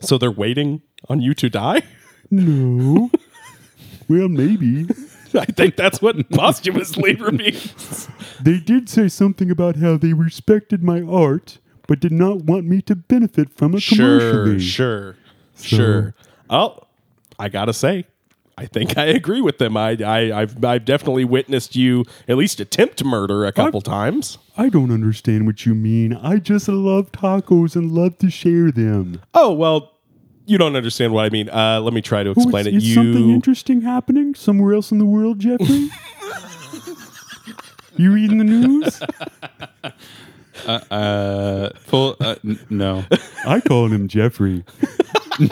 so 0.00 0.18
they're 0.18 0.30
waiting 0.30 0.82
on 1.08 1.20
you 1.20 1.34
to 1.34 1.48
die. 1.48 1.82
No. 2.30 3.10
well, 4.08 4.28
maybe. 4.28 4.88
I 5.34 5.44
think 5.46 5.76
that's 5.76 6.00
what 6.02 6.28
posthumously 6.30 7.14
means. 7.16 8.08
They 8.42 8.58
did 8.58 8.88
say 8.88 9.08
something 9.08 9.50
about 9.50 9.76
how 9.76 9.96
they 9.96 10.12
respected 10.12 10.82
my 10.82 11.02
art, 11.02 11.58
but 11.86 12.00
did 12.00 12.12
not 12.12 12.44
want 12.44 12.66
me 12.66 12.80
to 12.82 12.94
benefit 12.96 13.50
from 13.56 13.74
it 13.74 13.82
Sure, 13.82 14.18
commercially. 14.18 14.60
sure, 14.60 15.16
sure. 15.60 16.14
Oh, 16.50 16.78
I 17.38 17.48
gotta 17.48 17.72
say, 17.72 18.06
I 18.56 18.66
think 18.66 18.98
I 18.98 19.04
agree 19.06 19.40
with 19.40 19.58
them. 19.58 19.76
I, 19.76 19.90
I, 20.04 20.40
I've, 20.42 20.64
I've 20.64 20.84
definitely 20.84 21.24
witnessed 21.24 21.76
you 21.76 22.04
at 22.26 22.36
least 22.36 22.58
attempt 22.58 23.04
murder 23.04 23.44
a 23.46 23.52
couple 23.52 23.80
times. 23.80 24.38
I 24.56 24.68
don't 24.68 24.90
understand 24.90 25.46
what 25.46 25.64
you 25.64 25.74
mean. 25.74 26.12
I 26.14 26.38
just 26.38 26.68
love 26.68 27.12
tacos 27.12 27.76
and 27.76 27.92
love 27.92 28.18
to 28.18 28.30
share 28.30 28.72
them. 28.72 29.20
Oh 29.34 29.52
well, 29.52 29.92
you 30.48 30.58
don't 30.58 30.76
understand 30.76 31.12
what 31.12 31.24
I 31.24 31.30
mean. 31.30 31.48
Uh, 31.50 31.80
let 31.80 31.92
me 31.94 32.02
try 32.02 32.22
to 32.22 32.30
Oh, 32.30 32.32
explain 32.32 32.62
is, 32.62 32.66
it. 32.68 32.74
is 32.76 32.88
You, 32.88 32.94
something 32.94 33.30
interesting 33.30 33.80
happening 33.82 34.34
somewhere 34.34 34.74
else 34.74 34.90
in 34.90 34.98
the 34.98 35.04
world, 35.04 35.38
Jeffrey? 35.38 35.66
you 37.96 38.12
reading 38.12 38.38
the 38.38 38.44
news? 38.44 39.00
Uh, 40.66 40.80
uh, 40.90 41.70
full. 41.80 42.16
Uh, 42.20 42.36
n- 42.44 42.58
no. 42.70 43.04
I 43.46 43.60
call 43.60 43.86
him 43.88 44.08
Jeffrey. 44.08 44.64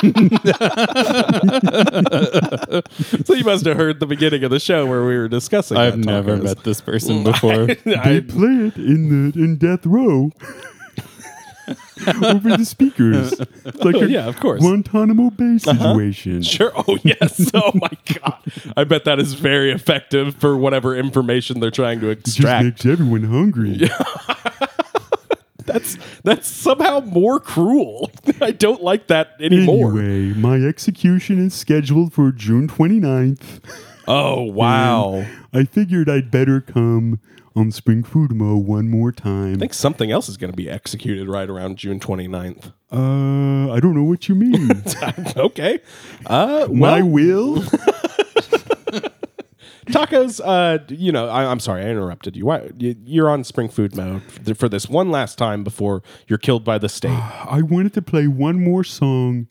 so 3.24 3.34
you 3.34 3.44
must 3.44 3.64
have 3.66 3.76
heard 3.76 4.00
the 4.00 4.06
beginning 4.08 4.42
of 4.44 4.50
the 4.50 4.58
show 4.58 4.84
where 4.86 5.06
we 5.06 5.16
were 5.16 5.28
discussing. 5.28 5.76
I've 5.76 5.92
that 5.92 5.98
never 6.04 6.36
met 6.36 6.64
this 6.64 6.80
person 6.80 7.22
before. 7.24 7.66
They 7.66 7.94
I, 7.96 8.20
play 8.20 8.66
it 8.66 8.76
in 8.76 9.30
the 9.32 9.38
in 9.38 9.56
death 9.58 9.86
row 9.86 10.30
over 12.22 12.56
the 12.56 12.64
speakers. 12.64 13.32
It's 13.32 13.84
like 13.84 13.96
oh, 13.96 14.02
a 14.02 14.06
yeah, 14.08 14.26
of 14.26 14.38
course. 14.38 14.60
Guantanamo 14.60 15.30
Bay 15.30 15.58
uh-huh. 15.66 15.72
situation. 15.72 16.42
Sure. 16.42 16.72
Oh 16.74 16.98
yes. 17.02 17.50
Oh 17.54 17.72
my 17.74 17.90
god. 18.20 18.38
I 18.76 18.84
bet 18.84 19.04
that 19.04 19.18
is 19.18 19.34
very 19.34 19.72
effective 19.72 20.36
for 20.36 20.56
whatever 20.56 20.94
information 20.94 21.58
they're 21.60 21.70
trying 21.70 22.00
to 22.00 22.10
extract. 22.10 22.64
It 22.66 22.70
just 22.74 22.84
makes 22.84 22.92
everyone 23.00 23.22
hungry. 23.24 23.88
That's 25.66 25.98
that's 26.22 26.46
somehow 26.46 27.00
more 27.00 27.40
cruel. 27.40 28.12
I 28.40 28.52
don't 28.52 28.82
like 28.82 29.08
that 29.08 29.32
anymore. 29.40 29.98
Anyway, 29.98 30.38
my 30.38 30.56
execution 30.58 31.44
is 31.44 31.54
scheduled 31.54 32.12
for 32.12 32.30
June 32.30 32.68
29th. 32.68 33.60
Oh 34.08 34.42
wow. 34.42 35.26
I 35.52 35.64
figured 35.64 36.08
I'd 36.08 36.30
better 36.30 36.60
come 36.60 37.20
on 37.54 37.72
Spring 37.72 38.02
Food 38.02 38.32
Mo 38.32 38.56
one 38.56 38.88
more 38.90 39.10
time. 39.10 39.54
I 39.54 39.58
think 39.58 39.74
something 39.74 40.10
else 40.10 40.28
is 40.28 40.36
going 40.36 40.52
to 40.52 40.56
be 40.56 40.68
executed 40.68 41.28
right 41.28 41.48
around 41.48 41.78
June 41.78 41.98
29th. 41.98 42.72
Uh, 42.92 43.72
I 43.72 43.80
don't 43.80 43.94
know 43.94 44.04
what 44.04 44.28
you 44.28 44.34
mean. 44.34 44.70
okay. 45.36 45.80
Uh, 46.26 46.68
My 46.70 47.00
will? 47.02 47.62
tacos. 49.86 50.40
Uh, 50.44 50.84
you 50.88 51.12
know, 51.12 51.28
I, 51.28 51.46
I'm 51.46 51.60
sorry, 51.60 51.82
I 51.82 51.88
interrupted 51.88 52.36
you. 52.36 52.46
Why, 52.46 52.70
you. 52.76 52.94
You're 53.04 53.30
on 53.30 53.44
spring 53.44 53.68
food 53.68 53.96
mode 53.96 54.22
for 54.56 54.68
this 54.68 54.88
one 54.88 55.10
last 55.10 55.38
time 55.38 55.64
before 55.64 56.02
you're 56.28 56.38
killed 56.38 56.64
by 56.64 56.78
the 56.78 56.88
state. 56.88 57.10
I 57.10 57.62
wanted 57.62 57.94
to 57.94 58.02
play 58.02 58.26
one 58.26 58.62
more 58.62 58.84
song 58.84 59.48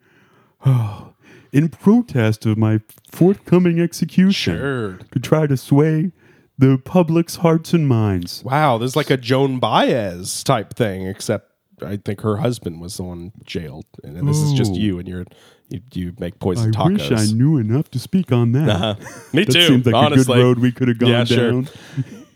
in 1.52 1.70
protest 1.70 2.46
of 2.46 2.58
my 2.58 2.80
forthcoming 3.12 3.80
execution 3.80 4.58
Sure. 4.58 5.00
to 5.12 5.20
try 5.20 5.48
to 5.48 5.56
sway 5.58 6.12
the 6.58 6.78
public's 6.78 7.38
hearts 7.38 7.74
and 7.74 7.88
minds. 7.88 8.44
Wow, 8.44 8.78
this 8.78 8.92
is 8.92 8.96
like 8.96 9.10
a 9.10 9.18
Joan 9.18 9.60
Baez 9.60 10.44
type 10.44 10.74
thing, 10.74 11.06
except 11.08 11.52
I 11.82 11.98
think 11.98 12.22
her 12.22 12.38
husband 12.38 12.80
was 12.80 12.96
the 12.98 13.04
one 13.04 13.34
jailed, 13.46 13.86
and 14.04 14.28
this 14.28 14.38
is 14.38 14.54
just 14.54 14.72
Oh. 14.72 14.76
you, 14.78 15.00
and 15.00 15.08
you're 15.08 15.26
you, 15.70 15.82
you 15.94 16.14
make 16.20 16.36
I 16.36 16.38
poison 16.40 16.72
tacos. 16.72 17.10
wish 17.10 17.12
I 17.12 17.34
knew 17.34 17.58
enough 17.58 17.90
to 17.92 18.00
speak 18.00 18.32
on 18.32 18.52
that. 18.52 18.70
Uh-huh. 18.70 18.96
Me 19.34 19.44
That 19.46 19.52
too. 19.52 19.62
seems 19.68 19.86
like 19.86 19.96
honestly. 19.96 20.34
a 20.34 20.38
good 20.38 20.44
road 20.44 20.60
we 20.60 20.72
could 20.72 20.88
have 20.88 21.00
gone 21.00 21.10
Yeah, 21.10 21.24
sure. 21.26 21.52
down. 21.52 21.68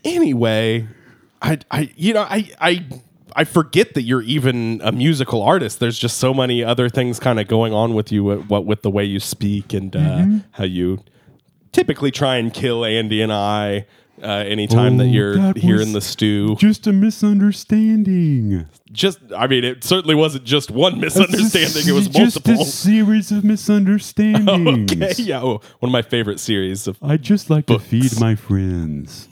anyway, 0.03 0.87
I, 1.41 1.59
I, 1.71 1.91
you 1.95 2.13
know, 2.13 2.23
I, 2.23 2.49
I, 2.59 2.85
I 3.35 3.43
forget 3.43 3.93
that 3.93 4.01
you're 4.03 4.21
even 4.23 4.81
a 4.83 4.91
musical 4.91 5.41
artist. 5.41 5.79
There's 5.79 5.97
just 5.99 6.17
so 6.17 6.33
many 6.33 6.63
other 6.63 6.89
things 6.89 7.19
kind 7.19 7.39
of 7.39 7.47
going 7.47 7.73
on 7.73 7.93
with 7.93 8.11
you, 8.11 8.23
what 8.23 8.65
with 8.65 8.81
the 8.81 8.89
way 8.91 9.03
you 9.03 9.19
speak 9.19 9.73
and 9.73 9.95
uh, 9.95 9.99
Mm-hmm. 9.99 10.37
how 10.51 10.63
you 10.65 10.99
typically 11.71 12.11
try 12.11 12.37
and 12.37 12.53
kill 12.53 12.83
Andy 12.85 13.21
and 13.21 13.31
I 13.31 13.85
uh, 14.21 14.25
anytime 14.27 14.97
that 14.97 15.05
Oh, 15.05 15.07
you're 15.07 15.35
that 15.37 15.57
here 15.57 15.79
in 15.79 15.93
the 15.93 16.01
stew. 16.01 16.55
Just 16.57 16.87
a 16.87 16.91
misunderstanding. 16.91 18.65
Just, 18.91 19.19
I 19.37 19.47
mean, 19.47 19.63
it 19.63 19.83
certainly 19.83 20.15
wasn't 20.15 20.43
just 20.45 20.71
one 20.71 20.99
misunderstanding. 20.99 21.87
It 21.87 21.91
was 21.93 22.07
just 22.07 22.43
multiple. 22.45 22.63
a 22.63 22.65
series 22.65 23.31
of 23.31 23.43
misunderstandings. 23.45 24.91
Okay, 24.91 25.13
yeah, 25.23 25.41
oh, 25.41 25.61
one 25.79 25.89
of 25.89 25.91
my 25.91 26.01
favorite 26.01 26.39
series 26.39 26.87
of. 26.87 26.97
I 27.01 27.17
just 27.17 27.49
like 27.49 27.67
to 27.67 27.79
feed 27.79 28.19
my 28.19 28.35
friends. 28.35 29.27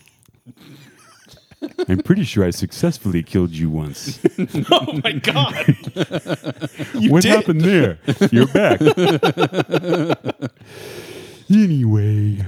I'm 1.88 1.99
pretty 1.99 2.23
sure 2.23 2.44
I 2.44 2.49
successfully 2.52 3.23
killed 3.23 3.52
you 3.52 3.69
once. 3.69 4.19
Oh 4.72 4.99
my 5.03 5.11
god! 5.14 5.76
You 6.94 7.11
what 7.11 7.23
did. 7.23 7.31
happened 7.31 7.61
there? 7.61 7.99
You're 8.31 8.48
back. 8.48 8.80
anyway, 11.49 12.45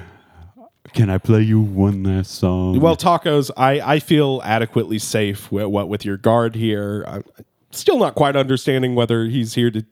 can 0.94 1.10
I 1.10 1.18
play 1.18 1.42
you 1.42 1.60
one 1.60 2.04
last 2.04 2.32
song? 2.32 2.80
Well, 2.80 2.96
tacos, 2.96 3.52
I, 3.58 3.80
I 3.82 4.00
feel 4.00 4.42
adequately 4.44 5.00
safe 5.00 5.52
with 5.52 5.68
what 5.68 5.88
with 5.90 6.06
your 6.06 6.18
guard 6.18 6.56
here. 6.56 7.04
I'm 7.08 7.24
still 7.72 8.00
not 8.00 8.16
quite 8.16 8.36
understanding 8.36 8.96
whether 8.96 9.26
he's 9.26 9.54
here 9.54 9.72
to 9.72 9.86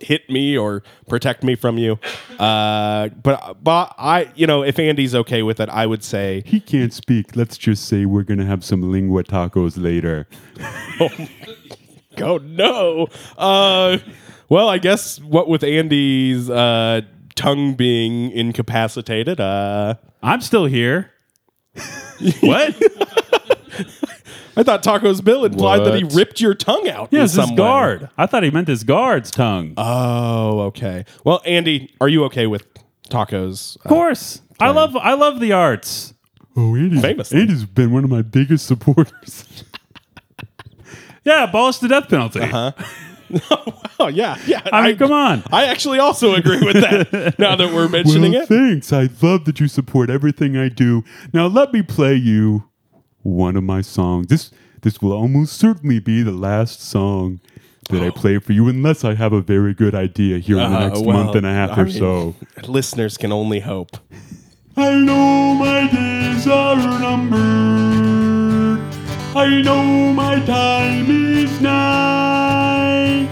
hit 0.00 0.28
me 0.28 0.56
or 0.56 0.82
protect 1.08 1.42
me 1.44 1.54
from 1.54 1.78
you. 1.78 1.98
Uh, 2.38 3.08
but 3.22 3.62
but 3.62 3.94
I, 3.98 4.30
you 4.34 4.46
know, 4.46 4.62
if 4.62 4.78
Andy's 4.78 5.14
okay 5.14 5.42
with 5.42 5.60
it, 5.60 5.68
I 5.68 5.86
would 5.86 6.02
say 6.02 6.42
He 6.46 6.60
can't 6.60 6.92
speak. 6.92 7.36
Let's 7.36 7.56
just 7.56 7.86
say 7.86 8.04
we're 8.04 8.22
gonna 8.22 8.46
have 8.46 8.64
some 8.64 8.90
lengua 8.90 9.24
tacos 9.24 9.82
later. 9.82 10.26
Oh 12.18 12.36
no. 12.38 13.08
Uh, 13.36 13.98
well, 14.48 14.68
I 14.68 14.78
guess 14.78 15.20
what 15.20 15.48
with 15.48 15.64
Andy's 15.64 16.48
uh, 16.48 17.00
tongue 17.34 17.74
being 17.74 18.30
incapacitated. 18.30 19.40
Uh, 19.40 19.94
I'm 20.22 20.40
still 20.40 20.66
here. 20.66 21.10
what? 22.40 22.74
I 24.56 24.62
thought 24.62 24.82
Taco's 24.82 25.20
Bill 25.20 25.44
implied 25.44 25.84
that 25.84 25.94
he 25.96 26.04
What? 26.04 26.14
ripped 26.14 26.40
your 26.40 26.54
tongue 26.54 26.88
out. 26.88 27.08
Yeah, 27.10 27.20
in 27.20 27.24
it's 27.24 27.34
his 27.34 27.42
some 27.44 27.50
way. 27.50 27.56
guard. 27.56 28.08
I 28.16 28.26
thought 28.26 28.42
he 28.42 28.50
meant 28.50 28.68
his 28.68 28.84
guard's 28.84 29.30
tongue. 29.30 29.74
Oh, 29.76 30.60
okay. 30.62 31.04
Well, 31.24 31.40
Andy, 31.44 31.92
are 32.00 32.08
you 32.08 32.24
okay 32.24 32.46
with 32.46 32.66
tacos? 33.10 33.76
of 33.76 33.82
course. 33.88 34.40
I 34.60 34.70
love 34.70 34.96
I 34.96 35.14
love 35.14 35.40
the 35.40 35.52
arts. 35.52 36.14
Oh, 36.56 36.76
Andy's, 36.76 37.00
Famously. 37.02 37.40
Andy's 37.40 37.64
been 37.64 37.90
one 37.92 38.04
of 38.04 38.10
my 38.10 38.22
biggest 38.22 38.66
supporters. 38.66 39.44
Yeah, 41.24 41.44
abolish 41.44 41.78
the 41.78 41.88
death 41.88 42.08
penalty. 42.10 42.40
Uh 42.40 42.72
huh. 42.72 42.72
Oh 43.98 44.08
yeah, 44.08 44.36
yeah. 44.46 44.60
I 44.72 44.88
mean, 44.88 44.96
come 44.98 45.12
on. 45.12 45.42
I 45.52 45.66
actually 45.66 45.98
also 46.00 46.34
agree 46.34 46.60
with 46.62 46.74
that. 46.74 47.38
now 47.38 47.54
that 47.56 47.72
we're 47.72 47.88
mentioning 47.88 48.32
well, 48.32 48.42
it, 48.42 48.48
thanks. 48.48 48.92
I 48.92 49.08
love 49.22 49.44
that 49.46 49.58
you 49.60 49.68
support 49.68 50.10
everything 50.10 50.56
I 50.56 50.68
do. 50.68 51.02
Now 51.32 51.46
let 51.46 51.72
me 51.72 51.80
play 51.82 52.14
you 52.16 52.64
one 53.24 53.56
of 53.56 53.64
my 53.64 53.80
songs. 53.80 54.28
This 54.28 54.50
this 54.82 55.00
will 55.02 55.12
almost 55.12 55.54
certainly 55.58 55.98
be 55.98 56.22
the 56.22 56.30
last 56.32 56.80
song 56.80 57.40
that 57.90 58.02
I 58.02 58.10
play 58.10 58.38
for 58.38 58.52
you, 58.52 58.68
unless 58.68 59.02
I 59.04 59.14
have 59.14 59.32
a 59.32 59.40
very 59.40 59.74
good 59.74 59.94
idea 59.94 60.38
here 60.38 60.58
in 60.58 60.70
the 60.70 60.76
Uh, 60.78 60.88
next 60.88 61.00
well, 61.00 61.24
month 61.24 61.34
and 61.36 61.44
a 61.46 61.52
half 61.52 61.76
or 61.76 61.90
so. 61.90 62.34
listeners 62.68 63.16
can 63.18 63.32
only 63.32 63.60
hope. 63.60 63.96
I 64.76 64.94
know 64.94 65.54
my 65.54 65.86
days 65.90 66.46
are 66.46 66.76
numbered. 67.00 68.80
I 69.36 69.60
know 69.62 70.12
my 70.12 70.38
time 70.44 71.10
is 71.10 71.60
nigh. 71.60 73.28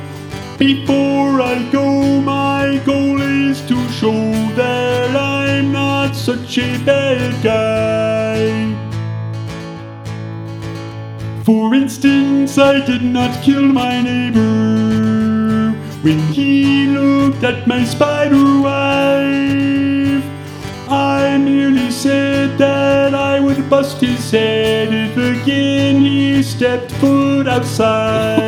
Before 0.59 1.41
I 1.41 1.63
go, 1.71 2.21
my 2.21 2.81
goal 2.85 3.21
is 3.21 3.61
to 3.63 3.77
show 3.91 4.33
that 4.55 5.15
I'm 5.17 5.73
not 5.73 6.15
such 6.15 6.59
a 6.59 6.79
bad 6.85 7.43
guy. 7.43 8.82
For 11.45 11.75
instance, 11.75 12.57
I 12.57 12.87
did 12.87 13.03
not 13.03 13.43
kill 13.43 13.63
my 13.63 14.01
neighbor 14.01 15.73
when 16.03 16.21
he 16.33 16.87
looked 16.87 17.43
at 17.43 17.67
my 17.67 17.83
spider 17.85 18.61
wife. 18.61 20.23
I 20.89 21.39
merely 21.39 21.91
said 21.91 22.59
that 22.59 23.15
I 23.15 23.41
would 23.41 23.69
bust 23.69 24.01
his 24.01 24.31
head 24.31 24.91
if 24.93 25.17
again 25.17 26.01
he 26.01 26.45
stepped 26.45 26.93
foot 26.93 27.49
outside. 27.49 28.47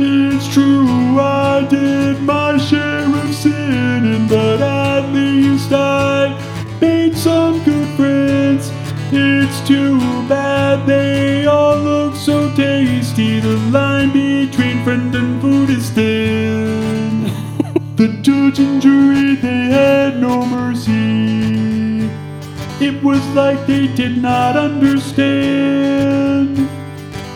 It's 0.00 0.48
true, 0.54 1.20
I 1.20 1.66
did 1.68 2.22
my 2.22 2.56
share 2.56 3.04
of 3.04 3.34
sinning, 3.34 4.26
but 4.26 4.62
at 4.62 5.12
least 5.12 5.70
I 5.70 6.32
made 6.80 7.14
some 7.14 7.62
good 7.62 7.88
friends. 7.96 8.73
It's 9.16 9.60
too 9.68 10.00
bad 10.28 10.86
they 10.86 11.46
all 11.46 11.76
look 11.76 12.16
so 12.16 12.52
tasty. 12.56 13.38
The 13.38 13.56
line 13.70 14.12
between 14.12 14.82
friend 14.82 15.14
and 15.14 15.40
food 15.40 15.70
is 15.70 15.88
thin. 15.90 17.22
the 17.96 18.08
judge 18.22 18.58
and 18.58 18.82
jury, 18.82 19.36
they 19.36 19.68
had 19.70 20.20
no 20.20 20.44
mercy. 20.44 22.10
It 22.84 23.00
was 23.04 23.24
like 23.36 23.64
they 23.68 23.86
did 23.86 24.20
not 24.20 24.56
understand 24.56 26.58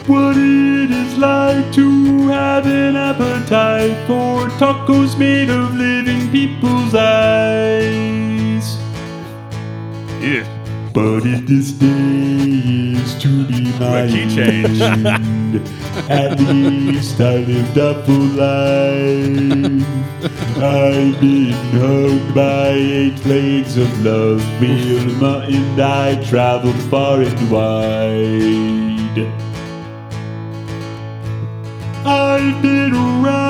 what 0.09 0.37
it 0.37 0.91
is 0.91 1.17
like 1.17 1.73
to 1.75 2.27
have 2.27 2.67
an 2.67 2.97
appetite 2.97 4.05
for 4.09 4.49
tacos 4.59 5.17
made 5.17 5.49
of 5.49 5.77
living 5.77 6.29
people's 6.33 6.97
eyes. 6.97 8.79
Yeah. 10.21 10.58
But 10.99 11.25
if 11.27 11.47
this 11.47 11.71
day 11.71 12.99
is 12.99 13.15
to 13.23 13.47
be 13.47 13.71
my 13.79 14.09
key 14.09 14.27
change. 14.35 14.81
at 16.11 16.41
least 16.41 17.21
I 17.21 17.37
lived 17.37 17.77
a 17.77 18.03
full 18.05 18.27
life. 18.35 19.87
I've 20.59 21.21
been 21.21 21.53
hugged 21.79 22.35
by 22.35 22.71
eight 22.71 23.25
legs 23.27 23.77
of 23.77 24.05
love, 24.05 24.43
Wilma, 24.61 25.47
and 25.47 25.81
I 25.81 26.21
traveled 26.25 26.83
far 26.91 27.23
and 27.23 27.49
wide. 27.49 29.19
I've 32.05 32.61
been 32.61 32.93
around 32.93 33.48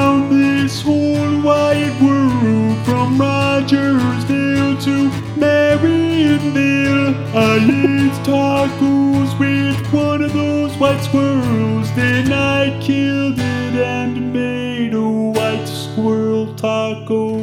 I 7.34 7.56
ate 7.56 8.12
tacos 8.24 9.38
with 9.38 9.92
one 9.92 10.22
of 10.22 10.32
those 10.32 10.74
white 10.78 11.02
squirrels. 11.02 11.92
Then 11.94 12.32
I 12.32 12.70
killed 12.80 13.38
it 13.38 13.42
and 13.42 14.32
made 14.32 14.94
a 14.94 15.02
white 15.08 15.66
squirrel 15.66 16.54
taco. 16.54 17.38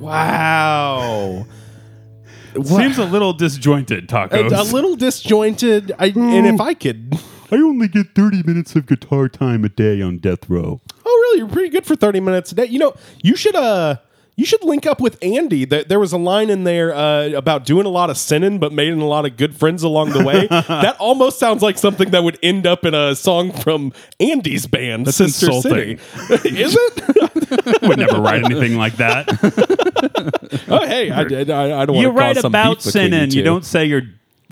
Wow. 0.00 1.46
Seems 2.64 2.98
a 2.98 3.04
little 3.04 3.32
disjointed, 3.32 4.04
a, 4.04 4.06
tacos. 4.08 4.70
a 4.70 4.74
little 4.74 4.96
disjointed. 4.96 5.92
I, 5.98 6.06
and 6.06 6.46
if 6.46 6.60
I 6.60 6.74
could, 6.74 7.18
I 7.50 7.56
only 7.56 7.88
get 7.88 8.14
30 8.14 8.42
minutes 8.42 8.74
of 8.74 8.86
guitar 8.86 9.28
time 9.28 9.64
a 9.64 9.68
day 9.68 10.02
on 10.02 10.18
death 10.18 10.50
row. 10.50 10.80
oh 11.06 11.18
really, 11.30 11.38
you're 11.38 11.48
pretty 11.48 11.70
good 11.70 11.86
for 11.86 11.94
thirty 11.96 12.20
minutes 12.20 12.52
a 12.52 12.56
day. 12.56 12.66
You 12.66 12.78
know, 12.80 12.94
you 13.22 13.36
should 13.36 13.54
uh, 13.54 13.96
you 14.34 14.46
should 14.46 14.64
link 14.64 14.86
up 14.86 15.00
with 15.00 15.18
Andy. 15.22 15.66
There, 15.66 15.84
there 15.84 16.00
was 16.00 16.12
a 16.12 16.18
line 16.18 16.48
in 16.48 16.64
there 16.64 16.94
uh, 16.94 17.28
about 17.28 17.66
doing 17.66 17.84
a 17.84 17.90
lot 17.90 18.08
of 18.08 18.16
sinning, 18.16 18.58
but 18.58 18.72
making 18.72 19.00
a 19.00 19.06
lot 19.06 19.26
of 19.26 19.36
good 19.36 19.54
friends 19.54 19.82
along 19.82 20.10
the 20.10 20.24
way. 20.24 20.46
that 20.50 20.96
almost 20.98 21.38
sounds 21.38 21.62
like 21.62 21.76
something 21.76 22.10
that 22.10 22.24
would 22.24 22.38
end 22.42 22.66
up 22.66 22.86
in 22.86 22.94
a 22.94 23.14
song 23.14 23.52
from 23.52 23.92
Andy's 24.20 24.66
band, 24.66 25.06
That's 25.06 25.18
Sister 25.18 25.46
insulting. 25.46 25.98
City. 25.98 26.60
Is 26.62 26.74
it? 26.78 27.82
would 27.82 27.98
never 27.98 28.20
write 28.20 28.42
anything 28.42 28.76
like 28.76 28.94
that. 28.96 29.28
oh, 30.68 30.86
hey, 30.86 31.10
I, 31.10 31.24
did. 31.24 31.50
I, 31.50 31.82
I 31.82 31.86
don't. 31.86 31.96
you 31.96 32.06
want 32.06 32.16
to 32.16 32.20
write 32.20 32.34
cause 32.36 32.42
some 32.42 32.52
about 32.52 32.76
beef 32.78 32.92
sinning. 32.92 33.30
two. 33.30 33.38
You 33.38 33.44
don't 33.44 33.64
say 33.66 33.84
you're. 33.84 34.02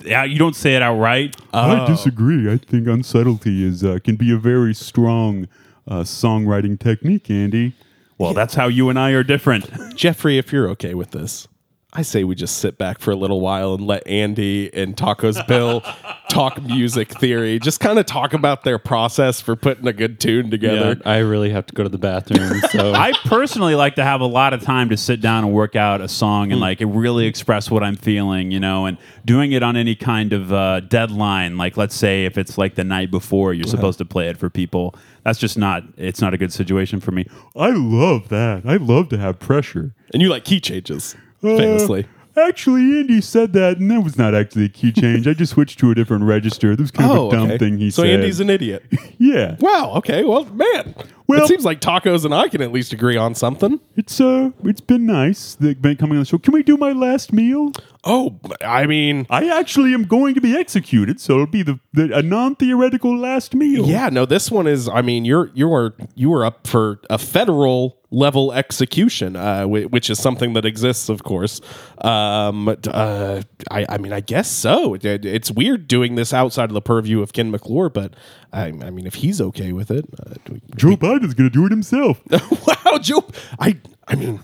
Yeah, 0.02 0.24
you 0.24 0.38
don't 0.38 0.56
say 0.56 0.76
it 0.76 0.82
outright. 0.82 1.36
I 1.52 1.86
disagree. 1.86 2.50
I 2.50 2.56
think 2.56 2.86
unsubtlety 2.86 3.62
is 3.62 3.84
uh, 3.84 3.98
can 4.02 4.16
be 4.16 4.32
a 4.32 4.38
very 4.38 4.72
strong 4.74 5.46
uh, 5.86 6.00
songwriting 6.00 6.78
technique, 6.78 7.30
Andy. 7.30 7.74
Well, 8.20 8.34
that's 8.34 8.52
how 8.52 8.68
you 8.68 8.90
and 8.90 8.98
I 8.98 9.12
are 9.12 9.22
different. 9.22 9.66
Jeffrey, 9.96 10.36
if 10.36 10.52
you're 10.52 10.68
okay 10.68 10.92
with 10.92 11.12
this, 11.12 11.48
I 11.94 12.02
say 12.02 12.22
we 12.22 12.34
just 12.34 12.58
sit 12.58 12.76
back 12.76 12.98
for 12.98 13.12
a 13.12 13.16
little 13.16 13.40
while 13.40 13.72
and 13.72 13.86
let 13.86 14.06
Andy 14.06 14.70
and 14.74 14.94
Tacos 14.94 15.44
Bill 15.48 15.82
talk 16.28 16.62
music 16.62 17.08
theory. 17.08 17.58
Just 17.58 17.80
kind 17.80 17.98
of 17.98 18.04
talk 18.04 18.34
about 18.34 18.62
their 18.62 18.78
process 18.78 19.40
for 19.40 19.56
putting 19.56 19.86
a 19.88 19.94
good 19.94 20.20
tune 20.20 20.44
Yeah, 20.44 20.50
together. 20.50 21.00
I 21.06 21.20
really 21.20 21.48
have 21.48 21.64
to 21.66 21.74
go 21.74 21.82
to 21.82 21.88
the 21.88 21.96
bathroom. 21.96 22.60
So 22.70 22.92
I 22.92 23.12
personally 23.24 23.74
like 23.74 23.94
to 23.94 24.04
have 24.04 24.20
a 24.20 24.26
lot 24.26 24.52
of 24.52 24.62
time 24.62 24.90
to 24.90 24.98
sit 24.98 25.22
down 25.22 25.44
and 25.44 25.52
work 25.54 25.74
out 25.74 26.02
a 26.02 26.08
song 26.08 26.52
and 26.52 26.60
like 26.60 26.78
really 26.80 27.26
express 27.26 27.70
what 27.70 27.82
I'm 27.82 27.96
feeling, 27.96 28.50
you 28.50 28.60
know, 28.60 28.84
and 28.84 28.98
doing 29.24 29.52
it 29.52 29.62
on 29.62 29.76
any 29.78 29.96
kind 29.96 30.34
of 30.34 30.52
uh, 30.52 30.80
deadline. 30.80 31.56
Like, 31.56 31.78
let's 31.78 31.96
say 31.96 32.26
if 32.26 32.36
it's 32.36 32.58
like 32.58 32.74
the 32.74 32.84
night 32.84 33.10
before, 33.10 33.54
you're 33.54 33.66
supposed 33.66 33.96
to 33.98 34.04
play 34.04 34.28
it 34.28 34.36
for 34.36 34.50
people. 34.50 34.94
That's 35.24 35.38
just 35.38 35.58
not. 35.58 35.82
It's 35.96 36.20
not 36.20 36.34
a 36.34 36.38
good 36.38 36.52
situation 36.52 37.00
for 37.00 37.10
me. 37.12 37.26
I 37.56 37.70
love 37.70 38.28
that. 38.30 38.62
I 38.64 38.76
love 38.76 39.08
to 39.10 39.18
have 39.18 39.38
pressure. 39.38 39.94
And 40.12 40.22
you 40.22 40.28
like 40.28 40.44
key 40.44 40.60
changes, 40.60 41.14
Uh, 41.42 41.56
famously. 41.56 42.06
Actually, 42.36 42.82
Andy 43.00 43.20
said 43.20 43.52
that, 43.54 43.78
and 43.78 43.90
that 43.90 44.02
was 44.02 44.16
not 44.16 44.34
actually 44.34 44.64
a 44.64 44.68
key 44.68 44.92
change. 44.92 45.26
I 45.26 45.34
just 45.34 45.52
switched 45.52 45.78
to 45.80 45.90
a 45.90 45.94
different 45.96 46.24
register. 46.24 46.74
That 46.76 46.80
was 46.82 46.90
kind 46.92 47.10
of 47.10 47.26
a 47.26 47.30
dumb 47.30 47.58
thing 47.58 47.76
he 47.78 47.88
Oh, 47.88 47.90
so 47.90 48.02
said. 48.02 48.12
Andy's 48.20 48.38
an 48.40 48.48
idiot. 48.48 48.84
yeah. 49.18 49.56
wow. 49.58 49.92
Okay. 49.96 50.22
Well, 50.24 50.44
man. 50.46 50.94
Well- 51.30 51.44
it 51.44 51.48
seems 51.48 51.64
like 51.64 51.80
tacos 51.80 52.24
and 52.24 52.34
I 52.34 52.48
can 52.48 52.60
at 52.62 52.72
least 52.72 52.92
agree 52.92 53.16
on 53.16 53.34
something. 53.34 53.80
It's 53.96 54.20
uh, 54.20 54.50
it's 54.64 54.80
been 54.80 55.06
nice 55.06 55.54
that 55.56 55.80
been 55.80 55.96
coming 55.96 56.16
on 56.16 56.22
the 56.22 56.26
show. 56.26 56.38
Can 56.38 56.52
we 56.52 56.62
do 56.62 56.76
my 56.76 56.92
last 56.92 57.32
meal? 57.32 57.72
Oh, 58.02 58.40
I 58.62 58.86
mean, 58.86 59.26
I 59.28 59.48
actually 59.58 59.92
am 59.92 60.04
going 60.04 60.34
to 60.34 60.40
be 60.40 60.56
executed, 60.56 61.20
so 61.20 61.34
it'll 61.34 61.46
be 61.46 61.62
the, 61.62 61.78
the 61.92 62.16
a 62.16 62.22
non 62.22 62.56
theoretical 62.56 63.14
last 63.18 63.54
meal. 63.54 63.84
yeah. 63.86 64.08
No, 64.08 64.24
this 64.24 64.50
one 64.50 64.66
is. 64.66 64.88
I 64.88 65.02
mean, 65.02 65.24
you're 65.26 65.50
you 65.54 65.72
are 65.74 65.94
you 66.14 66.32
are 66.32 66.44
up 66.46 66.66
for 66.66 67.00
a 67.10 67.18
federal 67.18 67.98
level 68.12 68.52
execution, 68.54 69.36
uh, 69.36 69.64
whi- 69.66 69.84
which 69.84 70.08
is 70.10 70.18
something 70.18 70.54
that 70.54 70.64
exists, 70.64 71.08
of 71.10 71.22
course. 71.24 71.60
Um, 72.00 72.68
uh, 72.68 73.42
I, 73.70 73.86
I 73.88 73.98
mean, 73.98 74.12
I 74.12 74.20
guess 74.20 74.50
so. 74.50 74.94
It- 74.94 75.04
it- 75.04 75.24
it's 75.26 75.50
weird 75.50 75.86
doing 75.86 76.14
this 76.14 76.32
outside 76.32 76.70
of 76.70 76.74
the 76.74 76.80
purview 76.80 77.20
of 77.22 77.32
Ken 77.34 77.50
McClure, 77.50 77.88
but 77.90 78.14
I, 78.52 78.66
I 78.66 78.90
mean, 78.90 79.06
if 79.06 79.14
he's 79.14 79.40
okay 79.40 79.72
with 79.72 79.90
it, 79.90 80.04
uh, 80.18 80.34
do 80.44 80.54
we- 80.54 80.60
Joe 80.76 80.96
Biden's 80.96 81.34
going 81.34 81.48
to 81.48 81.54
do 81.54 81.66
it 81.66 81.70
himself. 81.70 82.20
wow, 82.30 82.98
Joe. 82.98 83.24
I 83.58 83.78
I 84.08 84.16
mean, 84.16 84.40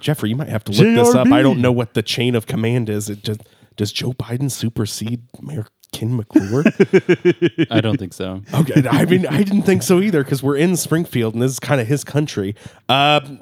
Jeffrey, 0.00 0.30
you 0.30 0.36
might 0.36 0.48
have 0.48 0.64
to 0.64 0.72
look 0.72 0.80
this 1.06 1.14
up. 1.14 1.28
I 1.28 1.42
don't 1.42 1.60
know 1.60 1.72
what 1.72 1.94
the 1.94 2.02
chain 2.02 2.34
of 2.34 2.46
command 2.46 2.88
is. 2.88 3.08
It 3.08 3.22
just 3.24 3.40
does 3.76 3.92
Joe 3.92 4.12
Biden 4.12 4.50
supersede 4.50 5.22
Mayor 5.40 5.66
Ken 5.92 6.16
McClure? 6.16 6.64
I 7.70 7.80
don't 7.80 7.96
think 7.98 8.12
so. 8.12 8.42
okay, 8.52 8.86
I 8.88 9.04
mean, 9.06 9.26
I 9.26 9.38
didn't 9.38 9.62
think 9.62 9.82
so 9.82 10.00
either 10.00 10.22
because 10.22 10.42
we're 10.42 10.56
in 10.56 10.76
Springfield 10.76 11.34
and 11.34 11.42
this 11.42 11.52
is 11.52 11.60
kind 11.60 11.80
of 11.80 11.86
his 11.86 12.04
country. 12.04 12.54
Um, 12.88 13.40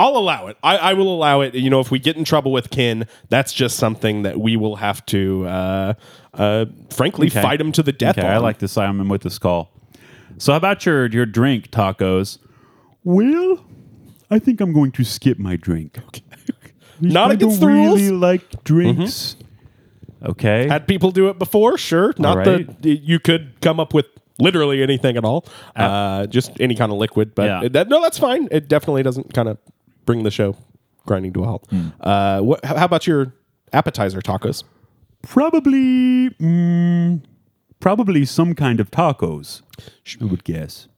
I'll 0.00 0.16
allow 0.16 0.46
it. 0.46 0.56
I, 0.62 0.76
I 0.78 0.92
will 0.94 1.14
allow 1.14 1.42
it. 1.42 1.54
You 1.54 1.68
know, 1.70 1.80
if 1.80 1.90
we 1.90 1.98
get 1.98 2.16
in 2.16 2.24
trouble 2.24 2.52
with 2.52 2.70
Ken, 2.70 3.06
that's 3.28 3.52
just 3.52 3.76
something 3.76 4.22
that 4.22 4.40
we 4.40 4.56
will 4.56 4.76
have 4.76 5.04
to, 5.06 5.46
uh, 5.46 5.94
uh, 6.34 6.64
frankly, 6.90 7.26
Okay. 7.26 7.42
fight 7.42 7.60
him 7.60 7.70
to 7.72 7.82
the 7.82 7.92
death. 7.92 8.16
Okay, 8.18 8.26
on. 8.26 8.32
I 8.34 8.38
like 8.38 8.58
this. 8.58 8.78
I'm 8.78 9.08
with 9.08 9.22
this 9.22 9.38
call. 9.38 9.70
So, 10.38 10.52
how 10.52 10.56
about 10.56 10.86
your 10.86 11.06
your 11.06 11.26
drink 11.26 11.70
tacos? 11.70 12.38
Well, 13.04 13.64
I 14.30 14.38
think 14.38 14.60
I'm 14.60 14.72
going 14.72 14.92
to 14.92 15.04
skip 15.04 15.38
my 15.38 15.56
drink. 15.56 15.98
Okay. 17.02 17.12
Not 17.14 17.30
I 17.30 17.34
against 17.34 17.60
don't 17.60 17.70
the 17.70 17.74
really 17.74 18.10
like 18.10 18.62
drinks. 18.64 19.36
Okay, 20.22 20.68
Had 20.68 20.86
people 20.86 21.10
do 21.12 21.28
it 21.30 21.38
before, 21.38 21.78
sure. 21.78 22.12
Not 22.18 22.36
right. 22.36 22.82
that 22.82 22.88
you 23.00 23.18
could 23.18 23.58
come 23.62 23.80
up 23.80 23.94
with 23.94 24.04
literally 24.38 24.82
anything 24.82 25.16
at 25.16 25.24
all, 25.24 25.46
uh, 25.76 26.26
just 26.26 26.52
any 26.60 26.74
kind 26.74 26.92
of 26.92 26.98
liquid. 26.98 27.34
But 27.34 27.44
Yeah. 27.62 27.68
that, 27.70 27.88
no, 27.88 28.02
that's 28.02 28.18
fine. 28.18 28.48
It 28.50 28.68
definitely 28.68 29.02
doesn't 29.02 29.32
kind 29.32 29.48
of 29.48 29.56
bring 30.10 30.24
the 30.24 30.30
show 30.30 30.56
grinding 31.06 31.32
to 31.32 31.42
a 31.44 31.46
halt. 31.46 31.68
Uh, 32.00 32.40
what, 32.40 32.64
how 32.64 32.84
about 32.84 33.06
your 33.06 33.32
appetizer 33.72 34.20
tacos? 34.20 34.64
Probably, 35.22 36.30
mm, 36.30 37.22
probably 37.78 38.24
some 38.24 38.54
kind 38.54 38.80
of 38.80 38.90
tacos. 38.90 39.62
I 40.20 40.24
would 40.24 40.42
guess. 40.42 40.88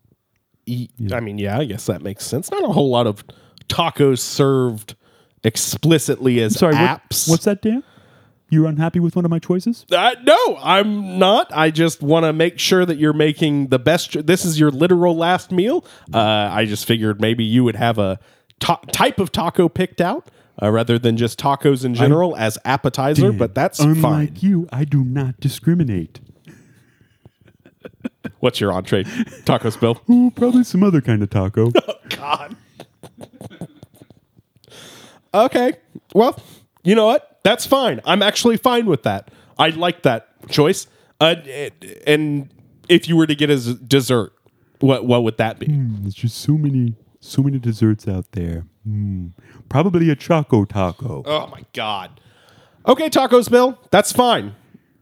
I 1.12 1.20
mean, 1.20 1.38
yeah, 1.38 1.58
I 1.58 1.64
guess 1.66 1.86
that 1.86 2.00
makes 2.02 2.24
sense. 2.24 2.50
Not 2.50 2.64
a 2.64 2.68
whole 2.72 2.88
lot 2.90 3.06
of 3.06 3.24
tacos 3.68 4.20
served 4.20 4.94
explicitly 5.44 6.40
as 6.40 6.58
Sorry, 6.58 6.74
what- 6.74 7.00
apps. 7.10 7.28
what's 7.28 7.44
that, 7.44 7.60
Dan? 7.60 7.82
You're 8.48 8.66
unhappy 8.66 9.00
with 9.00 9.16
one 9.16 9.24
of 9.24 9.30
my 9.30 9.38
choices? 9.38 9.86
Uh, 9.90 10.14
no, 10.24 10.58
I'm 10.62 11.18
not. 11.18 11.50
I 11.54 11.70
just 11.70 12.02
want 12.02 12.24
to 12.26 12.34
make 12.34 12.58
sure 12.58 12.84
that 12.84 12.98
you're 12.98 13.14
making 13.14 13.68
the 13.68 13.78
best. 13.78 14.26
This 14.26 14.44
is 14.44 14.60
your 14.60 14.70
literal 14.70 15.16
last 15.16 15.50
meal. 15.52 15.86
Uh, 16.12 16.18
I 16.52 16.66
just 16.66 16.84
figured 16.84 17.18
maybe 17.18 17.44
you 17.44 17.64
would 17.64 17.76
have 17.76 17.96
a 17.98 18.20
ta- 18.62 18.80
type 18.92 19.18
of 19.18 19.32
taco 19.32 19.68
picked 19.68 20.00
out 20.00 20.30
uh, 20.62 20.70
rather 20.70 20.98
than 20.98 21.16
just 21.16 21.38
tacos 21.38 21.84
in 21.84 21.94
general 21.94 22.36
as 22.36 22.58
appetizer. 22.64 23.30
Dan, 23.30 23.38
but 23.38 23.54
that's 23.54 23.80
unlike 23.80 24.02
fine. 24.02 24.36
you. 24.40 24.68
I 24.72 24.84
do 24.84 25.04
not 25.04 25.40
discriminate. 25.40 26.20
What's 28.38 28.60
your 28.60 28.72
entree? 28.72 29.04
Tacos, 29.44 29.78
Bill. 29.78 30.00
Ooh, 30.10 30.30
probably 30.34 30.64
some 30.64 30.82
other 30.82 31.00
kind 31.00 31.22
of 31.22 31.30
taco. 31.30 31.72
oh, 31.88 31.94
God. 32.10 32.56
okay. 35.34 35.74
Well, 36.14 36.40
you 36.84 36.94
know 36.94 37.06
what? 37.06 37.40
That's 37.42 37.66
fine. 37.66 38.00
I'm 38.04 38.22
actually 38.22 38.56
fine 38.56 38.86
with 38.86 39.02
that. 39.02 39.30
I 39.58 39.70
like 39.70 40.02
that 40.02 40.28
choice. 40.48 40.86
Uh, 41.20 41.36
and 42.06 42.48
if 42.88 43.08
you 43.08 43.16
were 43.16 43.26
to 43.26 43.34
get 43.34 43.50
a 43.50 43.74
dessert, 43.74 44.32
what 44.80 45.04
what 45.06 45.22
would 45.22 45.36
that 45.38 45.58
be? 45.58 45.66
There's 45.68 46.14
just 46.14 46.38
so 46.38 46.56
many, 46.56 46.94
so 47.22 47.42
many 47.42 47.58
desserts 47.58 48.08
out 48.08 48.32
there. 48.32 48.66
Mm, 48.86 49.32
probably 49.68 50.10
a 50.10 50.16
choco 50.16 50.64
taco. 50.64 51.22
Oh 51.24 51.46
my 51.46 51.64
god. 51.72 52.20
Okay, 52.86 53.08
tacos, 53.08 53.48
Bill. 53.48 53.78
That's 53.90 54.12
fine. 54.12 54.56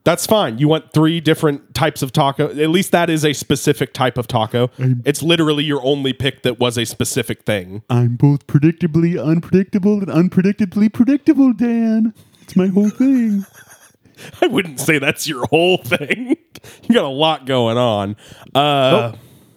That's 0.04 0.26
fine. 0.26 0.58
You 0.58 0.68
want 0.68 0.92
three 0.92 1.20
different 1.20 1.74
types 1.74 2.02
of 2.02 2.12
taco. 2.12 2.48
At 2.48 2.70
least 2.70 2.92
that 2.92 3.10
is 3.10 3.24
a 3.24 3.32
specific 3.32 3.92
type 3.92 4.18
of 4.18 4.26
taco. 4.26 4.70
it's 5.04 5.22
literally 5.22 5.64
your 5.64 5.82
only 5.84 6.12
pick 6.12 6.42
that 6.42 6.58
was 6.58 6.78
a 6.78 6.84
specific 6.84 7.42
thing. 7.44 7.82
I'm 7.90 8.16
both 8.16 8.46
predictably 8.46 9.22
unpredictable 9.22 9.98
and 9.98 10.08
unpredictably 10.08 10.92
predictable, 10.92 11.52
Dan. 11.52 12.14
It's 12.42 12.56
my 12.56 12.68
whole 12.68 12.90
thing. 12.90 13.46
I 14.42 14.46
wouldn't 14.46 14.80
say 14.80 14.98
that's 14.98 15.26
your 15.26 15.46
whole 15.46 15.78
thing. 15.78 16.36
you 16.82 16.94
got 16.94 17.04
a 17.04 17.08
lot 17.08 17.46
going 17.46 17.78
on. 17.78 18.16
Uh, 18.54 19.12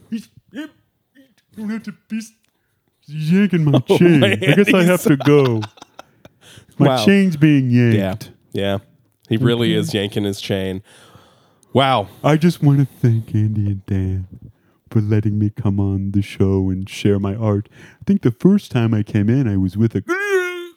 He's, 0.10 0.30
you 0.52 0.70
don't 1.56 1.70
have 1.70 1.84
to 1.84 1.94
be 2.10 2.22
yanking 3.08 3.66
my 3.66 3.82
oh, 3.90 3.98
chain. 3.98 4.20
man, 4.20 4.32
I 4.44 4.54
guess 4.56 4.74
I 4.74 4.84
have 4.84 5.02
to 5.04 5.18
go. 5.18 5.62
My 6.80 6.88
Wow. 6.88 7.06
chain's 7.06 7.38
being 7.38 7.70
yanked. 7.70 8.32
Yeah. 8.52 8.80
He 9.30 9.38
really 9.38 9.76
is 9.76 9.94
yanking 9.94 10.24
his 10.24 10.42
chain. 10.42 10.82
Wow. 11.72 12.08
I 12.24 12.36
just 12.36 12.64
want 12.64 12.80
to 12.80 12.86
thank 12.86 13.34
Andy 13.36 13.68
and 13.68 13.86
Dan 13.86 14.28
for 14.90 15.00
letting 15.00 15.38
me 15.38 15.52
come 15.52 15.80
on 15.80 16.12
the 16.14 16.24
show 16.24 16.70
and 16.72 16.90
share 16.90 17.20
my 17.20 17.36
art. 17.36 17.70
I 18.02 18.04
think 18.08 18.24
the 18.24 18.32
first 18.32 18.72
time 18.72 18.92
I 18.94 19.04
came 19.04 19.30
in, 19.30 19.48
I 19.48 19.56
was 19.58 19.78
with 19.78 19.96
a. 19.96 20.04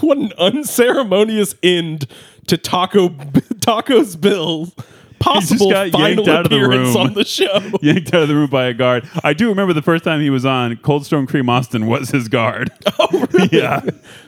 What 0.00 0.18
an 0.18 0.32
unceremonious 0.38 1.54
end 1.62 2.06
to 2.46 2.56
Taco 2.56 3.08
Tacos 3.08 4.20
Bill 4.20 4.72
possible 5.18 5.70
got 5.70 5.90
final 5.90 6.24
yanked 6.24 6.28
out 6.28 6.44
of 6.46 6.50
the 6.50 6.60
room. 6.60 6.96
on 6.96 7.14
the 7.14 7.24
show. 7.24 7.58
yanked 7.82 8.12
out 8.14 8.22
of 8.22 8.28
the 8.28 8.34
room 8.34 8.50
by 8.50 8.66
a 8.66 8.74
guard. 8.74 9.08
I 9.24 9.32
do 9.32 9.48
remember 9.48 9.72
the 9.72 9.82
first 9.82 10.04
time 10.04 10.20
he 10.20 10.30
was 10.30 10.44
on 10.44 10.76
Cold 10.78 11.06
Stone 11.06 11.26
Cream 11.26 11.48
Austin 11.48 11.86
was 11.86 12.10
his 12.10 12.28
guard. 12.28 12.70
Oh, 12.98 13.26
really? 13.32 13.48
yeah. 13.52 13.82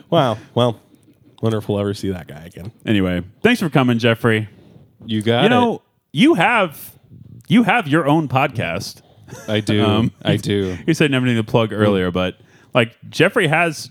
Wow. 0.09 0.37
Well, 0.53 0.79
wonder 1.41 1.57
if 1.57 1.67
we'll 1.67 1.79
ever 1.79 1.93
see 1.93 2.11
that 2.11 2.27
guy 2.27 2.45
again. 2.45 2.71
Anyway, 2.85 3.23
thanks 3.41 3.59
for 3.59 3.69
coming, 3.69 3.97
Jeffrey. 3.97 4.47
You 5.05 5.21
got 5.23 5.43
you 5.43 5.49
know, 5.49 5.81
you 6.11 6.35
have 6.35 6.97
you 7.47 7.63
have 7.63 7.87
your 7.87 8.07
own 8.07 8.27
podcast. 8.27 9.01
I 9.47 9.59
do. 9.59 9.83
Um, 9.83 10.11
I 10.23 10.37
do. 10.37 10.77
You 10.85 10.93
said 10.93 11.13
everything 11.13 11.37
to 11.37 11.43
plug 11.43 11.73
earlier, 11.73 12.11
but 12.11 12.37
like 12.73 12.95
Jeffrey 13.09 13.47
has 13.47 13.89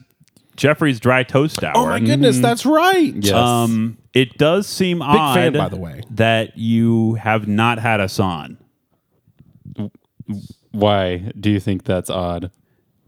Jeffrey's 0.56 1.00
dry 1.00 1.22
toast 1.22 1.62
hour. 1.64 1.76
Oh 1.76 1.86
my 1.86 2.00
goodness, 2.00 2.38
that's 2.38 2.64
right. 2.66 3.14
Yes. 3.14 3.32
Um, 3.34 3.98
it 4.20 4.38
does 4.38 4.66
seem 4.66 5.00
odd, 5.02 5.34
fan, 5.34 5.52
by 5.52 5.68
the 5.68 5.76
way. 5.76 6.02
that 6.10 6.56
you 6.58 7.14
have 7.14 7.46
not 7.48 7.78
had 7.78 8.00
us 8.00 8.18
on 8.18 8.58
Why 10.72 11.32
do 11.38 11.50
you 11.50 11.60
think 11.60 11.84
that's 11.84 12.10
odd? 12.10 12.50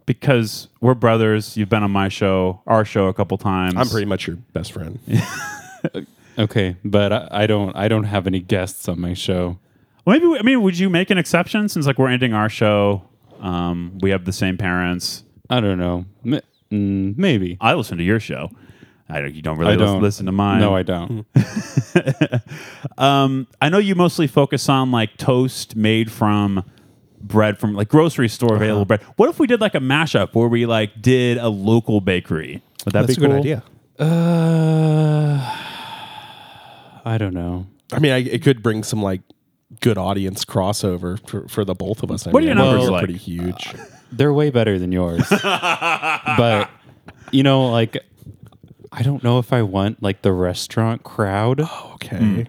because 0.07 0.67
we're 0.81 0.95
brothers. 0.95 1.57
You've 1.57 1.69
been 1.69 1.85
on 1.85 1.93
my 1.93 2.09
show, 2.09 2.63
our 2.67 2.85
show, 2.85 3.07
a 3.07 3.15
couple 3.15 3.39
times. 3.39 3.75
I'm 3.77 3.89
pretty 3.89 4.07
much 4.07 4.27
your 4.27 4.37
best 4.53 4.73
friend. 4.73 4.99
Okay, 6.39 6.77
but 6.85 7.13
I, 7.13 7.29
I 7.43 7.47
don't. 7.47 7.77
I 7.77 7.89
don't 7.89 8.05
have 8.05 8.27
any 8.27 8.39
guests 8.41 8.89
on 8.89 8.99
my 9.01 9.13
show. 9.13 9.59
Well, 10.05 10.19
maybe 10.19 10.39
I 10.39 10.43
mean, 10.43 10.63
would 10.63 10.79
you 10.79 10.89
make 10.89 11.11
an 11.11 11.19
exception 11.19 11.69
since 11.69 11.87
like 11.87 11.99
we're 11.99 12.09
ending 12.09 12.33
our 12.33 12.49
show? 12.49 13.03
Um, 13.41 13.99
we 14.01 14.11
have 14.11 14.25
the 14.25 14.33
same 14.33 14.57
parents. 14.57 15.25
I 15.51 15.61
don't 15.61 15.79
know. 15.79 16.07
M- 16.25 16.41
mm, 16.73 17.19
maybe. 17.19 17.59
I 17.61 17.75
listen 17.75 17.99
to 17.99 18.05
your 18.05 18.21
show. 18.21 18.49
I 19.11 19.21
don't, 19.21 19.35
you 19.35 19.43
don't 19.43 19.59
really 19.59 19.73
I 19.73 19.77
don't 19.77 20.01
listen 20.03 20.27
to 20.27 20.33
mine. 20.33 20.61
No, 20.61 20.75
I 20.75 20.83
don't. 20.83 21.27
Um, 22.99 23.47
I 23.61 23.69
know 23.69 23.79
you 23.79 23.95
mostly 23.95 24.27
focus 24.27 24.69
on 24.69 24.91
like 24.91 25.17
toast 25.17 25.75
made 25.77 26.11
from 26.13 26.65
bread 27.21 27.59
from 27.59 27.75
like 27.75 27.89
grocery 27.89 28.29
store 28.29 28.51
Uh-huh. 28.55 28.57
available 28.65 28.85
bread. 28.85 29.03
What 29.17 29.29
if 29.29 29.39
we 29.39 29.47
did 29.47 29.61
like 29.61 29.75
a 29.75 29.79
mashup 29.81 30.35
where 30.35 30.49
we 30.49 30.67
like 30.67 31.01
did 31.01 31.39
a 31.39 31.49
local 31.49 32.01
bakery? 32.01 32.63
Would 32.85 32.93
that 32.95 33.07
That's 33.07 33.17
a 33.17 33.21
be 33.21 33.27
good 33.27 33.37
idea. 33.37 33.63
Uh, 33.99 35.39
I 37.05 37.19
don't 37.19 37.35
know. 37.35 37.67
I 37.93 37.99
mean, 37.99 38.13
I, 38.13 38.19
it 38.19 38.43
could 38.43 38.63
bring 38.63 38.83
some 38.83 39.03
like 39.03 39.21
good 39.81 39.99
audience 39.99 40.45
crossover 40.45 41.19
for, 41.29 41.49
for 41.49 41.65
the 41.65 41.75
both 41.75 42.03
of 42.03 42.11
us. 42.11 42.27
I 42.27 42.31
What 42.31 42.43
are 42.43 42.47
mean, 42.47 42.57
your 42.57 42.65
numbers 42.65 42.83
they're 42.85 42.93
like? 42.93 43.05
Pretty 43.05 43.19
huge. 43.19 43.75
They're 44.13 44.33
way 44.33 44.51
better 44.51 44.77
than 44.79 44.91
yours. 44.91 45.25
but 45.43 46.69
you 47.31 47.45
know, 47.45 47.69
like 47.71 47.97
I 48.93 49.03
don't 49.03 49.23
know 49.23 49.39
if 49.39 49.53
I 49.53 49.63
want 49.63 50.03
like 50.03 50.23
the 50.23 50.33
restaurant 50.33 51.03
crowd. 51.05 51.61
Oh, 51.63 51.91
okay. 51.95 52.19
Hmm. 52.19 52.43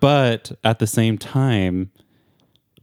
But 0.00 0.52
at 0.64 0.78
the 0.78 0.86
same 0.86 1.18
time, 1.18 1.90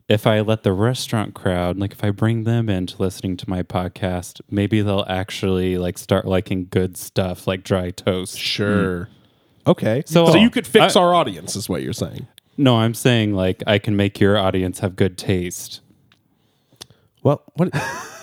if 0.10 0.28
I 0.28 0.42
let 0.42 0.64
the 0.64 0.74
restaurant 0.74 1.34
crowd, 1.34 1.78
like 1.78 1.94
if 1.94 2.04
I 2.04 2.12
bring 2.12 2.44
them 2.44 2.70
into 2.70 3.02
listening 3.02 3.38
to 3.38 3.50
my 3.50 3.64
podcast, 3.64 4.42
maybe 4.50 4.82
they'll 4.82 5.06
actually 5.08 5.78
like 5.78 5.98
start 5.98 6.26
liking 6.26 6.68
good 6.70 6.98
stuff 6.98 7.48
like 7.48 7.64
dry 7.64 7.92
toast. 7.92 8.38
Sure. 8.38 9.06
Hmm. 9.06 9.12
Okay. 9.72 10.04
So- 10.06 10.28
So, 10.32 10.38
you 10.38 10.50
could 10.50 10.68
fix 10.68 10.96
I- 10.96 11.00
our 11.02 11.14
audience, 11.14 11.56
is 11.56 11.70
what 11.70 11.82
you're 11.84 11.94
saying. 11.94 12.28
No, 12.58 12.78
I'm 12.78 12.94
saying 12.94 13.34
like 13.34 13.64
I 13.66 13.80
can 13.80 13.96
make 13.96 14.20
your 14.20 14.38
audience 14.38 14.80
have 14.80 14.96
good 14.96 15.18
taste. 15.18 15.80
Well, 17.24 17.42
what? 17.56 17.72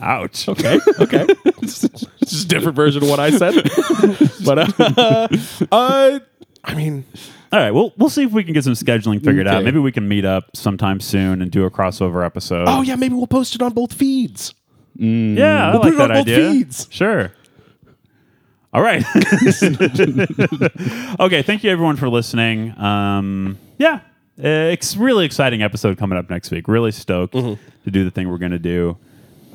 Ouch. 0.00 0.48
Okay. 0.48 0.78
Okay. 1.00 1.26
it's 1.62 1.80
just 2.20 2.44
a 2.44 2.48
different 2.48 2.76
version 2.76 3.02
of 3.02 3.08
what 3.08 3.20
I 3.20 3.30
said. 3.30 3.54
but 4.44 4.80
uh, 4.80 5.28
uh, 5.72 6.20
I 6.64 6.74
mean, 6.74 7.04
All 7.52 7.58
right, 7.58 7.70
well, 7.72 7.92
we'll 7.96 8.10
see 8.10 8.22
if 8.24 8.32
we 8.32 8.44
can 8.44 8.54
get 8.54 8.64
some 8.64 8.72
scheduling 8.74 9.22
figured 9.24 9.46
out. 9.48 9.64
Maybe 9.64 9.78
we 9.78 9.92
can 9.92 10.08
meet 10.08 10.24
up 10.24 10.56
sometime 10.56 11.00
soon 11.00 11.42
and 11.42 11.50
do 11.50 11.64
a 11.64 11.70
crossover 11.70 12.24
episode. 12.24 12.66
oh 12.68 12.82
yeah, 12.82 12.96
maybe 12.96 13.14
we'll 13.14 13.26
post 13.26 13.54
it 13.54 13.62
on 13.62 13.72
both 13.72 13.92
feeds. 13.92 14.54
yeah, 14.96 15.68
I 15.68 15.72
We'll 15.72 15.80
like 15.82 15.94
put 15.94 15.94
it 15.94 16.00
on 16.00 16.08
that 16.08 16.26
both 16.26 16.34
idea. 16.34 16.50
feeds. 16.50 16.88
Sure. 16.90 17.32
All 18.74 18.80
right. 18.82 19.04
okay. 21.20 21.42
Thank 21.42 21.64
you, 21.64 21.70
everyone, 21.70 21.96
for 21.96 22.08
listening. 22.08 22.76
Um, 22.78 23.58
yeah, 23.78 23.96
uh, 24.42 24.72
it's 24.72 24.96
really 24.96 25.26
exciting 25.26 25.62
episode 25.62 25.98
coming 25.98 26.18
up 26.18 26.30
next 26.30 26.50
week. 26.50 26.68
Really 26.68 26.92
stoked 26.92 27.34
to 27.34 27.58
do 27.90 28.04
the 28.04 28.10
thing 28.10 28.30
we're 28.30 28.38
going 28.38 28.52
to 28.52 28.58
do 28.58 28.96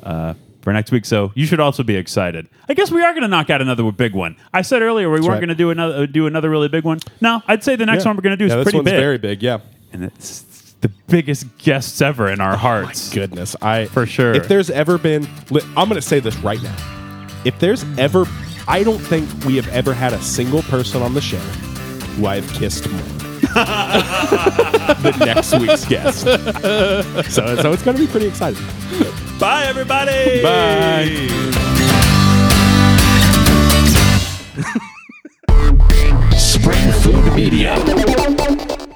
uh, 0.02 0.34
for 0.62 0.72
next 0.72 0.90
week. 0.90 1.04
So 1.04 1.32
you 1.34 1.46
should 1.46 1.60
also 1.60 1.82
be 1.82 1.96
excited. 1.96 2.48
I 2.68 2.74
guess 2.74 2.90
we 2.90 3.02
are 3.02 3.12
going 3.12 3.22
to 3.22 3.28
knock 3.28 3.50
out 3.50 3.60
another 3.62 3.90
big 3.92 4.14
one. 4.14 4.36
I 4.52 4.62
said 4.62 4.82
earlier 4.82 5.08
we 5.08 5.20
weren't 5.20 5.28
right. 5.28 5.38
going 5.40 5.48
to 5.48 5.54
do 5.54 5.70
another 5.70 6.02
uh, 6.02 6.06
do 6.06 6.26
another 6.26 6.50
really 6.50 6.68
big 6.68 6.84
one. 6.84 7.00
No, 7.20 7.42
I'd 7.46 7.64
say 7.64 7.76
the 7.76 7.86
next 7.86 8.04
Yeah. 8.04 8.10
one 8.10 8.16
we're 8.16 8.22
going 8.22 8.36
to 8.36 8.36
do 8.36 8.44
is 8.46 8.50
yeah, 8.50 8.56
this 8.56 8.64
pretty 8.64 8.82
big, 8.82 8.94
very 8.94 9.18
big. 9.18 9.42
Yeah. 9.42 9.58
and 9.92 10.04
it's 10.04 10.42
the 10.80 10.88
biggest 11.08 11.58
guests 11.58 12.00
ever 12.00 12.28
in 12.30 12.40
our 12.40 12.56
hearts. 12.56 13.12
Goodness, 13.12 13.56
I 13.60 13.86
For 13.86 14.06
sure. 14.06 14.32
If 14.34 14.46
there's 14.48 14.70
ever 14.70 14.96
been, 14.98 15.26
I'm 15.76 15.88
going 15.88 15.94
to 15.94 16.02
say 16.02 16.20
this 16.20 16.36
right 16.38 16.62
now. 16.62 16.76
If 17.44 17.58
there's 17.58 17.84
ever, 17.98 18.26
I 18.68 18.82
don't 18.84 18.98
think 18.98 19.28
we 19.44 19.56
have 19.56 19.68
ever 19.68 19.92
had 19.94 20.12
a 20.12 20.20
single 20.22 20.62
person 20.62 21.02
on 21.02 21.14
the 21.14 21.20
show 21.20 21.38
who 22.16 22.26
I've 22.26 22.48
kissed 22.52 22.88
more 22.90 23.00
than 25.02 25.18
next 25.20 25.52
week's 25.58 25.84
guest. 25.84 26.20
so, 26.20 27.56
so 27.56 27.72
it's 27.72 27.82
going 27.82 27.96
to 27.96 28.04
be 28.04 28.06
pretty 28.06 28.26
exciting. 28.26 28.62
Bye, 29.38 29.66
everybody. 29.66 30.42
Bye. 30.42 31.28
Springfield 36.36 37.36
Media. 37.36 38.87